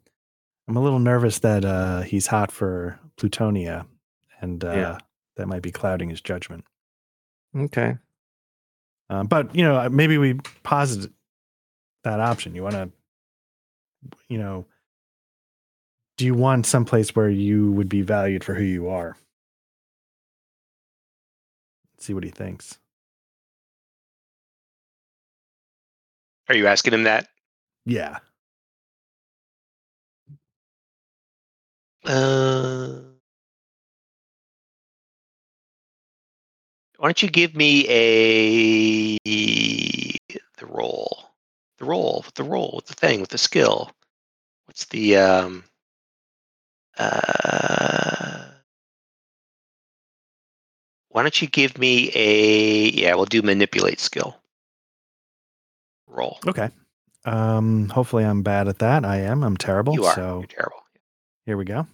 I'm 0.68 0.76
a 0.76 0.82
little 0.82 1.00
nervous 1.00 1.40
that 1.40 1.64
uh, 1.64 2.02
he's 2.02 2.28
hot 2.28 2.52
for 2.52 3.00
Plutonia, 3.16 3.86
and 4.42 4.62
uh, 4.64 4.72
Yeah. 4.74 4.98
that 5.38 5.48
might 5.48 5.62
be 5.62 5.72
clouding 5.72 6.10
his 6.10 6.20
judgment. 6.20 6.66
Okay. 7.56 7.98
Uh, 9.10 9.24
but 9.24 9.56
you 9.56 9.64
know, 9.64 9.88
maybe 9.90 10.18
we 10.18 10.34
posit 10.64 11.12
that 12.04 12.20
option. 12.20 12.56
You 12.56 12.64
want 12.64 12.76
to, 12.76 12.90
you 14.28 14.38
know, 14.38 14.66
do 16.18 16.26
you 16.26 16.34
want 16.34 16.66
someplace 16.66 17.16
where 17.16 17.30
you 17.30 17.72
would 17.72 17.88
be 17.90 18.02
valued 18.02 18.44
for 18.44 18.54
who 18.54 18.64
you 18.64 18.90
are? 18.90 19.16
see 21.98 22.14
what 22.14 22.26
he 22.26 22.30
thinks. 22.30 22.78
Are 26.50 26.56
you 26.56 26.68
asking 26.68 26.94
him 26.94 27.04
that? 27.04 27.28
Yeah. 27.86 28.20
Uh, 32.06 33.00
why 36.98 37.08
don't 37.08 37.24
you 37.24 37.30
give 37.30 37.56
me 37.56 37.86
a 37.90 39.18
the 40.58 40.66
roll, 40.68 41.32
the 41.80 41.86
roll, 41.86 42.26
the 42.36 42.44
roll, 42.44 42.74
with 42.76 42.86
the 42.86 42.94
thing, 42.94 43.22
with 43.22 43.30
the 43.30 43.38
skill. 43.38 43.92
What's 44.66 44.86
the 44.86 45.18
um? 45.18 45.64
Uh, 46.98 48.46
why 51.10 51.24
don't 51.24 51.42
you 51.42 51.48
give 51.48 51.78
me 51.78 52.12
a 52.14 52.90
yeah? 52.90 53.16
We'll 53.16 53.26
do 53.26 53.42
manipulate 53.42 54.00
skill. 54.00 54.38
Roll. 56.16 56.40
Okay. 56.48 56.70
Um, 57.26 57.90
hopefully 57.90 58.24
I'm 58.24 58.44
bad 58.44 58.68
at 58.68 58.80
that. 58.80 59.04
I 59.06 59.18
am. 59.18 59.44
I'm 59.44 59.58
terrible. 59.58 59.94
You 59.94 60.06
are. 60.06 60.16
So 60.16 60.38
You're 60.40 60.48
terrible. 60.48 60.84
here 61.46 61.58
we 61.58 61.66
go. 61.66 61.88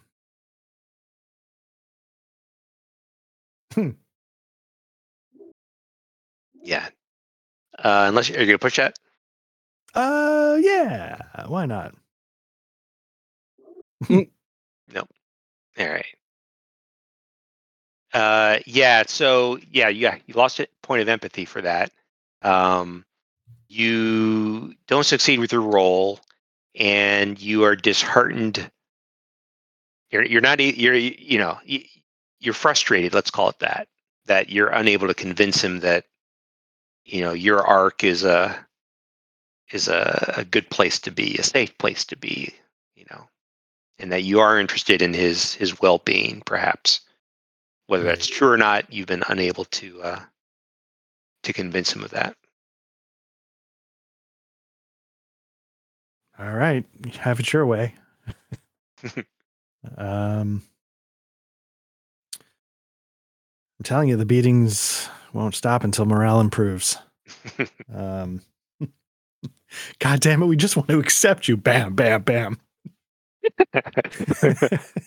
Hmm. 3.74 3.92
Yeah. 6.62 6.88
Uh, 7.80 8.06
unless 8.10 8.30
you're 8.30 8.46
gonna 8.46 8.58
push 8.58 8.78
that. 8.78 8.96
Uh, 9.94 10.58
yeah. 10.60 11.18
Why 11.48 11.66
not? 11.66 11.96
Nope. 14.94 15.10
All 15.80 15.88
right. 15.88 16.06
Uh, 18.14 18.60
yeah. 18.66 19.04
So 19.08 19.58
yeah, 19.72 19.88
yeah, 19.88 20.18
you 20.26 20.34
lost 20.34 20.60
a 20.60 20.68
point 20.82 21.02
of 21.02 21.08
empathy 21.08 21.46
for 21.46 21.62
that. 21.62 21.92
Um, 22.42 23.06
you 23.72 24.74
don't 24.88 25.06
succeed 25.06 25.40
with 25.40 25.54
your 25.54 25.62
role, 25.62 26.20
and 26.78 27.42
you 27.42 27.64
are 27.64 27.76
disheartened. 27.76 28.70
You're 30.12 30.26
you're 30.26 30.42
not 30.42 30.60
you're 30.60 30.94
you 30.94 31.38
know 31.38 31.58
you're 32.40 32.54
frustrated. 32.54 33.14
Let's 33.14 33.32
call 33.32 33.50
it 33.50 33.60
that. 33.60 33.88
That 34.26 34.50
you're 34.50 34.68
unable 34.68 35.08
to 35.08 35.14
convince 35.14 35.64
him 35.64 35.80
that 35.80 36.06
you 37.06 37.22
know 37.22 37.32
your 37.32 37.66
arc 37.66 38.04
is 38.04 38.26
a 38.26 38.68
is 39.72 39.88
a, 39.88 40.34
a 40.38 40.44
good 40.44 40.70
place 40.70 41.00
to 41.00 41.12
be, 41.12 41.38
a 41.38 41.44
safe 41.44 41.78
place 41.78 42.04
to 42.06 42.18
be. 42.18 42.54
You 42.96 43.06
know, 43.10 43.24
and 44.00 44.12
that 44.12 44.24
you 44.24 44.42
are 44.42 44.60
interested 44.60 45.02
in 45.02 45.14
his 45.14 45.54
his 45.54 45.80
well 45.80 46.00
being, 46.00 46.44
perhaps. 46.46 47.00
Whether 47.88 48.04
that's 48.04 48.28
true 48.28 48.52
or 48.52 48.58
not, 48.58 48.92
you've 48.92 49.08
been 49.08 49.24
unable 49.30 49.66
to 49.66 50.04
uh, 50.04 50.20
to 51.44 51.54
convince 51.54 51.94
him 51.94 52.04
of 52.04 52.12
that. 52.12 52.36
All 56.42 56.54
right. 56.54 56.84
Have 57.20 57.40
it 57.40 57.54
your 57.54 57.68
way. 57.68 57.94
um, 59.98 60.64
I'm 63.80 63.84
telling 63.84 64.10
you, 64.10 64.18
the 64.18 64.26
beatings 64.26 65.08
won't 65.34 65.54
stop 65.54 65.84
until 65.84 66.06
morale 66.06 66.40
improves. 66.40 66.98
Um, 67.94 68.42
God 70.00 70.22
damn 70.22 70.42
it. 70.42 70.46
We 70.46 70.56
just 70.56 70.78
want 70.78 70.88
to 70.90 71.00
accept 71.00 71.50
you. 71.50 71.58
Bam, 71.58 71.94
bam, 71.94 72.22
bam. 72.22 72.58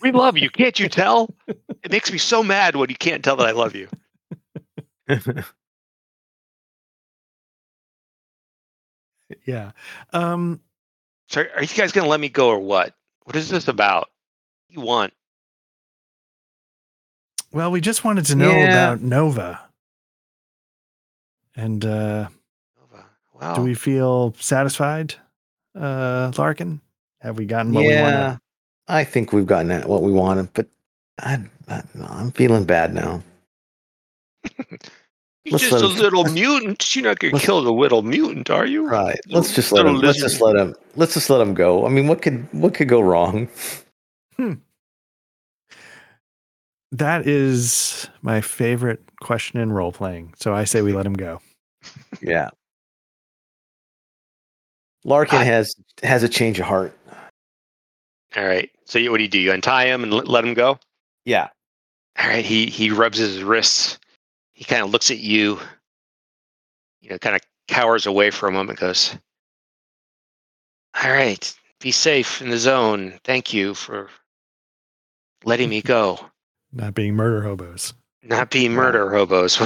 we 0.01 0.11
love 0.11 0.37
you, 0.37 0.51
can't 0.51 0.79
you 0.79 0.87
tell? 0.87 1.33
It 1.47 1.91
makes 1.91 2.11
me 2.11 2.19
so 2.19 2.43
mad 2.43 2.75
when 2.75 2.89
you 2.89 2.95
can't 2.95 3.23
tell 3.23 3.35
that 3.37 3.47
I 3.47 3.51
love 3.51 3.75
you. 3.75 3.87
yeah. 9.45 9.71
Um, 10.13 10.59
So, 11.29 11.41
are 11.55 11.61
you 11.61 11.67
guys 11.67 11.91
going 11.91 12.05
to 12.05 12.09
let 12.09 12.19
me 12.19 12.29
go 12.29 12.49
or 12.49 12.59
what? 12.59 12.93
What 13.23 13.35
is 13.35 13.49
this 13.49 13.67
about? 13.67 14.09
What 14.09 14.69
do 14.69 14.73
you 14.79 14.85
want? 14.85 15.13
well, 17.51 17.71
we 17.71 17.79
just 17.79 18.03
wanted 18.03 18.25
to 18.25 18.35
know 18.35 18.51
Yeah. 18.51 18.69
about 18.69 19.01
Nova. 19.01 19.61
And 21.55 21.85
uh, 21.85 22.27
Nova? 22.77 23.05
Wow. 23.33 23.55
do 23.55 23.61
we 23.61 23.73
feel 23.73 24.35
satisfied, 24.39 25.15
uh, 25.73 26.31
Larkin? 26.37 26.81
Have 27.21 27.37
we 27.37 27.45
gotten 27.45 27.73
what 27.73 27.85
we 27.85 27.93
yeah. 27.93 28.37
I 28.87 29.03
think 29.05 29.31
we've 29.31 29.45
gotten 29.47 29.81
what 29.87 30.01
we 30.03 30.11
wanted, 30.11 30.53
but 30.53 30.67
I, 31.17 31.39
I, 31.67 31.81
I'm 32.07 32.31
feeling 32.31 32.65
bad 32.65 32.93
now. 32.93 33.23
You're 35.45 35.53
let's 35.59 35.63
just 35.69 35.73
let 35.73 35.83
a 35.83 35.87
him- 35.89 35.99
little 35.99 36.23
mutant. 36.33 36.95
You're 36.95 37.05
not 37.05 37.19
going 37.19 37.33
to 37.35 37.39
kill 37.39 37.61
the 37.61 37.71
little 37.71 38.01
mutant, 38.01 38.49
are 38.49 38.65
you? 38.65 38.87
Right. 38.87 39.19
Let's 39.27 39.53
just 39.53 39.71
let 39.71 39.85
Little 39.85 39.99
him. 39.99 40.05
Let's 40.05 40.19
just 40.19 40.41
let 40.41 40.55
him. 40.55 40.75
Let's 40.95 41.13
just 41.13 41.29
let 41.29 41.39
him 41.39 41.53
go. 41.53 41.85
I 41.85 41.89
mean, 41.89 42.07
what 42.07 42.21
could 42.21 42.47
what 42.51 42.73
could 42.73 42.87
go 42.89 42.99
wrong? 42.99 43.47
Hmm. 44.37 44.53
That 46.91 47.27
is 47.27 48.09
my 48.21 48.41
favorite 48.41 49.01
question 49.21 49.59
in 49.59 49.71
role 49.71 49.91
playing. 49.91 50.33
So 50.37 50.53
I 50.53 50.63
say 50.63 50.81
we 50.81 50.93
let 50.93 51.05
him 51.05 51.13
go. 51.13 51.41
Yeah. 52.21 52.49
Larkin 55.03 55.39
I- 55.39 55.43
has 55.43 55.75
has 56.03 56.23
a 56.23 56.29
change 56.29 56.59
of 56.59 56.65
heart. 56.65 56.97
All 58.35 58.45
right. 58.45 58.69
So, 58.85 58.99
you, 58.99 59.11
what 59.11 59.17
do 59.17 59.23
you 59.23 59.29
do? 59.29 59.39
You 59.39 59.53
untie 59.53 59.85
him 59.85 60.03
and 60.03 60.13
let, 60.13 60.27
let 60.27 60.43
him 60.43 60.53
go? 60.53 60.77
Yeah. 61.23 61.47
All 62.19 62.27
right. 62.27 62.43
He 62.43 62.65
he 62.67 62.89
rubs 62.91 63.17
his 63.17 63.43
wrists. 63.43 63.97
He 64.55 64.63
kind 64.63 64.81
of 64.81 64.89
looks 64.89 65.11
at 65.11 65.19
you. 65.19 65.59
You 67.01 67.11
know, 67.11 67.19
kind 67.19 67.35
of 67.35 67.41
cowers 67.67 68.07
away 68.07 68.31
for 68.31 68.47
a 68.47 68.51
moment, 68.51 68.79
goes, 68.79 69.15
"All 70.95 71.11
right, 71.11 71.55
be 71.79 71.91
safe 71.91 72.41
in 72.41 72.49
the 72.49 72.57
zone. 72.57 73.19
Thank 73.23 73.53
you 73.53 73.75
for 73.75 74.09
letting 75.43 75.69
me 75.69 75.83
go. 75.83 76.19
Not 76.73 76.95
being 76.95 77.13
murder 77.15 77.43
hobos. 77.43 77.93
Not 78.23 78.49
being 78.49 78.73
murder 78.73 79.11
hobos. 79.11 79.61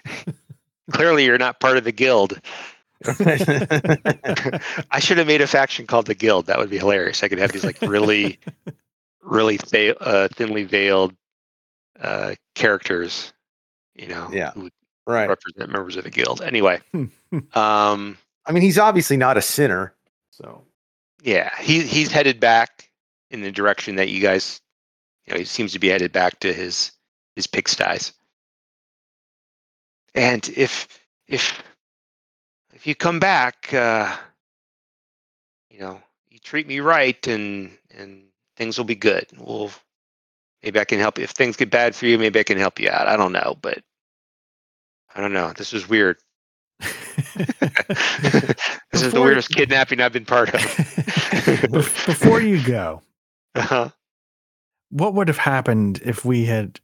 Clearly, 0.90 1.26
you're 1.26 1.38
not 1.38 1.60
part 1.60 1.76
of 1.76 1.84
the 1.84 1.92
guild. 1.92 2.40
I 4.90 4.98
should 5.00 5.18
have 5.18 5.26
made 5.26 5.42
a 5.42 5.46
faction 5.46 5.86
called 5.86 6.06
the 6.06 6.14
Guild. 6.14 6.46
That 6.46 6.58
would 6.58 6.70
be 6.70 6.78
hilarious. 6.78 7.22
I 7.22 7.28
could 7.28 7.38
have 7.38 7.52
these 7.52 7.64
like 7.64 7.80
really, 7.82 8.40
really 9.22 9.58
th- 9.58 9.96
uh, 10.00 10.28
thinly 10.28 10.64
veiled 10.64 11.14
uh, 12.00 12.34
characters, 12.54 13.32
you 13.98 14.06
know, 14.08 14.30
Yeah. 14.32 14.52
who 14.52 14.62
would 14.64 14.72
right. 15.06 15.28
represent 15.28 15.70
members 15.70 15.96
of 15.96 16.04
the 16.04 16.10
Guild. 16.10 16.40
Anyway, 16.40 16.80
um, 17.54 18.16
I 18.46 18.52
mean, 18.52 18.62
he's 18.62 18.78
obviously 18.78 19.16
not 19.16 19.36
a 19.36 19.42
sinner. 19.42 19.94
So 20.30 20.64
yeah, 21.22 21.50
he 21.60 21.82
he's 21.82 22.10
headed 22.12 22.40
back 22.40 22.90
in 23.30 23.42
the 23.42 23.50
direction 23.52 23.96
that 23.96 24.08
you 24.08 24.20
guys, 24.20 24.60
you 25.26 25.34
know, 25.34 25.38
he 25.38 25.44
seems 25.44 25.72
to 25.72 25.78
be 25.78 25.88
headed 25.88 26.12
back 26.12 26.40
to 26.40 26.52
his 26.52 26.92
his 27.36 27.46
pigsties. 27.46 28.12
And 30.14 30.48
if 30.56 30.88
if 31.26 31.62
if 32.72 32.86
you 32.86 32.94
come 32.94 33.18
back, 33.18 33.72
uh, 33.74 34.16
you 35.70 35.80
know, 35.80 36.00
you 36.30 36.38
treat 36.38 36.66
me 36.66 36.80
right, 36.80 37.26
and 37.26 37.76
and 37.90 38.24
things 38.56 38.78
will 38.78 38.84
be 38.84 38.94
good. 38.94 39.26
We'll 39.38 39.70
maybe 40.62 40.80
I 40.80 40.84
can 40.84 40.98
help 40.98 41.18
you. 41.18 41.24
If 41.24 41.30
things 41.30 41.56
get 41.56 41.70
bad 41.70 41.94
for 41.94 42.06
you, 42.06 42.18
maybe 42.18 42.40
I 42.40 42.44
can 42.44 42.58
help 42.58 42.78
you 42.80 42.88
out. 42.90 43.08
I 43.08 43.16
don't 43.16 43.32
know, 43.32 43.56
but 43.60 43.82
I 45.18 45.20
don't 45.20 45.32
know. 45.32 45.52
This 45.52 45.72
is 45.72 45.88
weird. 45.88 46.16
this 46.78 46.92
is 48.92 49.12
the 49.12 49.20
weirdest 49.20 49.50
kidnapping 49.50 50.00
I've 50.00 50.12
been 50.12 50.24
part 50.24 50.54
of. 50.54 50.60
Before 51.72 52.40
you 52.40 52.62
go, 52.64 53.02
Uh-huh. 53.56 53.88
what 54.90 55.14
would 55.14 55.26
have 55.26 55.38
happened 55.38 56.00
if 56.04 56.24
we 56.24 56.44
had 56.44 56.78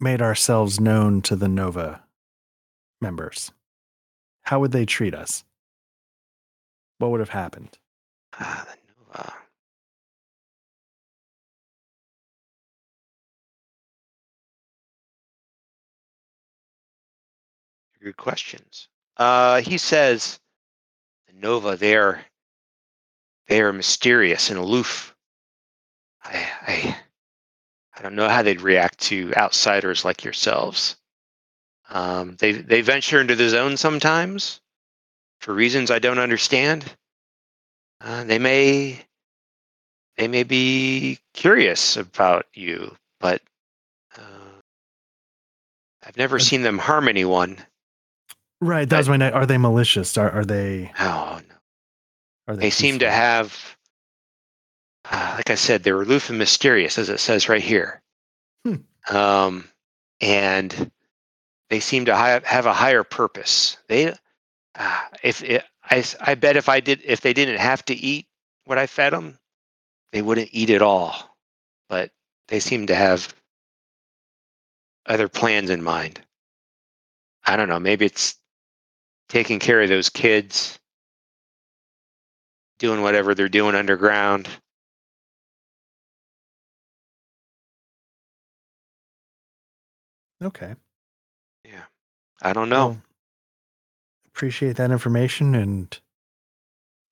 made 0.00 0.20
ourselves 0.20 0.80
known 0.80 1.22
to 1.22 1.36
the 1.36 1.46
Nova 1.48 2.02
members? 3.00 3.52
How 4.42 4.58
would 4.58 4.72
they 4.72 4.84
treat 4.84 5.14
us? 5.14 5.44
What 6.98 7.12
would 7.12 7.20
have 7.20 7.28
happened? 7.28 7.78
Ah, 8.40 8.66
the 8.68 8.76
Nova. 9.22 9.34
Good 18.06 18.16
questions. 18.16 18.86
Uh, 19.16 19.60
he 19.62 19.78
says, 19.78 20.38
the 21.26 21.32
Nova, 21.40 21.74
they're 21.76 22.24
they 23.48 23.60
are 23.60 23.72
mysterious 23.72 24.48
and 24.48 24.60
aloof. 24.60 25.12
I, 26.22 26.48
I 26.62 26.96
I 27.98 28.02
don't 28.02 28.14
know 28.14 28.28
how 28.28 28.42
they'd 28.42 28.60
react 28.60 29.00
to 29.06 29.34
outsiders 29.34 30.04
like 30.04 30.22
yourselves. 30.22 30.94
Um, 31.90 32.36
they 32.38 32.52
they 32.52 32.80
venture 32.80 33.20
into 33.20 33.34
the 33.34 33.48
zone 33.48 33.76
sometimes 33.76 34.60
for 35.40 35.52
reasons 35.52 35.90
I 35.90 35.98
don't 35.98 36.20
understand. 36.20 36.84
Uh, 38.00 38.22
they 38.22 38.38
may 38.38 39.04
they 40.16 40.28
may 40.28 40.44
be 40.44 41.18
curious 41.34 41.96
about 41.96 42.46
you, 42.54 42.96
but 43.18 43.42
uh, 44.16 44.60
I've 46.04 46.16
never 46.16 46.38
seen 46.38 46.62
them 46.62 46.78
harm 46.78 47.08
anyone. 47.08 47.58
Right. 48.66 48.88
That 48.88 48.98
was 48.98 49.08
my. 49.08 49.16
Night. 49.16 49.32
Are 49.32 49.46
they 49.46 49.58
malicious? 49.58 50.16
Are 50.18 50.30
are 50.30 50.44
they? 50.44 50.92
Oh 50.98 51.40
no. 51.48 51.54
Are 52.48 52.56
They 52.56 52.62
They 52.62 52.70
seem 52.70 52.98
to 53.00 53.10
have, 53.10 53.76
uh, 55.10 55.34
like 55.36 55.50
I 55.50 55.54
said, 55.54 55.82
they're 55.82 56.00
aloof 56.02 56.30
and 56.30 56.38
mysterious, 56.38 56.98
as 56.98 57.08
it 57.08 57.20
says 57.20 57.48
right 57.48 57.62
here. 57.62 58.02
Hmm. 58.64 58.76
Um, 59.14 59.68
and 60.20 60.90
they 61.70 61.80
seem 61.80 62.04
to 62.06 62.16
hi- 62.16 62.42
have 62.44 62.66
a 62.66 62.72
higher 62.72 63.04
purpose. 63.04 63.78
They, 63.88 64.14
uh, 64.76 65.00
if 65.22 65.42
it, 65.42 65.64
I, 65.84 66.04
I 66.20 66.34
bet 66.34 66.56
if 66.56 66.68
I 66.68 66.80
did, 66.80 67.00
if 67.04 67.20
they 67.20 67.32
didn't 67.32 67.58
have 67.58 67.84
to 67.86 67.94
eat 67.94 68.26
what 68.64 68.78
I 68.78 68.86
fed 68.86 69.12
them, 69.12 69.38
they 70.12 70.22
wouldn't 70.22 70.50
eat 70.52 70.70
at 70.70 70.82
all. 70.82 71.36
But 71.88 72.10
they 72.48 72.60
seem 72.60 72.86
to 72.88 72.94
have 72.94 73.34
other 75.06 75.28
plans 75.28 75.70
in 75.70 75.82
mind. 75.82 76.20
I 77.44 77.56
don't 77.56 77.68
know. 77.68 77.78
Maybe 77.80 78.06
it's 78.06 78.36
taking 79.28 79.58
care 79.58 79.82
of 79.82 79.88
those 79.88 80.08
kids 80.08 80.78
doing 82.78 83.02
whatever 83.02 83.34
they're 83.34 83.48
doing 83.48 83.74
underground. 83.74 84.48
Okay. 90.42 90.74
Yeah. 91.64 91.84
I 92.42 92.52
don't 92.52 92.68
know. 92.68 92.88
Well, 92.88 93.02
appreciate 94.28 94.76
that 94.76 94.90
information 94.90 95.54
and 95.54 95.98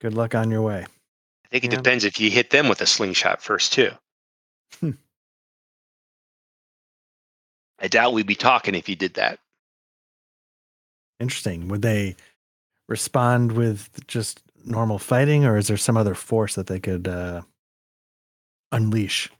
good 0.00 0.12
luck 0.12 0.34
on 0.34 0.50
your 0.50 0.62
way. 0.62 0.84
I 0.84 1.48
think 1.50 1.64
it 1.64 1.70
yeah. 1.72 1.78
depends 1.78 2.04
if 2.04 2.20
you 2.20 2.30
hit 2.30 2.50
them 2.50 2.68
with 2.68 2.80
a 2.82 2.86
slingshot 2.86 3.42
first 3.42 3.72
too. 3.72 3.90
Hmm. 4.80 4.90
I 7.78 7.88
doubt 7.88 8.12
we'd 8.12 8.26
be 8.26 8.34
talking 8.34 8.74
if 8.74 8.88
you 8.88 8.96
did 8.96 9.14
that. 9.14 9.38
Interesting. 11.20 11.68
Would 11.68 11.82
they 11.82 12.16
respond 12.88 13.52
with 13.52 13.88
just 14.06 14.42
normal 14.64 14.98
fighting, 14.98 15.44
or 15.44 15.56
is 15.56 15.68
there 15.68 15.76
some 15.76 15.96
other 15.96 16.14
force 16.14 16.54
that 16.54 16.66
they 16.66 16.80
could 16.80 17.06
uh, 17.08 17.42
unleash? 18.72 19.30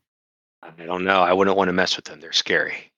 I 0.63 0.71
don't 0.85 1.05
know. 1.05 1.21
I 1.23 1.33
wouldn't 1.33 1.57
want 1.57 1.69
to 1.69 1.73
mess 1.73 1.97
with 1.97 2.07
them. 2.07 2.21
They're 2.21 2.33
scary. 2.33 2.91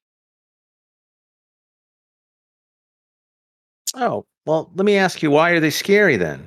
Oh, 3.95 4.27
well, 4.45 4.71
let 4.75 4.85
me 4.85 4.97
ask 4.97 5.23
you, 5.23 5.31
why 5.31 5.51
are 5.51 5.61
they 5.61 5.71
scary 5.71 6.17
then? 6.17 6.47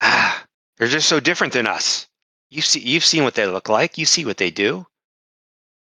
ah, 0.00 0.44
they're 0.78 0.88
just 0.88 1.08
so 1.08 1.20
different 1.20 1.52
than 1.52 1.66
us. 1.66 2.06
You 2.50 2.62
see, 2.62 2.80
you've 2.80 3.04
seen 3.04 3.24
what 3.24 3.34
they 3.34 3.46
look 3.46 3.68
like. 3.68 3.98
You 3.98 4.06
see 4.06 4.24
what 4.24 4.36
they 4.36 4.50
do. 4.50 4.86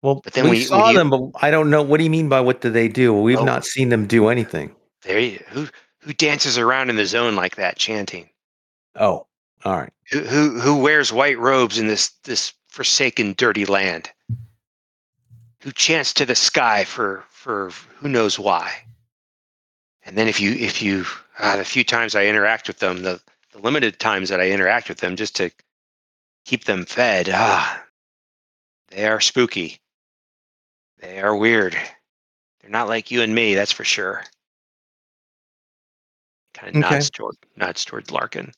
Well, 0.01 0.21
But 0.23 0.33
then 0.33 0.45
we 0.45 0.49
when 0.51 0.59
you- 0.59 0.65
saw 0.65 0.83
when 0.85 0.93
you- 0.93 0.97
them, 0.97 1.09
but 1.09 1.21
I 1.41 1.51
don't 1.51 1.69
know. 1.69 1.81
What 1.83 1.97
do 1.97 2.03
you 2.03 2.09
mean 2.09 2.29
by 2.29 2.39
what 2.41 2.61
do 2.61 2.69
they 2.69 2.87
do? 2.87 3.13
We've 3.13 3.39
Oh. 3.39 3.43
not 3.45 3.65
seen 3.65 3.89
them 3.89 4.07
do 4.07 4.27
anything. 4.29 4.75
There, 5.03 5.19
you- 5.19 5.43
who 5.49 5.67
who 6.01 6.13
dances 6.13 6.57
around 6.57 6.89
in 6.89 6.95
the 6.95 7.05
zone 7.05 7.35
like 7.35 7.55
that, 7.57 7.77
chanting? 7.77 8.29
Oh, 8.95 9.27
all 9.65 9.77
right. 9.79 9.93
Who 10.11 10.21
who 10.21 10.59
who 10.59 10.77
wears 10.77 11.11
white 11.11 11.37
robes 11.39 11.77
in 11.77 11.87
this 11.87 12.09
this 12.23 12.53
forsaken, 12.69 13.33
dirty 13.37 13.65
land? 13.65 14.11
Who 15.61 15.71
chants 15.71 16.13
to 16.13 16.25
the 16.25 16.35
sky 16.35 16.83
for 16.85 17.25
for 17.29 17.71
who 17.97 18.07
knows 18.09 18.39
why? 18.39 18.71
And 20.03 20.17
then 20.17 20.27
if 20.27 20.39
you 20.39 20.53
if 20.53 20.81
you 20.81 21.05
uh, 21.39 21.57
the 21.57 21.65
few 21.65 21.83
times 21.83 22.15
I 22.15 22.25
interact 22.25 22.67
with 22.67 22.79
them, 22.79 23.03
the 23.03 23.21
the 23.51 23.59
limited 23.59 23.99
times 23.99 24.29
that 24.29 24.39
I 24.39 24.51
interact 24.51 24.87
with 24.89 24.99
them, 24.99 25.15
just 25.15 25.35
to 25.37 25.51
keep 26.45 26.63
them 26.65 26.85
fed, 26.85 27.29
ah, 27.31 27.83
they 28.89 29.07
are 29.07 29.19
spooky. 29.19 29.79
They 30.99 31.19
are 31.19 31.35
weird. 31.35 31.73
They're 32.61 32.71
not 32.71 32.87
like 32.87 33.11
you 33.11 33.21
and 33.21 33.35
me, 33.35 33.53
that's 33.55 33.71
for 33.71 33.83
sure. 33.83 34.23
Kind 36.57 36.77
of 36.77 36.83
Okay. 36.83 36.95
nods 36.95 37.09
toward 37.09 37.35
nods 37.55 37.85
toward 37.85 38.11
Larkin. 38.11 38.51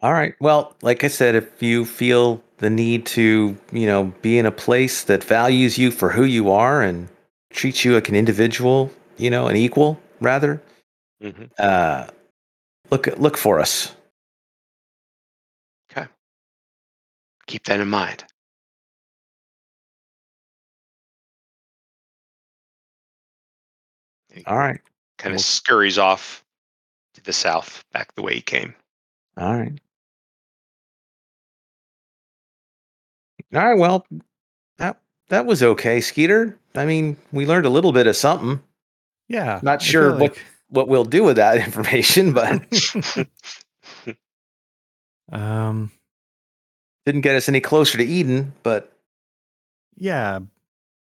All 0.00 0.12
right. 0.12 0.34
Well, 0.40 0.76
like 0.82 1.04
I 1.04 1.08
said, 1.08 1.34
if 1.34 1.62
you 1.62 1.84
feel 1.84 2.42
the 2.58 2.70
need 2.70 3.06
to, 3.06 3.56
you 3.72 3.86
know, 3.86 4.12
be 4.22 4.38
in 4.38 4.46
a 4.46 4.50
place 4.52 5.04
that 5.04 5.24
values 5.24 5.78
you 5.78 5.90
for 5.90 6.10
who 6.10 6.24
you 6.24 6.50
are 6.50 6.82
and 6.82 7.08
treats 7.50 7.84
you 7.84 7.94
like 7.94 8.08
an 8.08 8.14
individual, 8.14 8.90
you 9.16 9.30
know, 9.30 9.46
an 9.46 9.56
equal 9.56 10.00
rather, 10.20 10.62
hmm 11.20 11.44
uh, 11.58 12.06
look 12.90 13.06
look 13.18 13.36
for 13.36 13.58
us. 13.60 13.94
Okay. 15.90 16.06
Keep 17.46 17.64
that 17.64 17.80
in 17.80 17.88
mind. 17.88 18.24
All 24.46 24.58
right. 24.58 24.80
Kind 25.18 25.34
of 25.34 25.40
scurries 25.40 25.98
off 25.98 26.44
to 27.14 27.22
the 27.22 27.32
south, 27.32 27.84
back 27.92 28.14
the 28.14 28.22
way 28.22 28.34
he 28.34 28.40
came. 28.40 28.74
All 29.36 29.54
right. 29.56 29.72
All 33.54 33.60
right. 33.66 33.78
Well, 33.78 34.06
that 34.78 35.00
that 35.28 35.46
was 35.46 35.62
okay, 35.62 35.98
Scitor. 35.98 36.54
I 36.74 36.84
mean, 36.84 37.16
we 37.32 37.46
learned 37.46 37.66
a 37.66 37.70
little 37.70 37.92
bit 37.92 38.06
of 38.06 38.16
something. 38.16 38.60
Yeah. 39.28 39.60
Not 39.62 39.82
sure 39.82 40.10
feel 40.10 40.20
what- 40.20 40.32
like- 40.36 40.44
What 40.70 40.86
we'll 40.88 41.06
do 41.06 41.24
with 41.24 41.36
that 41.36 41.56
information, 41.56 42.34
but 42.34 42.62
um. 45.32 45.90
didn't 47.06 47.22
get 47.22 47.36
us 47.36 47.48
any 47.48 47.60
closer 47.62 47.96
to 47.96 48.04
Eden. 48.04 48.52
But 48.62 48.92
Yeah. 49.96 50.40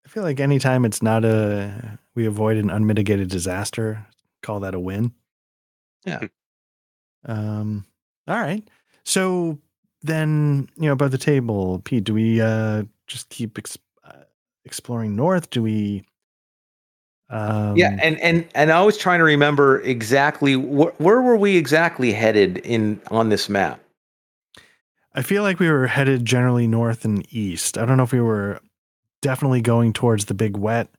I 0.05 0.10
feel 0.10 0.24
like 0.24 0.39
anytime 0.39 0.86
it's 0.86 1.01
not 1.01 1.26
a 1.26 1.99
we 2.20 2.26
avoid 2.26 2.57
an 2.57 2.70
unmitigated 2.70 3.30
disaster, 3.30 4.05
call 4.43 4.59
that 4.59 4.76
a 4.76 4.80
win. 4.80 5.13
Yeah. 6.05 6.20
Um 7.26 7.86
all 8.28 8.39
right. 8.39 8.67
So 9.05 9.57
then, 10.01 10.70
you 10.76 10.88
know, 10.88 10.91
above 10.91 11.11
the 11.11 11.17
table, 11.17 11.82
Pete, 11.86 12.03
do 12.03 12.13
we 12.13 12.41
uh 12.41 12.84
just 13.07 13.30
keep 13.30 13.57
ex- 13.57 13.78
uh, 14.03 14.24
exploring 14.65 15.15
north? 15.15 15.49
Do 15.49 15.63
we 15.63 16.03
um 17.30 17.78
yeah, 17.78 17.95
and 18.01 18.20
and 18.20 18.45
and 18.53 18.70
I 18.70 18.84
was 18.84 18.97
trying 18.97 19.20
to 19.20 19.26
remember 19.26 19.80
exactly 19.82 20.55
wh- 20.55 20.99
where 20.99 21.22
were 21.22 21.38
we 21.38 21.55
exactly 21.55 22.11
headed 22.11 22.57
in 22.59 22.99
on 23.11 23.30
this 23.30 23.47
map. 23.47 23.80
I 25.13 25.22
feel 25.22 25.43
like 25.43 25.59
we 25.59 25.70
were 25.70 25.88
headed 25.88 26.26
generally 26.26 26.67
north 26.67 27.05
and 27.05 27.26
east. 27.34 27.78
I 27.78 27.86
don't 27.86 27.95
know 27.95 28.03
if 28.03 28.11
we 28.11 28.22
were 28.22 28.59
definitely 29.22 29.61
going 29.61 29.93
towards 29.93 30.26
the 30.26 30.34
big 30.34 30.57
wet 30.57 30.89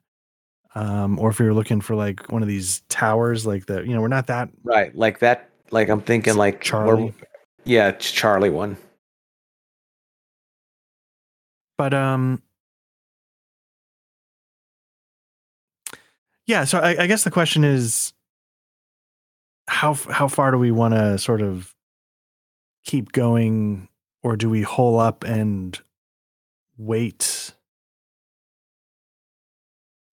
um 0.74 1.18
or 1.18 1.30
if 1.30 1.38
you're 1.40 1.52
looking 1.54 1.80
for 1.80 1.94
like 1.96 2.30
one 2.30 2.42
of 2.42 2.48
these 2.48 2.80
towers 2.88 3.44
like 3.46 3.66
the 3.66 3.82
you 3.82 3.94
know, 3.94 4.00
we're 4.00 4.08
not 4.08 4.26
that 4.28 4.48
Right, 4.62 4.94
like 4.94 5.18
that. 5.20 5.50
Like 5.70 5.88
I'm 5.88 6.00
thinking, 6.00 6.36
like 6.36 6.60
Charlie. 6.60 7.14
yeah, 7.64 7.88
it's 7.88 8.10
Charlie 8.10 8.50
one. 8.50 8.76
But 11.78 11.94
um 11.94 12.42
Yeah, 16.46 16.64
so 16.64 16.78
I, 16.78 17.04
I 17.04 17.06
guess 17.06 17.22
the 17.22 17.30
question 17.30 17.62
is 17.62 18.12
how 19.68 19.94
how 19.94 20.26
far 20.26 20.50
do 20.50 20.58
we 20.58 20.72
want 20.72 20.94
to 20.94 21.16
sort 21.18 21.40
of 21.42 21.74
keep 22.84 23.12
going 23.12 23.88
or 24.24 24.36
do 24.36 24.50
we 24.50 24.62
hole 24.62 24.98
up 24.98 25.22
and 25.22 25.78
wait 26.76 27.52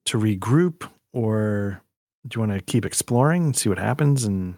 to 0.08 0.18
regroup 0.20 0.90
or 1.14 1.82
do 2.28 2.38
you 2.40 2.48
want 2.48 2.58
to 2.60 2.62
keep 2.72 2.86
exploring 2.86 3.44
and 3.46 3.56
see 3.56 3.70
what 3.70 3.78
happens 3.78 4.24
and 4.24 4.56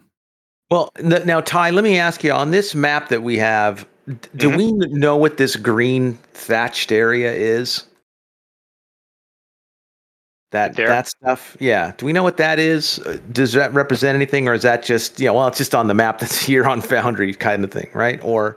Well, 0.70 0.90
n- 0.98 1.22
now 1.26 1.40
Ty, 1.40 1.70
let 1.70 1.84
me 1.84 1.98
ask 1.98 2.22
you 2.24 2.32
on 2.32 2.50
this 2.50 2.74
map 2.74 3.08
that 3.10 3.22
we 3.22 3.36
have. 3.38 3.86
d- 4.08 4.16
Do 4.36 4.50
Mhm. 4.50 4.56
we 4.56 4.72
know 4.98 5.16
what 5.16 5.36
this 5.36 5.56
green 5.56 6.14
thatched 6.32 6.90
area 6.92 7.32
is? 7.32 7.84
That 10.52 10.74
There? 10.74 10.88
that 10.88 11.06
stuff, 11.06 11.56
yeah. 11.60 11.92
Do 11.96 12.06
we 12.06 12.12
know 12.12 12.24
what 12.24 12.36
that 12.38 12.58
is? 12.58 12.98
Uh, 13.00 13.18
Does 13.30 13.52
that 13.52 13.72
represent 13.72 14.16
anything, 14.16 14.48
or 14.48 14.54
is 14.54 14.62
that 14.62 14.82
just 14.82 15.20
you 15.20 15.26
know? 15.26 15.34
Well, 15.34 15.46
it's 15.46 15.58
just 15.58 15.76
on 15.76 15.86
the 15.86 15.94
map 15.94 16.18
that's 16.20 16.40
here 16.40 16.66
on 16.66 16.80
Foundry, 16.80 17.32
kind 17.34 17.62
of 17.62 17.70
thing, 17.70 17.88
right? 17.94 18.18
Or, 18.24 18.56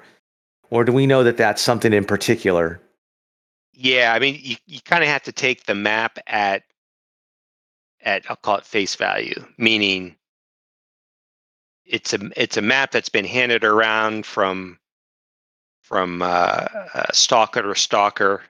or 0.72 0.84
do 0.84 0.91
we 0.91 1.06
know 1.06 1.24
that 1.24 1.38
that's 1.38 1.62
something 1.62 1.94
in 1.94 2.04
particular? 2.06 2.82
Yeah, 3.74 4.14
I 4.16 4.20
mean, 4.20 4.39
you, 4.41 4.56
you 4.66 4.80
kind 4.86 5.04
of 5.04 5.10
have 5.10 5.22
to 5.24 5.32
take 5.32 5.66
the 5.66 5.76
map 5.76 6.18
at 6.26 6.64
at 8.04 8.24
I'll 8.30 8.36
call 8.36 8.58
it 8.58 8.66
face 8.66 8.95
value, 8.95 9.45
meaning 9.58 10.16
it's 11.86 12.14
a 12.14 12.20
it's 12.36 12.58
a 12.58 12.62
map 12.62 12.91
that's 12.91 13.10
been 13.10 13.26
handed 13.26 13.64
around 13.64 14.26
from 14.26 14.80
from 15.82 16.22
uh, 16.22 16.66
stalker 17.12 17.62
to 17.62 17.76
stalker. 17.76 18.41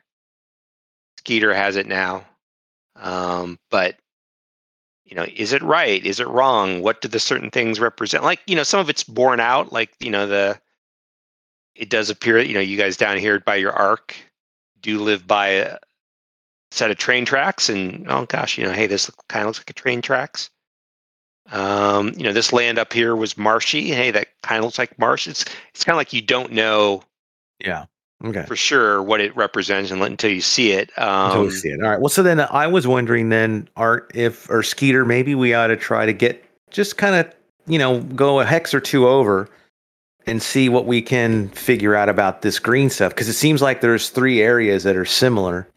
Scitor 1.25 1.55
has 1.55 1.77
it 1.77 1.87
now, 1.87 2.25
um, 2.97 3.57
but 3.71 3.95
you 5.05 5.15
know, 5.15 5.25
is 5.35 5.53
it 5.53 5.61
right? 5.61 6.05
Is 6.05 6.19
it 6.19 6.27
wrong? 6.27 6.81
What 6.81 7.01
do 7.01 7.07
the 7.07 7.19
certain 7.19 7.49
things 7.49 7.79
represent? 7.79 8.23
Like 8.23 8.41
you 8.47 8.55
know, 8.55 8.63
some 8.63 8.79
of 8.79 8.89
it's 8.89 9.03
borne 9.03 9.39
out. 9.39 9.71
Like 9.71 9.91
you 9.99 10.11
know, 10.11 10.27
the 10.27 10.59
it 11.75 11.89
does 11.89 12.09
appear. 12.09 12.39
You 12.39 12.55
know, 12.55 12.59
you 12.59 12.77
guys 12.77 12.97
down 12.97 13.17
here 13.17 13.39
by 13.39 13.55
your 13.55 13.73
arc 13.73 14.15
do 14.81 14.99
live 14.99 15.25
by 15.25 15.47
a 15.47 15.77
set 16.73 16.91
of 16.91 16.97
train 16.97 17.25
tracks, 17.25 17.69
and 17.69 18.05
oh 18.09 18.25
gosh, 18.25 18.57
you 18.57 18.63
know, 18.65 18.71
hey, 18.71 18.87
this 18.87 19.09
kind 19.29 19.43
of 19.43 19.47
looks 19.47 19.59
like 19.59 19.69
a 19.69 19.73
train 19.73 20.01
tracks. 20.01 20.49
Um, 21.51 22.13
you 22.17 22.23
know, 22.23 22.33
this 22.33 22.53
land 22.53 22.79
up 22.79 22.93
here 22.93 23.15
was 23.15 23.37
marshy. 23.37 23.89
Hey, 23.91 24.11
that 24.11 24.27
kind 24.43 24.59
of 24.59 24.65
looks 24.65 24.77
like 24.79 24.97
marsh. 24.97 25.27
It's 25.27 25.45
it's 25.73 25.83
kind 25.83 25.93
of 25.93 25.97
like 25.97 26.13
you 26.13 26.21
don't 26.21 26.51
know 26.51 27.03
Yeah. 27.59 27.85
Okay. 28.23 28.45
for 28.45 28.55
sure 28.55 29.03
what 29.03 29.19
it 29.19 29.35
represents 29.35 29.91
until 29.91 30.31
you 30.31 30.39
see 30.39 30.71
it. 30.71 30.89
Until 30.95 31.41
Um, 31.41 31.45
we 31.47 31.51
see 31.51 31.67
it. 31.69 31.83
All 31.83 31.89
right. 31.89 31.99
Well, 31.99 32.09
so 32.09 32.23
then 32.23 32.39
I 32.39 32.67
was 32.67 32.87
wondering 32.87 33.27
then, 33.27 33.67
Art, 33.75 34.09
if 34.15 34.49
or 34.49 34.61
Scitor, 34.61 35.05
maybe 35.05 35.35
we 35.35 35.53
ought 35.53 35.67
to 35.67 35.75
try 35.75 36.05
to 36.05 36.13
get 36.13 36.43
just 36.71 36.97
kind 36.97 37.15
of 37.15 37.31
you 37.67 37.77
know 37.77 37.99
go 38.15 38.39
a 38.39 38.45
hex 38.45 38.73
or 38.73 38.79
two 38.79 39.07
over 39.07 39.49
and 40.25 40.41
see 40.41 40.69
what 40.69 40.85
we 40.85 41.01
can 41.01 41.49
figure 41.49 41.95
out 41.95 42.07
about 42.07 42.41
this 42.41 42.57
green 42.57 42.89
stuff 42.89 43.11
because 43.11 43.27
it 43.27 43.33
seems 43.33 43.61
like 43.61 43.81
there's 43.81 44.09
three 44.09 44.41
areas 44.41 44.83
that 44.83 44.95
are 44.95 45.03
similar, 45.03 45.67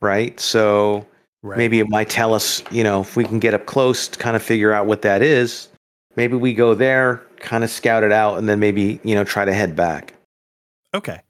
right? 0.00 0.38
So 0.40 1.06
Right. 1.42 1.58
maybe 1.58 1.78
it 1.78 1.88
might 1.88 2.08
tell 2.10 2.34
us, 2.34 2.62
you 2.72 2.82
know, 2.82 3.02
if 3.02 3.14
we 3.14 3.24
can 3.24 3.38
get 3.38 3.54
up 3.54 3.66
close 3.66 4.08
to 4.08 4.18
kind 4.18 4.34
of 4.34 4.42
figure 4.42 4.72
out 4.72 4.86
what 4.86 5.02
that 5.02 5.22
is. 5.22 5.68
Maybe 6.16 6.34
we 6.36 6.54
go 6.54 6.74
there, 6.74 7.22
kind 7.36 7.62
of 7.62 7.70
scout 7.70 8.02
it 8.02 8.10
out, 8.10 8.38
and 8.38 8.48
then 8.48 8.58
maybe 8.58 8.98
you 9.04 9.14
know 9.14 9.22
try 9.22 9.44
to 9.44 9.52
head 9.54 9.76
back. 9.76 10.14
Okay. 10.94 11.20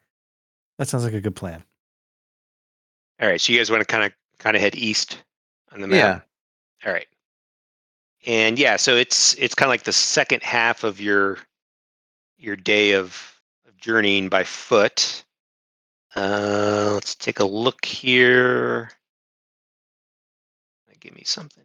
That 0.78 0.88
sounds 0.88 1.04
like 1.04 1.12
a 1.12 1.20
good 1.20 1.36
plan. 1.36 1.62
all 3.20 3.28
right, 3.28 3.40
so 3.40 3.52
you 3.52 3.58
guys 3.58 3.70
want 3.70 3.80
to 3.80 3.84
kind 3.86 4.04
of 4.04 4.12
kind 4.38 4.56
of 4.56 4.62
head 4.62 4.74
east 4.76 5.22
on 5.72 5.80
the 5.80 5.86
map. 5.88 6.24
Yeah. 6.82 6.86
All 6.88 6.92
right. 6.94 7.08
And 8.26 8.58
yeah, 8.58 8.76
so 8.76 8.94
it's 8.94 9.34
it's 9.34 9.54
kind 9.54 9.68
of 9.68 9.70
like 9.72 9.82
the 9.82 9.92
second 9.92 10.42
half 10.42 10.82
of 10.84 11.00
your 11.00 11.38
your 12.38 12.56
day 12.56 12.92
of, 12.92 13.40
of 13.66 13.76
journeying 13.78 14.28
by 14.28 14.44
foot. 14.44 15.24
Uh, 16.16 16.92
let's 16.94 17.14
take 17.14 17.40
a 17.40 17.44
look 17.44 17.84
here. 17.84 18.90
Give 21.00 21.14
me 21.14 21.22
something. 21.24 21.62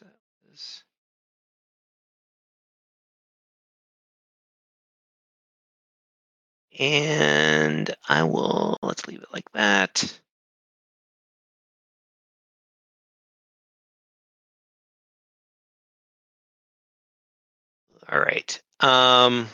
That? 0.00 0.12
This- 0.50 0.84
And 6.78 7.94
I 8.08 8.24
will 8.24 8.76
let's 8.82 9.06
leave 9.06 9.22
it 9.22 9.32
like 9.32 9.50
that. 9.52 10.20
All 18.10 18.18
right. 18.20 18.60
Um, 18.80 19.48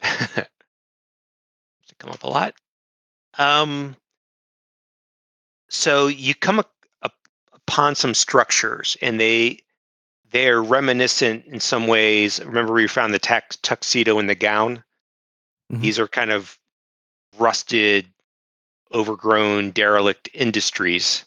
come 1.98 2.10
up 2.10 2.22
a 2.22 2.28
lot. 2.28 2.54
Um, 3.38 3.96
so 5.68 6.06
you 6.06 6.34
come 6.34 6.58
up, 6.58 6.72
up 7.02 7.14
upon 7.52 7.94
some 7.94 8.14
structures, 8.14 8.96
and 9.02 9.20
they 9.20 9.60
they 10.30 10.48
are 10.48 10.62
reminiscent 10.62 11.44
in 11.46 11.60
some 11.60 11.86
ways. 11.86 12.44
Remember, 12.44 12.72
we 12.72 12.88
found 12.88 13.14
the 13.14 13.18
tax, 13.18 13.56
tuxedo 13.56 14.18
and 14.18 14.28
the 14.28 14.34
gown. 14.34 14.82
Mhm. 15.72 15.80
These 15.80 15.98
are 15.98 16.08
kind 16.08 16.30
of 16.30 16.58
rusted, 17.38 18.06
overgrown, 18.92 19.70
derelict 19.70 20.28
industries. 20.34 21.24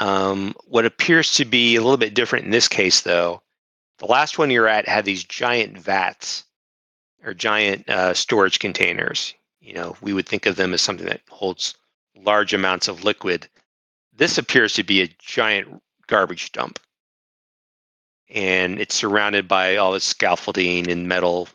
Um, 0.00 0.54
what 0.64 0.84
appears 0.86 1.34
to 1.34 1.44
be 1.44 1.76
a 1.76 1.80
little 1.80 1.96
bit 1.96 2.14
different 2.14 2.44
in 2.44 2.50
this 2.50 2.68
case, 2.68 3.02
though, 3.02 3.42
the 3.98 4.06
last 4.06 4.38
one 4.38 4.50
you're 4.50 4.68
at 4.68 4.88
had 4.88 5.04
these 5.04 5.22
giant 5.24 5.78
vats 5.78 6.44
or 7.22 7.34
giant 7.34 7.88
uh, 7.88 8.14
storage 8.14 8.58
containers. 8.58 9.34
You 9.64 9.72
know, 9.72 9.96
we 10.02 10.12
would 10.12 10.28
think 10.28 10.44
of 10.44 10.56
them 10.56 10.74
as 10.74 10.82
something 10.82 11.06
that 11.06 11.22
holds 11.30 11.74
large 12.14 12.52
amounts 12.52 12.86
of 12.86 13.02
liquid. 13.02 13.48
This 14.12 14.36
appears 14.36 14.74
to 14.74 14.84
be 14.84 15.00
a 15.00 15.08
giant 15.18 15.82
garbage 16.06 16.52
dump. 16.52 16.78
And 18.28 18.78
it's 18.78 18.94
surrounded 18.94 19.48
by 19.48 19.76
all 19.76 19.92
this 19.92 20.04
scaffolding 20.04 20.90
and 20.90 21.08
metal 21.08 21.48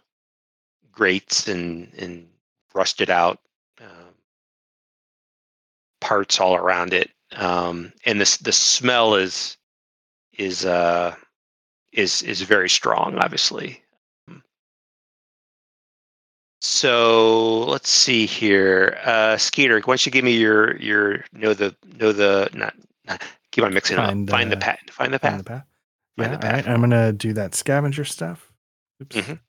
grates 0.91 1.47
and, 1.47 1.93
and 1.99 2.27
rusted 2.73 3.11
out 3.11 3.39
um, 3.79 4.15
parts 6.01 6.39
all 6.39 6.55
around 6.55 6.93
it. 6.93 7.11
Um, 7.33 7.93
and 8.05 8.19
this 8.19 8.37
the 8.37 8.51
smell 8.51 9.13
is 9.15 9.55
is 10.33 10.65
uh, 10.65 11.15
is 11.91 12.23
is 12.23 12.41
very 12.41 12.69
strong, 12.69 13.19
obviously. 13.19 13.83
So 16.61 17.63
let's 17.65 17.89
see 17.89 18.25
here, 18.25 18.97
uh, 19.03 19.35
Scitor. 19.37 19.81
Why 19.85 19.93
don't 19.93 20.05
you 20.05 20.11
give 20.11 20.25
me 20.25 20.33
your 20.35 20.75
your 20.77 21.23
know 21.31 21.53
the 21.53 21.73
know 21.97 22.11
the 22.11 22.49
not, 22.53 22.73
not 23.07 23.23
keep 23.51 23.63
on 23.63 23.73
mixing 23.73 23.95
Find, 23.97 24.29
up. 24.29 24.33
Find 24.33 24.51
the 24.51 24.57
uh, 24.57 24.59
pat. 24.59 24.79
Find 24.91 25.13
the 25.13 25.19
path. 25.19 25.31
Find 25.31 25.39
the 25.39 25.43
path. 25.45 25.63
Find 26.17 26.31
Yeah. 26.31 26.37
the 26.37 26.47
All 26.47 26.53
right. 26.53 26.65
path. 26.65 26.73
I'm 26.73 26.81
gonna 26.81 27.13
do 27.13 27.31
that 27.33 27.55
scavenger 27.55 28.03
stuff. 28.03 28.51
Oops. 29.01 29.15
Mhm. 29.15 29.39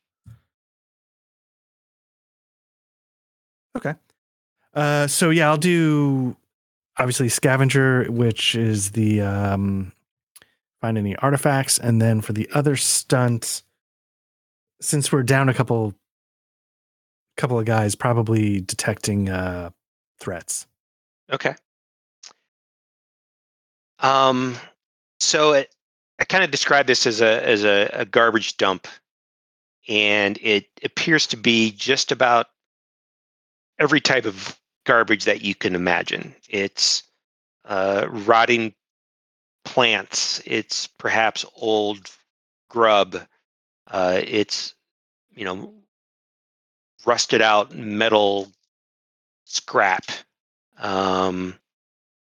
Okay. 3.76 3.94
Uh, 4.74 5.06
so 5.08 5.30
yeah, 5.30 5.48
I'll 5.48 5.56
do 5.56 6.36
obviously 6.96 7.28
scavenger, 7.28 8.04
which 8.04 8.54
is 8.54 8.92
the 8.92 9.20
um, 9.22 9.92
find 10.80 10.96
any 10.96 11.16
artifacts, 11.16 11.76
and 11.78 12.00
then 12.00 12.20
for 12.20 12.32
the 12.32 12.48
other 12.52 12.76
stunt, 12.76 13.62
since 14.80 15.10
we're 15.10 15.22
down 15.24 15.48
a 15.48 15.54
couple, 15.54 15.94
couple 17.40 17.58
of 17.58 17.64
guys, 17.64 17.94
probably 17.94 18.60
detecting 18.60 19.30
uh, 19.30 19.70
threats. 20.18 20.66
Okay. 21.32 21.54
Um, 24.00 24.56
so 25.18 25.52
it, 25.52 25.74
I 26.18 26.24
kind 26.24 26.44
of 26.44 26.50
describe 26.50 26.86
this 26.86 27.06
as 27.06 27.20
a 27.20 27.46
as 27.46 27.64
a, 27.64 27.88
a 27.92 28.04
garbage 28.04 28.56
dump, 28.58 28.86
and 29.88 30.38
it 30.42 30.66
appears 30.84 31.26
to 31.28 31.36
be 31.36 31.72
just 31.72 32.12
about 32.12 32.48
every 33.78 34.00
type 34.00 34.26
of 34.26 34.58
garbage 34.84 35.24
that 35.24 35.42
you 35.42 35.54
can 35.54 35.74
imagine. 35.74 36.34
It's 36.48 37.04
uh, 37.64 38.06
rotting 38.10 38.74
plants. 39.64 40.42
It's 40.44 40.86
perhaps 40.86 41.44
old 41.56 42.10
grub. 42.68 43.16
Uh, 43.90 44.20
it's 44.22 44.74
you 45.34 45.44
know 45.44 45.72
rusted 47.06 47.42
out 47.42 47.74
metal 47.74 48.50
scrap. 49.44 50.04
Um, 50.78 51.58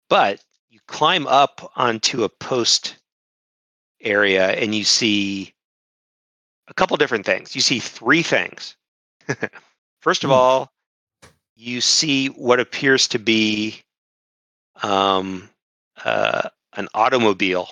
but 0.08 0.42
you 0.70 0.80
climb 0.86 1.26
up 1.26 1.72
onto 1.76 2.24
a 2.24 2.28
post 2.28 2.96
area 4.00 4.50
and 4.52 4.74
you 4.74 4.84
see 4.84 5.54
a 6.68 6.74
couple 6.74 6.96
different 6.96 7.26
things. 7.26 7.54
You 7.54 7.60
see 7.60 7.78
three 7.78 8.22
things. 8.22 8.76
First 10.00 10.24
of 10.24 10.30
Hmm. 10.30 10.32
all, 10.32 10.72
you 11.56 11.80
see 11.80 12.28
what 12.28 12.60
appears 12.60 13.08
to 13.08 13.18
be 13.18 13.82
um, 14.82 15.48
uh, 16.04 16.48
an 16.74 16.88
automobile, 16.94 17.68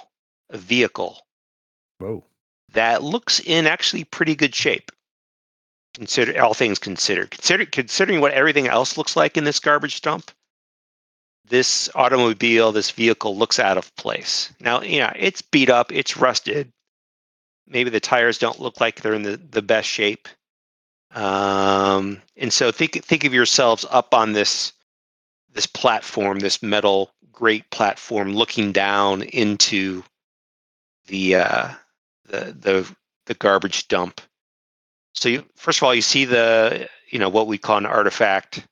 a 0.50 0.58
vehicle 0.58 1.26
Whoa. 1.98 2.24
that 2.72 3.02
looks 3.02 3.40
in 3.40 3.66
actually 3.66 4.04
pretty 4.04 4.34
good 4.34 4.54
shape. 4.54 4.92
Consider 5.94 6.40
all 6.40 6.54
things 6.54 6.78
considered. 6.78 7.30
Consider 7.30 7.66
considering 7.66 8.20
what 8.20 8.32
everything 8.32 8.68
else 8.68 8.96
looks 8.96 9.16
like 9.16 9.36
in 9.36 9.44
this 9.44 9.60
garbage 9.60 10.00
dump. 10.00 10.30
This 11.44 11.88
automobile, 11.96 12.70
this 12.70 12.92
vehicle 12.92 13.36
looks 13.36 13.58
out 13.58 13.76
of 13.76 13.94
place. 13.96 14.52
Now, 14.60 14.82
yeah, 14.82 15.12
it's 15.16 15.42
beat 15.42 15.68
up, 15.68 15.90
it's 15.90 16.16
rusted. 16.16 16.72
Maybe 17.66 17.90
the 17.90 18.00
tires 18.00 18.38
don't 18.38 18.60
look 18.60 18.80
like 18.80 19.00
they're 19.00 19.14
in 19.14 19.22
the, 19.22 19.36
the 19.36 19.62
best 19.62 19.88
shape. 19.88 20.28
Um, 21.12 22.22
and 22.36 22.52
so 22.52 22.70
think 22.70 23.04
think 23.04 23.24
of 23.24 23.34
yourselves 23.34 23.84
up 23.90 24.14
on 24.14 24.32
this 24.32 24.72
this 25.52 25.66
platform, 25.66 26.38
this 26.38 26.62
metal 26.62 27.10
grate 27.32 27.68
platform, 27.70 28.34
looking 28.34 28.70
down 28.70 29.22
into 29.22 30.04
the 31.06 31.36
uh, 31.36 31.68
the 32.26 32.56
the 32.58 32.94
the 33.26 33.34
garbage 33.34 33.88
dump. 33.88 34.20
So 35.14 35.28
you 35.28 35.44
first 35.56 35.78
of 35.78 35.82
all 35.84 35.94
you 35.94 36.02
see 36.02 36.24
the 36.24 36.88
you 37.10 37.18
know 37.18 37.28
what 37.28 37.46
we 37.46 37.58
call 37.58 37.78
an 37.78 37.86
artifact, 37.86 38.66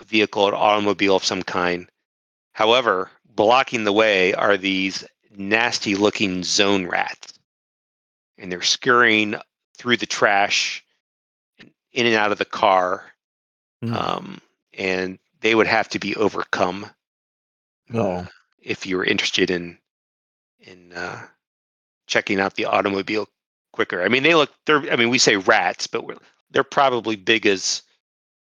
a 0.00 0.04
vehicle, 0.04 0.48
an 0.48 0.54
automobile 0.54 1.16
of 1.16 1.24
some 1.24 1.42
kind. 1.42 1.88
However, 2.52 3.10
blocking 3.24 3.84
the 3.84 3.92
way 3.92 4.32
are 4.34 4.56
these 4.56 5.04
nasty 5.36 5.96
looking 5.96 6.44
zone 6.44 6.86
rats. 6.86 7.32
and 8.36 8.50
they're 8.50 8.62
scurrying 8.62 9.36
through 9.78 9.96
the 9.96 10.06
trash, 10.06 10.84
in 11.92 12.06
and 12.06 12.16
out 12.16 12.32
of 12.32 12.38
the 12.38 12.44
car, 12.44 13.12
Hmm. 13.80 13.94
um, 13.94 14.40
and 14.72 15.18
they 15.40 15.54
would 15.54 15.68
have 15.68 15.88
to 15.90 15.98
be 16.00 16.16
overcome 16.16 16.90
Oh. 17.94 18.26
if 18.60 18.86
you 18.86 18.96
were 18.96 19.04
interested 19.04 19.50
in 19.50 19.78
in 20.58 20.92
uh, 20.94 21.28
checking 22.08 22.40
out 22.40 22.54
the 22.54 22.64
automobile 22.64 23.28
quicker. 23.74 24.02
I 24.02 24.08
mean, 24.08 24.22
they 24.22 24.34
look. 24.34 24.50
They're. 24.66 24.90
I 24.90 24.96
mean, 24.96 25.10
we 25.10 25.18
say 25.18 25.36
rats, 25.36 25.86
but 25.86 26.06
we're, 26.06 26.16
they're 26.50 26.64
probably 26.64 27.16
big 27.16 27.46
as 27.46 27.82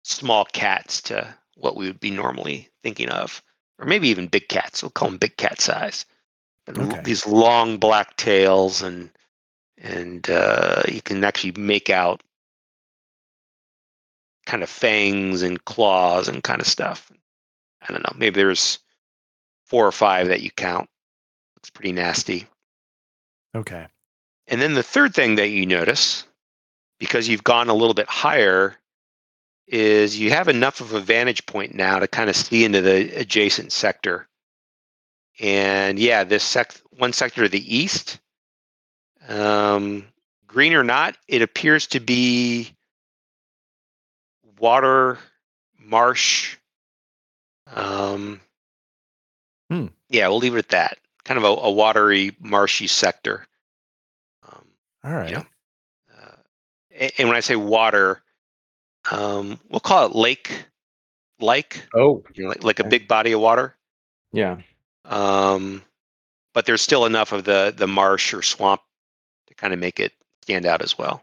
small 0.03 0.47
cats 0.47 1.03
to 1.03 1.35
what 1.57 1.77
we 1.77 1.87
would 1.87 2.01
be 2.01 2.11
normally 2.11 2.69
thinking 2.83 3.11
of, 3.11 3.43
or 3.79 3.87
maybe 3.87 4.09
even 4.09 4.27
big 4.27 4.49
cats. 4.49 4.83
We'll 4.83 4.91
call 4.91 5.09
them 5.09 5.19
big 5.19 5.37
cat 5.37 5.61
size. 5.61 6.07
Okay. 6.69 7.01
These 7.03 7.27
long 7.27 7.79
black 7.79 8.17
tails 8.17 8.83
and 8.83 9.11
and 9.79 10.29
uh, 10.31 10.83
you 10.89 11.03
can 11.03 11.25
actually 11.25 11.53
make 11.53 11.91
out 11.91 12.23
kind 14.47 14.63
of 14.63 14.69
fangs 14.69 15.43
and 15.43 15.65
claws 15.65 16.29
and 16.29 16.43
kind 16.43 16.61
of 16.61 16.67
stuff. 16.67 17.11
I 17.83 17.93
don't 17.93 18.03
know. 18.03 18.17
Maybe 18.17 18.37
there's 18.37 18.79
four 19.65 19.87
or 19.87 19.93
five 19.93 20.29
that 20.29 20.43
you 20.43 20.51
count. 20.51 20.89
Looks 21.57 21.71
pretty 21.71 21.93
nasty. 21.93 22.47
Okay. 23.55 23.87
And 24.51 24.61
then 24.61 24.75
the 24.75 24.83
third 24.83 25.15
thing 25.15 25.37
that 25.37 25.49
you 25.49 25.67
notice, 25.67 26.25
because 26.99 27.29
you've 27.29 27.45
gone 27.45 27.71
a 27.71 27.75
little 27.75 27.95
bit 27.95 28.09
higher, 28.09 28.77
is 29.69 30.19
you 30.19 30.31
have 30.31 30.49
enough 30.49 30.81
of 30.81 30.93
a 30.93 31.01
vantage 31.01 31.47
point 31.47 31.75
now 31.75 32.01
to 32.01 32.09
kind 32.09 32.29
of 32.29 32.37
see 32.37 32.65
into 32.65 32.83
the 32.83 33.17
adjacent 33.17 33.73
sector. 33.73 34.29
And 35.41 35.99
yeah, 35.99 36.25
this 36.25 36.45
sec- 36.45 36.81
one 36.99 37.15
sector 37.15 37.45
to 37.45 37.49
the 37.49 37.77
east, 37.77 38.19
um, 39.29 40.05
green 40.47 40.75
or 40.75 40.85
not, 40.85 41.17
it 41.29 41.43
appears 41.43 41.87
to 41.89 42.01
be 42.01 42.73
water, 44.59 45.19
marsh. 45.79 46.57
Um, 47.75 48.41
Hmm. 49.71 49.87
Yeah, 50.09 50.29
we'll 50.29 50.39
leave 50.39 50.57
it 50.57 50.59
at 50.59 50.69
that. 50.71 50.99
Kind 51.25 51.39
of 51.39 51.45
a, 51.45 51.63
a 51.63 51.71
watery, 51.71 52.37
marshy 52.41 52.89
sector. 52.89 53.47
All 55.05 55.13
right. 55.15 55.31
Yeah. 55.31 55.43
uh, 56.17 56.37
and 57.19 57.29
when 57.29 57.37
I 57.37 57.41
say 57.41 57.57
water, 57.57 58.23
um, 59.11 59.59
we'll 59.71 59.81
call 59.81 60.07
it 60.07 60.15
lake, 60.15 60.65
like 61.41 61.87
Oh. 61.95 62.23
you 62.35 62.45
know, 62.45 62.49
like, 62.51 62.65
like 62.65 62.81
a 62.81 62.85
big 62.85 63.09
body 63.09 63.33
of 63.33 63.41
water. 63.41 63.77
Yeah. 64.33 64.59
Um, 65.07 65.83
but 66.53 66.67
there's 66.67 66.83
still 66.83 67.07
enough 67.07 67.33
of 67.33 67.45
the 67.45 67.73
the 67.77 67.87
marsh 67.87 68.35
or 68.35 68.43
swamp 68.43 68.83
to 69.47 69.55
kind 69.55 69.73
of 69.73 69.79
make 69.79 69.99
it 70.01 70.13
stand 70.43 70.67
out 70.67 70.83
as 70.83 70.99
well. 70.99 71.23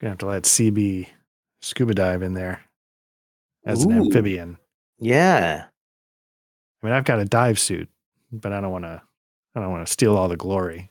Gonna 0.00 0.10
have 0.10 0.18
to 0.18 0.26
let 0.26 0.42
CB 0.44 1.08
scuba 1.62 1.94
dive 1.94 2.22
in 2.22 2.34
there 2.34 2.60
as 3.64 3.84
an 3.84 3.92
amphibian. 3.92 4.58
Yeah. 4.98 5.64
I 6.82 6.86
mean, 6.86 6.94
I've 6.94 7.04
got 7.04 7.18
a 7.18 7.24
dive 7.24 7.58
suit, 7.58 7.88
but 8.30 8.52
I 8.52 8.60
don't 8.60 8.70
want 8.70 8.84
to. 8.84 9.02
I 9.54 9.60
don't 9.60 9.70
want 9.70 9.86
to 9.86 9.92
steal 9.92 10.16
all 10.16 10.28
the 10.28 10.36
glory. 10.36 10.90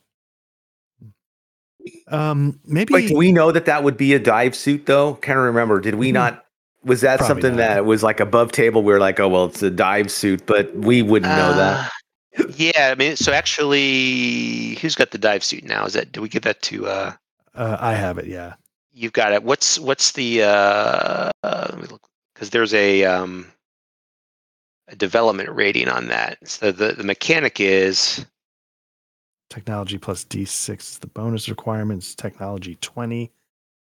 Um, 2.08 2.60
maybe 2.66 2.94
Wait, 2.94 3.08
do 3.10 3.16
we 3.18 3.32
know 3.32 3.52
that 3.52 3.66
that 3.66 3.84
would 3.84 3.98
be 3.98 4.14
a 4.14 4.20
dive 4.20 4.56
suit 4.56 4.86
though? 4.86 5.16
Can't 5.16 5.40
remember. 5.40 5.80
Did 5.80 5.96
we 5.96 6.10
Mhm. 6.10 6.14
not? 6.14 6.46
Was 6.84 7.02
that 7.02 7.18
Probably 7.18 7.28
something 7.42 7.52
not. 7.58 7.58
that 7.58 7.86
was 7.86 8.04
like 8.04 8.20
above 8.20 8.52
table? 8.52 8.84
We 8.84 8.94
were 8.94 9.00
like, 9.00 9.20
oh 9.20 9.28
well, 9.28 9.46
it's 9.46 9.64
a 9.64 9.72
dive 9.72 10.12
suit, 10.12 10.46
but 10.46 10.74
we 10.76 11.02
wouldn't 11.02 11.32
know 11.36 11.54
that. 11.56 11.92
Uh, 12.38 12.44
yeah, 12.56 12.90
I 12.92 12.96
mean, 12.96 13.16
so 13.16 13.32
actually, 13.34 14.76
who's 14.82 14.94
got 14.96 15.12
the 15.12 15.18
dive 15.18 15.44
suit 15.44 15.64
now? 15.64 15.86
Is 15.86 15.94
that? 15.94 16.12
Do 16.12 16.22
we 16.22 16.30
give 16.30 16.44
that 16.44 16.62
to? 16.64 16.88
uh 16.88 17.14
uh, 17.56 17.78
I 17.80 17.94
have 17.94 18.18
it. 18.18 18.26
Yeah. 18.28 18.54
You've 18.94 19.14
got 19.14 19.32
it. 19.34 19.44
What's 19.44 19.80
what's 19.80 20.12
the? 20.14 20.44
uh, 20.44 21.32
uh 21.44 21.68
let 21.70 21.78
me 21.80 21.88
look 21.88 22.02
because 22.34 22.50
there's 22.52 22.74
a 22.74 23.04
um 23.06 23.48
a 24.88 24.96
development 24.96 25.50
rating 25.50 25.88
on 25.90 26.08
that. 26.08 26.38
So 26.48 26.72
the 26.72 26.92
the 26.94 27.04
mechanic 27.04 27.60
is 27.60 28.26
Technology 29.50 29.98
plus 29.98 30.26
D6 30.26 30.80
is 30.80 31.00
the 31.00 31.08
bonus 31.08 31.50
requirements. 31.50 32.16
Technology 32.16 32.78
20. 32.82 33.32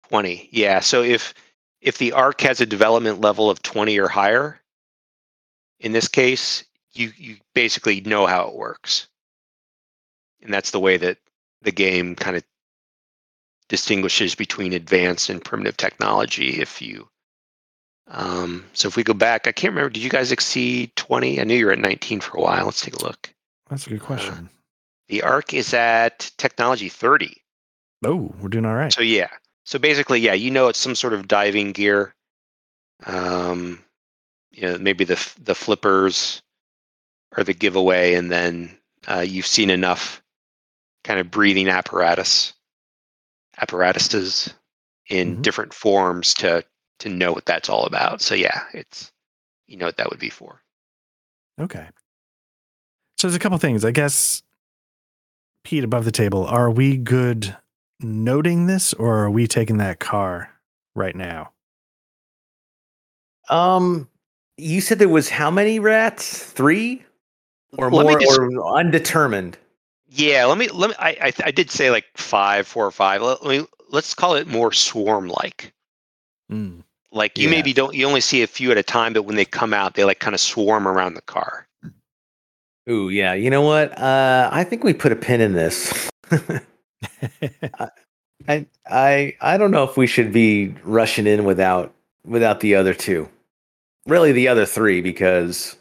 20. 0.09 0.49
Yeah. 0.51 0.79
So 0.79 1.01
if 1.03 1.33
if 1.81 1.97
the 1.97 2.11
arc 2.11 2.41
has 2.41 2.59
a 2.59 2.65
development 2.65 3.21
level 3.21 3.49
of 3.49 3.61
20 3.61 3.97
or 3.99 4.07
higher, 4.07 4.59
in 5.79 5.91
this 5.91 6.07
case, 6.07 6.63
you 6.93 7.11
you 7.17 7.37
basically 7.53 8.01
know 8.01 8.25
how 8.25 8.47
it 8.47 8.55
works. 8.55 9.07
And 10.41 10.53
that's 10.53 10.71
the 10.71 10.79
way 10.79 10.97
that 10.97 11.17
the 11.61 11.71
game 11.71 12.15
kind 12.15 12.37
of 12.37 12.43
distinguishes 13.67 14.35
between 14.35 14.73
advanced 14.73 15.29
and 15.29 15.43
primitive 15.43 15.77
technology 15.77 16.61
if 16.61 16.81
you 16.81 17.07
um, 18.09 18.65
so 18.73 18.87
if 18.87 18.95
we 18.95 19.03
go 19.03 19.13
back, 19.13 19.47
I 19.47 19.51
can't 19.51 19.71
remember. 19.71 19.89
Did 19.89 20.03
you 20.03 20.09
guys 20.09 20.31
exceed 20.31 20.95
20? 20.95 21.39
I 21.39 21.43
knew 21.43 21.55
you 21.55 21.67
were 21.67 21.71
at 21.71 21.79
19 21.79 22.21
for 22.21 22.37
a 22.37 22.41
while. 22.41 22.65
Let's 22.65 22.81
take 22.81 22.95
a 22.95 23.05
look. 23.05 23.33
That's 23.69 23.85
a 23.85 23.91
good 23.91 24.01
question. 24.01 24.49
The 25.09 25.21
arc 25.23 25.53
is 25.53 25.73
at 25.73 26.31
technology 26.37 26.87
30. 26.89 27.35
oh, 28.05 28.33
we're 28.39 28.49
doing 28.49 28.65
all 28.65 28.75
right. 28.75 28.93
So 28.93 29.01
yeah. 29.01 29.29
So 29.65 29.77
basically, 29.77 30.19
yeah, 30.19 30.33
you 30.33 30.49
know 30.51 30.67
it's 30.67 30.79
some 30.79 30.95
sort 30.95 31.13
of 31.13 31.27
diving 31.27 31.71
gear. 31.73 32.15
Um, 33.05 33.83
you 34.51 34.63
know, 34.63 34.77
maybe 34.77 35.03
the 35.03 35.15
the 35.43 35.55
flippers 35.55 36.41
are 37.37 37.43
the 37.43 37.53
giveaway, 37.53 38.13
and 38.15 38.31
then 38.31 38.77
uh, 39.07 39.19
you've 39.27 39.45
seen 39.47 39.69
enough 39.69 40.21
kind 41.03 41.19
of 41.19 41.29
breathing 41.31 41.67
apparatus 41.69 42.53
apparatuses 43.57 44.53
in 45.07 45.37
Mhm. 45.37 45.41
different 45.41 45.73
forms 45.73 46.33
to 46.35 46.63
to 46.99 47.09
know 47.09 47.31
what 47.31 47.45
that's 47.45 47.69
all 47.69 47.85
about. 47.85 48.21
So 48.21 48.35
yeah, 48.35 48.63
it's 48.73 49.11
you 49.67 49.77
know 49.77 49.85
what 49.85 49.97
that 49.97 50.09
would 50.09 50.19
be 50.19 50.29
for. 50.29 50.61
Okay. 51.59 51.87
So 53.17 53.27
there's 53.27 53.35
a 53.35 53.39
couple 53.39 53.57
things. 53.57 53.83
I 53.85 53.91
guess, 53.91 54.41
Pete, 55.69 55.83
above 55.83 56.03
the 56.03 56.11
table, 56.11 56.47
are 56.47 56.71
we 56.71 56.97
good 56.97 57.55
noting 57.99 58.65
this 58.65 58.91
or 58.95 59.19
are 59.19 59.29
we 59.29 59.45
taking 59.45 59.77
that 59.77 59.99
car 59.99 60.49
right 60.95 61.15
now? 61.15 61.51
Um, 63.51 64.09
you 64.57 64.81
said 64.81 64.97
there 64.97 65.07
was 65.07 65.29
how 65.29 65.51
many 65.51 65.77
rats? 65.77 66.41
Three 66.43 67.03
or 67.77 67.91
Let 67.91 68.03
more, 68.03 68.19
just- 68.19 68.39
or 68.39 68.77
undetermined? 68.79 69.59
Yeah, 70.07 70.45
let 70.45 70.57
me 70.57 70.69
let 70.69 70.89
me. 70.89 70.95
I 70.97 71.09
I, 71.21 71.33
I 71.45 71.51
did 71.51 71.69
say 71.69 71.91
like 71.91 72.05
five, 72.17 72.65
four 72.65 72.87
or 72.87 72.91
five. 72.91 73.21
Let, 73.21 73.45
let 73.45 73.59
me 73.61 73.67
let's 73.91 74.15
call 74.15 74.33
it 74.33 74.47
more 74.47 74.73
swarm 74.73 75.27
like. 75.27 75.71
Mm, 76.51 76.81
Like 77.11 77.37
you 77.37 77.43
Yeah. 77.43 77.51
maybe 77.51 77.73
don't 77.73 77.93
you 77.93 78.07
only 78.07 78.21
see 78.21 78.41
a 78.41 78.47
few 78.47 78.71
at 78.71 78.77
a 78.79 78.81
time, 78.81 79.13
but 79.13 79.21
when 79.21 79.35
they 79.35 79.45
come 79.45 79.75
out, 79.75 79.93
they 79.93 80.03
like 80.03 80.17
kind 80.17 80.33
of 80.33 80.41
swarm 80.41 80.87
around 80.87 81.13
the 81.13 81.21
car. 81.21 81.67
Ooh, 82.89 83.09
yeah. 83.09 83.33
You 83.33 83.49
know 83.49 83.61
what? 83.61 83.97
Uh, 83.97 84.49
I 84.51 84.63
think 84.63 84.83
we 84.83 84.93
put 84.93 85.11
a 85.11 85.15
pin 85.15 85.41
in 85.41 85.53
this. 85.53 86.09
I, 88.47 88.65
I, 88.89 89.35
I 89.41 89.57
don't 89.57 89.71
know 89.71 89.83
if 89.83 89.95
we 89.95 90.07
should 90.07 90.33
be 90.33 90.73
rushing 90.83 91.27
in 91.27 91.43
without 91.43 91.93
without 92.25 92.61
the 92.61 92.75
other 92.75 92.93
two. 92.93 93.29
Really, 94.07 94.31
the 94.31 94.47
other 94.47 94.65
three, 94.65 95.01
because 95.01 95.77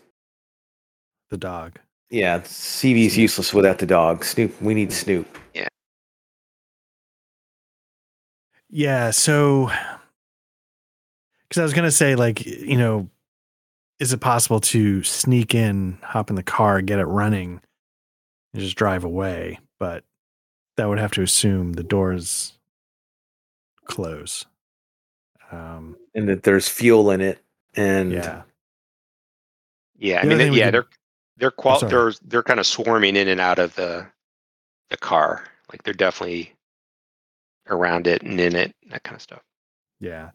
the 1.31 1.39
dog. 1.39 1.79
yeah, 2.11 2.41
CV's 2.41 3.17
useless 3.17 3.55
without 3.55 3.79
the 3.79 3.87
dog. 3.87 4.25
Snoop, 4.25 4.61
we 4.61 4.75
need 4.75 4.93
Snoop. 4.93 5.27
Yeah. 5.55 5.69
Yeah. 8.69 9.11
So, 9.13 9.71
because 11.49 11.61
I 11.61 11.63
was 11.63 11.73
going 11.73 11.85
to 11.85 11.91
say, 11.91 12.17
like, 12.17 12.45
you 12.45 12.77
know, 12.77 13.09
is 13.99 14.13
it 14.13 14.21
possible 14.21 14.61
to 14.61 15.03
sneak 15.03 15.55
in, 15.55 15.99
hop 16.03 16.31
in 16.31 16.37
the 16.37 16.43
car, 16.43 16.81
get 16.83 16.99
it 16.99 17.05
running, 17.07 17.61
and 18.53 18.63
just 18.63 18.77
drive 18.77 19.05
away? 19.05 19.59
But 19.79 20.05
that 20.77 20.89
would 20.89 20.99
have 20.99 21.13
to 21.13 21.23
assume 21.23 21.73
the 21.75 21.83
doors 21.83 22.53
close. 23.87 24.47
Um, 25.51 25.97
and 26.15 26.29
that 26.29 26.43
there's 26.43 26.69
fuel 26.69 27.11
in 27.11 27.21
it. 27.21 27.41
And 27.75 28.13
yeah. 28.13 28.43
Yeah, 29.99 30.21
I 30.21 30.25
mean, 30.27 30.35
other 30.41 30.45
yeah, 30.57 30.65
could- 30.67 30.75
they're 30.75 30.87
they're 31.39 31.51
qual- 31.51 31.81
they're 31.81 32.13
they're 32.25 32.43
kind 32.43 32.61
of 32.61 32.67
swarming 32.67 33.17
in 33.17 33.29
and 33.29 33.41
out 33.41 33.59
of 33.59 33.75
the 33.75 34.07
the 34.91 34.97
car. 34.97 35.45
Like 35.73 35.83
they're 35.83 35.93
definitely 35.95 36.55
around 37.69 38.07
it 38.07 38.23
and 38.23 38.41
in 38.41 38.55
it, 38.57 38.75
that 38.91 39.03
kind 39.03 39.17
of 39.17 39.23
stuff. 39.23 39.43
Yeah. 40.01 40.31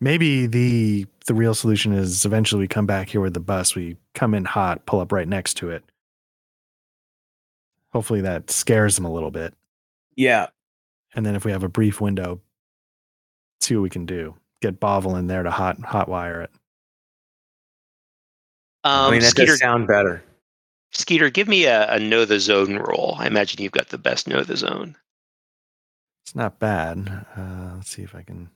Maybe 0.00 0.46
the 0.46 1.06
the 1.26 1.34
real 1.34 1.54
solution 1.54 1.92
is 1.92 2.24
eventually 2.24 2.60
we 2.60 2.68
come 2.68 2.86
back 2.86 3.08
here 3.08 3.20
with 3.20 3.34
the 3.34 3.40
bus, 3.40 3.74
we 3.74 3.96
come 4.14 4.34
in 4.34 4.44
hot, 4.44 4.86
pull 4.86 5.00
up 5.00 5.12
right 5.12 5.28
next 5.28 5.54
to 5.58 5.70
it. 5.70 5.84
Hopefully 7.92 8.20
that 8.22 8.50
scares 8.50 8.96
them 8.96 9.04
a 9.04 9.12
little 9.12 9.30
bit. 9.30 9.52
yeah, 10.16 10.46
And 11.14 11.26
then 11.26 11.34
if 11.34 11.44
we 11.44 11.52
have 11.52 11.64
a 11.64 11.68
brief 11.68 12.00
window, 12.00 12.40
see 13.60 13.76
what 13.76 13.82
we 13.82 13.90
can 13.90 14.06
do. 14.06 14.34
Get 14.62 14.80
Bovel 14.80 15.16
in 15.16 15.26
there 15.26 15.42
to 15.42 15.50
hot 15.50 15.78
hot 15.80 16.08
wire 16.08 16.42
it. 16.42 16.50
Um, 18.84 19.08
I 19.08 19.10
mean 19.10 19.20
that 19.20 19.34
Scitor, 19.34 19.46
does 19.46 19.58
sound 19.58 19.86
better. 19.86 20.22
Scitor, 20.94 21.32
give 21.32 21.46
me 21.48 21.64
a, 21.66 21.92
a 21.92 21.98
know 21.98 22.24
the 22.24 22.40
zone 22.40 22.76
roll. 22.76 23.16
I 23.18 23.26
imagine 23.26 23.62
you've 23.62 23.72
got 23.72 23.88
the 23.90 23.98
best 23.98 24.26
know 24.26 24.42
the 24.42 24.56
zone. 24.56 24.96
It's 26.24 26.34
not 26.34 26.58
bad. 26.58 27.26
Uh, 27.36 27.72
let's 27.76 27.90
see 27.90 28.02
if 28.02 28.14
I 28.14 28.22
can 28.22 28.50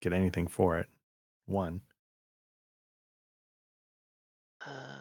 get 0.00 0.12
anything 0.12 0.46
for 0.46 0.78
it. 0.78 0.86
One. 1.46 1.80
Uh, 4.66 5.00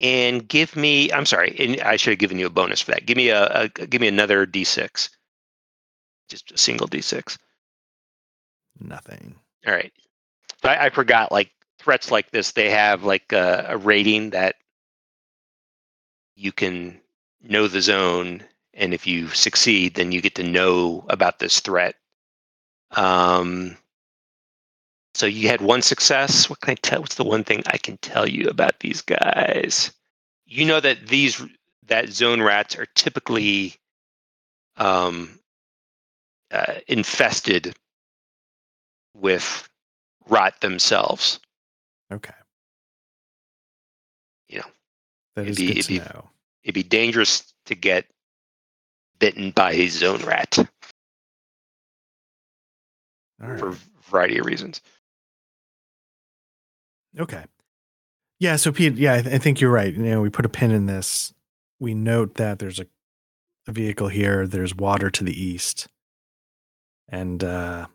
and 0.00 0.48
give 0.48 0.76
me. 0.76 1.12
I'm 1.12 1.26
sorry. 1.26 1.54
And 1.58 1.80
I 1.82 1.96
should 1.96 2.12
have 2.12 2.18
given 2.18 2.38
you 2.38 2.46
a 2.46 2.50
bonus 2.50 2.80
for 2.80 2.92
that. 2.92 3.06
Give 3.06 3.16
me 3.16 3.28
a, 3.28 3.46
a 3.46 3.68
give 3.68 4.00
me 4.00 4.08
another 4.08 4.46
d6. 4.46 5.10
Just 6.28 6.52
a 6.52 6.58
single 6.58 6.88
d6. 6.88 7.36
Nothing. 8.80 9.34
All 9.66 9.74
right. 9.74 9.92
I, 10.64 10.86
I 10.86 10.90
forgot. 10.90 11.32
Like 11.32 11.50
threats 11.78 12.10
like 12.10 12.30
this, 12.30 12.52
they 12.52 12.70
have 12.70 13.04
like 13.04 13.32
a, 13.32 13.66
a 13.68 13.76
rating 13.76 14.30
that 14.30 14.56
you 16.36 16.52
can 16.52 17.00
know 17.42 17.68
the 17.68 17.82
zone, 17.82 18.42
and 18.74 18.94
if 18.94 19.06
you 19.06 19.28
succeed, 19.28 19.94
then 19.94 20.12
you 20.12 20.20
get 20.20 20.34
to 20.36 20.42
know 20.42 21.04
about 21.08 21.38
this 21.38 21.60
threat. 21.60 21.96
Um. 22.92 23.76
So 25.14 25.26
you 25.26 25.48
had 25.48 25.60
one 25.60 25.82
success. 25.82 26.48
What 26.48 26.60
can 26.60 26.72
I 26.72 26.74
tell? 26.76 27.00
What's 27.00 27.16
the 27.16 27.24
one 27.24 27.44
thing 27.44 27.62
I 27.66 27.78
can 27.78 27.98
tell 27.98 28.28
you 28.28 28.48
about 28.48 28.78
these 28.80 29.02
guys? 29.02 29.92
You 30.46 30.64
know 30.64 30.80
that 30.80 31.08
these 31.08 31.42
that 31.86 32.08
zone 32.10 32.40
rats 32.40 32.76
are 32.76 32.86
typically 32.94 33.74
um, 34.76 35.38
uh, 36.52 36.74
infested 36.86 37.74
with 39.14 39.68
rot 40.28 40.60
themselves. 40.60 41.40
Okay. 42.12 42.32
You 44.48 44.58
know, 44.60 44.66
That 45.34 45.42
It'd 45.46 45.56
be- 45.56 45.66
good 45.66 45.76
it'd 45.78 45.88
be- 45.88 45.98
know. 45.98 46.30
it'd 46.62 46.74
be 46.74 46.82
dangerous 46.84 47.52
to 47.66 47.74
get 47.74 48.06
bitten 49.18 49.50
by 49.50 49.72
a 49.72 49.88
zone 49.88 50.24
rat 50.24 50.56
right. 53.48 53.58
for 53.58 53.68
a 53.70 53.76
variety 54.10 54.38
of 54.38 54.46
reasons. 54.46 54.80
Okay. 57.18 57.44
Yeah. 58.38 58.56
So 58.56 58.72
Pete, 58.72 58.94
yeah, 58.96 59.14
I, 59.14 59.22
th- 59.22 59.34
I 59.34 59.38
think 59.38 59.60
you're 59.60 59.70
right. 59.72 59.92
You 59.92 60.02
know, 60.02 60.20
we 60.20 60.30
put 60.30 60.46
a 60.46 60.50
pin 60.50 60.70
in 60.70 60.86
this. 60.86 61.32
We 61.78 61.94
note 61.94 62.34
that 62.34 62.58
there's 62.58 62.78
a, 62.78 62.86
a 63.66 63.72
vehicle 63.72 64.08
here. 64.08 64.46
There's 64.46 64.74
water 64.74 65.10
to 65.10 65.24
the 65.24 65.42
east, 65.42 65.88
and 67.08 67.42
uh, 67.42 67.86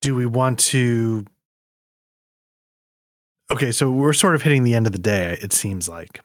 do 0.00 0.14
we 0.14 0.26
want 0.26 0.58
to? 0.60 1.24
Okay, 3.50 3.70
so 3.72 3.90
we're 3.90 4.12
sort 4.12 4.34
of 4.34 4.42
hitting 4.42 4.64
the 4.64 4.74
end 4.74 4.86
of 4.86 4.92
the 4.92 4.98
day. 4.98 5.38
It 5.40 5.52
seems 5.52 5.88
like. 5.88 6.20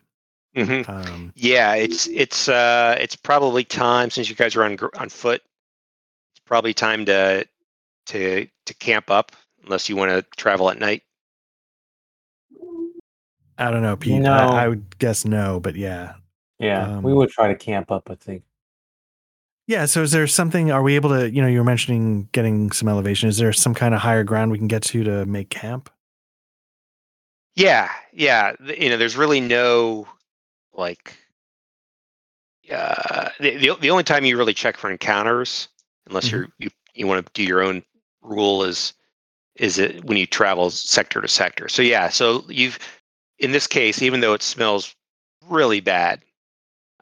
hmm 0.55 0.81
Um, 0.87 1.31
Yeah, 1.35 1.75
it's 1.75 2.07
it's 2.07 2.49
uh 2.49 2.95
it's 2.99 3.15
probably 3.15 3.63
time 3.63 4.09
since 4.09 4.29
you 4.29 4.35
guys 4.35 4.55
are 4.55 4.63
on 4.63 4.77
on 4.97 5.09
foot. 5.09 5.41
It's 6.41 6.47
probably 6.47 6.73
time 6.73 7.05
to 7.05 7.45
to 8.07 8.47
to 8.65 8.73
camp 8.75 9.09
up 9.11 9.31
unless 9.63 9.87
you 9.89 9.95
want 9.95 10.11
to 10.11 10.25
travel 10.37 10.69
at 10.69 10.79
night. 10.79 11.03
I 13.57 13.69
don't 13.69 13.83
know, 13.83 13.95
Pete. 13.95 14.21
No. 14.21 14.33
I, 14.33 14.63
I 14.63 14.67
would 14.67 14.97
guess 14.97 15.23
no, 15.23 15.59
but 15.59 15.75
yeah, 15.75 16.15
Yeah, 16.59 16.97
we 16.99 17.11
Um, 17.11 17.17
would 17.17 17.29
try 17.29 17.47
to 17.47 17.55
camp 17.55 17.91
up. 17.91 18.09
I 18.09 18.15
think. 18.15 18.43
yeah. 19.67 19.85
So 19.85 20.01
is 20.01 20.11
there 20.11 20.25
something? 20.25 20.71
Are 20.71 20.81
we 20.81 20.95
able 20.95 21.09
to? 21.11 21.29
You 21.29 21.41
know, 21.43 21.47
you 21.47 21.59
were 21.59 21.63
mentioning 21.63 22.27
getting 22.31 22.71
some 22.71 22.87
elevation. 22.87 23.29
Is 23.29 23.37
there 23.37 23.53
some 23.53 23.75
kind 23.75 23.93
of 23.93 24.01
higher 24.01 24.23
ground 24.23 24.51
we 24.51 24.57
can 24.57 24.67
get 24.67 24.81
to 24.83 25.03
to 25.03 25.25
make 25.25 25.49
camp? 25.49 25.89
Yeah, 27.55 27.91
yeah. 28.13 28.53
You 28.61 28.89
know, 28.89 28.97
there's 28.97 29.15
really 29.17 29.41
no 29.41 30.07
like 30.73 31.15
uh 32.71 33.29
the 33.39 33.57
the, 33.57 33.75
the 33.79 33.91
only 33.91 34.03
time 34.03 34.25
you 34.25 34.37
really 34.37 34.53
check 34.53 34.77
for 34.77 34.89
encounters 34.89 35.67
unless 36.07 36.27
Mhm. 36.27 36.31
you're 36.31 36.47
you 36.59 36.69
you 36.93 37.07
want 37.07 37.25
to 37.25 37.31
do 37.33 37.43
your 37.43 37.61
own 37.61 37.83
rule 38.21 38.63
is 38.63 38.93
is 39.55 39.77
it 39.77 40.03
when 40.05 40.17
you 40.17 40.25
travel 40.25 40.69
sector 40.71 41.21
to 41.21 41.27
sector. 41.27 41.67
So 41.67 41.81
yeah, 41.81 42.09
so 42.09 42.43
you've 42.49 42.79
in 43.39 43.51
this 43.51 43.67
case 43.67 44.01
even 44.01 44.19
though 44.21 44.33
it 44.33 44.41
smells 44.43 44.95
really 45.47 45.79
bad 45.81 46.23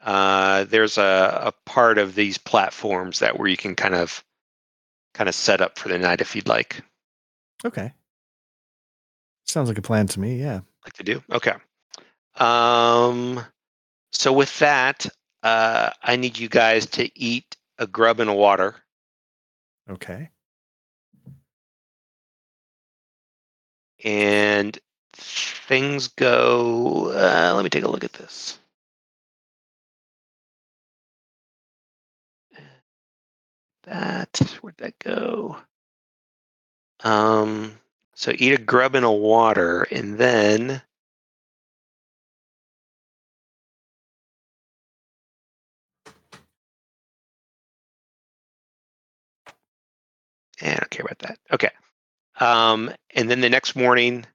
uh 0.02 0.64
there's 0.64 0.96
a 0.96 1.40
a 1.44 1.52
part 1.66 1.98
of 1.98 2.14
these 2.14 2.38
platforms 2.38 3.18
that 3.18 3.38
where 3.38 3.48
you 3.48 3.56
can 3.56 3.76
kind 3.76 3.94
of 3.94 4.24
kind 5.12 5.28
of 5.28 5.34
set 5.34 5.60
up 5.60 5.78
for 5.78 5.88
the 5.90 5.98
night 5.98 6.20
if 6.22 6.34
you'd 6.34 6.48
like 6.48 6.82
Okay. 7.64 7.92
Sounds 9.44 9.68
like 9.68 9.76
a 9.76 9.82
plan 9.82 10.06
to 10.06 10.20
me. 10.20 10.36
Yeah. 10.40 10.60
like 10.84 10.94
to 10.94 11.02
do 11.02 11.22
okay 11.30 11.52
um 12.36 13.44
so 14.12 14.32
with 14.32 14.58
that 14.60 15.06
uh 15.42 15.90
i 16.02 16.16
need 16.16 16.38
you 16.38 16.48
guys 16.48 16.86
to 16.86 17.10
eat 17.18 17.56
a 17.78 17.86
grub 17.86 18.20
and 18.20 18.30
a 18.30 18.34
water 18.34 18.76
Okay. 19.90 20.30
and 24.04 24.78
things 25.14 26.08
go 26.08 27.10
uh, 27.10 27.52
let 27.54 27.62
me 27.62 27.70
take 27.70 27.84
a 27.84 27.90
look 27.90 28.04
at 28.04 28.12
this 28.14 28.58
that 33.84 34.36
where'd 34.60 34.76
that 34.78 34.98
go 34.98 35.56
um 37.02 37.72
so 38.14 38.32
eat 38.36 38.52
a 38.52 38.58
grub 38.58 38.94
in 38.94 39.04
a 39.04 39.12
water 39.12 39.82
and 39.90 40.18
then 40.18 40.80
Yeah, 50.62 50.72
I 50.72 50.76
don't 50.76 50.90
care 50.90 51.06
about 51.06 51.18
that. 51.20 51.38
Okay. 51.52 51.70
Um, 52.38 52.90
and 53.14 53.30
then 53.30 53.40
the 53.40 53.50
next 53.50 53.76
morning, 53.76 54.26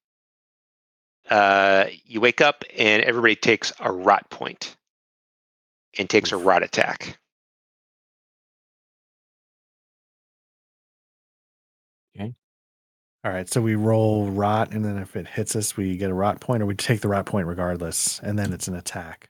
uh, 1.29 1.85
you 2.05 2.21
wake 2.21 2.41
up 2.41 2.63
and 2.77 3.03
everybody 3.03 3.35
takes 3.35 3.73
a 3.79 3.91
rot 3.91 4.29
point 4.29 4.75
and 5.97 6.09
takes 6.09 6.31
a 6.31 6.37
rot 6.37 6.61
attack. 6.63 7.17
Okay. 12.15 12.33
All 13.23 13.31
right. 13.31 13.49
So 13.49 13.61
we 13.61 13.75
roll 13.75 14.27
rot, 14.27 14.71
and 14.71 14.85
then 14.85 14.97
if 14.97 15.15
it 15.15 15.27
hits 15.27 15.55
us, 15.55 15.75
we 15.75 15.97
get 15.97 16.11
a 16.11 16.13
rot 16.13 16.41
point, 16.41 16.61
or 16.61 16.65
we 16.65 16.75
take 16.75 17.01
the 17.01 17.07
rot 17.07 17.25
point 17.25 17.47
regardless, 17.47 18.19
and 18.21 18.37
then 18.37 18.53
it's 18.53 18.67
an 18.67 18.75
attack. 18.75 19.29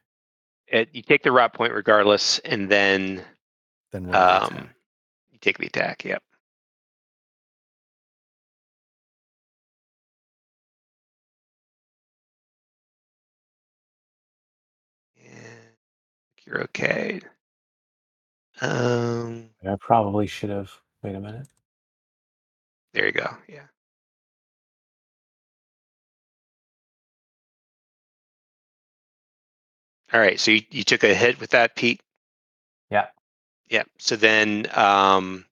It, 0.67 0.89
you 0.93 1.01
take 1.01 1.23
the 1.23 1.31
rot 1.31 1.53
point 1.53 1.73
regardless, 1.73 2.39
and 2.39 2.69
then 2.69 3.23
Then 3.91 4.13
um, 4.13 4.69
you 5.31 5.37
take 5.39 5.59
the 5.59 5.67
attack. 5.67 6.03
Yep. 6.03 6.21
You're 16.47 16.63
okay. 16.63 17.21
Um, 18.61 19.49
I 19.67 19.75
probably 19.79 20.27
should 20.27 20.49
have. 20.51 20.71
Wait 21.03 21.15
a 21.15 21.19
minute. 21.19 21.47
there 22.93 23.05
you 23.07 23.11
go. 23.13 23.29
Yeah. 23.49 23.63
All 30.13 30.19
right. 30.19 30.39
So 30.39 30.51
you, 30.51 30.61
you 30.71 30.83
took 30.83 31.03
a 31.03 31.13
hit 31.13 31.39
with 31.39 31.51
that, 31.51 31.75
Pete? 31.75 32.01
Yeah. 32.91 33.07
Yeah. 33.69 33.83
So 33.99 34.15
then 34.15 34.67
um, 34.75 35.45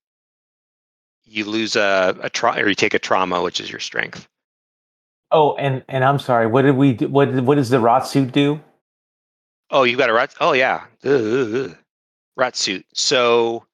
you 1.26 1.46
lose 1.46 1.76
a, 1.76 2.18
a 2.22 2.30
tra- 2.30 2.60
or 2.62 2.70
you 2.70 2.76
take 2.76 2.94
a 2.94 3.00
trauma, 3.00 3.42
which 3.42 3.62
is 3.62 3.72
your 3.72 3.80
strength. 3.82 4.28
Oh, 5.32 5.56
and 5.58 5.84
and 5.90 6.04
I'm 6.04 6.20
sorry. 6.20 6.48
What 6.48 6.64
did 6.64 6.78
we 6.78 6.94
do? 6.94 7.10
What 7.10 7.34
what 7.44 7.56
does 7.56 7.70
the 7.70 7.80
rot 7.80 8.08
suit 8.08 8.32
do? 8.34 8.62
Oh, 9.74 9.84
you 9.84 9.98
got 9.98 10.10
a 10.10 10.14
rat. 10.14 10.36
Oh, 10.40 10.54
yeah. 10.54 10.84
Ugh. 11.04 11.76
Rat 12.38 12.56
suit. 12.56 12.86
So 12.94 13.66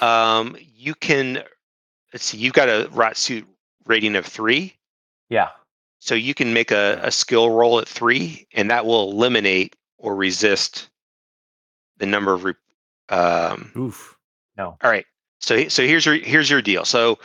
um, 0.00 0.56
you 0.74 0.94
can, 0.94 1.42
let's 2.12 2.24
see, 2.24 2.38
you've 2.38 2.52
got 2.52 2.68
a 2.68 2.88
rat 2.92 3.16
suit 3.16 3.46
rating 3.84 4.14
of 4.14 4.24
three. 4.24 4.76
Yeah. 5.28 5.48
So 5.98 6.14
you 6.14 6.34
can 6.34 6.54
make 6.54 6.70
a, 6.70 7.00
a 7.02 7.10
skill 7.10 7.50
roll 7.50 7.80
at 7.80 7.88
three, 7.88 8.46
and 8.54 8.70
that 8.70 8.86
will 8.86 9.10
eliminate 9.10 9.74
or 9.98 10.14
resist 10.14 10.88
the 11.98 12.06
number 12.06 12.32
of. 12.32 12.44
Re- 12.44 12.54
um, 13.08 13.72
Oof. 13.76 14.16
No. 14.56 14.78
All 14.82 14.90
right. 14.90 15.04
So 15.40 15.68
so 15.68 15.84
here's 15.84 16.06
your 16.06 16.16
here's 16.16 16.48
your 16.48 16.62
deal. 16.62 16.84
So 16.84 17.18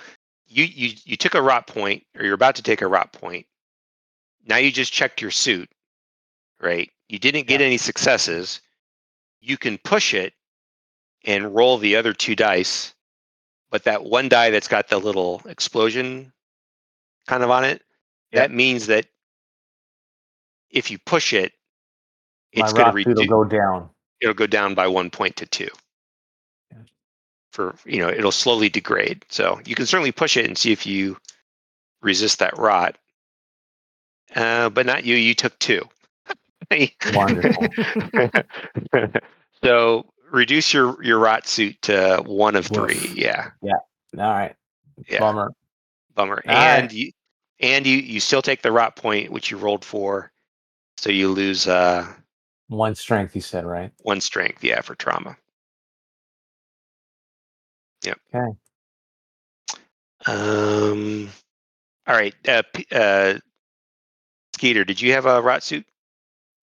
you 0.48 0.66
you 0.66 0.96
you 1.06 1.16
took 1.18 1.36
a 1.36 1.42
rot 1.42 1.68
point, 1.68 2.04
or 2.18 2.26
you're 2.26 2.34
about 2.34 2.56
to 2.56 2.64
take 2.64 2.82
a 2.82 2.88
rot 2.88 3.14
point. 3.14 3.46
Now 4.46 4.58
you 4.58 4.72
just 4.72 4.92
checked 4.92 5.22
your 5.22 5.32
suit, 5.32 5.70
right? 6.60 6.90
You 7.14 7.20
didn't 7.20 7.46
get 7.46 7.62
any 7.62 7.78
successes. 7.78 8.60
You 9.40 9.56
can 9.56 9.78
push 9.78 10.16
it 10.16 10.34
and 11.26 11.54
roll 11.54 11.78
the 11.78 11.96
other 11.96 12.12
two 12.12 12.36
dice, 12.36 12.96
but 13.70 13.84
that 13.84 14.04
one 14.04 14.30
die 14.30 14.50
that's 14.50 14.68
got 14.68 14.88
the 14.88 14.98
little 14.98 15.40
explosion 15.46 16.34
kind 17.28 17.44
of 17.44 17.52
on 17.52 17.66
it, 17.66 17.84
Yeah. 18.32 18.40
that 18.40 18.52
means 18.52 18.88
that 18.88 19.06
if 20.72 20.90
you 20.90 20.98
push 20.98 21.34
it, 21.34 21.54
it's 22.52 22.74
going 22.74 22.92
to 22.92 23.04
suit 23.04 23.16
will 23.16 23.28
go 23.28 23.44
down. 23.44 23.92
it'll 24.20 24.34
go 24.34 24.48
down 24.48 24.74
by 24.74 24.88
one 24.88 25.12
point 25.12 25.36
to 25.36 25.46
two. 25.46 25.70
Yeah. 26.72 26.80
For 27.52 27.76
you 27.86 28.00
know, 28.00 28.10
it'll 28.10 28.32
slowly 28.32 28.70
degrade. 28.70 29.24
So 29.30 29.62
you 29.68 29.76
can 29.76 29.86
certainly 29.86 30.12
push 30.12 30.36
it 30.36 30.48
and 30.48 30.58
see 30.58 30.72
if 30.72 30.88
you 30.88 31.18
resist 32.02 32.40
that 32.40 32.58
rot. 32.58 32.98
Uh, 34.36 34.70
but 34.70 34.88
not 34.88 35.06
you. 35.06 35.16
You 35.16 35.36
took 35.36 35.60
two. 35.60 35.88
Wonderful. 37.14 37.68
so 39.64 40.06
reduce 40.32 40.74
your 40.74 41.02
your 41.04 41.20
rot 41.20 41.48
suit 41.48 41.82
to 41.84 42.22
one 42.26 42.56
of 42.56 42.70
Woof. 42.72 42.92
three. 42.92 43.14
Yeah, 43.16 43.52
Yeah. 43.62 43.74
All 44.18 44.24
right. 44.32 44.56
Yeah. 45.08 45.20
Bummer. 45.20 45.52
bummer. 46.16 46.42
All 46.48 46.54
and 46.56 46.84
right. 46.84 46.92
you 46.92 47.12
and 47.60 47.86
you 47.86 47.98
you 47.98 48.20
still 48.20 48.42
take 48.42 48.62
the 48.62 48.72
rot 48.72 48.96
point, 48.96 49.32
which 49.32 49.52
you 49.52 49.58
rolled 49.58 49.86
for. 49.86 50.32
So 50.98 51.10
you 51.10 51.30
lose 51.30 51.68
uh 51.68 52.08
One 52.68 52.96
strength, 52.96 53.36
you 53.36 53.42
said, 53.42 53.66
right? 53.66 53.92
one 54.02 54.22
strength. 54.22 54.64
Yeah, 54.64 54.82
for 54.82 54.96
trauma. 54.96 55.36
Yep. 58.04 58.20
Okay. 58.36 58.58
Um. 60.26 61.30
All 62.08 62.16
right. 62.16 62.34
Uh, 62.48 62.64
P- 62.74 62.88
uh, 62.92 63.40
Scitor, 64.58 64.86
did 64.86 65.02
you 65.02 65.14
have 65.14 65.26
a 65.26 65.42
rot 65.42 65.64
suit? 65.64 65.86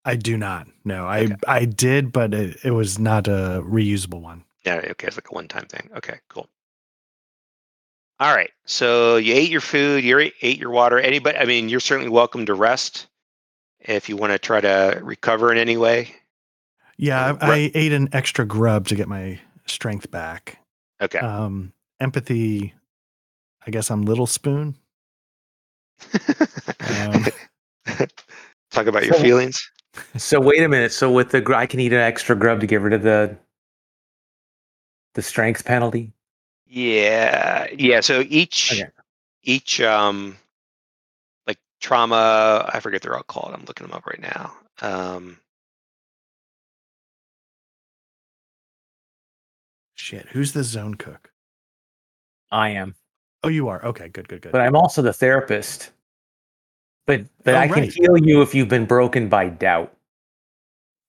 I 0.08 0.16
do 0.16 0.36
not. 0.36 0.66
No, 0.84 1.06
I 1.06 1.20
Okay. 1.24 1.34
I 1.46 1.64
did, 1.64 2.12
but 2.12 2.32
it, 2.34 2.56
it 2.64 2.70
was 2.70 2.98
not 2.98 3.28
a 3.28 3.62
reusable 3.64 4.20
one. 4.20 4.44
Yeah. 4.64 4.76
Okay. 4.76 5.06
It's 5.06 5.16
like 5.16 5.30
a 5.30 5.34
one-time 5.34 5.66
thing. 5.66 5.90
Okay. 5.96 6.18
Cool. 6.28 6.48
All 8.20 8.34
right. 8.34 8.50
So 8.64 9.16
you 9.16 9.34
ate 9.34 9.50
your 9.50 9.60
food. 9.60 10.02
You 10.02 10.18
ate 10.18 10.34
ate 10.42 10.58
your 10.58 10.70
water. 10.70 10.98
Anybody? 10.98 11.36
I 11.38 11.44
mean, 11.44 11.68
you're 11.68 11.78
certainly 11.80 12.10
welcome 12.10 12.46
to 12.46 12.54
rest 12.54 13.06
if 13.80 14.08
you 14.08 14.16
want 14.16 14.32
to 14.32 14.38
try 14.38 14.60
to 14.60 14.98
recover 15.02 15.52
in 15.52 15.58
any 15.58 15.76
way. 15.76 16.14
Yeah, 16.96 17.30
Uh, 17.32 17.36
I, 17.42 17.54
I 17.54 17.70
ate 17.74 17.92
an 17.92 18.08
extra 18.12 18.44
grub 18.44 18.88
to 18.88 18.96
get 18.96 19.08
my 19.08 19.38
strength 19.66 20.10
back. 20.10 20.58
Okay. 21.00 21.18
Um, 21.20 21.72
empathy. 22.00 22.74
I 23.66 23.70
guess 23.70 23.90
I'm 23.90 24.02
little 24.02 24.26
spoon. 24.26 24.74
Um, 26.80 27.24
Talk 28.70 28.86
about 28.86 29.04
your 29.04 29.14
So- 29.14 29.20
feelings. 29.22 29.70
So 30.16 30.40
wait 30.40 30.62
a 30.62 30.68
minute. 30.68 30.92
So 30.92 31.10
with 31.10 31.30
the 31.30 31.44
I 31.56 31.66
can 31.66 31.80
eat 31.80 31.92
an 31.92 32.00
extra 32.00 32.36
grub 32.36 32.60
to 32.60 32.66
get 32.66 32.80
rid 32.80 32.92
of 32.92 33.02
the 33.02 33.36
the 35.14 35.22
strength 35.22 35.64
penalty. 35.64 36.12
Yeah, 36.66 37.66
yeah. 37.76 38.00
So 38.00 38.24
each 38.28 38.72
Okay. 38.72 38.90
each 39.42 39.80
um 39.80 40.36
like 41.46 41.58
trauma, 41.80 42.68
I 42.72 42.80
forget 42.80 43.02
they're 43.02 43.16
all 43.16 43.22
called. 43.22 43.54
I'm 43.54 43.64
looking 43.66 43.86
them 43.86 43.94
up 43.96 44.06
right 44.06 44.20
now. 44.20 44.54
Um, 44.80 45.38
shit, 49.94 50.28
who's 50.28 50.52
the 50.52 50.62
zone 50.62 50.94
cook? 50.94 51.32
I 52.50 52.70
am, 52.70 52.94
Oh, 53.44 53.48
you 53.48 53.68
are. 53.68 53.84
Okay, 53.84 54.08
good, 54.08 54.28
good, 54.28 54.42
good. 54.42 54.52
but 54.52 54.60
I'm 54.60 54.74
also 54.76 55.02
the 55.02 55.12
therapist. 55.12 55.90
But 57.08 57.24
but 57.42 57.54
Oh, 57.54 57.58
I 57.58 57.68
can 57.68 57.84
heal 57.84 58.18
you 58.18 58.42
if 58.42 58.54
you've 58.54 58.68
been 58.68 58.84
broken 58.84 59.30
by 59.30 59.48
doubt. 59.48 59.94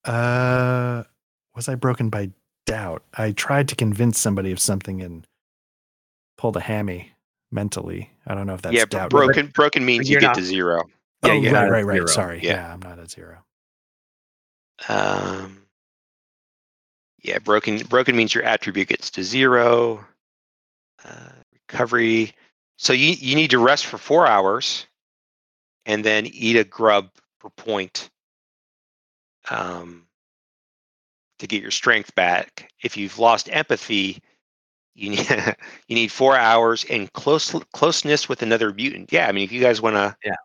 Uh, 0.06 1.02
was 1.54 1.68
I 1.68 1.74
broken 1.74 2.08
by 2.08 2.30
doubt? 2.64 3.02
I 3.18 3.32
tried 3.32 3.68
to 3.68 3.76
convince 3.76 4.18
somebody 4.18 4.50
of 4.50 4.58
something 4.58 5.02
and 5.02 5.26
pulled 6.38 6.56
a 6.56 6.60
hammy 6.60 7.12
mentally. 7.52 8.10
I 8.26 8.34
don't 8.34 8.46
know 8.46 8.54
if 8.54 8.62
that's 8.62 8.74
yeah, 8.74 8.86
doubt. 8.86 9.10
broken 9.10 9.48
broken 9.48 9.84
means 9.84 10.08
you 10.08 10.14
you're 10.14 10.20
get 10.22 10.28
not- 10.28 10.36
to 10.36 10.42
zero. 10.42 10.84
oh, 11.22 11.28
Yeah, 11.28 11.34
you're 11.34 11.52
right, 11.52 11.70
right, 11.70 11.84
right. 11.84 11.94
zero. 11.96 12.06
Sorry. 12.06 12.40
Yeah. 12.42 12.52
Yeah. 12.54 12.72
I'm 12.72 12.80
not 12.80 12.98
at 12.98 13.10
zero. 13.10 13.44
Um, 14.88 15.58
yeah, 17.22 17.38
broken 17.40 17.76
broken 17.88 18.16
means 18.16 18.34
your 18.34 18.44
attribute 18.44 18.88
gets 18.88 19.10
to 19.10 19.22
zero. 19.22 20.02
Uh, 21.04 21.28
recovery. 21.68 22.32
So 22.78 22.94
you 22.94 23.10
you 23.18 23.34
need 23.36 23.50
to 23.50 23.58
rest 23.58 23.84
for 23.84 23.98
four 23.98 24.26
hours, 24.26 24.86
and 25.86 26.04
then 26.04 26.26
eat 26.26 26.56
a 26.56 26.64
grub 26.64 27.10
per 27.40 27.50
point. 27.50 28.10
Um, 29.50 30.06
to 31.38 31.46
get 31.46 31.62
your 31.62 31.70
strength 31.70 32.14
back. 32.14 32.70
If 32.82 32.96
you've 32.96 33.18
lost 33.18 33.48
empathy, 33.50 34.22
you 34.94 35.10
need 35.10 35.28
you 35.88 35.96
need 35.96 36.12
four 36.12 36.36
hours 36.36 36.84
and 36.88 37.12
close 37.12 37.54
closeness 37.72 38.28
with 38.28 38.42
another 38.42 38.72
mutant. 38.72 39.12
Yeah, 39.12 39.26
I 39.26 39.32
mean, 39.32 39.44
if 39.44 39.52
you 39.52 39.60
guys 39.60 39.80
want 39.80 39.96
to, 39.96 40.16
Yeah. 40.24 40.36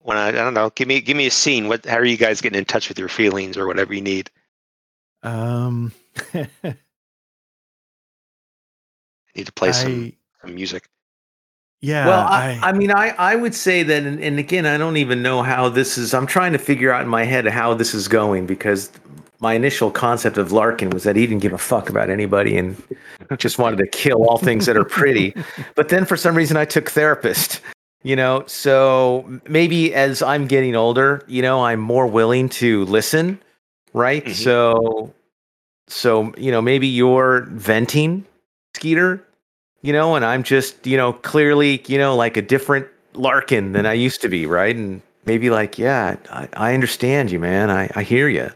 want 0.00 0.18
to, 0.18 0.40
I 0.40 0.44
don't 0.44 0.54
know, 0.54 0.70
give 0.70 0.86
me 0.86 1.00
give 1.00 1.16
me 1.16 1.26
a 1.26 1.30
scene. 1.30 1.68
What? 1.68 1.84
How 1.84 1.96
are 1.96 2.04
you 2.04 2.16
guys 2.16 2.40
getting 2.40 2.58
in 2.58 2.64
touch 2.64 2.88
with 2.88 2.98
your 2.98 3.08
feelings 3.08 3.56
or 3.56 3.66
whatever 3.66 3.94
you 3.94 4.02
need? 4.02 4.30
Um, 5.22 5.92
need 9.34 9.46
to 9.46 9.52
play 9.52 9.72
some, 9.72 10.12
some 10.42 10.54
music. 10.54 10.88
Yeah, 11.84 12.06
well, 12.06 12.26
I, 12.26 12.58
I 12.62 12.72
mean, 12.72 12.90
I, 12.90 13.10
I 13.18 13.36
would 13.36 13.54
say 13.54 13.82
that, 13.82 14.04
and, 14.04 14.18
and 14.22 14.38
again, 14.38 14.64
I 14.64 14.78
don't 14.78 14.96
even 14.96 15.20
know 15.22 15.42
how 15.42 15.68
this 15.68 15.98
is. 15.98 16.14
I'm 16.14 16.26
trying 16.26 16.52
to 16.52 16.58
figure 16.58 16.90
out 16.90 17.02
in 17.02 17.08
my 17.08 17.24
head 17.24 17.46
how 17.46 17.74
this 17.74 17.92
is 17.92 18.08
going 18.08 18.46
because 18.46 18.90
my 19.40 19.52
initial 19.52 19.90
concept 19.90 20.38
of 20.38 20.50
Larkin 20.50 20.88
was 20.88 21.02
that 21.02 21.14
he 21.14 21.26
didn't 21.26 21.42
give 21.42 21.52
a 21.52 21.58
fuck 21.58 21.90
about 21.90 22.08
anybody 22.08 22.56
and 22.56 22.82
just 23.36 23.58
wanted 23.58 23.76
to 23.76 23.86
kill 23.86 24.26
all 24.26 24.38
things 24.38 24.64
that 24.64 24.78
are 24.78 24.84
pretty. 24.84 25.34
But 25.74 25.90
then 25.90 26.06
for 26.06 26.16
some 26.16 26.34
reason, 26.34 26.56
I 26.56 26.64
took 26.64 26.90
therapist. 26.90 27.60
You 28.02 28.16
know, 28.16 28.44
so 28.46 29.40
maybe 29.48 29.94
as 29.94 30.22
I'm 30.22 30.46
getting 30.46 30.74
older, 30.76 31.22
you 31.26 31.40
know, 31.42 31.64
I'm 31.64 31.80
more 31.80 32.06
willing 32.06 32.48
to 32.50 32.84
listen, 32.84 33.38
right? 33.94 34.24
Mhm. 34.24 34.34
So, 34.34 35.14
so 35.88 36.32
you 36.36 36.50
know, 36.50 36.60
maybe 36.62 36.86
you're 36.86 37.42
venting, 37.50 38.26
Scitor, 38.74 39.20
you 39.84 39.92
know, 39.92 40.16
and 40.16 40.24
I'm 40.24 40.42
just, 40.42 40.86
you 40.86 40.96
know, 40.96 41.12
clearly, 41.12 41.82
you 41.86 41.98
know, 41.98 42.16
like 42.16 42.38
a 42.38 42.42
different 42.42 42.88
Larkin 43.12 43.72
than 43.72 43.84
I 43.84 43.92
used 43.92 44.22
to 44.22 44.30
be, 44.30 44.46
right? 44.46 44.74
And 44.74 45.02
maybe 45.26 45.50
like, 45.50 45.78
yeah, 45.78 46.16
I, 46.30 46.48
I 46.54 46.72
understand 46.72 47.30
you, 47.30 47.38
man. 47.38 47.70
I, 47.70 47.90
I 47.94 48.02
hear 48.02 48.26
you. 48.26 48.50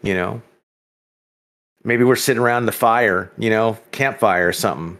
You 0.00 0.14
know, 0.14 0.40
maybe 1.82 2.04
we're 2.04 2.14
sitting 2.14 2.40
around 2.40 2.66
the 2.66 2.72
fire, 2.72 3.32
you 3.36 3.50
know, 3.50 3.78
campfire 3.90 4.46
or 4.46 4.52
something. 4.52 4.96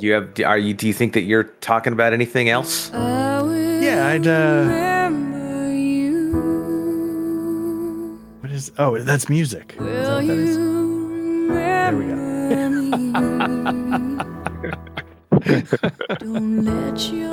You 0.00 0.12
have? 0.14 0.40
Are 0.44 0.58
you? 0.58 0.74
Do 0.74 0.88
you 0.88 0.92
think 0.92 1.12
that 1.12 1.22
you're 1.22 1.44
talking 1.44 1.92
about 1.92 2.12
anything 2.12 2.48
else? 2.48 2.90
yeah, 2.92 4.08
I'd. 4.12 4.26
Uh, 4.26 4.87
is? 8.58 8.72
Oh, 8.78 8.98
that's 8.98 9.28
music. 9.28 9.76
Is 9.78 9.84
that 9.86 10.14
what 10.16 10.26
that 10.26 10.36
is? 10.38 10.56
There 11.48 11.96
we 11.96 12.04
go. 12.06 12.16
Don't 16.18 16.64
let 16.64 17.12
your 17.12 17.30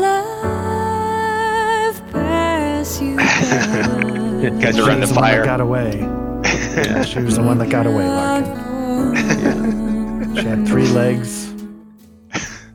life 0.00 0.42
pass 2.12 3.00
you 3.00 3.16
by. 3.16 3.22
Guys 4.60 4.74
She 4.74 4.80
are 4.80 4.88
around 4.88 5.00
the 5.00 5.06
was 5.06 5.12
one 5.12 5.14
that 5.14 5.14
fire. 5.14 5.44
got 5.44 5.60
away. 5.60 5.98
Yeah, 6.00 7.02
she 7.10 7.20
was 7.20 7.36
the 7.36 7.42
one 7.42 7.58
that 7.58 7.70
got 7.70 7.86
away, 7.86 8.06
Larkin. 8.06 8.56
She 10.36 10.42
had 10.42 10.66
three 10.68 10.88
legs 10.88 11.52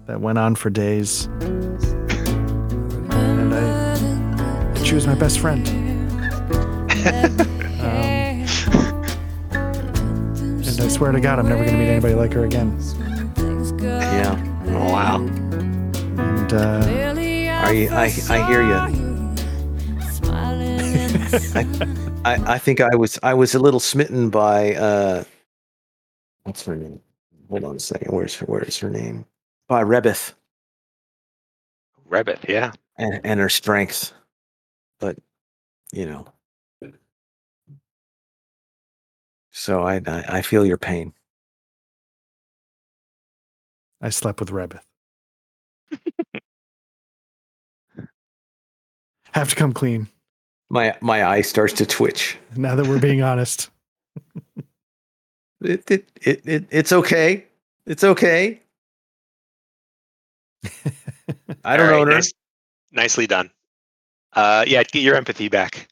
that 0.08 0.20
went 0.22 0.38
on 0.40 0.56
for 0.56 0.70
days. 0.70 1.26
And 3.12 3.54
I, 3.54 4.84
she 4.84 4.96
was 4.96 5.06
my 5.06 5.16
best 5.16 5.40
friend. 5.40 5.68
Swear 10.92 11.12
to 11.14 11.22
God, 11.22 11.40
I'm 11.40 11.48
never 11.48 11.64
going 11.64 11.76
to 11.76 11.82
meet 11.82 11.90
anybody 11.90 12.14
like 12.16 12.34
her 12.34 12.44
again. 12.46 12.78
Yeah. 13.80 14.36
Oh 14.68 14.92
wow. 14.92 15.16
And 15.18 16.54
uh, 16.54 16.82
I, 17.64 17.88
I, 17.92 18.12
I 18.30 18.48
hear 18.48 18.62
you. 18.62 18.76
I, 22.26 22.54
I 22.56 22.58
think 22.58 22.82
I 22.82 22.96
was 22.96 23.18
I 23.24 23.34
was 23.34 23.56
a 23.56 23.60
little 23.60 23.80
smitten 23.80 24.30
by 24.30 24.76
uh 24.76 25.24
what's 26.44 26.66
her 26.66 26.76
name? 26.76 27.00
Hold 27.50 27.64
on 27.64 27.78
a 27.78 27.80
second. 27.80 28.14
Where's 28.14 28.36
her 28.36 28.46
where's 28.46 28.78
her 28.80 28.90
name? 28.90 29.26
By 29.68 29.82
Rebeth 29.84 30.34
Rabbit. 32.06 32.40
Yeah. 32.50 32.74
and, 32.98 33.22
and 33.24 33.40
her 33.40 33.50
strength. 33.50 34.12
But 35.00 35.18
you 35.94 36.06
know. 36.06 36.28
So 39.52 39.84
I, 39.84 40.02
I 40.08 40.24
I 40.38 40.42
feel 40.42 40.66
your 40.66 40.78
pain. 40.78 41.14
I 44.02 44.10
slept 44.10 44.40
with 44.40 44.50
Rebeth. 44.50 44.82
Have 49.34 49.50
to 49.50 49.56
come 49.56 49.72
clean 49.74 50.08
My 50.70 50.96
my 51.02 51.24
eye 51.26 51.42
starts 51.42 51.74
to 51.74 51.86
twitch. 51.86 52.38
now 52.56 52.76
that 52.76 52.88
we're 52.88 53.00
being 53.00 53.22
honest. 53.32 53.70
It 55.62 55.90
it, 55.92 56.10
it, 56.22 56.42
it 56.46 56.66
it's 56.72 56.92
okay. 56.92 57.46
It's 57.86 58.04
okay. 58.04 58.62
I 61.64 61.78
don't 61.78 61.88
All 61.94 62.00
know 62.00 62.06
her. 62.06 62.16
nice- 62.16 62.34
nicely 62.92 63.28
done. 63.28 63.50
Uh, 64.34 64.64
yeah, 64.68 64.84
get 64.84 65.02
your 65.04 65.16
empathy 65.16 65.50
back. 65.50 65.88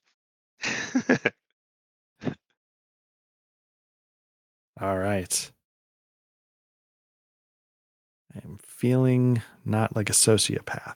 All 4.81 4.97
right. 4.97 5.51
I'm 8.35 8.57
feeling 8.61 9.41
not 9.65 9.95
like 9.95 10.10
a 10.10 10.14
sociopath. 10.14 10.95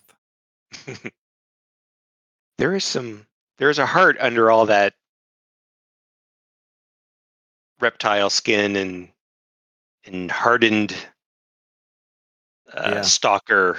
there 2.58 2.76
is 2.76 2.84
some. 2.86 3.26
There's 3.58 3.80
a 3.80 3.86
heart 3.86 4.18
under 4.20 4.50
all 4.50 4.66
that 4.68 4.94
reptile 7.80 8.30
skin 8.30 8.76
and 8.76 9.10
and 10.06 10.32
hardened 10.32 10.96
uh, 12.74 12.92
Yeah. 12.96 13.02
stalker. 13.02 13.78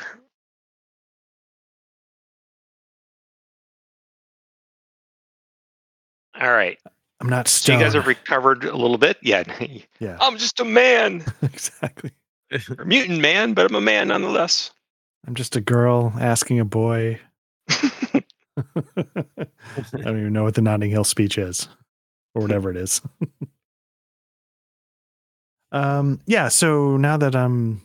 All 6.40 6.50
right. 6.52 6.78
I'm 7.24 7.30
not 7.30 7.48
So 7.48 7.72
you 7.72 7.78
guys 7.78 7.94
have 7.94 8.06
recovered 8.06 8.64
a 8.64 8.76
little 8.76 8.98
bit. 8.98 9.16
Yeah. 9.22 9.44
yeah, 9.98 10.18
I'm 10.20 10.36
just 10.36 10.60
a 10.60 10.64
man, 10.64 11.24
exactly. 11.42 12.10
a 12.50 12.84
mutant 12.84 13.20
man, 13.20 13.54
but 13.54 13.64
I'm 13.64 13.74
a 13.74 13.80
man 13.80 14.08
nonetheless. 14.08 14.72
I'm 15.26 15.34
just 15.34 15.56
a 15.56 15.62
girl 15.62 16.12
asking 16.20 16.60
a 16.60 16.66
boy. 16.66 17.18
I 17.70 18.22
don't 19.94 20.20
even 20.20 20.34
know 20.34 20.42
what 20.42 20.54
the 20.54 20.60
Notting 20.60 20.90
Hill 20.90 21.04
speech 21.04 21.38
is, 21.38 21.66
or 22.34 22.42
whatever 22.42 22.70
it 22.70 22.76
is. 22.76 23.00
um, 25.72 26.20
yeah. 26.26 26.48
So 26.48 26.98
now 26.98 27.16
that 27.16 27.34
I'm, 27.34 27.80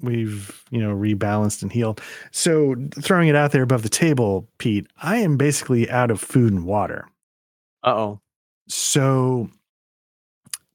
we've 0.00 0.64
you 0.72 0.80
know 0.80 0.92
rebalanced 0.92 1.62
and 1.62 1.70
healed. 1.70 2.00
So 2.32 2.74
throwing 3.00 3.28
it 3.28 3.36
out 3.36 3.52
there 3.52 3.62
above 3.62 3.84
the 3.84 3.88
table, 3.88 4.48
Pete, 4.58 4.88
I 5.00 5.18
am 5.18 5.36
basically 5.36 5.88
out 5.88 6.10
of 6.10 6.20
food 6.20 6.52
and 6.52 6.64
water. 6.64 7.06
Uh 7.84 7.94
oh. 7.94 8.20
So 8.70 9.50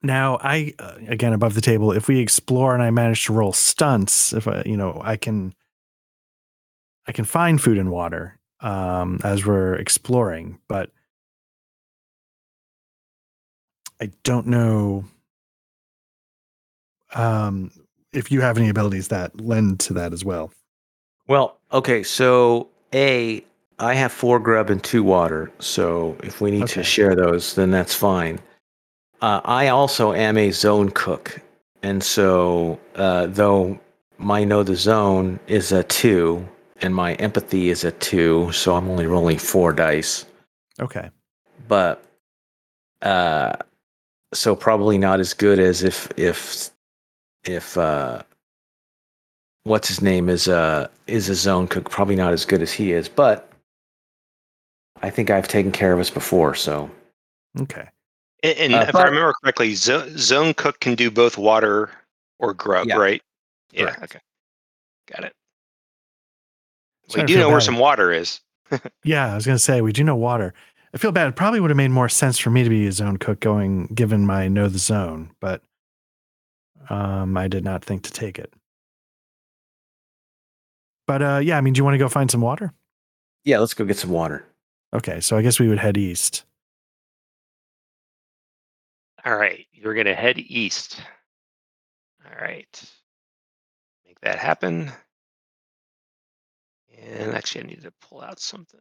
now 0.03 0.37
I 0.41 0.73
uh, 0.79 0.95
again 1.07 1.33
above 1.33 1.53
the 1.55 1.61
table. 1.61 1.91
If 1.91 2.07
we 2.07 2.19
explore 2.19 2.73
and 2.73 2.83
I 2.83 2.91
manage 2.91 3.25
to 3.25 3.33
roll 3.33 3.53
stunts, 3.53 4.33
if 4.33 4.47
I 4.47 4.63
you 4.65 4.77
know 4.77 5.01
I 5.03 5.17
can, 5.17 5.55
I 7.07 7.11
can 7.11 7.25
find 7.25 7.61
food 7.61 7.77
and 7.77 7.91
water 7.91 8.39
um, 8.59 9.19
as 9.23 9.45
we're 9.45 9.75
exploring, 9.75 10.59
but 10.67 10.91
I 14.01 14.11
don't 14.23 14.47
know 14.47 15.05
um, 17.13 17.71
if 18.11 18.31
you 18.31 18.41
have 18.41 18.57
any 18.57 18.69
abilities 18.69 19.07
that 19.07 19.39
lend 19.39 19.79
to 19.81 19.93
that 19.93 20.13
as 20.13 20.25
well. 20.25 20.51
Well, 21.27 21.57
okay. 21.71 22.03
So 22.03 22.69
a, 22.93 23.43
I 23.79 23.93
have 23.93 24.11
four 24.11 24.39
grub 24.39 24.69
and 24.69 24.83
two 24.83 25.03
water. 25.03 25.51
So 25.59 26.15
if 26.23 26.39
we 26.41 26.51
need 26.51 26.63
Okay. 26.63 26.73
to 26.75 26.83
share 26.83 27.15
those, 27.15 27.55
then 27.55 27.71
that's 27.71 27.93
fine. 27.93 28.39
Uh, 29.21 29.41
I 29.43 29.67
also 29.69 30.13
am 30.13 30.37
a 30.37 30.51
zone 30.51 30.89
cook, 30.91 31.41
and 31.81 32.03
so 32.03 32.79
uh, 32.95 33.27
though 33.27 33.79
my 34.17 34.43
know 34.43 34.63
the 34.63 34.75
zone 34.75 35.39
is 35.47 35.71
a 35.71 35.83
two 35.83 36.47
and 36.81 36.93
my 36.93 37.13
empathy 37.15 37.69
is 37.69 37.83
a 37.83 37.91
two, 37.93 38.51
so 38.51 38.75
I'm 38.75 38.89
only 38.89 39.07
rolling 39.07 39.37
four 39.37 39.71
dice. 39.73 40.25
Okay. 40.79 41.09
But 41.67 42.03
uh, 43.01 43.53
so 44.33 44.55
probably 44.55 44.97
not 44.97 45.19
as 45.19 45.33
good 45.33 45.59
as 45.59 45.83
if 45.83 46.09
if 46.17 46.69
if 47.45 47.77
uh, 47.77 48.21
what's 49.63 49.87
his 49.87 50.01
name 50.01 50.29
is 50.29 50.47
a 50.47 50.89
is 51.07 51.29
a 51.29 51.35
zone 51.35 51.67
cook. 51.67 51.89
Probably 51.89 52.15
not 52.15 52.33
as 52.33 52.45
good 52.45 52.61
as 52.61 52.71
he 52.73 52.91
is, 52.91 53.07
but 53.07 53.49
I 55.01 55.09
think 55.09 55.29
I've 55.29 55.47
taken 55.47 55.71
care 55.71 55.93
of 55.93 55.99
us 55.99 56.09
before. 56.09 56.55
So 56.55 56.89
Okay. 57.59 57.87
And, 58.43 58.57
and 58.57 58.73
Uh, 58.75 58.85
if 58.89 58.95
I 58.95 59.03
remember 59.03 59.33
correctly, 59.41 59.73
zone, 59.75 60.17
zone 60.17 60.53
cook 60.53 60.79
can 60.79 60.95
do 60.95 61.09
both 61.11 61.37
water 61.37 61.89
or 62.39 62.53
grub, 62.53 62.87
Yeah. 62.87 62.97
right? 62.97 63.21
Yeah. 63.71 63.85
Correct. 63.93 64.03
Okay. 64.03 64.19
Got 65.07 65.25
it. 65.25 65.33
Sorry, 67.09 67.23
we 67.23 67.27
do 67.27 67.33
feel 67.35 67.43
know 67.43 67.49
where 67.51 67.61
some 67.61 67.77
water 67.77 68.11
is. 68.11 68.39
Yeah, 69.03 69.31
I 69.31 69.35
was 69.35 69.45
gonna 69.45 69.59
say 69.59 69.81
we 69.81 69.91
do 69.93 70.03
know 70.03 70.15
water. 70.15 70.53
I 70.93 70.97
feel 70.97 71.11
bad. 71.11 71.27
It 71.27 71.35
probably 71.35 71.59
would 71.59 71.69
have 71.69 71.77
made 71.77 71.91
more 71.91 72.09
sense 72.09 72.39
for 72.39 72.49
me 72.49 72.63
to 72.63 72.69
be 72.69 72.87
a 72.87 72.91
zone 72.91 73.17
cook 73.17 73.39
going 73.39 73.87
given 73.87 74.25
my 74.25 74.47
know 74.47 74.67
the 74.69 74.79
zone, 74.79 75.29
but 75.39 75.61
um 76.89 77.37
I 77.37 77.47
did 77.47 77.63
not 77.63 77.85
think 77.85 78.03
to 78.03 78.11
take 78.11 78.39
it. 78.39 78.51
But 81.05 81.21
uh 81.21 81.39
yeah, 81.43 81.57
I 81.57 81.61
mean, 81.61 81.73
do 81.73 81.77
you 81.79 81.83
want 81.83 81.93
to 81.93 81.99
go 81.99 82.09
find 82.09 82.31
some 82.31 82.41
water? 82.41 82.73
yeah, 83.43 83.59
let's 83.59 83.75
go 83.75 83.85
get 83.85 83.97
some 83.97 84.09
water. 84.09 84.43
Okay, 84.95 85.19
so 85.19 85.37
I 85.37 85.41
guess 85.41 85.59
we 85.59 85.67
would 85.67 85.77
head 85.79 85.97
east. 85.97 86.43
All 89.25 89.35
right. 89.35 89.65
You're 89.73 89.93
going 89.93 90.05
to 90.05 90.15
head 90.15 90.37
east. 90.37 91.01
All 92.25 92.39
right. 92.39 92.91
Make 94.05 94.19
that 94.21 94.37
happen. 94.39 94.91
And 97.01 97.33
actually, 97.33 97.63
I 97.65 97.67
need 97.67 97.83
to 97.83 97.91
pull 98.01 98.21
out 98.21 98.39
something. 98.39 98.79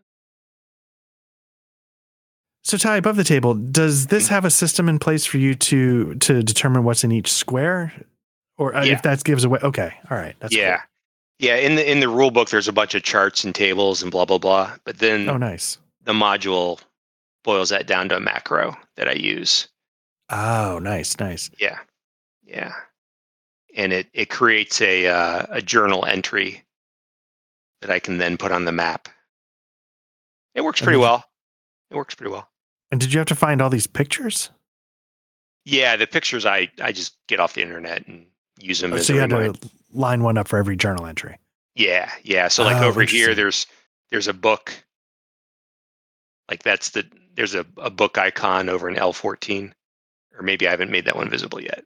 So 2.62 2.76
Ty, 2.78 2.96
above 2.96 3.16
the 3.16 3.24
table, 3.24 3.54
does 3.54 4.06
this 4.06 4.28
have 4.28 4.44
a 4.44 4.50
system 4.50 4.88
in 4.88 4.98
place 4.98 5.26
for 5.26 5.36
you 5.38 5.54
to 5.54 6.14
to 6.14 6.42
determine 6.42 6.84
what's 6.84 7.04
in 7.04 7.12
each 7.12 7.30
square? 7.32 7.92
Or 8.56 8.74
uh, 8.74 8.84
Yeah. 8.84 8.94
if 8.94 9.02
that 9.02 9.24
gives 9.24 9.44
away 9.44 9.58
okay. 9.62 9.94
All 10.10 10.16
right. 10.16 10.34
That's 10.40 10.54
yeah. 10.54 10.82
Yeah. 11.38 11.56
In 11.56 11.74
the 11.74 11.90
in 11.90 12.00
the 12.00 12.08
rule 12.08 12.30
book, 12.30 12.48
there's 12.50 12.68
a 12.68 12.72
bunch 12.72 12.94
of 12.94 13.02
charts 13.02 13.44
and 13.44 13.54
tables 13.54 14.02
and 14.02 14.10
blah 14.10 14.24
blah 14.24 14.38
blah. 14.38 14.76
But 14.84 14.98
then. 14.98 15.28
Oh 15.28 15.36
nice. 15.36 15.78
The 16.04 16.12
module 16.12 16.80
boils 17.42 17.68
that 17.70 17.86
down 17.86 18.08
to 18.10 18.16
a 18.16 18.20
macro 18.20 18.76
that 18.96 19.08
I 19.08 19.12
use. 19.12 19.68
Oh, 20.30 20.78
nice, 20.80 21.18
nice. 21.18 21.50
Yeah, 21.58 21.78
yeah, 22.44 22.72
and 23.76 23.92
it 23.92 24.08
it 24.12 24.30
creates 24.30 24.80
a 24.80 25.06
uh, 25.08 25.46
a 25.50 25.60
journal 25.62 26.04
entry 26.06 26.62
that 27.80 27.90
I 27.90 27.98
can 27.98 28.18
then 28.18 28.36
put 28.38 28.52
on 28.52 28.64
the 28.64 28.72
map. 28.72 29.08
It 30.54 30.62
works 30.62 30.80
pretty 30.80 30.98
well. 30.98 31.24
It 31.90 31.96
works 31.96 32.14
pretty 32.14 32.30
well. 32.32 32.48
And 32.90 33.00
did 33.00 33.12
you 33.12 33.18
have 33.18 33.26
to 33.28 33.34
find 33.34 33.60
all 33.60 33.70
these 33.70 33.86
pictures? 33.86 34.50
Yeah, 35.64 35.96
the 35.96 36.06
pictures 36.06 36.46
I 36.46 36.70
I 36.80 36.92
just 36.92 37.16
get 37.28 37.40
off 37.40 37.54
the 37.54 37.62
internet 37.62 38.06
and 38.06 38.26
use 38.60 38.80
them 38.80 38.92
Oh, 38.92 38.98
so 38.98 39.12
you 39.12 39.20
had 39.20 39.30
to 39.30 39.54
line 39.92 40.22
one 40.22 40.38
up 40.38 40.48
for 40.48 40.58
every 40.58 40.76
journal 40.76 41.06
entry. 41.06 41.38
Yeah, 41.74 42.10
yeah. 42.22 42.48
So 42.48 42.62
like 42.62 42.76
Oh, 42.82 42.86
over 42.88 43.02
here, 43.02 43.34
there's 43.34 43.66
there's 44.10 44.28
a 44.28 44.34
book. 44.34 44.72
Like 46.48 46.62
that's 46.62 46.90
the 46.90 47.04
there's 47.34 47.54
a, 47.54 47.66
a 47.78 47.90
book 47.90 48.18
icon 48.18 48.68
over 48.68 48.88
in 48.88 48.96
L14, 48.96 49.72
or 50.36 50.42
maybe 50.42 50.66
I 50.66 50.70
haven't 50.70 50.90
made 50.90 51.06
that 51.06 51.16
one 51.16 51.30
visible 51.30 51.60
yet. 51.60 51.84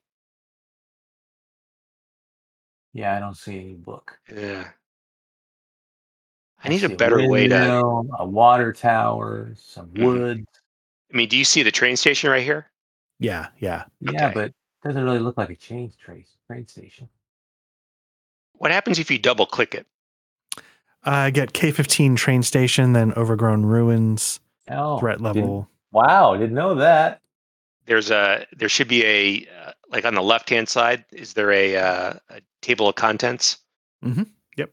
Yeah, 2.92 3.16
I 3.16 3.20
don't 3.20 3.36
see 3.36 3.58
any 3.58 3.74
book. 3.74 4.18
Yeah. 4.34 4.68
I 6.64 6.68
need 6.70 6.80
see 6.80 6.92
a 6.92 6.96
better 6.96 7.28
way 7.28 7.46
to. 7.48 8.04
a 8.18 8.26
water 8.26 8.72
tower, 8.72 9.52
some 9.56 9.90
Mhm. 9.90 10.02
wood. 10.04 10.44
I 11.12 11.16
mean, 11.16 11.28
do 11.28 11.36
you 11.36 11.44
see 11.44 11.62
the 11.62 11.70
train 11.70 11.96
station 11.96 12.30
right 12.30 12.42
here? 12.42 12.70
Yeah, 13.20 13.48
yeah. 13.58 13.84
Yeah, 14.00 14.26
Okay. 14.26 14.34
but 14.34 14.52
doesn't 14.82 15.02
really 15.02 15.18
look 15.20 15.36
like 15.38 15.50
a 15.50 15.56
train 15.56 15.92
trace 15.98 16.36
train 16.46 16.66
station. 16.66 17.08
What 18.54 18.70
happens 18.72 18.98
if 18.98 19.10
you 19.10 19.18
double 19.18 19.46
click 19.46 19.74
it? 19.74 19.86
I 21.04 21.30
get 21.30 21.52
K15 21.52 22.16
train 22.16 22.42
station, 22.42 22.92
then 22.92 23.12
overgrown 23.14 23.64
ruins, 23.64 24.40
Oh, 24.70 24.98
threat 24.98 25.18
didn't- 25.18 25.34
level. 25.36 25.68
Wow, 25.90 26.36
didn't 26.36 26.54
know 26.54 26.74
that. 26.76 27.20
There's 27.86 28.10
a 28.10 28.46
there 28.52 28.68
should 28.68 28.88
be 28.88 29.04
a 29.06 29.46
uh, 29.66 29.72
like 29.88 30.04
on 30.04 30.14
the 30.14 30.22
left 30.22 30.50
hand 30.50 30.68
side. 30.68 31.06
Is 31.10 31.32
there 31.32 31.50
a, 31.50 31.76
uh, 31.76 32.14
a 32.28 32.40
table 32.60 32.86
of 32.88 32.94
contents? 32.96 33.56
Mm-hmm. 34.04 34.24
Yep. 34.58 34.70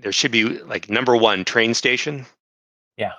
There 0.00 0.10
should 0.10 0.32
be 0.32 0.44
like 0.44 0.90
number 0.90 1.16
one 1.16 1.44
train 1.44 1.74
station. 1.74 2.26
Yeah. 2.96 3.12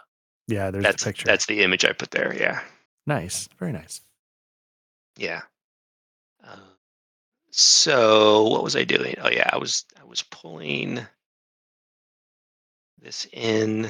Yeah, 0.49 0.71
there's 0.71 0.83
that's 0.83 1.03
the 1.05 1.09
picture. 1.11 1.25
that's 1.25 1.45
the 1.45 1.61
image 1.63 1.85
I 1.85 1.93
put 1.93 2.11
there. 2.11 2.35
Yeah. 2.35 2.59
nice. 3.07 3.47
Very 3.57 3.71
nice. 3.71 4.01
Yeah. 5.15 5.43
Uh, 6.45 6.57
so 7.51 8.43
what 8.49 8.63
was 8.63 8.75
I 8.75 8.83
doing? 8.83 9.15
Oh 9.21 9.29
yeah, 9.29 9.49
I 9.53 9.57
was 9.57 9.85
I 9.97 10.03
was 10.03 10.21
pulling 10.23 10.99
this 13.01 13.25
in. 13.31 13.89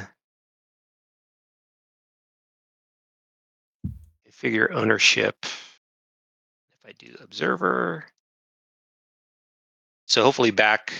Figure 4.40 4.72
ownership. 4.72 5.36
If 5.44 6.86
I 6.88 6.94
do 6.98 7.14
observer. 7.22 8.06
So 10.06 10.24
hopefully 10.24 10.52
back 10.52 10.94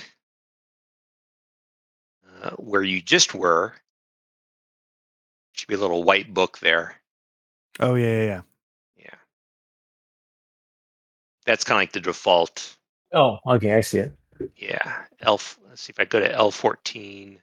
uh, 2.44 2.50
where 2.58 2.84
you 2.84 3.02
just 3.02 3.34
were, 3.34 3.76
should 5.54 5.70
be 5.70 5.76
a 5.76 5.80
little 5.80 6.04
white 6.04 6.34
book 6.34 6.60
there. 6.60 6.98
Oh 7.80 7.96
yeah, 7.96 8.08
yeah, 8.08 8.26
yeah. 8.26 8.42
Yeah. 8.98 9.16
That's 11.46 11.64
kind 11.64 11.78
of 11.78 11.82
like 11.84 11.94
the 11.94 12.02
default 12.02 12.76
Oh, 13.14 13.40
okay, 13.48 13.74
I 13.74 13.80
see 13.80 14.00
it. 14.00 14.12
Yeah, 14.58 15.04
L. 15.22 15.40
Let's 15.70 15.84
see 15.84 15.92
if 15.92 16.00
I 16.02 16.04
go 16.04 16.20
to 16.20 16.30
L 16.30 16.52
fourteen. 16.52 17.40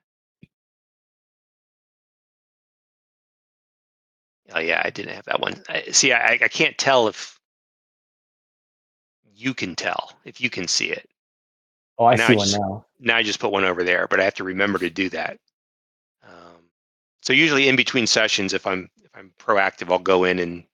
Oh 4.52 4.60
yeah, 4.60 4.82
I 4.84 4.90
didn't 4.90 5.14
have 5.14 5.24
that 5.24 5.40
one. 5.40 5.62
I, 5.68 5.82
see, 5.90 6.12
I, 6.12 6.38
I 6.42 6.48
can't 6.48 6.76
tell 6.78 7.08
if 7.08 7.38
you 9.34 9.54
can 9.54 9.74
tell 9.74 10.12
if 10.24 10.40
you 10.40 10.50
can 10.50 10.66
see 10.68 10.90
it. 10.90 11.08
Oh, 11.98 12.06
I 12.06 12.14
Now 12.14 12.28
see 12.28 12.34
I 12.34 12.36
one 12.36 12.50
now. 12.50 12.84
Now 13.00 13.16
I 13.16 13.22
just 13.22 13.40
put 13.40 13.52
one 13.52 13.64
over 13.64 13.82
there, 13.82 14.06
but 14.08 14.20
I 14.20 14.24
have 14.24 14.34
to 14.34 14.44
remember 14.44 14.78
to 14.78 14.90
do 14.90 15.08
that. 15.10 15.38
Um, 16.22 16.70
so 17.22 17.32
usually 17.32 17.68
in 17.68 17.76
between 17.76 18.06
sessions, 18.06 18.52
if 18.52 18.66
I'm 18.66 18.88
if 19.02 19.10
I'm 19.14 19.32
proactive, 19.38 19.90
I'll 19.90 19.98
go 19.98 20.24
in 20.24 20.38
and 20.38 20.64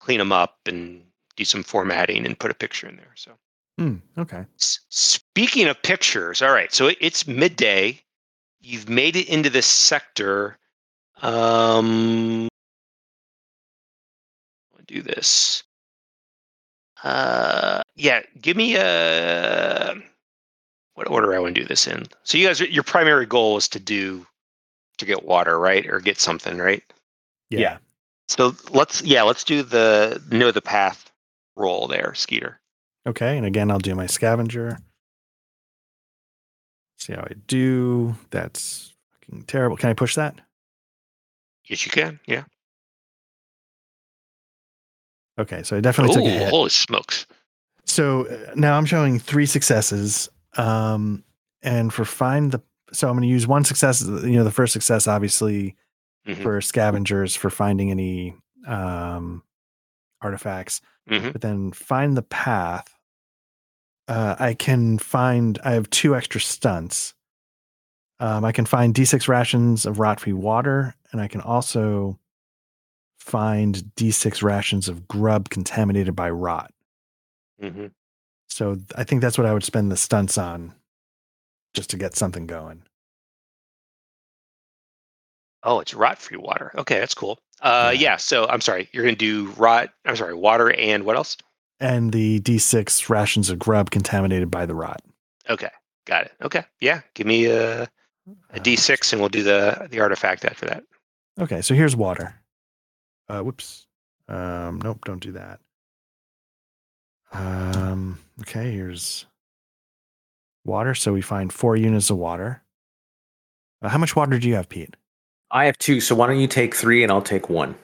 clean 0.00 0.18
them 0.18 0.32
up 0.32 0.56
and 0.66 1.04
do 1.36 1.44
some 1.44 1.62
formatting 1.62 2.26
and 2.26 2.38
put 2.38 2.50
a 2.50 2.54
picture 2.54 2.88
in 2.88 2.96
there. 2.96 3.12
So. 3.14 3.32
Hmm, 3.78 3.96
okay. 4.18 4.44
S- 4.56 4.80
Speaking 4.88 5.68
of 5.68 5.80
pictures, 5.82 6.42
all 6.42 6.52
right. 6.52 6.72
So 6.72 6.88
it- 6.88 6.98
it's 7.00 7.26
midday. 7.28 8.02
You've 8.60 8.88
made 8.88 9.14
it 9.14 9.28
into 9.28 9.50
this 9.50 9.66
sector. 9.66 10.58
Um, 11.22 12.48
do 14.88 15.02
this. 15.02 15.62
Uh, 17.04 17.82
yeah. 17.94 18.22
Give 18.40 18.56
me 18.56 18.76
a 18.76 19.94
what 20.94 21.08
order 21.08 21.32
I 21.32 21.38
want 21.38 21.54
to 21.54 21.60
do 21.60 21.66
this 21.66 21.86
in. 21.86 22.06
So 22.24 22.36
you 22.36 22.48
guys, 22.48 22.60
your 22.60 22.82
primary 22.82 23.24
goal 23.24 23.56
is 23.56 23.68
to 23.68 23.78
do 23.78 24.26
to 24.98 25.06
get 25.06 25.24
water, 25.24 25.58
right, 25.58 25.86
or 25.86 26.00
get 26.00 26.18
something, 26.18 26.58
right? 26.58 26.82
Yeah. 27.50 27.60
Yeah. 27.60 27.78
So 28.26 28.54
let's 28.70 29.00
yeah, 29.02 29.22
let's 29.22 29.44
do 29.44 29.62
the 29.62 30.20
know 30.30 30.50
the 30.50 30.60
path 30.60 31.10
roll 31.56 31.86
there, 31.86 32.12
Scitor. 32.14 32.56
Okay. 33.06 33.36
And 33.36 33.46
again, 33.46 33.70
I'll 33.70 33.78
do 33.78 33.94
my 33.94 34.06
scavenger. 34.06 34.78
See 36.98 37.12
how 37.12 37.22
I 37.22 37.34
do. 37.46 38.16
That's 38.30 38.92
fucking 39.12 39.44
terrible. 39.44 39.76
Can 39.76 39.90
I 39.90 39.94
push 39.94 40.16
that? 40.16 40.34
Yes, 41.68 41.86
you 41.86 41.92
can. 41.92 42.18
Yeah. 42.26 42.44
Okay. 45.38 45.62
So 45.62 45.76
I 45.76 45.80
definitely 45.80 46.14
took 46.14 46.24
a 46.24 46.30
hit. 46.30 46.48
holy 46.50 46.70
smokes! 46.70 47.26
So 47.84 48.26
uh, 48.26 48.52
now 48.54 48.76
I'm 48.76 48.84
showing 48.86 49.18
three 49.18 49.46
successes. 49.46 50.28
Um, 50.56 51.22
and 51.62 51.92
for 51.92 52.04
find 52.04 52.52
the, 52.52 52.60
so 52.92 53.08
I'm 53.08 53.14
going 53.14 53.22
to 53.22 53.28
use 53.28 53.46
one 53.46 53.64
success. 53.64 54.02
You 54.02 54.32
know, 54.32 54.44
the 54.44 54.50
first 54.50 54.72
success, 54.72 55.06
obviously, 55.06 55.76
Mhm. 56.26 56.42
for 56.42 56.60
scavengers 56.60 57.34
for 57.36 57.48
finding 57.50 57.90
any 57.90 58.34
um, 58.66 59.42
artifacts. 60.20 60.80
Mhm. 61.08 61.32
But 61.32 61.40
then 61.40 61.72
find 61.72 62.16
the 62.16 62.22
path. 62.22 62.86
Uh, 64.08 64.36
I 64.38 64.54
can 64.54 64.98
find. 64.98 65.58
I 65.64 65.72
have 65.72 65.88
two 65.90 66.14
extra 66.16 66.40
stunts. 66.40 67.14
Um, 68.20 68.44
I 68.44 68.52
can 68.52 68.66
find 68.66 68.94
D6 68.94 69.28
rations 69.28 69.86
of 69.86 69.98
rot-free 70.00 70.32
water, 70.32 70.94
and 71.12 71.20
I 71.20 71.28
can 71.28 71.40
also 71.40 72.18
find 73.28 73.76
D6 73.96 74.42
rations 74.42 74.88
of 74.88 75.06
grub 75.06 75.50
contaminated 75.50 76.16
by 76.16 76.30
rot. 76.30 76.72
Mhm. 77.62 77.92
So 78.48 78.78
I 78.96 79.04
think 79.04 79.20
that's 79.20 79.36
what 79.36 79.46
I 79.46 79.52
would 79.52 79.64
spend 79.64 79.92
the 79.92 79.96
stunts 79.96 80.38
on 80.38 80.74
just 81.74 81.90
to 81.90 81.96
get 81.98 82.16
something 82.16 82.46
going. 82.46 82.82
Oh, 85.62 85.80
it's 85.80 85.92
rot 85.94 86.18
free 86.18 86.36
water. 86.38 86.72
Okay, 86.76 86.98
that's 86.98 87.14
cool. 87.14 87.38
Uh, 87.60 87.90
Yeah. 87.94 88.00
yeah. 88.12 88.16
So 88.16 88.46
I'm 88.46 88.60
sorry, 88.60 88.88
you're 88.92 89.04
gonna 89.04 89.16
do 89.16 89.48
rot. 89.56 89.90
I'm 90.04 90.16
sorry, 90.16 90.34
water 90.34 90.70
and 90.72 91.04
what 91.04 91.16
else? 91.16 91.36
And 91.80 92.12
the 92.12 92.40
D6 92.40 93.08
rations 93.10 93.50
of 93.50 93.58
grub 93.58 93.90
contaminated 93.90 94.50
by 94.50 94.66
the 94.66 94.74
rot. 94.74 95.02
Okay, 95.50 95.70
got 96.06 96.24
it. 96.26 96.32
Okay, 96.42 96.64
yeah. 96.80 97.02
Give 97.14 97.26
me 97.26 97.46
a, 97.46 97.82
a 97.82 97.88
Uh, 98.54 98.58
D6 98.58 99.12
and 99.12 99.20
we'll 99.20 99.28
do 99.28 99.42
the 99.42 99.88
the 99.90 100.00
artifact 100.00 100.44
after 100.44 100.66
that. 100.66 100.84
Okay, 101.38 101.60
so 101.60 101.74
here's 101.74 101.96
water. 101.96 102.40
Uh, 103.28 103.40
whoops. 103.40 103.86
Um, 104.28 104.80
nope, 104.82 105.04
don't 105.04 105.22
do 105.22 105.32
that. 105.32 105.60
Um, 107.32 108.18
okay, 108.40 108.72
here's 108.72 109.26
water. 110.64 110.94
So 110.94 111.12
we 111.12 111.22
find 111.22 111.52
four 111.52 111.76
units 111.76 112.10
of 112.10 112.16
water. 112.16 112.62
Uh, 113.82 113.88
how 113.88 113.98
much 113.98 114.16
water 114.16 114.38
do 114.38 114.48
you 114.48 114.54
have, 114.54 114.68
Pete? 114.68 114.94
I 115.50 115.64
have 115.64 115.78
two, 115.78 116.00
so 116.00 116.14
why 116.14 116.26
don't 116.26 116.40
you 116.40 116.46
take 116.46 116.74
three 116.74 117.02
and 117.02 117.10
I'll 117.10 117.22
take 117.22 117.48
one? 117.48 117.74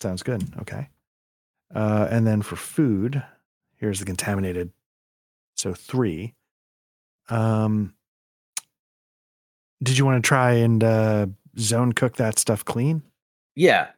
Sounds 0.00 0.22
good. 0.22 0.44
Okay. 0.60 0.88
Uh, 1.74 2.06
and 2.10 2.26
then 2.26 2.42
for 2.42 2.56
food, 2.56 3.22
here's 3.76 3.98
the 3.98 4.04
contaminated. 4.04 4.70
So 5.56 5.74
three. 5.74 6.34
Um, 7.28 7.94
did 9.82 9.98
you 9.98 10.04
want 10.04 10.22
to 10.22 10.26
try 10.26 10.52
and 10.52 10.84
uh, 10.84 11.26
zone 11.58 11.92
cook 11.92 12.16
that 12.16 12.38
stuff 12.38 12.64
clean? 12.64 13.02
Yeah. 13.54 13.88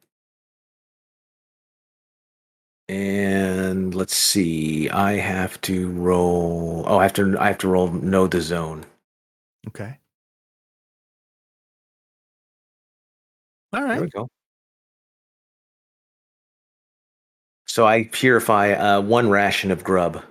And 2.88 3.94
let's 3.94 4.16
see. 4.16 4.88
I 4.90 5.14
have 5.14 5.60
to 5.62 5.88
roll. 5.90 6.84
Oh, 6.86 6.98
I 6.98 7.02
have 7.02 7.12
to. 7.14 7.36
I 7.38 7.48
have 7.48 7.58
to 7.58 7.68
roll. 7.68 7.88
Know 7.88 8.26
the 8.26 8.40
zone. 8.40 8.84
Okay. 9.68 9.98
All 13.72 13.82
right. 13.82 13.94
There 13.94 14.02
we 14.02 14.08
go. 14.10 14.28
So 17.66 17.86
I 17.86 18.04
purify 18.04 18.72
uh, 18.72 19.00
one 19.00 19.28
ration 19.28 19.70
of 19.70 19.84
grub. 19.84 20.22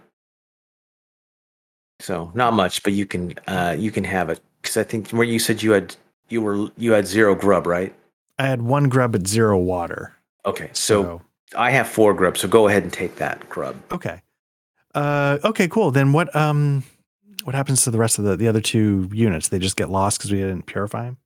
So 1.99 2.31
not 2.33 2.53
much, 2.53 2.83
but 2.83 2.93
you 2.93 3.05
can 3.05 3.33
uh, 3.47 3.75
you 3.77 3.91
can 3.91 4.03
have 4.03 4.29
it 4.29 4.39
because 4.61 4.77
I 4.77 4.83
think 4.83 5.09
where 5.11 5.23
you 5.23 5.39
said 5.39 5.61
you 5.61 5.71
had 5.71 5.95
you 6.29 6.41
were 6.41 6.69
you 6.77 6.93
had 6.93 7.05
zero 7.07 7.35
grub, 7.35 7.67
right? 7.67 7.93
I 8.39 8.47
had 8.47 8.61
one 8.61 8.89
grub 8.89 9.15
at 9.15 9.27
zero 9.27 9.57
water. 9.57 10.13
Okay, 10.45 10.69
so, 10.73 11.03
So, 11.03 11.21
I 11.55 11.71
have 11.71 11.87
four 11.87 12.13
grub. 12.13 12.37
So 12.37 12.47
go 12.47 12.67
ahead 12.67 12.83
and 12.83 12.91
take 12.93 13.15
that 13.17 13.47
grub. 13.49 13.75
okay. 13.91 14.21
Uh, 14.93 15.39
okay, 15.43 15.67
cool. 15.67 15.91
Then 15.91 16.13
what 16.13 16.33
um 16.35 16.83
what 17.43 17.53
happens 17.53 17.83
to 17.83 17.91
the 17.91 17.97
rest 17.97 18.17
of 18.17 18.23
the 18.25 18.37
the 18.37 18.47
other 18.47 18.61
two 18.61 19.09
units? 19.13 19.49
They 19.49 19.59
just 19.59 19.75
get 19.75 19.89
lost 19.89 20.17
because 20.19 20.31
we 20.31 20.37
didn't 20.37 20.65
purify 20.67 21.03
them? 21.05 21.17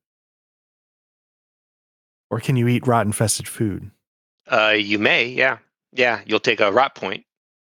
Or 2.31 2.39
can 2.39 2.55
you 2.55 2.67
eat 2.67 2.85
rot 2.87 3.05
infested 3.05 3.47
food? 3.47 3.91
Uh, 4.51 4.69
you 4.77 4.99
may, 4.99 5.25
yeah, 5.27 5.59
yeah. 5.93 6.21
You'll 6.25 6.39
take 6.39 6.59
a 6.59 6.71
rot 6.71 6.95
point. 6.95 7.25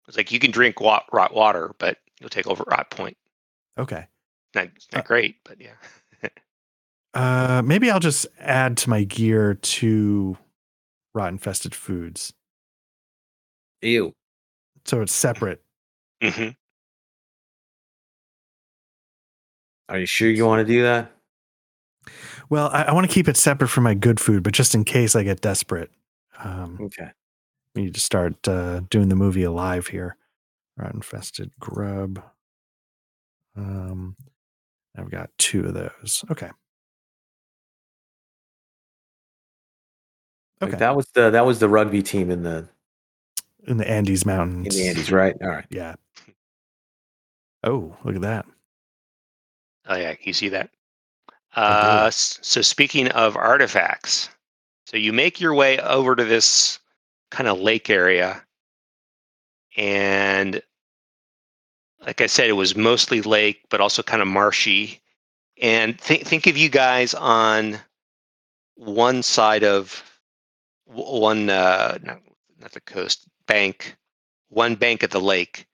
It's 0.07 0.16
like 0.16 0.31
you 0.33 0.39
can 0.39 0.51
drink 0.51 0.81
wa- 0.81 1.03
rot 1.12 1.35
water, 1.35 1.75
but 1.79 1.99
you'll 2.20 2.31
take 2.31 2.47
over 2.47 2.65
rot 2.69 2.91
point. 2.91 3.16
Okay. 3.79 4.07
Not, 4.55 4.69
it's 4.77 4.87
not 4.93 5.05
Uh, 5.05 5.07
great, 5.07 5.37
but 5.45 5.61
yeah. 5.61 5.75
Uh, 7.15 7.62
maybe 7.65 7.91
I'll 7.91 7.99
just 8.01 8.27
add 8.39 8.77
to 8.79 8.91
my 8.91 9.03
gear 9.03 9.55
two 9.55 10.37
rot 11.15 11.31
infested 11.31 11.75
foods. 11.75 12.33
Ew. 13.83 14.15
So 14.85 15.01
it's 15.03 15.13
separate. 15.15 15.63
hmm 16.23 16.49
Are 19.89 19.99
you 19.99 20.07
sure 20.07 20.29
you 20.31 20.47
want 20.47 20.67
to 20.67 20.73
do 20.73 20.83
that? 20.83 21.13
Well, 22.51 22.71
I, 22.73 22.85
I 22.85 22.93
want 22.93 23.09
to 23.09 23.13
keep 23.13 23.29
it 23.29 23.37
separate 23.37 23.69
from 23.69 23.85
my 23.85 23.95
good 23.95 24.21
food, 24.21 24.43
but 24.43 24.53
just 24.55 24.75
in 24.75 24.85
case 24.85 25.15
I 25.15 25.23
get 25.23 25.41
desperate, 25.41 25.91
um, 26.39 26.79
Okay. 26.81 27.11
we 27.75 27.83
need 27.83 27.95
to 27.95 28.01
start 28.01 28.47
uh, 28.49 28.81
doing 28.91 29.09
the 29.09 29.17
movie 29.17 29.43
alive 29.43 29.89
here. 29.89 30.17
Rot 30.77 30.95
infested 30.95 31.51
grub. 31.59 32.23
Um, 33.57 34.17
I've 34.97 35.11
got 35.11 35.31
two 35.39 35.67
of 35.67 35.75
those. 35.75 36.25
Okay. 36.31 36.51
Like, 40.61 40.71
Okay. 40.71 40.79
that 40.79 40.97
was 40.97 41.07
the 41.15 41.31
that 41.31 41.47
was 41.47 41.59
the 41.61 41.69
rugby 41.69 42.03
team 42.03 42.31
in 42.31 42.43
the 42.43 42.69
In 43.69 43.77
the 43.77 43.89
Andes 43.89 44.24
Mountains. 44.24 44.74
in 44.74 44.82
the 44.82 44.89
Andes, 44.89 45.12
right? 45.12 45.36
All 45.43 45.49
right. 45.49 45.66
Yeah. 45.70 45.95
Oh, 47.65 47.97
look 48.05 48.15
at 48.16 48.23
that. 48.23 48.47
Oh 49.86 49.95
yeah, 49.97 50.15
you 50.23 50.32
see 50.32 50.49
that. 50.51 50.70
Uh, 51.55 52.05
s- 52.07 52.39
so 52.43 52.62
speaking 52.62 53.09
of 53.09 53.36
artifacts, 53.36 54.31
so 54.86 54.97
you 54.97 55.12
make 55.12 55.40
your 55.40 55.55
way 55.55 55.78
over 55.81 56.15
to 56.16 56.24
this 56.24 56.78
kind 57.31 57.49
of 57.49 57.59
lake 57.61 57.90
area, 57.90 58.43
and 59.77 60.62
like 62.07 62.20
I 62.20 62.27
said, 62.27 62.49
it 62.49 62.53
was 62.53 62.77
mostly 62.77 63.20
lake, 63.23 63.61
but 63.70 63.81
also 63.81 64.03
kind 64.03 64.23
of 64.23 64.28
marshy. 64.28 65.01
And 65.61 66.01
think 66.01 66.24
think 66.27 66.47
of 66.47 66.57
you 66.57 66.69
guys 66.69 67.12
on 67.15 67.78
one 68.77 69.23
side 69.23 69.65
of 69.65 70.03
one 70.86 71.51
uh, 71.51 71.99
not 72.03 72.20
not 72.61 72.73
the 72.73 72.81
coast 72.81 73.27
bank, 73.49 73.97
one 74.51 74.77
bank 74.77 75.03
of 75.03 75.11
the 75.11 75.20
lake, 75.20 75.66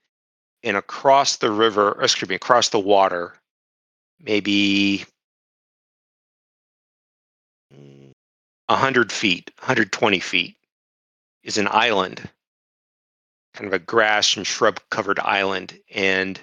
and 0.62 0.78
across 0.78 1.36
the 1.36 1.50
river, 1.50 2.00
excuse 2.00 2.28
me, 2.28 2.34
across 2.34 2.70
the 2.70 2.78
water, 2.78 3.34
maybe 4.18 5.04
mm, 7.72 8.10
100 8.66 9.12
feet, 9.12 9.50
120 9.58 10.20
feet, 10.20 10.56
is 11.42 11.58
an 11.58 11.68
island, 11.70 12.26
kind 13.52 13.66
of 13.66 13.74
a 13.74 13.78
grass 13.78 14.36
and 14.36 14.46
shrub 14.46 14.80
covered 14.90 15.18
island. 15.20 15.78
And 15.94 16.40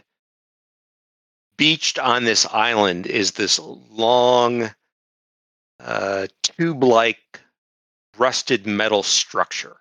beached 1.57 1.97
on 1.97 2.23
this 2.23 2.45
island 2.45 3.07
is 3.07 3.31
this 3.31 3.57
long, 3.59 4.69
uh, 5.79 6.27
tube-like, 6.43 7.41
rusted 8.17 8.67
metal 8.67 9.01
structure, 9.01 9.77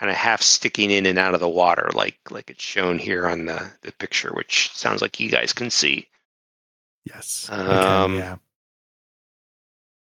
kind 0.00 0.10
of 0.10 0.16
half 0.16 0.40
sticking 0.40 0.90
in 0.90 1.04
and 1.04 1.18
out 1.18 1.34
of 1.34 1.40
the 1.40 1.48
water, 1.48 1.90
like 1.92 2.18
like 2.30 2.48
it's 2.48 2.64
shown 2.64 2.98
here 2.98 3.28
on 3.28 3.44
the 3.44 3.70
the 3.82 3.92
picture, 3.92 4.32
which 4.32 4.70
sounds 4.74 5.02
like 5.02 5.20
you 5.20 5.30
guys 5.30 5.52
can 5.52 5.70
see. 5.70 6.08
Yes. 7.04 7.48
Um, 7.52 8.16
yeah. 8.16 8.36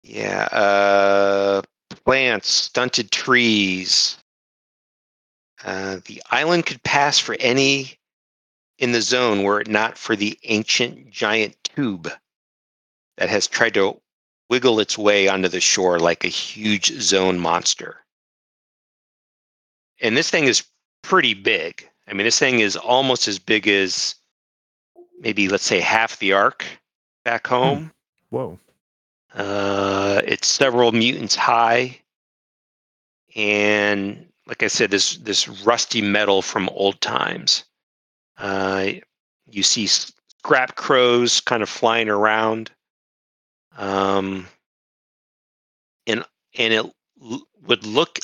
Yeah, 0.04 0.44
uh, 0.52 1.62
plants, 2.06 2.50
stunted 2.50 3.12
trees. 3.12 4.18
Uh, 5.64 5.98
the 6.06 6.22
island 6.30 6.68
could 6.68 6.82
pass 6.84 7.18
for 7.18 7.36
any 7.40 7.98
in 8.78 8.92
the 8.92 9.02
zone 9.02 9.44
were 9.44 9.60
it 9.60 9.68
not 9.68 9.98
for 9.98 10.16
the 10.16 10.38
ancient 10.44 11.10
giant 11.10 11.58
tube 11.64 12.12
that 13.18 13.30
has 13.30 13.48
tried 13.48 13.74
to 13.74 14.00
wiggle 14.50 14.80
its 14.80 14.98
way 14.98 15.28
onto 15.28 15.48
the 15.48 15.60
shore 15.60 16.00
like 16.00 16.24
a 16.24 16.30
huge 16.30 16.94
zone 17.02 17.40
monster. 17.40 17.98
And 20.02 20.16
this 20.16 20.30
thing 20.30 20.46
is 20.46 20.64
pretty 21.02 21.34
big. 21.34 21.88
I 22.08 22.14
mean, 22.14 22.26
this 22.26 22.40
thing 22.40 22.60
is 22.60 22.76
almost 22.76 23.28
as 23.28 23.40
big 23.40 23.68
as 23.68 24.16
maybe, 25.20 25.48
let's 25.48 25.66
say, 25.66 25.80
half 25.80 26.18
the 26.20 26.34
ark 26.34 26.66
back 27.24 27.48
home. 27.48 27.92
Whoa. 28.30 28.60
Uh, 29.34 30.22
it's 30.26 30.48
several 30.48 30.92
mutants 30.92 31.36
high, 31.36 32.00
and 33.36 34.26
like 34.48 34.64
I 34.64 34.68
said, 34.68 34.90
this 34.90 35.18
this 35.18 35.48
rusty 35.48 36.02
metal 36.02 36.42
from 36.42 36.68
old 36.70 37.00
times. 37.00 37.64
Uh, 38.40 38.94
you 39.52 39.62
see 39.62 39.86
scrap 39.86 40.76
crows 40.76 41.42
kind 41.42 41.62
of 41.62 41.70
flying 41.70 42.10
around, 42.10 42.72
um, 43.78 44.48
and 46.08 46.26
and 46.58 46.74
it 46.74 46.86
l- 47.22 47.48
would 47.68 47.86
look 47.86 48.18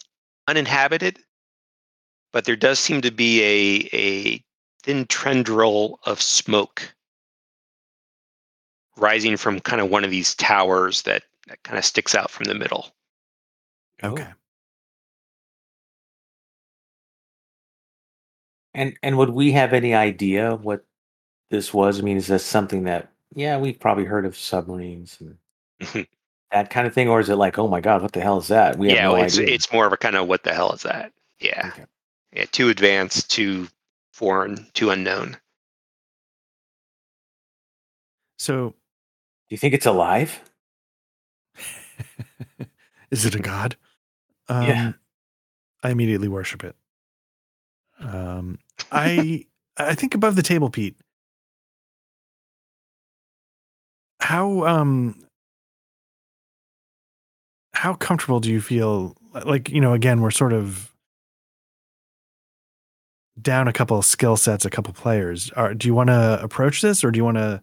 uninhabited, 0.47 1.19
but 2.36 2.44
there 2.44 2.57
does 2.57 2.80
seem 2.80 2.99
to 2.99 3.12
be 3.12 3.41
a 3.41 3.90
a 3.95 4.44
thin 4.84 5.06
tendril 5.06 6.02
of 6.03 6.22
smoke 6.22 6.94
rising 8.98 9.38
from 9.38 9.62
kind 9.62 9.80
of 9.80 9.90
one 9.90 10.03
of 10.03 10.12
these 10.12 10.36
towers 10.36 11.03
that, 11.03 11.24
that 11.48 11.64
kind 11.64 11.80
of 11.80 11.86
sticks 11.86 12.14
out 12.14 12.30
from 12.30 12.44
the 12.44 12.53
middle. 12.53 12.94
Oh. 14.03 14.12
Okay. 14.12 14.28
And 18.74 18.98
and 19.02 19.18
would 19.18 19.30
we 19.30 19.53
have 19.53 19.72
any 19.72 19.94
idea 19.94 20.57
what 20.57 20.84
this 21.52 21.74
was? 21.74 21.99
I 21.99 22.02
mean, 22.02 22.18
is 22.18 22.28
this 22.28 22.45
something 22.45 22.84
that 22.84 23.14
yeah, 23.34 23.57
we've 23.57 23.80
probably 23.80 24.03
heard 24.03 24.26
of 24.26 24.36
submarines 24.36 25.22
and 25.22 26.06
that 26.52 26.70
kind 26.70 26.86
of 26.86 26.94
thing, 26.94 27.07
or 27.07 27.22
is 27.22 27.30
it 27.30 27.38
like, 27.38 27.57
oh 27.57 27.70
my 27.70 27.80
god, 27.80 28.02
what 28.02 28.12
the 28.12 28.20
hell 28.20 28.40
is 28.40 28.49
that? 28.49 28.78
We 28.78 28.90
have 28.90 28.98
yeah, 28.98 29.03
no 29.06 29.16
it's 29.16 29.40
idea. 29.40 29.56
it's 29.56 29.72
more 29.72 29.88
of 29.88 29.94
a 29.94 29.98
kind 29.98 30.18
of 30.18 30.28
what 30.28 30.44
the 30.44 30.53
hell 30.53 30.74
is 30.74 30.82
that? 30.82 31.14
Yeah, 31.40 31.72
Okay. 31.74 31.86
Yeah, 32.36 32.45
too 32.52 32.70
advanced, 32.70 33.32
too 33.32 33.68
foreign, 34.12 34.68
too 34.74 34.90
unknown. 34.91 35.38
So, 38.38 38.70
Do 38.70 38.76
you 39.49 39.57
think 39.57 39.74
it's 39.74 39.86
alive? 39.86 40.41
is 43.12 43.26
it 43.26 43.36
a 43.36 43.40
god? 43.40 43.78
Um, 44.49 44.68
Yeah. 44.68 44.91
I 45.84 45.91
immediately 45.91 46.28
worship 46.28 46.64
it. 46.64 46.76
Um, 47.99 48.60
I 48.91 49.45
I 49.78 49.94
think 49.95 50.14
above 50.16 50.36
the 50.36 50.41
table, 50.44 50.70
Pete. 50.70 50.95
How 54.20 54.66
um 54.66 55.24
how 57.74 57.94
comfortable 57.94 58.40
do 58.40 58.52
you 58.52 58.62
feel? 58.62 59.16
Like 59.45 59.70
you 59.70 59.80
know, 59.80 59.94
again, 59.94 60.22
we're 60.22 60.32
sort 60.32 60.53
of 60.53 60.91
down 63.41 63.68
a 63.68 63.74
couple 63.74 64.02
skill 64.02 64.38
sets, 64.38 64.66
a 64.66 64.70
couple 64.70 64.94
players. 64.94 65.52
Are, 65.52 65.74
do 65.74 65.88
you 65.88 65.94
want 65.94 66.10
to 66.10 66.40
approach 66.41 66.82
this, 66.82 67.03
or 67.03 67.12
do 67.12 67.18
you 67.18 67.26
want 67.26 67.38
to 67.38 67.62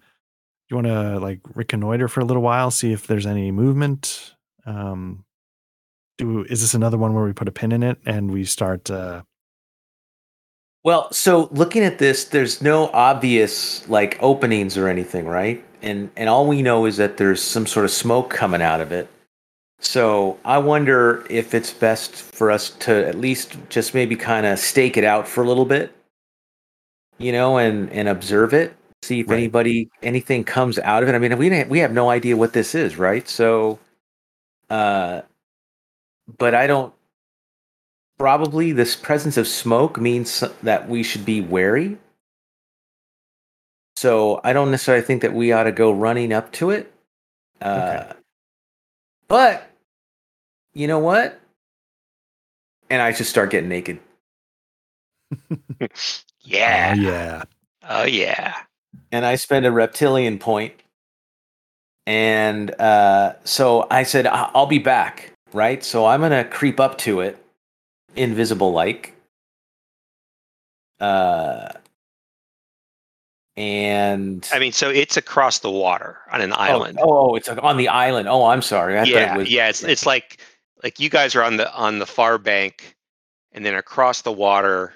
do 0.68 0.76
you 0.76 0.82
want 0.82 0.86
to 0.86 1.18
like 1.18 1.40
reconnoiter 1.54 2.08
for 2.08 2.20
a 2.20 2.24
little 2.24 2.42
while, 2.42 2.70
see 2.70 2.92
if 2.92 3.06
there's 3.06 3.26
any 3.26 3.50
movement? 3.50 4.34
Um, 4.66 5.24
do 6.18 6.44
is 6.44 6.60
this 6.60 6.74
another 6.74 6.98
one 6.98 7.14
where 7.14 7.24
we 7.24 7.32
put 7.32 7.48
a 7.48 7.52
pin 7.52 7.72
in 7.72 7.82
it 7.82 7.98
and 8.04 8.30
we 8.30 8.44
start? 8.44 8.90
Uh, 8.90 9.22
Well, 10.84 11.12
so 11.12 11.48
looking 11.52 11.84
at 11.84 11.98
this, 11.98 12.24
there's 12.24 12.60
no 12.60 12.88
obvious 12.92 13.88
like 13.88 14.18
openings 14.20 14.76
or 14.76 14.88
anything, 14.88 15.26
right? 15.26 15.64
And 15.80 16.10
and 16.16 16.28
all 16.28 16.46
we 16.46 16.62
know 16.62 16.86
is 16.86 16.96
that 16.98 17.16
there's 17.16 17.42
some 17.42 17.66
sort 17.66 17.84
of 17.84 17.90
smoke 17.90 18.30
coming 18.30 18.62
out 18.62 18.80
of 18.80 18.92
it. 18.92 19.08
So 19.82 20.38
I 20.44 20.58
wonder 20.58 21.26
if 21.28 21.54
it's 21.54 21.72
best 21.72 22.12
for 22.14 22.50
us 22.50 22.70
to 22.70 23.06
at 23.06 23.16
least 23.16 23.56
just 23.68 23.94
maybe 23.94 24.14
kind 24.16 24.46
of 24.46 24.58
stake 24.58 24.96
it 24.96 25.04
out 25.04 25.26
for 25.26 25.42
a 25.42 25.46
little 25.46 25.64
bit, 25.64 25.92
you 27.18 27.32
know, 27.32 27.58
and 27.58 27.90
and 27.90 28.08
observe 28.08 28.54
it, 28.54 28.74
see 29.02 29.20
if 29.20 29.28
Right. 29.28 29.38
anybody 29.38 29.90
anything 30.02 30.44
comes 30.44 30.78
out 30.78 31.02
of 31.02 31.08
it. 31.08 31.14
I 31.14 31.18
mean, 31.18 31.36
we 31.36 31.64
we 31.64 31.78
have 31.80 31.92
no 31.92 32.10
idea 32.10 32.36
what 32.36 32.52
this 32.52 32.74
is, 32.74 32.96
right? 32.96 33.28
So, 33.28 33.80
uh, 34.70 35.22
but 36.38 36.54
I 36.54 36.66
don't 36.68 36.94
probably 38.18 38.70
this 38.72 38.94
presence 38.94 39.36
of 39.36 39.48
smoke 39.48 40.00
means 40.00 40.44
that 40.62 40.88
we 40.88 41.02
should 41.02 41.24
be 41.24 41.40
wary. 41.40 41.98
So 43.96 44.40
I 44.44 44.52
don't 44.52 44.70
necessarily 44.70 45.04
think 45.04 45.22
that 45.22 45.32
we 45.32 45.52
ought 45.52 45.64
to 45.64 45.72
go 45.72 45.90
running 45.92 46.32
up 46.32 46.52
to 46.52 46.70
it. 46.70 46.92
Uh, 47.60 48.12
But 49.28 49.71
you 50.74 50.86
know 50.86 50.98
what? 50.98 51.38
And 52.90 53.00
I 53.00 53.12
just 53.12 53.30
start 53.30 53.50
getting 53.50 53.68
naked. 53.68 54.00
Yeah, 56.44 56.94
Oh 56.96 57.00
yeah. 57.00 57.42
oh 57.88 58.04
yeah. 58.04 58.54
and 59.12 59.24
I 59.24 59.36
spend 59.36 59.64
a 59.64 59.70
reptilian 59.72 60.38
point. 60.38 60.74
And 62.06 62.72
uh, 62.80 63.34
so 63.44 63.86
I 63.90 64.02
said, 64.02 64.26
"I- 64.26 64.50
I'll 64.54 64.66
be 64.66 64.80
back, 64.80 65.32
right? 65.52 65.84
So 65.84 66.04
I'm 66.04 66.20
going 66.20 66.32
to 66.32 66.44
creep 66.50 66.80
up 66.80 66.98
to 66.98 67.20
it, 67.20 67.38
invisible 68.16 68.72
like. 68.72 69.14
Uh, 70.98 71.68
and 73.56 74.48
I 74.52 74.58
mean, 74.58 74.72
so 74.72 74.90
it's 74.90 75.16
across 75.16 75.60
the 75.60 75.70
water 75.70 76.18
on 76.30 76.40
an 76.40 76.52
Oh, 76.52 76.56
island. 76.56 76.98
Oh, 77.00 77.30
oh, 77.30 77.34
it's 77.36 77.48
on 77.48 77.76
the 77.76 77.88
island. 77.88 78.28
Oh, 78.28 78.46
I'm 78.46 78.62
sorry. 78.62 78.98
I 78.98 79.04
yeah, 79.04 79.34
it 79.34 79.38
was, 79.38 79.50
yeah. 79.50 79.68
It's 79.68 79.82
it's 79.84 80.06
like 80.06 80.40
like 80.82 80.98
you 81.00 81.08
guys 81.08 81.34
are 81.34 81.42
on 81.42 81.56
the 81.56 81.72
on 81.74 81.98
the 81.98 82.06
far 82.06 82.38
bank, 82.38 82.96
and 83.52 83.64
then 83.64 83.74
across 83.74 84.22
the 84.22 84.32
water 84.32 84.92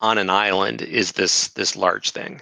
on 0.00 0.18
an 0.18 0.30
island 0.30 0.82
is 0.82 1.12
this 1.12 1.48
this 1.48 1.76
large 1.76 2.10
thing. 2.10 2.40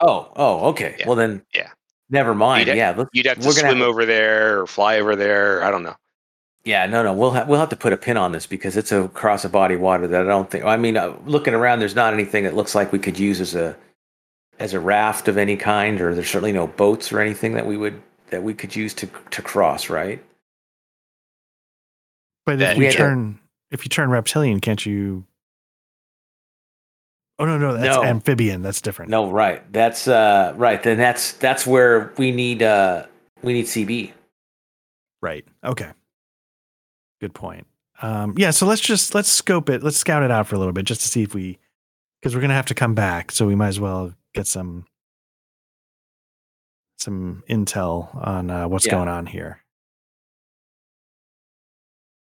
Oh, 0.00 0.32
oh, 0.36 0.68
okay. 0.68 0.96
Yeah, 0.98 1.06
Well 1.06 1.16
then, 1.16 1.42
yeah. 1.54 1.70
Never 2.08 2.34
mind. 2.34 2.66
You'd 2.68 2.76
yeah, 2.76 2.94
let's, 2.96 3.10
You'd 3.12 3.26
have 3.26 3.38
to 3.38 3.52
swim 3.52 3.66
have- 3.78 3.80
over 3.86 4.04
there 4.06 4.60
or 4.60 4.66
fly 4.66 4.98
over 4.98 5.14
there. 5.14 5.62
I 5.62 5.70
don't 5.70 5.82
know. 5.82 5.96
Yeah, 6.64 6.84
no, 6.86 7.02
no. 7.02 7.12
We'll 7.14 7.30
ha- 7.32 7.44
we'll 7.48 7.58
have 7.60 7.68
to 7.70 7.76
put 7.76 7.92
a 7.92 7.96
pin 7.96 8.16
on 8.18 8.32
this 8.32 8.46
because 8.46 8.76
it's 8.76 8.92
across 8.92 9.44
a 9.44 9.48
body 9.48 9.76
of 9.76 9.80
water 9.80 10.06
that 10.06 10.20
I 10.20 10.24
don't 10.24 10.50
think. 10.50 10.64
I 10.64 10.76
mean, 10.76 10.96
uh, 10.96 11.14
looking 11.24 11.54
around, 11.54 11.78
there's 11.80 11.94
not 11.94 12.12
anything 12.12 12.44
that 12.44 12.54
looks 12.54 12.74
like 12.74 12.92
we 12.92 12.98
could 12.98 13.18
use 13.18 13.40
as 13.40 13.54
a 13.54 13.76
as 14.58 14.74
a 14.74 14.80
raft 14.80 15.26
of 15.26 15.38
any 15.38 15.56
kind, 15.56 16.00
or 16.02 16.14
there's 16.14 16.28
certainly 16.28 16.52
no 16.52 16.66
boats 16.66 17.12
or 17.12 17.20
anything 17.20 17.54
that 17.54 17.66
we 17.66 17.78
would 17.78 18.02
that 18.28 18.42
we 18.42 18.52
could 18.52 18.76
use 18.76 18.92
to 18.94 19.08
to 19.30 19.40
cross. 19.42 19.88
Right? 19.88 20.22
But 22.46 22.60
if 22.60 22.76
We 22.76 22.84
you 22.84 22.90
had 22.90 22.92
to- 22.92 22.98
turn 22.98 23.40
if 23.70 23.84
you 23.84 23.88
turn 23.88 24.10
reptilian, 24.10 24.60
can't 24.60 24.84
you? 24.84 25.24
Oh 27.38 27.44
no, 27.46 27.56
no, 27.56 27.76
that's 27.76 27.96
No. 27.96 28.04
amphibian. 28.04 28.62
That's 28.62 28.80
different. 28.80 29.10
No, 29.10 29.30
right. 29.30 29.62
That's 29.72 30.06
uh 30.08 30.52
right. 30.56 30.82
Then 30.82 30.98
that's 30.98 31.32
that's 31.32 31.66
where 31.66 32.12
we 32.18 32.32
need 32.32 32.62
uh 32.62 33.06
we 33.42 33.52
need 33.54 33.66
CB. 33.66 34.12
Right. 35.22 35.44
Okay. 35.64 35.90
Good 37.20 37.34
point. 37.34 37.66
Um, 38.02 38.34
yeah. 38.36 38.50
So 38.50 38.66
let's 38.66 38.80
just 38.80 39.14
let's 39.14 39.28
scope 39.30 39.68
it. 39.70 39.82
Let's 39.82 39.96
scout 39.98 40.22
it 40.22 40.30
out 40.30 40.46
for 40.46 40.56
a 40.56 40.58
little 40.58 40.72
bit 40.72 40.84
just 40.86 41.02
to 41.02 41.08
see 41.08 41.22
if 41.22 41.34
we, 41.34 41.58
because 42.20 42.34
we're 42.34 42.40
gonna 42.40 42.54
have 42.54 42.66
to 42.66 42.74
come 42.74 42.94
back. 42.94 43.30
So 43.30 43.46
we 43.46 43.54
might 43.54 43.68
as 43.68 43.78
well 43.80 44.14
get 44.34 44.46
some 44.46 44.86
some 46.98 47.42
intel 47.48 48.14
on 48.26 48.50
uh, 48.50 48.68
what's 48.68 48.86
Yeah. 48.86 48.92
going 48.92 49.08
on 49.08 49.26
here. 49.26 49.60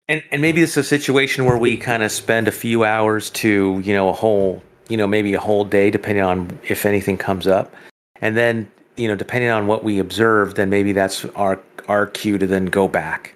And 0.10 0.24
and 0.32 0.42
maybe 0.42 0.62
it's 0.62 0.76
a 0.76 0.84
situation 0.84 1.46
where 1.46 1.58
we 1.58 1.78
kind 1.78 2.04
of 2.04 2.12
spend 2.12 2.48
a 2.48 2.52
few 2.52 2.84
hours 2.84 3.30
to, 3.30 3.80
you 3.86 3.94
know, 3.94 4.10
a 4.10 4.14
whole, 4.14 4.62
you 4.90 4.98
know, 4.98 5.08
maybe 5.08 5.34
a 5.36 5.40
whole 5.40 5.64
day 5.64 5.92
depending 5.92 6.24
on 6.24 6.60
if 6.68 6.86
anything 6.86 7.16
comes 7.16 7.48
up. 7.48 7.74
And 8.20 8.36
then, 8.36 8.70
you 8.98 9.08
know, 9.08 9.16
depending 9.16 9.52
on 9.52 9.68
what 9.68 9.84
we 9.84 10.00
observe, 10.00 10.56
then 10.56 10.70
maybe 10.70 10.92
that's 10.92 11.24
our 11.36 11.60
our 11.88 12.08
cue 12.08 12.38
to 12.40 12.48
then 12.48 12.66
go 12.66 12.88
back. 12.88 13.36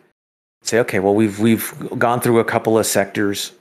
Say, 0.64 0.80
okay, 0.80 1.00
well 1.00 1.14
we've 1.14 1.40
we've 1.40 1.74
gone 1.98 2.20
through 2.20 2.40
a 2.40 2.46
couple 2.46 2.78
of 2.78 2.86
sectors. 2.88 3.54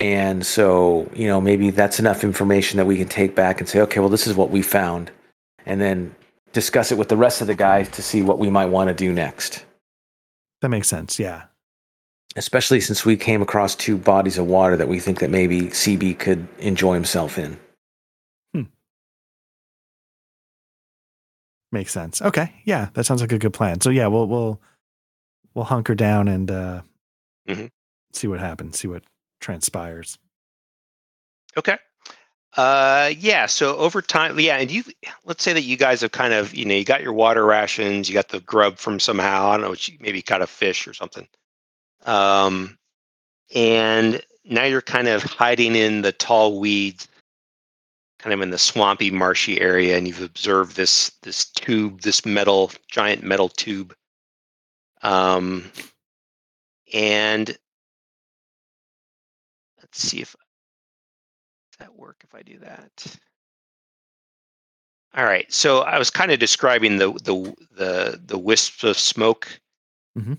And 0.00 0.44
so, 0.44 1.10
you 1.14 1.26
know, 1.26 1.40
maybe 1.40 1.70
that's 1.70 1.98
enough 1.98 2.24
information 2.24 2.78
that 2.78 2.86
we 2.86 2.98
can 2.98 3.08
take 3.08 3.34
back 3.34 3.60
and 3.60 3.68
say, 3.68 3.80
okay, 3.80 4.00
well, 4.00 4.10
this 4.10 4.26
is 4.26 4.34
what 4.34 4.50
we 4.50 4.60
found. 4.60 5.10
And 5.64 5.80
then 5.80 6.14
discuss 6.52 6.92
it 6.92 6.98
with 6.98 7.08
the 7.08 7.16
rest 7.16 7.40
of 7.40 7.46
the 7.46 7.54
guys 7.54 7.90
to 7.90 8.02
see 8.02 8.22
what 8.22 8.38
we 8.38 8.50
might 8.50 8.66
want 8.66 8.88
to 8.88 8.94
do 8.94 9.12
next. 9.12 9.64
That 10.62 10.68
makes 10.68 10.88
sense. 10.88 11.18
Yeah. 11.18 11.44
Especially 12.36 12.80
since 12.80 13.04
we 13.04 13.16
came 13.16 13.40
across 13.42 13.74
two 13.74 13.96
bodies 13.96 14.36
of 14.38 14.46
water 14.46 14.76
that 14.76 14.88
we 14.88 15.00
think 15.00 15.20
that 15.20 15.30
maybe 15.30 15.62
CB 15.62 16.18
could 16.18 16.46
enjoy 16.58 16.92
himself 16.94 17.38
in. 17.38 17.58
Hmm. 18.54 18.62
Makes 21.72 21.92
sense. 21.92 22.20
Okay. 22.22 22.52
Yeah, 22.64 22.90
that 22.94 23.04
sounds 23.06 23.20
like 23.20 23.32
a 23.32 23.38
good 23.38 23.54
plan. 23.54 23.80
So 23.80 23.90
yeah, 23.90 24.06
we'll 24.06 24.26
we'll 24.26 24.60
we'll 25.54 25.64
hunker 25.64 25.94
down 25.94 26.28
and 26.28 26.50
uh 26.50 26.82
Mhm. 27.48 27.70
see 28.12 28.26
what 28.26 28.40
happens, 28.40 28.78
see 28.78 28.88
what 28.88 29.02
transpires. 29.40 30.18
Okay. 31.56 31.78
Uh, 32.56 33.12
yeah. 33.18 33.46
So 33.46 33.76
over 33.76 34.00
time, 34.02 34.38
yeah, 34.40 34.56
and 34.56 34.70
you 34.70 34.82
let's 35.24 35.42
say 35.44 35.52
that 35.52 35.62
you 35.62 35.76
guys 35.76 36.00
have 36.00 36.12
kind 36.12 36.32
of, 36.34 36.54
you 36.54 36.64
know, 36.64 36.74
you 36.74 36.84
got 36.84 37.02
your 37.02 37.12
water 37.12 37.44
rations, 37.44 38.08
you 38.08 38.14
got 38.14 38.28
the 38.30 38.40
grub 38.40 38.78
from 38.78 38.98
somehow, 38.98 39.48
I 39.50 39.56
don't 39.58 39.70
know, 39.70 39.94
maybe 40.00 40.22
caught 40.22 40.42
a 40.42 40.46
fish 40.46 40.86
or 40.88 40.94
something. 40.94 41.28
Um, 42.06 42.78
and 43.54 44.22
now 44.44 44.64
you're 44.64 44.82
kind 44.82 45.08
of 45.08 45.22
hiding 45.22 45.76
in 45.76 46.02
the 46.02 46.12
tall 46.12 46.58
weeds, 46.58 47.08
kind 48.18 48.32
of 48.32 48.40
in 48.40 48.50
the 48.50 48.58
swampy, 48.58 49.10
marshy 49.10 49.60
area, 49.60 49.96
and 49.96 50.06
you've 50.06 50.22
observed 50.22 50.76
this 50.76 51.10
this 51.22 51.46
tube, 51.50 52.00
this 52.00 52.24
metal, 52.24 52.70
giant 52.88 53.22
metal 53.22 53.48
tube. 53.48 53.94
Um, 55.02 55.70
and 56.92 57.56
let's 59.80 60.00
see 60.00 60.20
if 60.20 60.34
that 61.78 61.94
work 61.96 62.22
if 62.24 62.34
I 62.34 62.42
do 62.42 62.58
that? 62.58 63.18
All 65.14 65.24
right. 65.24 65.50
So 65.52 65.80
I 65.80 65.98
was 65.98 66.10
kind 66.10 66.30
of 66.30 66.38
describing 66.38 66.98
the 66.98 67.12
the 67.12 67.54
the 67.72 68.20
the 68.24 68.38
wisps 68.38 68.84
of 68.84 68.98
smoke, 68.98 69.48
Mhm. 70.18 70.38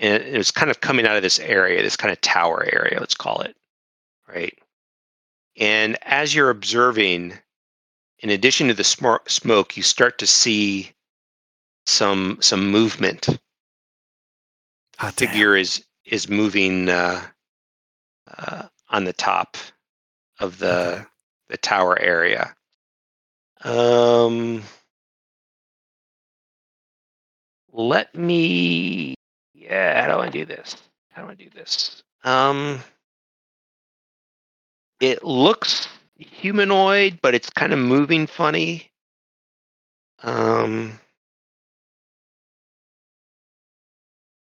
And 0.00 0.22
it 0.22 0.36
was 0.36 0.50
kind 0.50 0.70
of 0.70 0.80
coming 0.80 1.06
out 1.06 1.16
of 1.16 1.22
this 1.22 1.38
area, 1.38 1.82
this 1.82 1.96
kind 1.96 2.12
of 2.12 2.20
tower 2.20 2.64
area, 2.72 2.98
let's 3.00 3.14
call 3.14 3.40
it, 3.40 3.56
right? 4.28 4.56
And 5.56 5.96
as 6.02 6.34
you're 6.34 6.50
observing, 6.50 7.34
in 8.20 8.30
addition 8.30 8.68
to 8.68 8.74
the 8.74 8.82
smar- 8.82 9.28
smoke, 9.28 9.76
you 9.76 9.82
start 9.82 10.18
to 10.18 10.26
see 10.26 10.92
some 11.86 12.38
some 12.40 12.70
movement. 12.70 13.28
Ah, 14.98 15.12
damn. 15.16 15.28
Figure 15.28 15.56
is 15.56 15.84
is 16.04 16.28
moving 16.28 16.88
uh, 16.88 17.22
uh, 18.36 18.68
on 18.90 19.04
the 19.04 19.12
top 19.12 19.56
of 20.40 20.58
the 20.58 20.96
Okay. 20.96 21.04
the 21.48 21.56
tower 21.58 21.98
area. 21.98 22.54
Um, 23.64 24.62
let 27.72 28.14
me. 28.14 29.14
Yeah, 29.66 30.00
how 30.00 30.14
do 30.14 30.22
I 30.22 30.28
do 30.28 30.44
this? 30.44 30.76
How 31.10 31.24
do 31.24 31.30
I 31.30 31.34
do 31.34 31.50
this? 31.50 32.02
Um, 32.22 32.80
it 35.00 35.24
looks 35.24 35.88
humanoid, 36.16 37.18
but 37.20 37.34
it's 37.34 37.50
kind 37.50 37.72
of 37.72 37.80
moving 37.80 38.28
funny. 38.28 38.90
Um, 40.22 41.00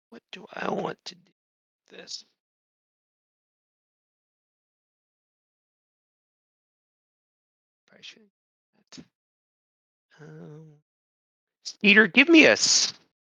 what 0.09 0.21
do 0.33 0.45
I 0.53 0.69
want 0.71 0.97
to 1.05 1.15
do? 1.15 1.31
with 1.91 1.99
This. 1.99 2.25
Should. 7.99 8.21
Um, 10.21 10.73
Scitor, 11.65 12.13
give 12.13 12.29
me 12.29 12.45
a 12.45 12.55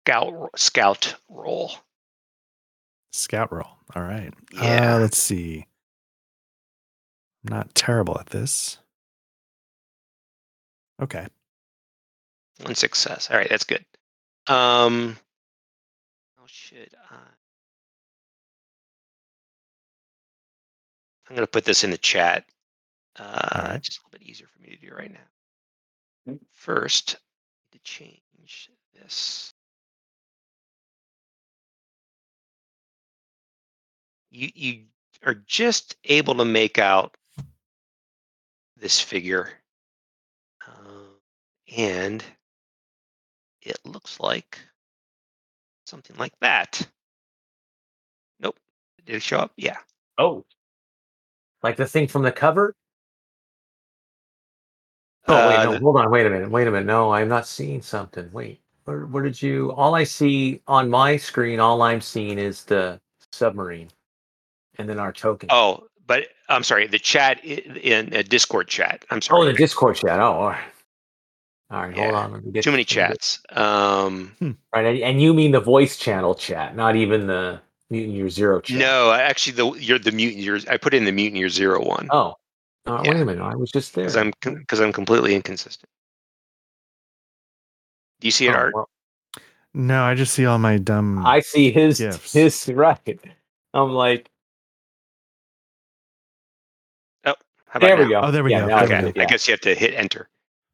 scout 0.05 0.51
scout 0.57 1.15
roll. 1.29 1.73
Scout 3.13 3.53
roll. 3.53 3.69
All 3.95 4.03
right. 4.03 4.33
Yeah. 4.53 4.97
Uh, 4.97 5.01
let's 5.01 5.19
see. 5.19 5.67
I'm 7.45 7.55
not 7.55 7.75
terrible 7.75 8.19
at 8.19 8.27
this. 8.27 8.79
Okay. 11.01 11.27
One 12.63 12.75
success. 12.75 13.29
All 13.31 13.37
right, 13.37 13.49
that's 13.49 13.65
good. 13.65 13.85
Um, 14.47 15.17
how 16.37 16.45
should 16.47 16.95
I? 17.11 17.17
I'm 21.29 21.37
going 21.37 21.47
to 21.47 21.51
put 21.51 21.65
this 21.65 21.83
in 21.83 21.91
the 21.91 21.99
chat. 21.99 22.45
Uh, 23.19 23.69
right. 23.71 23.83
Just 23.83 23.99
a 23.99 24.01
little 24.07 24.19
bit 24.19 24.29
easier 24.29 24.47
for 24.47 24.63
me 24.63 24.77
to 24.77 24.87
do 24.87 24.95
right 24.95 25.13
now. 25.13 26.39
First, 26.53 27.17
to 27.73 27.79
change 27.81 28.71
this. 28.95 29.52
You 34.33 34.49
you 34.55 34.83
are 35.27 35.35
just 35.47 35.97
able 36.05 36.35
to 36.37 36.45
make 36.45 36.79
out 36.79 37.15
this 38.79 38.99
figure, 38.99 39.51
uh, 40.67 41.11
and 41.77 42.25
it 43.61 43.79
looks 43.85 44.19
like 44.21 44.59
something 45.87 46.17
like 46.17 46.33
that. 46.41 46.81
Nope. 48.41 48.59
Did 49.05 49.17
it 49.17 49.23
show 49.23 49.39
up? 49.39 49.53
Yeah. 49.57 49.77
Oh, 50.17 50.45
like 51.63 51.77
the 51.77 51.87
thing 51.87 52.09
from 52.09 52.23
the 52.23 52.33
cover. 52.33 52.75
Oh 55.29 55.47
wait, 55.47 55.57
Uh, 55.57 55.65
no, 55.65 55.73
the- 55.75 55.79
hold 55.81 55.97
on, 55.99 56.11
wait 56.11 56.27
a 56.27 56.31
minute, 56.31 56.51
wait 56.51 56.67
a 56.67 56.71
minute. 56.71 56.87
No, 56.87 57.13
I'm 57.13 57.29
not 57.29 57.47
seeing 57.47 57.83
something. 57.83 58.31
Wait, 58.33 58.61
where, 58.85 59.05
where 59.07 59.23
did 59.23 59.41
you? 59.43 59.73
All 59.73 59.95
I 59.95 60.05
see 60.05 60.63
on 60.67 60.89
my 60.89 61.19
screen, 61.19 61.61
all 61.61 61.83
I'm 61.83 62.01
seeing 62.01 62.39
is 62.39 62.65
the 62.65 62.99
submarine, 63.31 63.91
and 64.79 64.89
then 64.89 64.99
our 64.99 65.13
token. 65.13 65.49
Oh, 65.53 65.85
but 66.07 66.29
I'm 66.49 66.63
sorry. 66.65 66.87
The 66.87 66.99
chat 66.99 67.45
in 67.45 68.13
a 68.15 68.23
Discord 68.23 68.69
chat. 68.69 69.05
I'm 69.11 69.21
sorry. 69.23 69.41
Oh, 69.41 69.43
sorry. 69.45 69.53
the 69.53 69.59
Discord 69.59 69.97
chat. 69.97 70.21
Oh, 70.21 70.33
all 70.33 70.49
right. 70.51 70.65
All 71.71 71.81
right, 71.83 71.95
hold 71.97 72.13
Yeah, 72.13 72.19
on. 72.19 72.33
Let 72.33 72.45
me 72.45 72.53
get 72.53 72.65
Too 72.65 72.71
many 72.71 72.83
let 72.83 72.91
me 72.91 72.95
get- 72.95 73.09
chats. 73.11 73.41
Um, 73.51 74.37
Right, 74.75 74.85
and- 74.87 74.99
and 75.03 75.23
you 75.23 75.33
mean 75.35 75.53
the 75.53 75.61
voice 75.61 75.97
channel 75.97 76.35
chat, 76.35 76.75
not 76.77 76.97
even 76.97 77.27
the 77.27 77.61
mutant 77.91 78.15
year 78.15 78.29
zero 78.31 78.61
chat. 78.61 78.79
no, 78.79 79.13
actually, 79.13 79.53
the 79.55 79.71
you're 79.81 79.99
the 79.99 80.13
mutant. 80.13 80.43
You're, 80.43 80.59
I 80.69 80.77
put 80.79 80.95
in 80.95 81.05
the 81.05 81.13
mutant 81.13 81.39
year 81.39 81.49
zero 81.51 81.83
one 81.85 82.09
Oh, 82.11 82.35
uh, 82.87 83.03
wait 83.07 83.21
a 83.21 83.25
minute. 83.25 83.43
I 83.43 83.55
was 83.55 83.71
just 83.71 83.95
there. 83.95 84.05
because 84.05 84.17
I'm 84.17 84.33
because 84.43 84.81
I'm 84.81 84.93
completely 84.93 85.35
inconsistent. 85.35 85.89
Do 88.21 88.27
you 88.29 88.31
see 88.33 88.47
it, 88.47 88.55
Oh, 88.55 88.59
Art? 88.59 88.75
well, 88.75 88.89
No, 89.75 90.03
I 90.05 90.15
just 90.15 90.33
see 90.35 90.45
all 90.47 90.59
my 90.59 90.77
dumb. 90.79 91.25
I 91.27 91.41
see 91.41 91.71
his 91.71 91.99
Gifs. 91.99 92.33
his 92.35 92.69
right. 92.75 93.21
I'm 93.75 93.91
like, 93.93 94.31
there 97.81 97.97
we 97.97 98.05
now? 98.05 98.21
go. 98.23 98.27
Oh, 98.27 98.31
there 98.31 98.45
we 98.45 98.51
Yeah, 98.51 98.61
go. 98.61 98.67
now 98.69 98.77
I 98.79 98.85
Okay, 98.85 99.01
can- 99.01 99.13
yeah. 99.17 99.23
I 99.23 99.27
guess 99.27 99.47
you 99.49 99.53
have 99.53 99.61
to 99.61 99.75
hit 99.75 99.95
enter. 99.95 100.29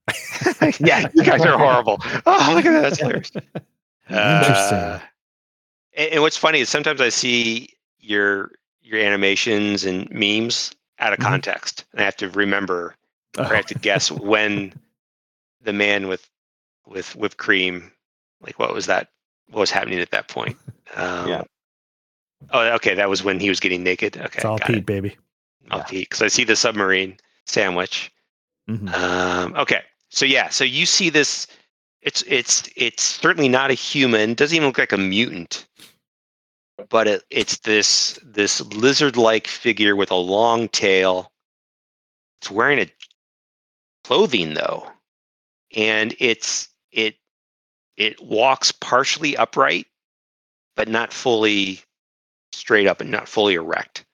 Yeah. 0.81 1.09
you 1.15 1.23
guys 1.25 1.43
are 1.45 1.57
horrible. 1.59 1.99
Oh, 2.27 2.53
look 2.55 2.65
at 2.65 2.73
that. 2.73 2.83
That's 2.83 2.99
hilarious. 2.99 3.31
Interesting. 4.11 4.79
Uh, 4.79 5.01
and, 5.97 6.13
and 6.15 6.23
what's 6.23 6.37
funny 6.37 6.61
is 6.61 6.69
sometimes 6.69 7.01
I 7.01 7.09
see 7.11 7.69
your 8.01 8.53
your 8.83 9.01
animations 9.01 9.85
and 9.85 10.11
memes 10.11 10.73
out 10.99 11.13
of 11.13 11.19
Mhm. 11.19 11.25
context, 11.25 11.85
and 11.93 12.01
I 12.01 12.05
have 12.05 12.17
to 12.17 12.31
remember 12.31 12.95
or 13.39 13.45
I 13.45 13.57
have 13.57 13.67
to 13.67 13.75
guess 13.75 14.11
when 14.33 14.73
the 15.61 15.73
man 15.73 16.09
with 16.09 16.29
with 16.87 17.15
whipped 17.17 17.37
cream, 17.37 17.93
like 18.41 18.59
what 18.59 18.73
was 18.73 18.87
that? 18.87 19.09
What 19.51 19.61
was 19.61 19.71
happening 19.71 19.99
at 20.01 20.11
that 20.13 20.29
point? 20.29 20.57
Um, 20.97 21.29
Yeah. 21.29 21.43
Oh, 22.51 22.61
okay. 22.77 22.95
That 22.95 23.11
was 23.11 23.23
when 23.23 23.41
he 23.41 23.49
was 23.51 23.61
getting 23.61 23.83
naked. 23.83 24.17
Okay, 24.17 24.27
it's 24.37 24.45
all 24.45 24.59
Pete, 24.59 24.77
it. 24.79 24.87
baby. 24.87 25.17
All 25.71 25.79
Yeah. 25.79 25.87
Because 25.91 26.23
I 26.23 26.29
see 26.29 26.45
the 26.45 26.57
submarine 26.57 27.19
sandwich. 27.47 28.13
Mhm. 28.69 28.93
Um, 28.93 29.55
okay, 29.57 29.83
so 30.11 30.27
yeah, 30.27 30.49
so 30.49 30.65
you 30.65 30.87
see 30.87 31.11
this. 31.11 31.47
It's 32.03 32.23
it's 32.27 32.69
it's 32.77 33.03
certainly 33.03 33.49
not 33.49 33.71
a 33.71 33.75
human. 33.75 34.35
Doesn't 34.35 34.55
even 34.55 34.69
look 34.69 34.79
like 34.79 34.93
a 34.93 34.99
mutant. 34.99 35.67
But 36.91 37.09
it, 37.09 37.23
it's 37.31 37.59
this 37.59 38.19
this 38.23 38.61
lizard-like 38.61 39.47
figure 39.47 39.97
with 39.97 40.11
a 40.11 40.17
long 40.17 40.69
tail. 40.69 41.33
It's 42.41 42.51
wearing 42.51 42.79
a 42.79 42.91
clothing 44.05 44.55
though, 44.55 44.87
and 45.75 46.15
it's 46.21 46.69
it 46.93 47.17
it 47.97 48.23
walks 48.23 48.71
partially 48.71 49.37
upright, 49.37 49.87
but 50.77 50.89
not 50.89 51.13
fully 51.13 51.81
straight 52.53 52.87
up 52.87 53.01
and 53.01 53.11
not 53.11 53.29
fully 53.29 53.55
erect. 53.55 54.05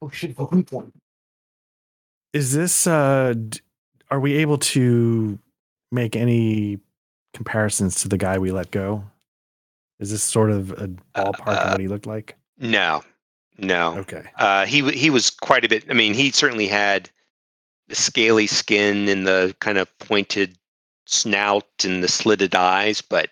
Oh 0.00 0.10
shit! 0.10 0.38
One 0.38 0.62
point. 0.62 0.94
Is 2.32 2.52
this? 2.52 2.86
uh 2.86 3.34
d- 3.48 3.60
Are 4.10 4.20
we 4.20 4.34
able 4.34 4.58
to 4.58 5.38
make 5.90 6.16
any 6.16 6.78
comparisons 7.34 7.96
to 8.02 8.08
the 8.08 8.18
guy 8.18 8.38
we 8.38 8.50
let 8.50 8.70
go? 8.70 9.04
Is 10.00 10.10
this 10.10 10.22
sort 10.22 10.50
of 10.50 10.70
a 10.72 10.88
ballpark 11.14 11.40
of 11.46 11.48
uh, 11.48 11.70
what 11.70 11.80
he 11.80 11.88
looked 11.88 12.06
like? 12.06 12.36
No, 12.58 13.02
No. 13.58 13.98
Okay. 13.98 14.24
Uh, 14.36 14.66
he 14.66 14.88
he 14.92 15.10
was 15.10 15.30
quite 15.30 15.64
a 15.64 15.68
bit. 15.68 15.84
I 15.90 15.92
mean, 15.94 16.14
he 16.14 16.30
certainly 16.30 16.66
had 16.66 17.10
the 17.88 17.94
scaly 17.94 18.46
skin 18.46 19.08
and 19.08 19.26
the 19.26 19.54
kind 19.60 19.78
of 19.78 19.86
pointed 19.98 20.56
snout 21.06 21.66
and 21.84 22.02
the 22.02 22.08
slitted 22.08 22.54
eyes, 22.54 23.00
but 23.02 23.30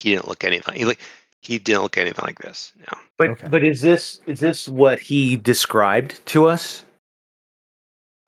he 0.00 0.10
didn't 0.10 0.28
look 0.28 0.44
anything. 0.44 0.74
He, 0.74 0.84
look- 0.84 0.98
he 1.40 1.58
didn't 1.58 1.82
look 1.82 1.96
anything 1.98 2.24
like 2.24 2.38
this. 2.40 2.72
No. 2.78 2.98
But 3.18 3.30
Okay. 3.30 3.48
but 3.48 3.64
is 3.64 3.80
this 3.80 4.20
is 4.26 4.38
this 4.40 4.68
what 4.68 5.00
he 5.00 5.36
described 5.36 6.24
to 6.26 6.46
us? 6.46 6.84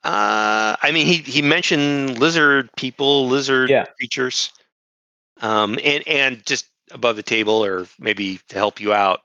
Uh, 0.04 0.76
I 0.82 0.90
mean, 0.92 1.06
he 1.06 1.18
he 1.18 1.40
mentioned 1.40 2.18
lizard 2.18 2.68
people, 2.76 3.26
lizard 3.26 3.70
Yeah. 3.70 3.86
creatures, 3.96 4.52
um, 5.40 5.78
and 5.82 6.06
and 6.06 6.44
just 6.44 6.68
above 6.90 7.16
the 7.16 7.22
table, 7.22 7.64
or 7.64 7.88
maybe 7.98 8.38
to 8.48 8.56
help 8.56 8.80
you 8.80 8.92
out, 8.92 9.22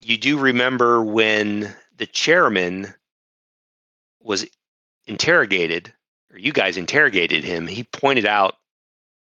you 0.00 0.16
do 0.16 0.38
remember 0.38 1.02
when 1.02 1.74
the 1.96 2.06
chairman 2.06 2.94
was 4.20 4.46
interrogated, 5.06 5.92
or 6.32 6.38
you 6.38 6.52
guys 6.52 6.76
interrogated 6.76 7.42
him. 7.42 7.66
He 7.66 7.82
pointed 7.82 8.24
out 8.24 8.56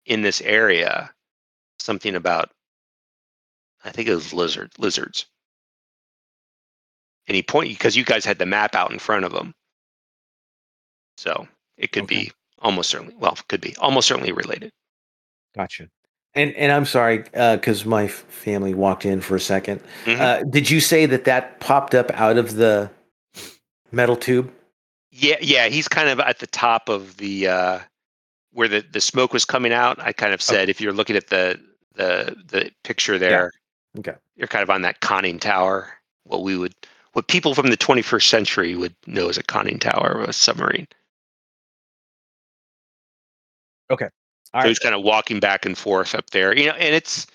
in 0.05 0.21
this 0.21 0.41
area 0.41 1.11
something 1.79 2.15
about, 2.15 2.51
I 3.83 3.89
think 3.89 4.07
it 4.07 4.13
was 4.13 4.31
lizard 4.31 4.71
lizards, 4.77 5.25
and 7.27 7.35
he 7.35 7.41
pointed 7.41 7.73
because 7.73 7.97
you 7.97 8.03
guys 8.05 8.25
had 8.25 8.37
the 8.37 8.45
map 8.45 8.75
out 8.75 8.91
in 8.91 8.99
front 8.99 9.25
of 9.25 9.33
him. 9.33 9.55
So 11.17 11.47
it 11.77 11.91
could 11.91 12.03
Okay. 12.03 12.15
be 12.25 12.31
almost 12.59 12.89
certainly, 12.89 13.15
well, 13.17 13.37
could 13.47 13.61
be 13.61 13.75
almost 13.77 14.07
certainly 14.07 14.31
related. 14.31 14.71
Gotcha. 15.55 15.89
And 16.33 16.53
and 16.55 16.71
I'm 16.71 16.85
sorry 16.85 17.19
because 17.33 17.85
my 17.85 18.05
f- 18.05 18.23
family 18.29 18.73
walked 18.73 19.05
in 19.05 19.19
for 19.21 19.35
a 19.35 19.39
2nd 19.39 19.81
Mhm. 20.05 20.19
Uh, 20.19 20.43
did 20.49 20.69
you 20.69 20.79
say 20.79 21.05
that 21.05 21.25
that 21.25 21.59
popped 21.59 21.93
up 21.93 22.09
out 22.11 22.37
of 22.37 22.55
the 22.55 22.89
metal 23.91 24.15
tube? 24.15 24.53
Yeah, 25.11 25.35
yeah, 25.41 25.67
he's 25.67 25.89
kind 25.89 26.07
of 26.07 26.21
at 26.21 26.39
the 26.39 26.47
top 26.47 26.87
of 26.87 27.17
the 27.17 27.47
uh, 27.47 27.79
where 28.53 28.69
the, 28.69 28.79
the 28.91 29.01
smoke 29.01 29.33
was 29.33 29.43
coming 29.43 29.73
out. 29.73 29.99
I 29.99 30.13
kind 30.13 30.33
of 30.33 30.41
said 30.41 30.69
if 30.69 30.79
you're 30.79 30.93
looking 30.93 31.17
at 31.17 31.27
the 31.27 31.59
the 31.95 32.33
the 32.45 32.71
picture 32.85 33.17
there, 33.19 33.51
Okay. 33.99 34.13
you're 34.37 34.47
kind 34.47 34.63
of 34.63 34.69
on 34.69 34.83
that 34.83 35.01
conning 35.01 35.37
tower. 35.37 35.91
What 36.23 36.43
we 36.43 36.55
would, 36.57 36.73
what 37.11 37.27
people 37.27 37.53
from 37.55 37.67
the 37.71 37.75
21st 37.77 38.29
century 38.29 38.75
would 38.75 38.95
know 39.05 39.27
as 39.27 39.37
a 39.37 39.43
conning 39.43 39.79
tower 39.79 40.21
of 40.21 40.29
a 40.29 40.33
submarine. 40.33 40.87
All 44.53 44.61
so 44.61 44.63
right. 44.63 44.67
he's 44.67 44.79
kind 44.79 44.95
of 44.95 45.03
walking 45.03 45.39
back 45.39 45.65
and 45.65 45.77
forth 45.77 46.13
up 46.13 46.29
there, 46.31 46.55
you 46.57 46.65
know, 46.65 46.73
and 46.73 46.93
it's, 46.93 47.27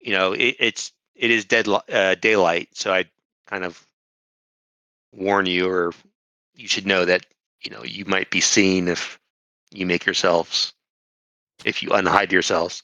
you 0.00 0.12
know, 0.12 0.32
it, 0.32 0.56
it's 0.58 0.92
it 1.14 1.30
is 1.30 1.44
dead 1.44 1.68
uh, 1.68 2.14
daylight, 2.16 2.68
so 2.72 2.92
I 2.92 3.04
kind 3.46 3.64
of 3.64 3.84
warn 5.12 5.46
you, 5.46 5.68
or 5.68 5.92
you 6.54 6.66
should 6.66 6.86
know 6.86 7.04
that 7.04 7.26
you 7.62 7.70
know 7.70 7.84
you 7.84 8.04
might 8.06 8.30
be 8.30 8.40
seen 8.40 8.88
if 8.88 9.18
you 9.70 9.86
make 9.86 10.06
yourselves, 10.06 10.72
if 11.64 11.82
you 11.82 11.90
unhide 11.90 12.32
yourselves. 12.32 12.82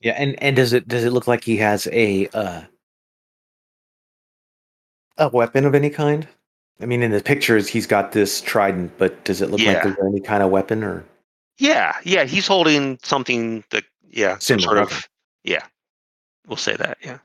Yeah, 0.00 0.12
and 0.12 0.40
and 0.42 0.54
does 0.54 0.72
it 0.72 0.86
does 0.86 1.04
it 1.04 1.12
look 1.12 1.26
like 1.26 1.44
he 1.44 1.56
has 1.56 1.88
a 1.90 2.28
uh, 2.28 2.62
a 5.18 5.28
weapon 5.28 5.64
of 5.64 5.74
any 5.74 5.90
kind? 5.90 6.28
I 6.80 6.86
mean, 6.86 7.02
in 7.02 7.12
the 7.12 7.22
pictures, 7.22 7.68
he's 7.68 7.86
got 7.86 8.12
this 8.12 8.40
trident, 8.40 8.92
but 8.98 9.24
does 9.24 9.40
it 9.40 9.50
look 9.50 9.60
like 9.60 9.82
there's 9.82 9.96
any 10.04 10.20
kind 10.20 10.42
of 10.42 10.50
weapon 10.50 10.82
or? 10.82 11.04
Yeah, 11.62 11.94
yeah, 12.02 12.24
he's 12.24 12.48
holding 12.48 12.98
something 13.04 13.62
that, 13.70 13.84
yeah, 14.10 14.36
Similar, 14.38 14.64
sort 14.64 14.78
of, 14.78 15.08
yeah, 15.44 15.64
we'll 16.48 16.56
say 16.56 16.74
that, 16.74 16.98
yeah. 17.04 17.18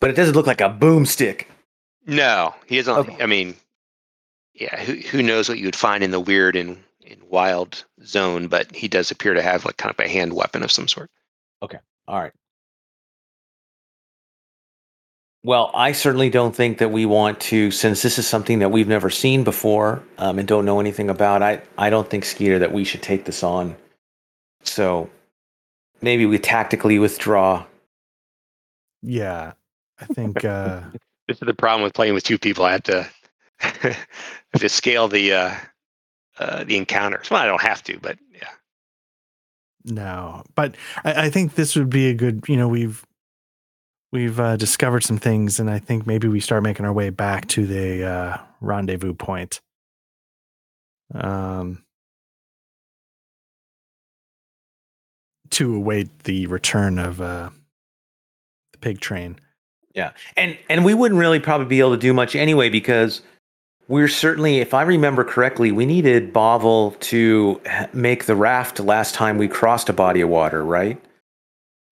But 0.00 0.10
it 0.10 0.12
doesn't 0.12 0.36
look 0.36 0.46
like 0.46 0.60
a 0.60 0.68
boomstick. 0.70 1.46
No, 2.06 2.54
he 2.66 2.76
doesn't. 2.76 2.94
Okay. 2.94 3.16
I 3.20 3.26
mean, 3.26 3.56
yeah, 4.54 4.80
who 4.80 4.94
who 4.94 5.24
knows 5.24 5.48
what 5.48 5.58
you 5.58 5.64
would 5.64 5.74
find 5.74 6.04
in 6.04 6.12
the 6.12 6.20
weird 6.20 6.54
and, 6.54 6.80
and 7.04 7.20
wild 7.24 7.84
zone, 8.04 8.46
but 8.46 8.72
he 8.74 8.86
does 8.86 9.10
appear 9.10 9.34
to 9.34 9.42
have 9.42 9.64
like 9.64 9.76
kind 9.76 9.92
of 9.92 9.98
a 9.98 10.08
hand 10.08 10.34
weapon 10.34 10.62
of 10.62 10.70
some 10.70 10.86
sort. 10.86 11.10
Okay. 11.60 11.78
All 12.06 12.20
right. 12.20 12.32
Well, 15.42 15.70
I 15.74 15.92
certainly 15.92 16.28
don't 16.28 16.54
think 16.54 16.78
that 16.78 16.90
we 16.90 17.06
want 17.06 17.40
to, 17.40 17.70
since 17.70 18.02
this 18.02 18.18
is 18.18 18.26
something 18.26 18.58
that 18.58 18.70
we've 18.70 18.88
never 18.88 19.08
seen 19.08 19.42
before 19.42 20.02
um, 20.18 20.38
and 20.38 20.46
don't 20.46 20.66
know 20.66 20.80
anything 20.80 21.08
about. 21.08 21.42
I 21.42 21.62
I 21.78 21.88
don't 21.88 22.08
think 22.08 22.24
Scitor 22.24 22.58
that 22.58 22.72
we 22.72 22.84
should 22.84 23.02
take 23.02 23.24
this 23.24 23.42
on. 23.42 23.74
So 24.64 25.08
maybe 26.02 26.26
we 26.26 26.38
tactically 26.38 26.98
withdraw. 26.98 27.64
Yeah. 29.02 29.52
I 29.98 30.04
think 30.06 30.44
uh 30.44 30.82
This 31.30 31.40
is 31.40 31.46
the 31.46 31.54
problem 31.54 31.84
with 31.84 31.94
playing 31.94 32.14
with 32.14 32.24
two 32.24 32.38
people. 32.38 32.64
I 32.64 32.72
have 32.72 32.82
to 32.84 33.08
I 33.62 33.68
have 34.52 34.60
to 34.60 34.68
scale 34.68 35.06
the 35.06 35.32
uh, 35.32 35.54
uh, 36.40 36.64
the 36.64 36.76
encounters. 36.76 37.30
Well, 37.30 37.40
I 37.40 37.46
don't 37.46 37.62
have 37.62 37.84
to, 37.84 38.00
but 38.00 38.18
yeah. 38.34 38.48
no. 39.84 40.42
But 40.56 40.74
I, 41.04 41.26
I 41.26 41.30
think 41.30 41.54
this 41.54 41.76
would 41.76 41.88
be 41.88 42.08
a 42.08 42.14
good 42.14 42.42
you 42.48 42.56
know, 42.56 42.66
we've 42.66 43.06
we've 44.12 44.38
uh, 44.40 44.56
discovered 44.56 45.02
some 45.04 45.18
things 45.18 45.60
and 45.60 45.70
I 45.70 45.78
think 45.78 46.06
maybe 46.06 46.28
we 46.28 46.40
start 46.40 46.62
making 46.62 46.84
our 46.86 46.92
way 46.92 47.10
back 47.10 47.48
to 47.48 47.66
the 47.66 48.04
uh 48.04 48.36
rendezvous 48.60 49.14
point. 49.14 49.60
Um 51.14 51.84
to 55.50 55.74
await 55.74 56.24
the 56.24 56.46
return 56.46 56.98
of 56.98 57.20
uh 57.20 57.50
the 58.72 58.78
pig 58.78 59.00
train. 59.00 59.38
Yeah, 59.94 60.12
and 60.36 60.56
and 60.68 60.84
we 60.84 60.94
wouldn't 60.94 61.18
really 61.18 61.40
probably 61.40 61.66
be 61.66 61.80
able 61.80 61.92
to 61.92 61.96
do 61.96 62.12
much 62.14 62.36
anyway 62.36 62.68
because 62.68 63.22
we're 63.88 64.06
certainly, 64.06 64.58
if 64.58 64.72
I 64.72 64.82
remember 64.82 65.24
correctly, 65.24 65.72
we 65.72 65.84
needed 65.84 66.32
Bovel 66.32 66.92
to 67.00 67.60
make 67.92 68.26
the 68.26 68.36
raft 68.36 68.78
last 68.78 69.16
time 69.16 69.36
we 69.36 69.48
crossed 69.48 69.88
a 69.88 69.92
body 69.92 70.20
of 70.20 70.28
water, 70.28 70.64
right? 70.64 71.02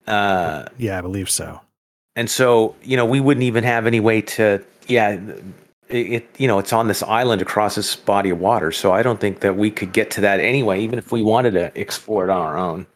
Uh, 0.06 0.66
Yeah, 0.76 0.96
I 0.96 1.00
believe 1.00 1.28
so. 1.28 1.60
And 2.18 2.30
so 2.30 2.74
you 2.82 2.96
know 2.96 3.06
we 3.06 3.20
wouldn't 3.20 3.44
even 3.44 3.64
have 3.64 3.86
any 3.86 4.00
way 4.00 4.20
to 4.20 4.62
yeah 4.88 5.18
it, 5.88 6.28
you 6.38 6.48
know 6.48 6.58
it's 6.58 6.72
on 6.72 6.88
this 6.88 7.02
island 7.02 7.40
across 7.42 7.76
this 7.76 7.96
body 7.96 8.30
of 8.30 8.40
water 8.40 8.72
so 8.72 8.92
i 8.92 9.02
don't 9.02 9.20
think 9.20 9.40
that 9.40 9.56
we 9.56 9.70
could 9.70 9.92
get 9.92 10.10
to 10.10 10.20
that 10.20 10.40
anyway 10.40 10.80
even 10.80 10.98
if 10.98 11.12
we 11.12 11.22
wanted 11.22 11.52
to 11.52 11.72
explore 11.80 12.24
it 12.24 12.30
on 12.30 12.42
our 12.42 12.58
own 12.58 12.86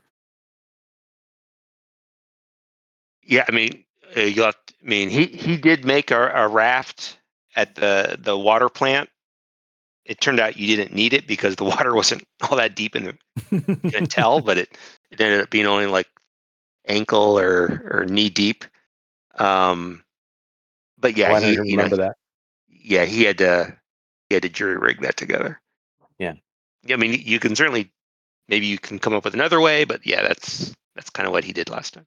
Yeah, 3.23 3.44
I 3.49 3.53
mean, 3.53 3.85
uh, 4.16 4.20
you 4.20 4.43
have. 4.43 4.57
I 4.85 4.89
mean, 4.89 5.09
he 5.09 5.27
he 5.27 5.57
did 5.57 5.85
make 5.85 6.11
a, 6.11 6.28
a 6.31 6.49
raft 6.49 7.19
at 7.57 7.77
the 7.77 8.19
the 8.20 8.36
water 8.36 8.69
plant. 8.69 9.09
It 10.05 10.20
turned 10.20 10.40
out 10.40 10.57
you 10.57 10.77
didn't 10.77 10.94
need 10.94 11.15
it 11.15 11.27
because 11.27 11.57
the 11.57 11.65
water 11.73 11.94
wasn't 11.94 12.24
all 12.43 12.57
that 12.57 12.74
deep 12.74 12.97
in 12.97 13.05
the 13.05 13.19
you 13.51 13.77
couldn't 13.77 14.11
tell, 14.11 14.40
but 14.40 14.59
it, 14.59 14.77
it 15.11 15.20
ended 15.20 15.40
up 15.40 15.51
being 15.51 15.66
only 15.66 15.86
like 15.86 16.09
ankle 16.89 17.39
or 17.39 17.89
or 17.90 18.07
knee 18.07 18.28
deep. 18.28 18.65
Um, 19.38 20.04
but 20.98 21.16
yeah, 21.16 21.32
Why 21.32 21.40
he, 21.40 21.52
you 21.64 21.76
know, 21.76 21.88
that 21.88 22.16
yeah, 22.68 23.04
he 23.04 23.24
had 23.24 23.38
to 23.38 23.76
he 24.28 24.34
had 24.36 24.42
to 24.44 24.48
jury 24.48 24.76
rig 24.78 25.00
that 25.02 25.16
together. 25.16 25.60
Yeah. 26.18 26.34
Yeah, 26.84 26.96
I 26.96 26.98
mean, 26.98 27.20
you 27.24 27.40
can 27.40 27.56
certainly 27.56 27.92
maybe 28.48 28.66
you 28.66 28.78
can 28.78 28.98
come 28.98 29.14
up 29.14 29.24
with 29.24 29.34
another 29.34 29.60
way, 29.60 29.84
but 29.84 30.06
yeah, 30.06 30.22
that's 30.22 30.74
that's 30.96 31.10
kind 31.10 31.26
of 31.26 31.32
what 31.32 31.44
he 31.44 31.52
did 31.52 31.70
last 31.70 31.94
time. 31.94 32.06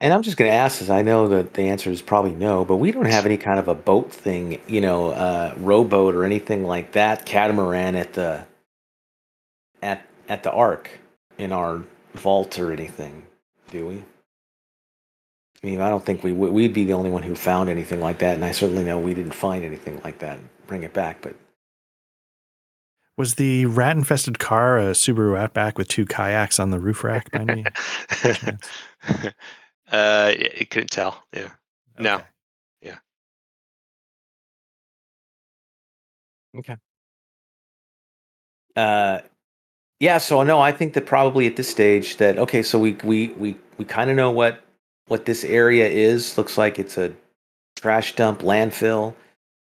and 0.00 0.12
i'm 0.12 0.22
just 0.22 0.36
going 0.36 0.50
to 0.50 0.56
ask 0.56 0.80
this 0.80 0.90
i 0.90 1.02
know 1.02 1.28
that 1.28 1.54
the 1.54 1.62
answer 1.62 1.90
is 1.90 2.02
probably 2.02 2.32
no 2.32 2.64
but 2.64 2.76
we 2.76 2.92
don't 2.92 3.06
have 3.06 3.26
any 3.26 3.36
kind 3.36 3.58
of 3.58 3.68
a 3.68 3.74
boat 3.74 4.12
thing 4.12 4.60
you 4.68 4.80
know 4.80 5.10
uh 5.10 5.54
rowboat 5.58 6.14
or 6.14 6.24
anything 6.24 6.64
like 6.64 6.92
that 6.92 7.26
catamaran 7.26 7.96
at 7.96 8.14
the 8.14 8.44
at 9.82 10.06
at 10.28 10.42
the 10.42 10.52
ark 10.52 10.90
in 11.38 11.52
our 11.52 11.82
vault 12.14 12.58
or 12.58 12.72
anything 12.72 13.24
do 13.70 13.86
we 13.86 14.04
I 15.64 15.66
mean, 15.66 15.80
I 15.80 15.88
don't 15.88 16.04
think 16.04 16.22
we 16.22 16.30
would. 16.32 16.52
We'd 16.52 16.74
be 16.74 16.84
the 16.84 16.92
only 16.92 17.08
one 17.08 17.22
who 17.22 17.34
found 17.34 17.70
anything 17.70 17.98
like 17.98 18.18
that, 18.18 18.34
and 18.34 18.44
I 18.44 18.52
certainly 18.52 18.84
know 18.84 18.98
we 18.98 19.14
didn't 19.14 19.32
find 19.32 19.64
anything 19.64 19.98
like 20.04 20.18
that. 20.18 20.36
and 20.38 20.50
Bring 20.66 20.82
it 20.82 20.92
back, 20.92 21.22
but 21.22 21.36
Was 23.16 23.36
the 23.36 23.64
rat 23.64 23.96
infested 23.96 24.38
car 24.38 24.78
a 24.78 24.90
Subaru 24.92 25.38
Outback 25.38 25.78
with 25.78 25.88
two 25.88 26.04
kayaks 26.04 26.60
on 26.60 26.70
the 26.70 26.78
roof 26.78 27.02
rack 27.02 27.30
by 27.30 27.40
any 27.40 27.64
chance? 28.10 28.68
uh, 29.90 30.32
it, 30.36 30.52
it 30.62 30.70
couldn't 30.70 30.90
tell. 30.90 31.24
Yeah. 31.32 31.48
No. 31.98 32.20
Yeah. 32.82 32.98
Okay. 36.58 36.76
uh, 38.76 39.20
yeah. 40.00 40.18
So 40.18 40.42
no, 40.42 40.60
I 40.60 40.72
think 40.72 40.92
that 40.92 41.06
probably 41.06 41.46
at 41.46 41.56
this 41.56 41.70
stage 41.70 42.18
that 42.18 42.36
okay, 42.38 42.62
so 42.62 42.78
we 42.78 42.98
we 43.02 43.28
we 43.38 43.56
we 43.78 43.86
kind 43.86 44.10
of 44.10 44.16
know 44.16 44.30
what 44.30 44.60
what 45.08 45.24
this 45.24 45.44
area 45.44 45.88
is. 45.88 46.36
Looks 46.38 46.56
like 46.58 46.78
it's 46.78 46.98
a 46.98 47.12
trash 47.76 48.14
dump, 48.16 48.40
landfill. 48.40 49.14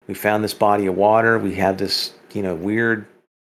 We 0.07 0.13
found 0.13 0.43
this 0.43 0.53
body 0.53 0.85
of 0.85 0.95
water. 0.95 1.39
We 1.39 1.55
have 1.55 1.77
this 1.77 2.13
you 2.33 2.41
know 2.43 2.55
weird 2.55 3.05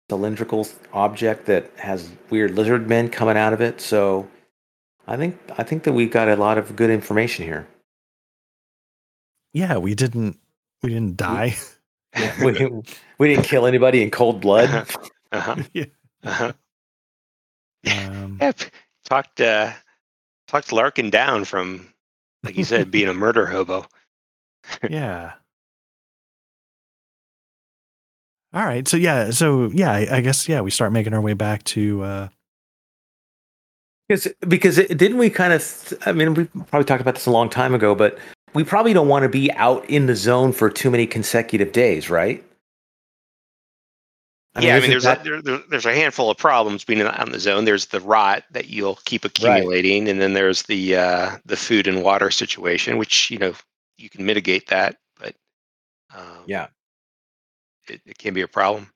cylindrical 0.09 0.67
object 0.93 1.45
that 1.45 1.69
has 1.77 2.09
weird 2.29 2.51
lizard 2.55 2.87
men 2.87 3.09
coming 3.09 3.37
out 3.37 3.53
of 3.53 3.61
it. 3.61 3.79
So 3.81 4.27
I 5.07 5.17
think 5.17 5.37
I 5.57 5.63
think 5.63 5.83
that 5.83 5.93
we've 5.93 6.11
got 6.11 6.27
a 6.29 6.35
lot 6.35 6.57
of 6.57 6.75
good 6.75 6.89
information 6.89 7.45
here. 7.45 7.67
Yeah, 9.53 9.77
we 9.77 9.95
didn't 9.95 10.37
We 10.83 10.89
didn't 10.91 11.17
die. 11.17 11.55
we, 12.43 12.51
didn't, 12.53 12.99
we 13.17 13.27
didn't 13.29 13.45
kill 13.45 13.65
anybody 13.65 14.01
in 14.03 14.11
cold 14.11 14.41
blood. 14.41 14.69
Uh-huh. 15.31 15.55
Yeah. 15.73 15.85
Uh-huh. 16.23 16.53
Um, 17.87 18.37
Yeah, 18.41 18.51
p- 18.51 18.65
talked 19.05 19.41
uh, 19.41 19.71
talked 20.49 20.71
Larkin 20.71 21.09
down 21.09 21.45
from, 21.45 21.87
like 22.43 22.57
you 22.57 22.63
said, 22.63 22.91
being 22.91 23.07
a 23.07 23.13
murder 23.25 23.45
hobo. 23.45 23.85
yeah. 24.89 25.33
All 28.53 28.65
right. 28.65 28.87
So 28.87 28.97
yeah. 28.97 29.29
So 29.31 29.69
yeah. 29.71 29.91
I, 29.91 30.17
I 30.17 30.21
guess 30.21 30.49
yeah. 30.49 30.61
We 30.61 30.71
start 30.71 30.91
making 30.91 31.13
our 31.13 31.21
way 31.21 31.33
back 31.33 31.63
to. 31.65 32.03
uh 32.03 32.27
Because 34.07 34.27
because 34.47 34.77
it, 34.79 34.97
didn't 34.97 35.19
we 35.19 35.29
kind 35.29 35.53
of? 35.53 35.93
I 36.05 36.11
mean, 36.13 36.33
we 36.33 36.45
probably 36.45 36.85
talked 36.85 37.01
about 37.01 37.15
this 37.15 37.27
a 37.27 37.31
long 37.31 37.49
time 37.49 37.75
ago, 37.75 37.93
but 37.93 38.17
we 38.55 38.63
probably 38.63 38.93
don't 38.93 39.07
want 39.07 39.23
to 39.23 39.29
be 39.29 39.51
out 39.53 39.87
in 39.87 40.07
the 40.07 40.15
zone 40.15 40.51
for 40.51 40.69
too 40.69 40.89
many 40.89 41.05
consecutive 41.05 41.71
days, 41.71 42.09
right? 42.09 42.43
Yeah, 44.63 44.75
I 44.75 44.79
mean, 44.79 44.89
there's 44.89 45.03
that- 45.03 45.21
a, 45.21 45.23
there, 45.23 45.41
there- 45.41 45.63
there's 45.69 45.85
a 45.85 45.93
handful 45.93 46.29
of 46.29 46.37
problems 46.37 46.83
being 46.83 47.01
on 47.01 47.31
the 47.31 47.39
zone. 47.39 47.65
There's 47.65 47.87
the 47.87 47.99
rot 48.01 48.43
that 48.51 48.67
you'll 48.69 48.99
keep 49.05 49.25
accumulating, 49.25 50.07
and 50.09 50.19
then 50.21 50.33
there's 50.33 50.63
the 50.63 50.95
uh, 50.95 51.37
the 51.45 51.57
food 51.57 51.87
and 51.87 52.03
water 52.03 52.31
situation, 52.31 52.97
which 52.97 53.29
you 53.31 53.37
know 53.37 53.53
you 53.97 54.09
can 54.09 54.25
mitigate 54.25 54.67
that, 54.67 54.97
but 55.19 55.35
um, 56.15 56.43
Yeah. 56.47 56.67
it, 57.87 58.01
it 58.05 58.17
can 58.17 58.33
be 58.33 58.41
a 58.41 58.47
problem. 58.47 58.91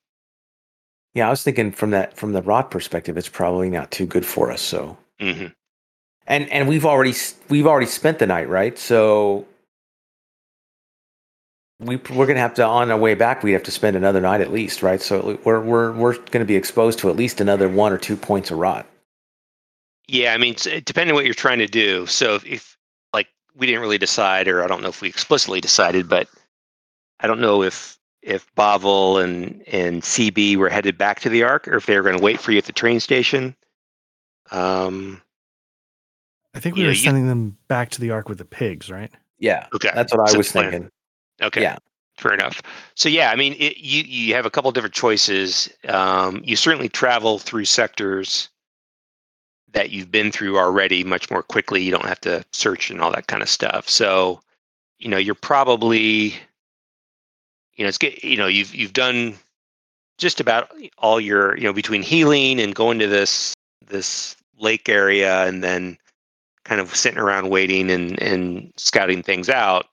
yeah. 1.14 1.28
I 1.28 1.30
was 1.30 1.44
thinking 1.44 1.72
from 1.72 1.92
that 1.92 2.16
from 2.18 2.34
the 2.34 2.42
rot 2.42 2.72
perspective, 2.72 3.18
it's 3.18 3.30
probably 3.30 3.70
not 3.70 3.92
too 3.92 4.06
good 4.06 4.26
for 4.26 4.52
us. 4.52 4.62
So 4.62 4.98
hmm 5.20 5.48
and 6.26 6.50
and 6.52 6.70
we've 6.70 6.86
already 6.86 7.14
we've 7.50 7.68
already 7.68 7.86
spent 7.88 8.20
the 8.20 8.28
night, 8.28 8.48
right? 8.48 8.78
So 8.80 9.46
we 11.86 11.98
we're 12.16 12.26
gonna 12.26 12.40
have 12.40 12.54
to 12.56 12.66
on 12.66 12.92
our 12.92 12.98
way 12.98 13.14
back. 13.16 13.44
We 13.44 13.52
have 13.54 13.64
to 13.64 13.72
spend 13.72 13.96
another 13.96 14.22
night 14.22 14.42
at 14.42 14.52
least, 14.52 14.82
right? 14.84 15.02
So 15.02 15.38
we're 15.44 15.60
we're 15.62 15.92
we're 15.92 16.18
gonna 16.32 16.46
be 16.46 16.56
exposed 16.56 17.00
to 17.00 17.10
at 17.10 17.16
least 17.16 17.42
another 17.42 17.70
one 17.70 17.92
or 17.94 17.98
two 17.98 18.16
points 18.18 18.52
of 18.52 18.58
rot. 18.58 18.86
Yeah, 20.08 20.34
I 20.34 20.38
mean, 20.38 20.56
depending 20.86 21.12
on 21.12 21.16
what 21.16 21.26
you're 21.26 21.34
trying 21.34 21.60
to 21.60 21.68
do. 21.68 22.06
So 22.08 22.36
if, 22.36 22.46
if 22.46 22.78
like 23.14 23.28
we 23.56 23.66
didn't 23.68 23.82
really 23.82 23.98
decide, 23.98 24.48
or 24.48 24.64
I 24.64 24.68
don't 24.68 24.82
know 24.82 24.90
if 24.90 25.02
we 25.02 25.08
explicitly 25.08 25.62
decided, 25.62 26.10
but 26.10 26.28
I 27.20 27.28
don't 27.28 27.40
know 27.40 27.64
if 27.64 27.98
if 28.22 28.46
Bavel 28.56 29.24
and 29.24 29.64
and 29.68 30.02
CB 30.02 30.56
were 30.58 30.70
headed 30.70 30.98
back 30.98 31.20
to 31.22 31.30
the 31.30 31.44
Ark, 31.44 31.68
or 31.68 31.76
if 31.76 31.86
they 31.86 31.96
were 31.96 32.04
going 32.04 32.18
to 32.18 32.24
wait 32.24 32.40
for 32.40 32.52
you 32.52 32.58
at 32.58 32.66
the 32.66 32.74
train 32.74 33.00
station. 33.00 33.56
Um. 34.52 35.22
I 36.56 36.60
think 36.60 36.76
we 36.76 36.82
Yeah, 36.82 36.90
were 36.90 36.94
you- 36.94 37.00
sending 37.00 37.28
them 37.28 37.58
back 37.68 37.90
to 37.92 38.00
the 38.00 38.12
ark 38.12 38.30
with 38.30 38.38
the 38.38 38.46
pigs, 38.46 38.92
right? 38.92 39.10
Yeah, 39.40 39.66
Okay. 39.74 39.90
that's 39.96 40.14
what 40.14 40.30
I 40.30 40.32
So 40.32 40.38
was 40.38 40.52
thinking. 40.52 40.88
Okay. 41.44 41.62
Yeah. 41.62 41.78
Fair 42.18 42.34
enough. 42.34 42.62
So 42.96 43.10
yeah, 43.10 43.32
I 43.32 43.36
mean, 43.36 43.56
it, 43.58 43.78
you 43.78 44.04
you 44.04 44.36
have 44.36 44.46
a 44.46 44.52
couple 44.52 44.72
different 44.72 44.94
choices. 44.94 45.70
Um, 45.88 46.42
you 46.46 46.56
certainly 46.56 46.90
travel 46.90 47.40
through 47.40 47.66
sectors 47.66 48.50
that 49.74 49.90
you've 49.90 50.12
been 50.12 50.32
through 50.32 50.58
already 50.58 51.04
much 51.04 51.32
more 51.32 51.42
quickly. 51.44 51.82
You 51.82 51.92
don't 51.92 52.06
have 52.06 52.22
to 52.22 52.46
search 52.52 52.92
and 52.92 53.02
all 53.02 53.12
that 53.12 53.28
kind 53.28 53.42
of 53.42 53.50
stuff. 53.50 53.90
So, 53.90 54.40
you 55.00 55.10
know, 55.10 55.18
you're 55.18 55.34
probably, 55.36 56.36
you 57.76 57.84
know, 57.84 57.88
it's 57.88 57.98
get, 57.98 58.24
you 58.24 58.38
know, 58.38 58.48
you've 58.48 58.74
you've 58.76 58.94
done 58.94 59.36
just 60.20 60.40
about 60.40 60.72
all 61.00 61.20
your, 61.20 61.58
you 61.58 61.64
know, 61.64 61.74
between 61.74 62.04
healing 62.04 62.60
and 62.60 62.76
going 62.76 63.00
to 63.00 63.08
this 63.08 63.56
this 63.88 64.36
lake 64.60 64.88
area 64.88 65.46
and 65.48 65.64
then 65.64 65.98
kind 66.64 66.80
of 66.80 66.96
sitting 66.96 67.20
around 67.20 67.50
waiting 67.50 67.90
and 67.90 68.22
and 68.22 68.72
scouting 68.78 69.24
things 69.24 69.50
out. 69.50 69.88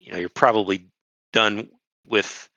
You 0.00 0.12
know, 0.12 0.18
you're 0.18 0.28
probably 0.28 0.86
done 1.32 1.68
with 2.06 2.48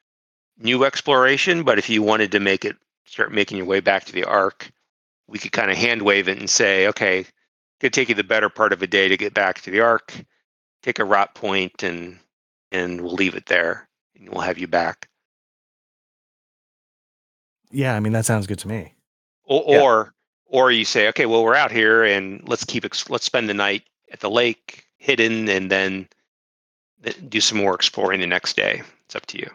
new 0.57 0.83
exploration, 0.85 1.63
but 1.63 1.77
if 1.77 1.89
you 1.89 2.01
wanted 2.01 2.31
to 2.31 2.39
make 2.39 2.65
it 2.65 2.75
start 3.05 3.31
making 3.31 3.57
your 3.57 3.65
way 3.67 3.79
back 3.79 4.05
to 4.05 4.13
the 4.13 4.23
ark, 4.23 4.71
we 5.27 5.37
could 5.37 5.51
kind 5.51 5.69
of 5.69 5.77
hand 5.77 6.01
wave 6.01 6.27
it 6.27 6.39
and 6.39 6.49
say, 6.49 6.87
okay, 6.87 7.19
it 7.19 7.27
could 7.79 7.93
take 7.93 8.09
you 8.09 8.15
the 8.15 8.23
better 8.23 8.49
part 8.49 8.73
of 8.73 8.81
a 8.81 8.87
day 8.87 9.07
to 9.07 9.17
get 9.17 9.33
back 9.33 9.61
to 9.61 9.71
the 9.71 9.81
ark, 9.81 10.13
take 10.81 10.99
a 10.99 11.05
rot 11.05 11.35
point 11.35 11.83
and 11.83 12.19
and 12.71 13.01
we'll 13.01 13.13
leave 13.13 13.35
it 13.35 13.45
there 13.45 13.87
and 14.15 14.29
we'll 14.29 14.41
have 14.41 14.57
you 14.57 14.67
back. 14.67 15.09
Yeah. 17.71 17.95
I 17.95 17.99
mean, 17.99 18.13
that 18.13 18.25
sounds 18.25 18.47
good 18.47 18.59
to 18.59 18.67
me. 18.67 18.93
Or 19.43 19.63
Yeah. 19.67 19.81
or 19.81 20.13
or 20.45 20.71
you 20.71 20.85
say, 20.85 21.07
okay, 21.09 21.25
well 21.25 21.43
we're 21.43 21.55
out 21.55 21.71
here 21.71 22.03
and 22.03 22.47
let's 22.47 22.63
keep 22.63 22.85
ex- 22.85 23.09
let's 23.09 23.25
spend 23.25 23.49
the 23.49 23.53
night 23.53 23.83
at 24.11 24.19
the 24.21 24.29
lake 24.29 24.85
hidden 24.97 25.49
and 25.49 25.69
then 25.69 25.95
th- 25.95 26.09
do 27.11 27.41
some 27.41 27.57
more 27.57 27.75
exploring 27.75 28.19
the 28.19 28.27
next 28.27 28.55
day. 28.55 28.81
It's 29.05 29.15
up 29.15 29.25
to 29.27 29.37
you. 29.37 29.49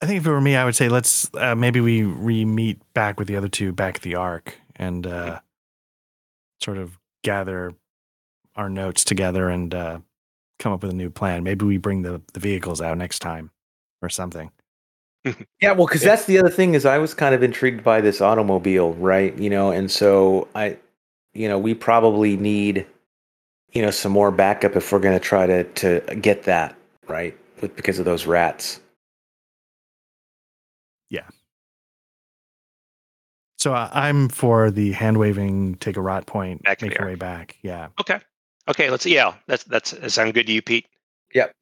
I 0.00 0.06
think 0.06 0.18
if 0.18 0.26
it 0.26 0.30
were 0.30 0.40
me, 0.40 0.56
I 0.56 0.64
would 0.64 0.74
say 0.74 0.88
let's 0.88 1.30
uh, 1.34 1.54
maybe 1.54 1.80
we 1.80 2.02
re 2.02 2.44
meet 2.44 2.80
back 2.92 3.18
with 3.18 3.28
the 3.28 3.36
other 3.36 3.48
two 3.48 3.72
back 3.72 3.96
at 3.96 4.02
the 4.02 4.16
ark 4.16 4.58
and 4.74 5.06
uh, 5.06 5.38
sort 6.60 6.78
of 6.78 6.98
gather 7.22 7.72
our 8.56 8.68
notes 8.68 9.04
together 9.04 9.48
and 9.48 9.74
uh, 9.74 9.98
come 10.58 10.72
up 10.72 10.82
with 10.82 10.90
a 10.90 10.94
new 10.94 11.10
plan. 11.10 11.42
Maybe 11.42 11.64
we 11.64 11.76
bring 11.76 12.02
the, 12.02 12.20
the 12.32 12.40
vehicles 12.40 12.80
out 12.80 12.98
next 12.98 13.20
time 13.20 13.50
or 14.00 14.08
something. 14.08 14.50
Yeah, 15.60 15.70
well, 15.70 15.86
because 15.86 16.02
that's 16.02 16.24
the 16.24 16.40
other 16.40 16.50
thing 16.50 16.74
is 16.74 16.84
I 16.84 16.98
was 16.98 17.14
kind 17.14 17.32
of 17.32 17.44
intrigued 17.44 17.84
by 17.84 18.00
this 18.00 18.20
automobile, 18.20 18.94
right? 18.94 19.32
You 19.38 19.48
know, 19.48 19.70
and 19.70 19.88
so 19.88 20.48
I, 20.56 20.76
you 21.32 21.46
know, 21.46 21.60
we 21.60 21.74
probably 21.74 22.36
need, 22.36 22.84
you 23.72 23.82
know, 23.82 23.90
some 23.90 24.12
more 24.12 24.30
backup 24.30 24.76
if 24.76 24.92
we're 24.92 25.00
going 25.00 25.18
to 25.18 25.24
try 25.24 25.46
to 25.46 25.64
to 25.64 26.00
get 26.16 26.44
that 26.44 26.76
right 27.08 27.36
with 27.60 27.74
because 27.76 27.98
of 27.98 28.04
those 28.04 28.26
rats. 28.26 28.80
Yeah. 31.10 31.26
So 33.58 33.74
uh, 33.74 33.88
I'm 33.92 34.28
for 34.28 34.70
the 34.70 34.92
hand 34.92 35.18
waving, 35.18 35.76
take 35.76 35.96
a 35.96 36.00
rot 36.00 36.26
point, 36.26 36.62
Back 36.62 36.82
make 36.82 36.98
your 36.98 37.06
way 37.06 37.14
back. 37.14 37.56
Yeah. 37.62 37.88
Okay. 38.00 38.20
Okay, 38.68 38.90
let's 38.90 39.04
yeah, 39.06 39.34
that's 39.46 39.64
that's 39.64 39.90
that 39.92 40.10
sound 40.10 40.34
good 40.34 40.46
to 40.46 40.52
you, 40.52 40.62
Pete? 40.62 40.86
Yep. 41.34 41.52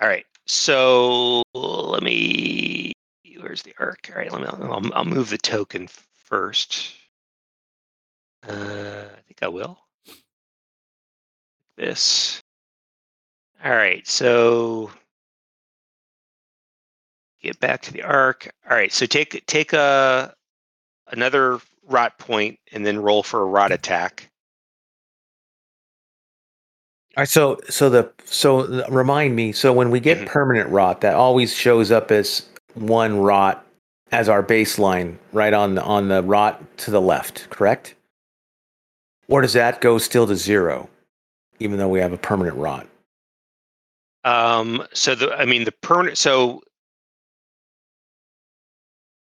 All 0.00 0.08
right. 0.08 0.26
So 0.46 1.42
let 1.54 2.02
me 2.02 2.92
where's 3.40 3.62
the 3.62 3.74
ark? 3.78 4.10
All 4.10 4.18
right, 4.18 4.32
let 4.32 4.40
me 4.40 4.46
I'll, 4.48 4.94
I'll 4.94 5.04
move 5.04 5.30
the 5.30 5.38
token 5.38 5.88
first. 6.24 6.94
Uh 8.46 9.04
I 9.12 9.20
think 9.26 9.42
I 9.42 9.48
will. 9.48 9.78
This. 11.76 12.42
All 13.64 13.72
right, 13.72 14.06
so 14.06 14.90
get 17.42 17.58
back 17.60 17.82
to 17.82 17.92
the 17.92 18.02
ark. 18.02 18.50
All 18.70 18.76
right, 18.76 18.92
so 18.92 19.06
take 19.06 19.44
take 19.46 19.72
a 19.72 20.34
another 21.08 21.60
rot 21.86 22.18
point 22.18 22.58
and 22.72 22.84
then 22.86 22.98
roll 23.00 23.22
for 23.22 23.42
a 23.42 23.46
rot 23.46 23.72
attack. 23.72 24.30
All 27.16 27.22
right, 27.22 27.28
so 27.28 27.58
so 27.68 27.88
the 27.88 28.10
so 28.24 28.84
remind 28.88 29.34
me. 29.36 29.52
So 29.52 29.72
when 29.72 29.90
we 29.90 30.00
get 30.00 30.18
Mhm. 30.18 30.26
permanent 30.26 30.68
rot, 30.70 31.00
that 31.02 31.14
always 31.14 31.54
shows 31.54 31.90
up 31.90 32.10
as 32.10 32.46
one 32.74 33.18
rot 33.18 33.64
as 34.12 34.28
our 34.28 34.42
baseline, 34.42 35.16
right 35.32 35.52
on 35.52 35.74
the 35.74 35.82
on 35.82 36.08
the 36.08 36.22
rot 36.22 36.62
to 36.78 36.90
the 36.90 37.00
left, 37.00 37.48
correct? 37.50 37.94
Or 39.28 39.40
does 39.42 39.54
that 39.54 39.80
go 39.80 39.98
still 39.98 40.26
to 40.26 40.36
zero, 40.36 40.90
even 41.60 41.78
though 41.78 41.88
we 41.88 42.00
have 42.00 42.12
a 42.12 42.18
permanent 42.18 42.56
rot? 42.56 42.86
Um, 44.24 44.86
so 44.92 45.14
the, 45.14 45.34
I 45.34 45.44
mean, 45.44 45.64
the 45.64 45.72
permanent. 45.72 46.18
So, 46.18 46.62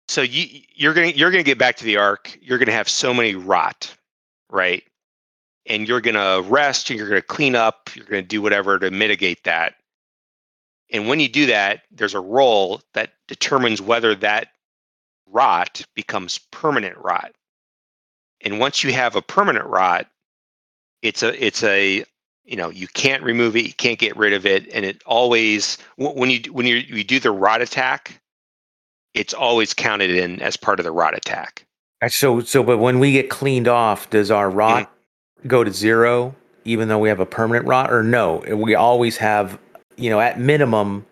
so 0.09 0.23
you 0.23 0.63
you're 0.75 0.95
gonna 0.95 1.09
you're 1.09 1.31
gonna 1.31 1.43
get 1.43 1.59
back 1.59 1.77
to 1.77 1.85
the 1.85 1.97
ark. 1.97 2.39
You're 2.41 2.59
gonna 2.59 2.73
have 2.73 2.89
so 2.89 3.13
many 3.13 3.35
rot, 3.35 3.95
right? 4.51 4.83
And 5.67 5.87
you're 5.87 6.01
gonna 6.01 6.43
rest. 6.43 6.91
And 6.91 6.99
you're 6.99 7.09
gonna 7.09 7.23
clean 7.23 7.55
up. 7.55 7.91
You're 7.95 8.07
gonna 8.07 8.23
do 8.23 8.41
whatever 8.41 8.79
to 8.79 8.91
mitigate 8.91 9.45
that. 9.45 9.75
And 10.93 11.09
when 11.09 11.21
you 11.21 11.29
do 11.29 11.47
that, 11.47 11.83
there's 11.91 12.15
a 12.15 12.21
roll 12.21 12.81
that 12.95 13.13
determines 13.29 13.83
whether 13.83 14.15
that 14.17 14.49
rot 15.29 15.83
becomes 15.95 16.39
permanent 16.39 16.97
rot. 16.99 17.33
And 18.43 18.61
once 18.61 18.85
you 18.85 18.93
have 18.93 19.17
a 19.17 19.23
permanent 19.23 19.67
rot, 19.67 20.07
it's 21.03 21.23
a 21.23 21.45
it's 21.45 21.63
a 21.63 22.05
you 22.47 22.57
know 22.57 22.71
you 22.71 22.89
can't 22.89 23.23
remove 23.23 23.57
it 23.57 23.67
you 23.67 23.75
can't 23.75 23.99
get 23.99 24.17
rid 24.17 24.33
of 24.33 24.47
it 24.47 24.69
and 24.73 24.85
it 24.85 25.03
always 25.05 25.79
when 25.97 26.31
you 26.31 26.41
when 26.53 26.67
you, 26.67 26.77
you 26.77 27.05
do 27.05 27.21
the 27.21 27.31
rot 27.31 27.61
attack 27.61 28.21
it's 29.17 29.35
always 29.35 29.75
counted 29.75 30.11
in 30.11 30.41
as 30.43 30.57
part 30.57 30.79
of 30.79 30.85
the 30.85 30.93
rot 30.93 31.17
attack. 31.17 31.67
Uh, 32.03 32.09
So 32.09 32.41
so, 32.41 32.63
but 32.63 32.79
when 32.79 32.99
we 32.99 33.13
get 33.13 33.31
cleaned 33.31 33.67
off, 33.67 34.09
does 34.11 34.31
our 34.31 34.51
rot 34.51 34.93
go 35.47 35.65
to 35.65 35.73
zero, 35.73 36.35
even 36.65 36.89
though 36.89 36.99
we 36.99 37.09
have 37.09 37.21
a 37.21 37.27
permanent 37.27 37.67
rot, 37.67 37.93
or 37.93 38.03
no? 38.03 38.45
We 38.49 38.75
always 38.75 39.17
have, 39.17 39.59
you 39.97 40.11
know, 40.11 40.21
at 40.21 40.39
minimum, 40.39 41.07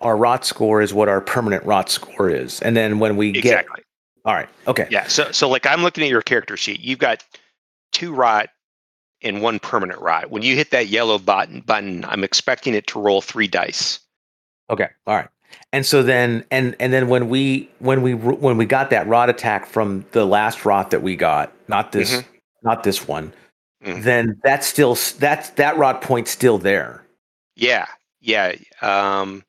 our 0.00 0.16
rot 0.16 0.46
score 0.46 0.80
is 0.80 0.94
what 0.94 1.08
our 1.08 1.20
permanent 1.20 1.64
rot 1.64 1.90
score 1.90 2.30
is, 2.30 2.60
and 2.62 2.76
then 2.76 3.00
when 3.00 3.16
we 3.16 3.32
get, 3.32 3.66
and 9.22 9.42
one 9.42 9.58
permanent 9.58 10.00
rot. 10.00 10.30
When 10.30 10.42
you 10.42 10.56
hit 10.56 10.70
that 10.70 10.88
yellow 10.88 11.18
button, 11.18 11.60
button, 11.60 12.04
I'm 12.06 12.24
expecting 12.24 12.74
it 12.74 12.86
to 12.88 13.00
roll 13.00 13.20
three 13.20 13.46
dice. 13.48 14.00
Okay. 14.70 14.88
All 15.06 15.16
right. 15.16 15.28
And 15.72 15.84
so 15.84 16.02
then, 16.02 16.44
and 16.50 16.76
and 16.78 16.92
then 16.92 17.08
when 17.08 17.28
we 17.28 17.68
when 17.80 18.02
we 18.02 18.14
when 18.14 18.56
we 18.56 18.66
got 18.66 18.90
that 18.90 19.06
rot 19.06 19.28
attack 19.28 19.66
from 19.66 20.04
the 20.12 20.24
last 20.24 20.64
rot 20.64 20.90
that 20.90 21.02
we 21.02 21.16
got, 21.16 21.52
not 21.68 21.92
this, 21.92 22.12
Mhm. 22.12 22.24
not 22.62 22.82
this 22.84 23.08
one, 23.08 23.32
Mhm. 23.84 24.02
then 24.04 24.40
that's 24.44 24.66
still 24.66 24.96
that's 25.18 25.50
that 25.50 25.76
rot 25.76 26.02
point's 26.02 26.30
still 26.30 26.58
there. 26.58 27.04
Yeah, 27.56 27.86
yeah. 28.20 28.54
Um, 28.80 29.42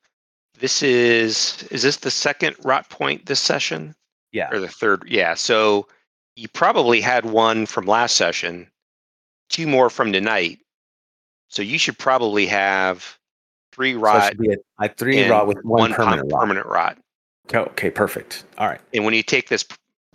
this 0.58 0.82
is 0.82 1.62
is 1.70 1.82
this 1.82 1.98
the 1.98 2.10
second 2.10 2.56
rot 2.64 2.88
point 2.90 3.26
this 3.26 3.40
session 3.40 3.94
Yeah. 4.32 4.48
or 4.50 4.58
the 4.58 4.68
third? 4.68 5.04
Yeah. 5.06 5.34
So 5.34 5.86
you 6.34 6.48
probably 6.48 7.00
had 7.00 7.26
one 7.26 7.64
from 7.66 7.86
last 7.86 8.16
session, 8.16 8.68
two 9.52 9.66
more 9.66 9.88
from 9.90 10.12
tonight. 10.12 10.58
So 11.48 11.62
you 11.62 11.78
should 11.78 11.98
probably 11.98 12.46
have 12.46 13.18
three 13.72 13.92
So 13.92 14.00
rot 14.00 14.28
should 14.28 14.38
be 14.38 14.52
a, 14.52 14.56
a 14.80 14.88
three 14.88 15.28
rot 15.28 15.46
with 15.46 15.58
one, 15.62 15.80
one 15.80 15.90
per- 15.90 16.04
permanent 16.04 16.32
rot. 16.32 16.40
permanent 16.40 16.66
rot. 16.66 16.98
Okay, 17.46 17.58
okay, 17.58 17.90
perfect. 17.90 18.44
All 18.58 18.66
right. 18.66 18.80
And 18.94 19.04
when 19.04 19.14
you 19.14 19.22
take 19.22 19.48
this 19.48 19.64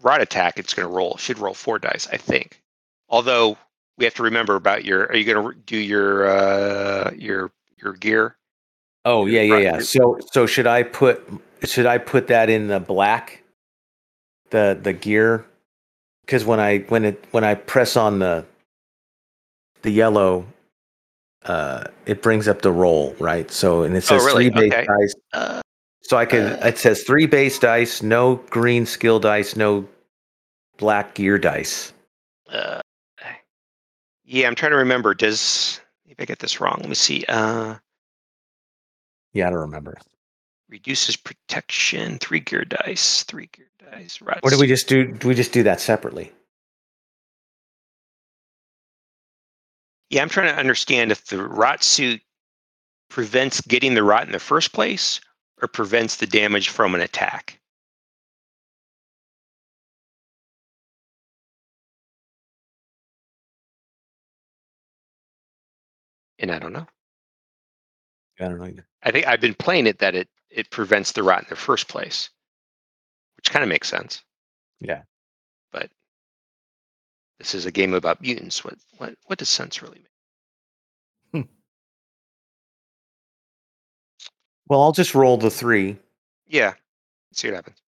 rot 0.01 0.22
attack, 0.22 0.57
it's 0.57 0.73
going 0.73 0.88
to 0.88 0.93
roll. 0.93 1.18
Should 1.18 1.39
roll 1.39 1.53
four 1.53 1.80
dice, 1.80 2.07
I 2.11 2.18
think. 2.18 2.61
Although 3.09 3.57
we 3.97 4.05
have 4.05 4.15
to 4.15 4.23
remember 4.23 4.55
about 4.55 4.84
your. 4.84 5.05
Are 5.05 5.15
you 5.15 5.31
going 5.31 5.53
to 5.53 5.59
do 5.65 5.77
your 5.77 6.27
uh 6.27 7.11
your 7.15 7.51
your 7.81 7.93
gear? 7.93 8.35
Oh 9.05 9.26
yeah, 9.26 9.41
yeah, 9.41 9.57
yeah. 9.57 9.80
So 9.80 10.19
so 10.31 10.45
should 10.45 10.68
I 10.68 10.84
put 10.84 11.26
should 11.64 11.85
I 11.85 11.97
put 11.97 12.27
that 12.27 12.49
in 12.49 12.68
the 12.68 12.80
black? 12.80 13.43
The 14.49 14.77
the 14.81 14.93
gear 14.93 15.45
because 16.26 16.45
when 16.45 16.59
I 16.59 16.80
when 16.80 17.05
it 17.05 17.23
when 17.31 17.43
I 17.43 17.55
press 17.55 17.97
on 17.97 18.19
the 18.19 18.45
the 19.81 19.91
yellow 19.91 20.45
uh 21.43 21.83
it 22.05 22.21
brings 22.21 22.47
up 22.47 22.61
the 22.61 22.71
roll, 22.71 23.15
right? 23.19 23.49
So 23.51 23.83
and 23.83 23.95
it 23.95 24.01
says 24.01 24.21
Oh, 24.21 24.25
really? 24.25 24.49
three 24.49 24.69
base 24.69 24.73
Okay. 24.73 24.85
dice. 24.85 25.15
Uh, 25.33 25.61
So 26.01 26.17
I 26.17 26.25
could 26.25 26.43
Uh. 26.53 26.67
it 26.67 26.77
says 26.77 27.03
three 27.03 27.25
base 27.25 27.59
dice, 27.59 28.01
no 28.01 28.35
green 28.49 28.85
skill 28.85 29.19
dice, 29.19 29.55
no 29.55 29.87
black 30.77 31.13
gear 31.15 31.37
dice. 31.37 31.93
uh, 32.49 32.81
yeah, 34.29 34.47
I'm 34.47 34.55
trying 34.55 34.71
to 34.73 34.77
remember. 34.77 35.13
Does 35.13 35.79
if 36.05 36.19
I 36.19 36.25
get 36.25 36.39
this 36.39 36.59
wrong? 36.59 36.77
Let 36.81 36.89
me 36.89 36.95
see. 36.95 37.23
Uh, 37.29 37.75
Yeah, 39.33 39.47
I 39.47 39.49
don't 39.51 39.59
remember. 39.59 39.97
reduces 40.69 41.15
protection. 41.15 42.17
Three 42.19 42.41
gear 42.41 42.65
dice. 42.65 43.23
Three 43.23 43.47
gear 43.53 43.69
dice. 43.91 44.21
Right. 44.21 44.39
Or 44.43 44.49
did 44.49 44.59
we 44.59 44.67
just 44.67 44.87
do 44.89 45.05
do 45.07 45.29
we 45.29 45.33
just 45.35 45.53
do 45.53 45.63
that 45.63 45.79
separately? 45.79 46.31
Yeah, 50.09 50.21
I'm 50.21 50.29
trying 50.29 50.53
to 50.53 50.59
understand 50.59 51.11
if 51.11 51.25
the 51.25 51.43
rot 51.43 51.84
suit 51.84 52.21
prevents 53.09 53.61
getting 53.61 53.93
the 53.93 54.03
rot 54.03 54.25
in 54.25 54.31
the 54.31 54.39
first 54.39 54.73
place 54.73 55.19
or 55.61 55.67
prevents 55.67 56.17
the 56.17 56.27
damage 56.27 56.69
from 56.69 56.95
an 56.95 57.01
attack. 57.01 57.59
And 66.39 66.51
I 66.51 66.59
don't 66.59 66.73
know. 66.73 66.85
I 68.39 68.47
don't 68.47 68.59
know 68.59 68.65
either. 68.65 68.88
I 69.03 69.11
think 69.11 69.27
I've 69.27 69.41
been 69.41 69.55
playing 69.55 69.88
it 69.88 69.99
that 69.99 70.15
it 70.15 70.29
it 70.49 70.69
prevents 70.69 71.11
the 71.11 71.23
rot 71.23 71.43
in 71.43 71.49
the 71.49 71.55
first 71.55 71.88
place, 71.88 72.29
which 73.35 73.49
kind 73.49 73.63
of 73.63 73.69
makes 73.69 73.89
sense. 73.89 74.23
Yeah. 74.79 75.01
But 75.71 75.89
this 77.39 77.53
is 77.55 77.65
a 77.65 77.72
game 77.72 77.93
about 77.93 78.22
mutants. 78.22 78.64
What 78.64 78.76
what 78.97 79.15
what 79.27 79.39
does 79.39 79.49
sense 79.49 79.81
really 79.81 79.99
make? 81.34 81.43
Hmm. 81.45 81.49
Well, 84.68 84.81
I'll 84.81 84.91
just 84.91 85.15
roll 85.15 85.38
the 85.38 85.49
three. 85.51 85.97
Yeah. 86.47 86.73
Let's 87.31 87.41
see 87.41 87.47
what 87.49 87.55
happens. 87.55 87.81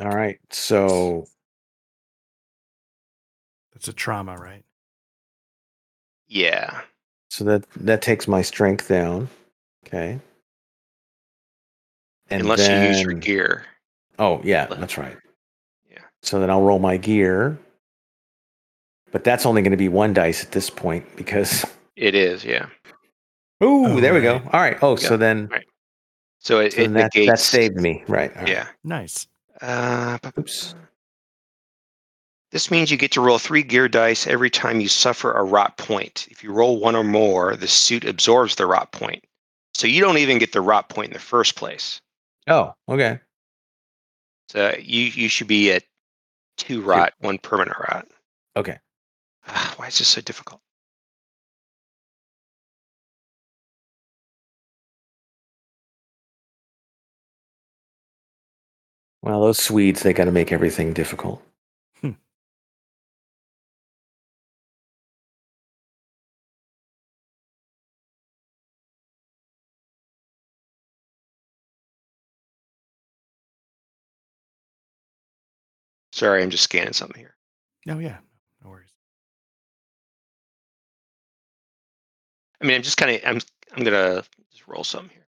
All 0.00 0.08
right. 0.10 0.38
So 0.50 1.26
That's 3.72 3.88
a 3.88 3.92
trauma, 3.92 4.36
right? 4.36 4.64
Yeah. 6.26 6.80
So 7.30 7.44
that 7.44 7.68
that 7.76 8.02
takes 8.02 8.26
my 8.28 8.42
strength 8.42 8.88
down. 8.88 9.28
Okay. 9.86 10.20
And 12.30 12.42
Unless 12.42 12.68
you 12.68 12.88
use 12.88 13.02
your 13.02 13.12
gear. 13.12 13.66
Oh 14.18 14.40
yeah, 14.44 14.66
that's 14.66 14.96
right. 14.98 15.16
Yeah. 15.90 15.98
So 16.22 16.40
then 16.40 16.50
I'll 16.50 16.62
roll 16.62 16.78
my 16.78 16.96
gear. 16.96 17.58
But 19.12 19.22
that's 19.22 19.46
only 19.46 19.62
going 19.62 19.70
to 19.70 19.76
be 19.76 19.88
one 19.88 20.12
dice 20.12 20.42
at 20.42 20.50
this 20.50 20.68
point 20.70 21.04
because 21.16 21.64
It 21.96 22.14
is, 22.16 22.44
yeah. 22.44 22.66
Ooh, 23.62 23.86
Oh, 23.86 24.00
there 24.00 24.12
we 24.12 24.20
go. 24.20 24.42
All 24.52 24.60
right. 24.60 24.76
Oh, 24.82 24.96
so 24.96 25.16
then, 25.16 25.46
right. 25.48 25.64
So 26.40 26.58
it, 26.58 26.72
so 26.72 26.80
it 26.80 26.88
that, 26.88 27.14
negates. 27.14 27.30
that 27.30 27.38
saved 27.38 27.76
me. 27.76 28.02
Right. 28.08 28.34
all 28.36 28.42
right. 28.42 28.50
Yeah. 28.50 28.66
Nice. 28.82 29.28
Uh, 29.60 30.18
bu- 30.20 30.32
bu- 30.32 30.40
Oops. 30.40 30.74
This 32.50 32.70
means 32.70 32.90
you 32.90 32.96
get 32.96 33.12
to 33.12 33.20
roll 33.20 33.38
three 33.38 33.62
gear 33.62 33.88
dice 33.88 34.26
every 34.26 34.50
time 34.50 34.80
you 34.80 34.88
suffer 34.88 35.32
a 35.32 35.42
rot 35.44 35.76
point. 35.76 36.28
If 36.30 36.42
you 36.44 36.52
roll 36.52 36.78
one 36.80 36.94
or 36.96 37.04
more, 37.04 37.56
the 37.56 37.66
suit 37.68 38.04
absorbs 38.04 38.56
the 38.56 38.66
rot 38.66 38.92
point. 38.92 39.24
So 39.74 39.86
you 39.86 40.00
don't 40.00 40.18
even 40.18 40.38
get 40.38 40.52
the 40.52 40.60
rot 40.60 40.88
point 40.88 41.08
in 41.08 41.14
the 41.14 41.18
first 41.20 41.56
place. 41.56 42.00
Oh, 42.46 42.74
okay. 42.88 43.20
So 44.48 44.74
you 44.78 45.02
you 45.04 45.28
should 45.28 45.48
be 45.48 45.72
at 45.72 45.84
two 46.56 46.82
rot, 46.82 47.14
one 47.20 47.38
permanent 47.38 47.76
rot. 47.78 48.06
Okay. 48.56 48.78
Ah, 49.46 49.74
Why 49.76 49.88
is 49.88 49.98
this 49.98 50.08
so 50.08 50.20
difficult? 50.20 50.60
Well, 59.22 59.40
those 59.40 59.58
Swedes, 59.58 60.02
they 60.02 60.12
got 60.12 60.26
to 60.26 60.32
make 60.32 60.52
everything 60.52 60.92
difficult. 60.92 61.42
Sorry, 76.14 76.44
I'm 76.44 76.50
just 76.50 76.62
scanning 76.62 76.92
something 76.92 77.18
here. 77.18 77.34
No, 77.86 77.98
yeah. 77.98 78.18
No 78.62 78.70
worries. 78.70 78.92
I 82.62 82.66
mean, 82.66 82.76
I'm 82.76 82.82
just 82.82 82.96
kind 82.96 83.16
of 83.16 83.20
I'm 83.26 83.40
I'm 83.76 83.82
gonna 83.82 84.22
just 84.52 84.68
roll 84.68 84.84
some 84.84 85.08
here. 85.08 85.26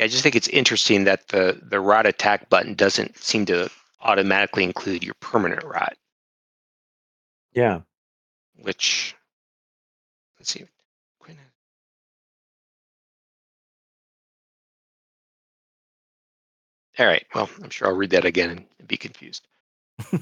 Yeah, 0.00 0.06
I 0.06 0.08
just 0.08 0.24
think 0.24 0.34
it's 0.34 0.48
interesting 0.48 1.04
that 1.04 1.28
the 1.28 1.60
the 1.62 1.78
rot 1.78 2.06
attack 2.06 2.48
button 2.48 2.74
doesn't 2.74 3.16
seem 3.16 3.46
to 3.46 3.70
automatically 4.00 4.64
include 4.64 5.04
your 5.04 5.14
permanent 5.20 5.62
rot, 5.62 5.96
Yeah. 7.52 7.82
which 8.56 9.14
let's 10.40 10.50
see. 10.50 10.64
All 17.00 17.06
right. 17.06 17.26
Well, 17.34 17.48
I'm 17.62 17.70
sure 17.70 17.88
I'll 17.88 17.96
read 17.96 18.10
that 18.10 18.26
again 18.26 18.50
and 18.50 18.86
be 18.86 18.98
confused. 18.98 19.46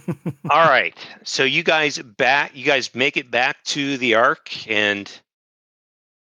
All 0.50 0.68
right. 0.68 0.94
So 1.24 1.42
you 1.42 1.64
guys 1.64 1.98
back 1.98 2.52
you 2.54 2.64
guys 2.64 2.94
make 2.94 3.16
it 3.16 3.30
back 3.30 3.62
to 3.64 3.98
the 3.98 4.14
ark 4.14 4.68
and 4.68 5.10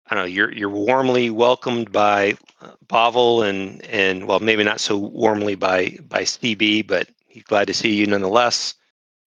I 0.07 0.15
don't 0.15 0.25
know, 0.25 0.29
you're 0.29 0.53
you're 0.53 0.71
warmly 0.71 1.29
welcomed 1.31 1.93
by 1.93 2.37
uh, 2.63 3.43
and 3.43 3.85
and 3.85 4.27
well 4.27 4.41
maybe 4.41 4.65
not 4.65 4.81
so 4.81 4.97
warmly 4.97 5.55
by 5.57 5.99
by 6.09 6.23
CB, 6.23 6.87
but 6.87 7.09
he's 7.29 7.45
glad 7.45 7.67
to 7.67 7.75
see 7.75 7.95
you 7.95 8.07
nonetheless. 8.07 8.75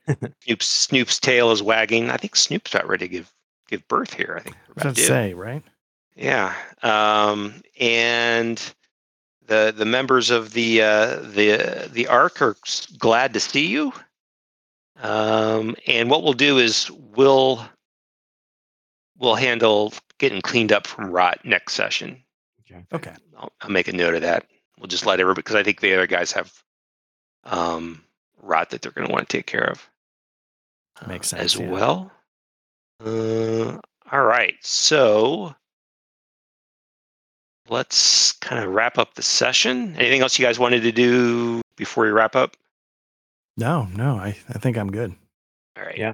Snoop's 0.41 0.65
Snoop's 0.65 1.19
tail 1.19 1.51
is 1.51 1.61
wagging. 1.63 2.09
I 2.09 2.17
think 2.17 2.35
Snoop's 2.35 2.73
about 2.73 2.89
ready 2.89 3.07
to 3.07 3.11
give 3.11 3.31
give 3.69 3.87
birth 3.87 4.13
here. 4.13 4.35
I 4.39 4.43
think 4.43 4.55
I 4.55 4.71
about 4.71 4.85
was 4.85 4.95
to 4.95 5.03
say, 5.03 5.33
right? 5.33 5.63
Yeah, 6.15 6.53
um, 6.81 7.61
and 7.79 8.61
the 9.47 9.73
the 9.75 9.85
members 9.85 10.29
of 10.29 10.53
the 10.53 10.81
uh, 10.81 11.15
the 11.19 11.89
the 11.91 12.07
Ark 12.07 12.41
are 12.41 12.55
glad 12.97 13.33
to 13.33 13.39
see 13.39 13.67
you. 13.67 13.93
Um, 15.01 15.75
and 15.87 16.09
what 16.09 16.23
we'll 16.23 16.33
do 16.33 16.57
is 16.57 16.89
we'll 17.15 17.65
we'll 19.17 19.35
handle 19.35 19.93
getting 20.17 20.41
cleaned 20.41 20.71
up 20.71 20.87
from 20.87 21.11
rot 21.11 21.39
next 21.43 21.73
session. 21.73 22.23
Okay. 22.91 23.13
I'll, 23.37 23.51
I'll 23.61 23.69
make 23.69 23.87
a 23.87 23.93
note 23.93 24.15
of 24.15 24.21
that. 24.21 24.47
We'll 24.79 24.87
just 24.87 25.05
let 25.05 25.19
everybody 25.19 25.41
because 25.43 25.55
I 25.55 25.63
think 25.63 25.79
the 25.79 25.93
other 25.93 26.07
guys 26.07 26.31
have 26.31 26.51
um, 27.43 28.03
rot 28.41 28.69
that 28.71 28.81
they're 28.81 28.91
going 28.91 29.07
to 29.07 29.13
want 29.13 29.27
to 29.29 29.37
take 29.37 29.45
care 29.45 29.69
of. 29.69 29.87
uh, 31.01 31.07
Makes 31.07 31.33
as 31.33 31.51
sense, 31.53 31.61
yeah. 31.61 31.69
well. 31.69 32.11
Uh, 33.03 33.77
all 34.11 34.23
right, 34.23 34.55
so 34.61 35.55
let's 37.73 38.33
kind 38.33 38.63
of 38.63 38.73
wrap 38.73 38.97
up 38.97 39.15
the 39.15 39.23
session. 39.23 39.95
Anything 39.97 40.21
else 40.21 40.37
you 40.37 40.45
guys 40.45 40.59
wanted 40.59 40.83
to 40.83 40.91
do 40.91 41.61
before 41.75 42.05
we 42.05 42.11
wrap 42.11 42.35
up? 42.35 42.55
No, 43.57 43.87
no, 43.95 44.15
I, 44.15 44.37
I 44.49 44.59
think 44.59 44.77
I'm 44.77 44.91
good. 44.91 45.13
All 45.77 45.83
right. 45.83 45.97
Yeah. 45.97 46.13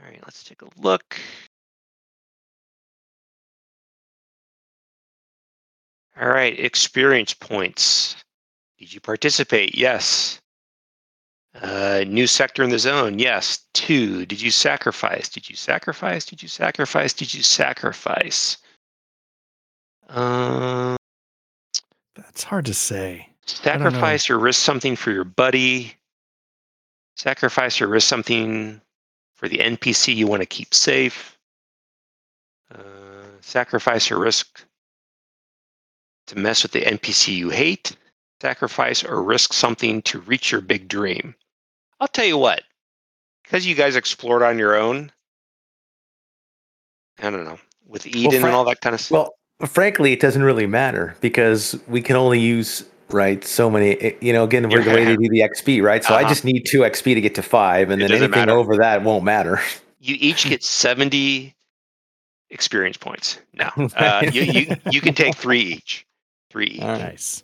All 0.00 0.06
right, 0.06 0.20
let's 0.24 0.44
take 0.44 0.62
a 0.62 0.68
look. 0.76 1.18
All 6.20 6.28
right, 6.28 6.58
experience 6.58 7.32
points. 7.32 8.16
Did 8.78 8.92
you 8.92 9.00
participate? 9.00 9.76
Yes. 9.76 10.40
Uh, 11.62 12.04
new 12.06 12.26
sector 12.26 12.62
in 12.62 12.70
the 12.70 12.78
zone. 12.78 13.18
Yes. 13.18 13.64
Two. 13.74 14.24
Did 14.26 14.40
you 14.40 14.50
sacrifice? 14.50 15.28
Did 15.28 15.50
you 15.50 15.56
sacrifice? 15.56 16.24
Did 16.24 16.42
you 16.42 16.48
sacrifice? 16.48 17.12
Did 17.12 17.34
you 17.34 17.42
sacrifice? 17.42 18.58
Um, 20.08 20.96
That's 22.14 22.44
hard 22.44 22.66
to 22.66 22.74
say. 22.74 23.28
sacrifice 23.46 24.30
or 24.30 24.38
risk 24.38 24.62
something 24.62 24.94
for 24.96 25.10
your 25.10 25.24
buddy. 25.24 25.94
Sacrifice 27.16 27.80
or 27.80 27.88
risk 27.88 28.08
something 28.08 28.80
for 29.34 29.48
the 29.48 29.58
NPC 29.58 30.14
you 30.14 30.26
want 30.26 30.42
to 30.42 30.46
keep 30.46 30.72
safe. 30.72 31.36
Uh, 32.72 32.78
sacrifice 33.40 34.10
or 34.10 34.18
risk 34.18 34.64
to 36.28 36.38
mess 36.38 36.62
with 36.62 36.72
the 36.72 36.82
NPC 36.82 37.34
you 37.34 37.48
hate. 37.48 37.96
Sacrifice 38.40 39.02
or 39.02 39.22
risk 39.22 39.52
something 39.52 40.02
to 40.02 40.20
reach 40.20 40.52
your 40.52 40.60
big 40.60 40.86
dream. 40.86 41.34
I'll 42.00 42.08
tell 42.08 42.24
you 42.26 42.38
what, 42.38 42.62
because 43.44 43.66
you 43.66 43.74
guys 43.74 43.96
explored 43.96 44.42
on 44.42 44.58
your 44.58 44.76
own. 44.76 45.10
I 47.20 47.30
don't 47.30 47.44
know 47.44 47.58
with 47.86 48.06
Eden 48.06 48.40
Fra- 48.40 48.48
and 48.50 48.56
all 48.56 48.64
that 48.66 48.80
kind 48.80 48.94
of 48.94 49.00
stuff. 49.00 49.28
Well, 49.60 49.68
frankly, 49.68 50.12
it 50.12 50.20
doesn't 50.20 50.42
really 50.42 50.66
matter 50.66 51.16
because 51.20 51.78
we 51.88 52.00
can 52.02 52.14
only 52.16 52.38
use 52.38 52.84
right 53.10 53.42
so 53.44 53.68
many. 53.70 53.96
eh, 54.00 54.12
You 54.20 54.32
know, 54.32 54.44
again, 54.44 54.68
we're 54.68 54.84
the 54.84 54.90
way 54.90 55.04
to 55.04 55.16
do 55.16 55.28
the 55.28 55.40
XP, 55.40 55.82
right? 55.82 56.04
So 56.04 56.14
I 56.14 56.20
Uh-huh. 56.20 56.28
just 56.28 56.44
need 56.44 56.62
two 56.66 56.80
XP 56.84 57.14
to 57.14 57.20
get 57.20 57.34
to 57.36 57.42
five, 57.42 57.90
and 57.90 58.00
It 58.00 58.08
then 58.08 58.16
anything 58.22 58.30
matter. 58.46 58.52
over 58.52 58.76
that 58.76 59.02
won't 59.02 59.24
matter. 59.24 59.60
you 60.00 60.16
each 60.20 60.44
get 60.48 60.62
70 60.62 61.54
experience 62.50 62.96
points. 62.96 63.40
No, 63.54 63.70
uh, 63.96 64.24
you, 64.30 64.42
you 64.42 64.76
you 64.92 65.00
can 65.00 65.14
take 65.14 65.34
three 65.34 65.60
each. 65.62 66.06
Three 66.50 66.66
each. 66.66 66.80
Nice. 66.80 67.42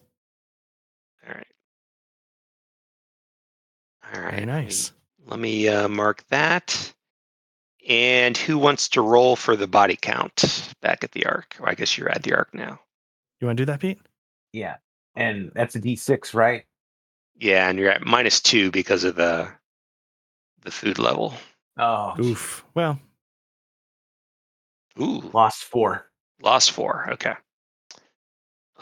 All 4.15 4.23
right. 4.23 4.35
Very 4.35 4.47
nice. 4.47 4.93
Let 5.27 5.41
me, 5.41 5.69
let 5.69 5.69
me 5.69 5.69
uh, 5.69 5.89
mark 5.89 6.25
that. 6.29 6.93
And 7.89 8.37
who 8.37 8.59
wants 8.59 8.89
to 8.91 9.01
roll 9.03 9.35
for 9.37 9.57
the 9.57 9.67
body 9.67 9.97
count 10.01 10.73
back 10.81 11.03
at 11.05 11.13
the 11.13 11.27
ark? 11.27 11.57
Well, 11.59 11.71
I 11.71 11.75
guess 11.75 11.99
you're 11.99 12.11
at 12.11 12.23
the 12.23 12.35
ark 12.35 12.51
now. 12.55 12.81
You 13.41 13.47
want 13.47 13.57
to 13.59 13.63
do 13.63 13.67
that, 13.67 13.81
Pete? 13.81 14.01
Yeah. 14.53 14.77
And 15.17 15.51
that's 15.55 15.77
a 15.77 15.81
D6, 15.81 16.35
right? 16.35 16.65
Yeah, 17.37 17.69
and 17.69 17.79
you're 17.79 17.91
at 17.91 18.07
minus 18.07 18.41
two 18.41 18.71
because 18.71 19.05
of 19.05 19.17
the 19.17 19.49
the 20.63 20.71
food 20.71 20.99
level. 20.99 21.35
Oh. 21.77 22.15
Oof. 22.19 22.65
Well. 22.75 22.99
Ooh. 25.01 25.31
Lost 25.33 25.65
four. 25.65 26.11
Lost 26.41 26.73
four. 26.73 27.09
Okay. 27.13 27.35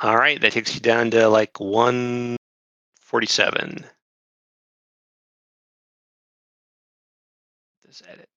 All 0.01 0.17
right, 0.17 0.41
that 0.41 0.53
takes 0.53 0.75
you 0.75 0.81
down 0.81 1.11
to 1.13 1.29
like 1.29 1.61
147. 1.61 3.85
is 7.93 8.03
edit. 8.09 8.29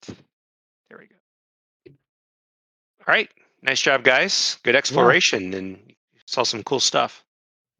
There 0.90 0.98
we 1.00 1.08
go. 1.08 1.16
All 3.08 3.14
right. 3.14 3.30
Nice 3.62 3.82
job, 3.82 4.04
guys. 4.04 4.58
Good 4.64 4.76
exploration 4.76 5.52
yeah. 5.52 5.58
and 5.58 5.94
saw 6.28 6.44
some 6.44 6.62
cool 6.64 6.80
stuff. 6.80 7.24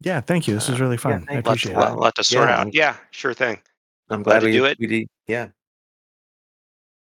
Yeah, 0.00 0.20
thank 0.20 0.48
you. 0.48 0.54
This 0.54 0.68
uh, 0.68 0.72
was 0.72 0.80
really 0.80 0.96
fun. 0.96 1.26
Yeah, 1.28 1.36
I 1.36 1.38
appreciate 1.38 1.76
lot, 1.76 1.92
it. 1.92 1.96
A 1.96 2.00
lot 2.00 2.14
to 2.16 2.24
sort 2.24 2.48
yeah, 2.48 2.60
out. 2.60 2.74
Yeah, 2.74 2.96
sure 3.10 3.34
thing. 3.34 3.60
I'm 4.08 4.22
glad, 4.22 4.40
glad 4.40 4.42
we, 4.44 4.52
to 4.52 4.58
do 4.58 4.64
it. 4.64 4.78
We 4.78 4.86
did, 4.86 5.08
yeah. 5.26 5.48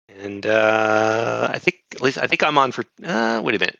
And 0.09 0.47
uh, 0.47 1.49
I 1.51 1.59
think 1.59 1.77
at 1.95 2.01
least 2.01 2.19
I 2.19 2.27
think 2.27 2.43
I'm 2.43 2.59
on 2.59 2.73
for. 2.73 2.85
Uh, 3.05 3.41
wait 3.45 3.55
a 3.55 3.59
minute. 3.59 3.79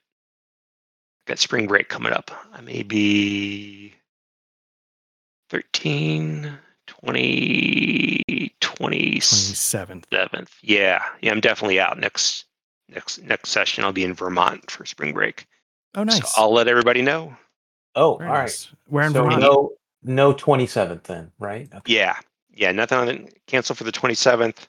I've 1.23 1.27
got 1.27 1.39
spring 1.39 1.67
break 1.67 1.89
coming 1.89 2.13
up. 2.13 2.31
I 2.53 2.61
may 2.61 2.83
be 2.83 3.95
13, 5.51 6.59
20, 7.05 8.55
27th. 8.61 10.05
27th. 10.11 10.49
Yeah, 10.63 11.03
yeah, 11.21 11.33
I'm 11.33 11.41
definitely 11.41 11.81
out 11.81 11.99
next 11.99 12.45
next 12.89 13.23
next 13.23 13.51
session. 13.51 13.85
I'll 13.85 13.93
be 13.93 14.05
in 14.05 14.15
Vermont 14.15 14.71
for 14.71 14.85
spring 14.87 15.13
break. 15.13 15.47
Oh, 15.95 16.05
nice. 16.05 16.19
So 16.35 16.43
I'll 16.43 16.53
let 16.53 16.69
everybody 16.69 17.03
know. 17.03 17.37
Oh, 17.95 18.17
Very 18.17 18.31
all 18.31 18.35
right. 18.37 18.43
nice. 18.43 18.69
We're 18.89 19.03
in 19.03 19.13
So 19.13 19.23
Vermont. 19.25 19.41
no, 19.43 19.73
no 20.03 20.33
27th 20.33 21.03
then, 21.05 21.31
right? 21.39 21.69
Okay. 21.75 21.93
Yeah, 21.95 22.15
yeah, 22.55 22.73
nothing 22.73 22.99
on 22.99 23.07
the 23.07 23.29
cancel 23.47 23.75
for 23.75 23.85
the 23.85 23.93
27th. 23.93 24.67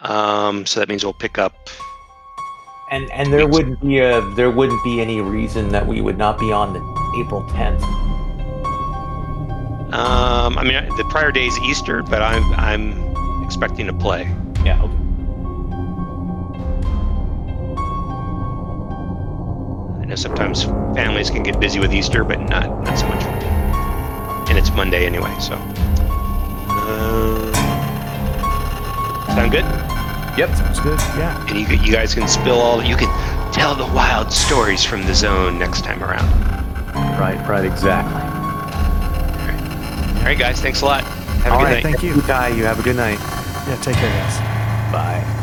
Um, 0.00 0.66
so 0.66 0.80
that 0.80 0.88
means 0.88 1.04
we'll 1.04 1.12
pick 1.14 1.38
up. 1.38 1.54
And 2.90 3.08
and 3.12 3.32
there 3.32 3.46
wouldn't 3.46 3.80
be 3.80 4.00
a 4.00 4.20
there 4.34 4.50
wouldn't 4.50 4.82
be 4.82 5.00
any 5.00 5.20
reason 5.20 5.68
that 5.68 5.86
we 5.86 6.00
would 6.00 6.18
not 6.18 6.38
be 6.38 6.52
on 6.52 6.72
the 6.72 6.80
April 7.24 7.42
10th. 7.50 7.80
Um, 9.92 10.56
I 10.56 10.62
mean, 10.62 10.88
the 10.96 11.04
prior 11.10 11.32
day 11.32 11.46
is 11.46 11.58
Easter, 11.60 12.02
but 12.04 12.22
I'm 12.22 12.44
I'm 12.54 13.42
expecting 13.44 13.86
to 13.86 13.92
play. 13.92 14.22
Yeah. 14.64 14.80
Okay. 14.82 14.94
I 20.00 20.04
know 20.06 20.14
sometimes 20.14 20.62
families 20.94 21.28
can 21.28 21.42
get 21.42 21.58
busy 21.58 21.80
with 21.80 21.92
Easter, 21.92 22.22
but 22.22 22.38
not 22.38 22.68
not 22.84 22.96
so 22.96 23.08
much. 23.08 23.24
And 24.48 24.56
it's 24.56 24.70
Monday 24.70 25.06
anyway, 25.06 25.34
so. 25.40 25.54
Uh, 26.68 27.52
sound 29.34 29.50
good? 29.50 29.64
Yep, 30.38 30.56
sounds 30.56 30.80
good. 30.80 30.98
Yeah. 31.18 31.46
And 31.48 31.58
you 31.58 31.66
you 31.78 31.92
guys 31.92 32.14
can 32.14 32.28
spill 32.28 32.60
all. 32.60 32.80
You 32.80 32.94
can 32.94 33.52
tell 33.52 33.74
the 33.74 33.86
wild 33.86 34.32
stories 34.32 34.84
from 34.84 35.04
the 35.04 35.14
zone 35.14 35.58
next 35.58 35.82
time 35.82 36.02
around. 36.04 36.30
Right, 37.18 37.44
right, 37.48 37.64
exactly. 37.64 38.39
All 40.20 40.26
right, 40.26 40.38
guys. 40.38 40.60
Thanks 40.60 40.82
a 40.82 40.84
lot. 40.84 41.02
Have 41.04 41.46
a 41.46 41.50
All 41.52 41.58
good 41.58 41.64
right. 41.64 41.72
night. 41.74 41.82
Thank 41.82 42.02
you. 42.02 42.14
You, 42.14 42.22
Ty, 42.22 42.48
you 42.48 42.64
have 42.64 42.78
a 42.78 42.82
good 42.82 42.96
night. 42.96 43.18
Yeah. 43.66 43.76
Take 43.82 43.96
care, 43.96 44.10
guys. 44.10 44.38
Bye. 44.92 45.36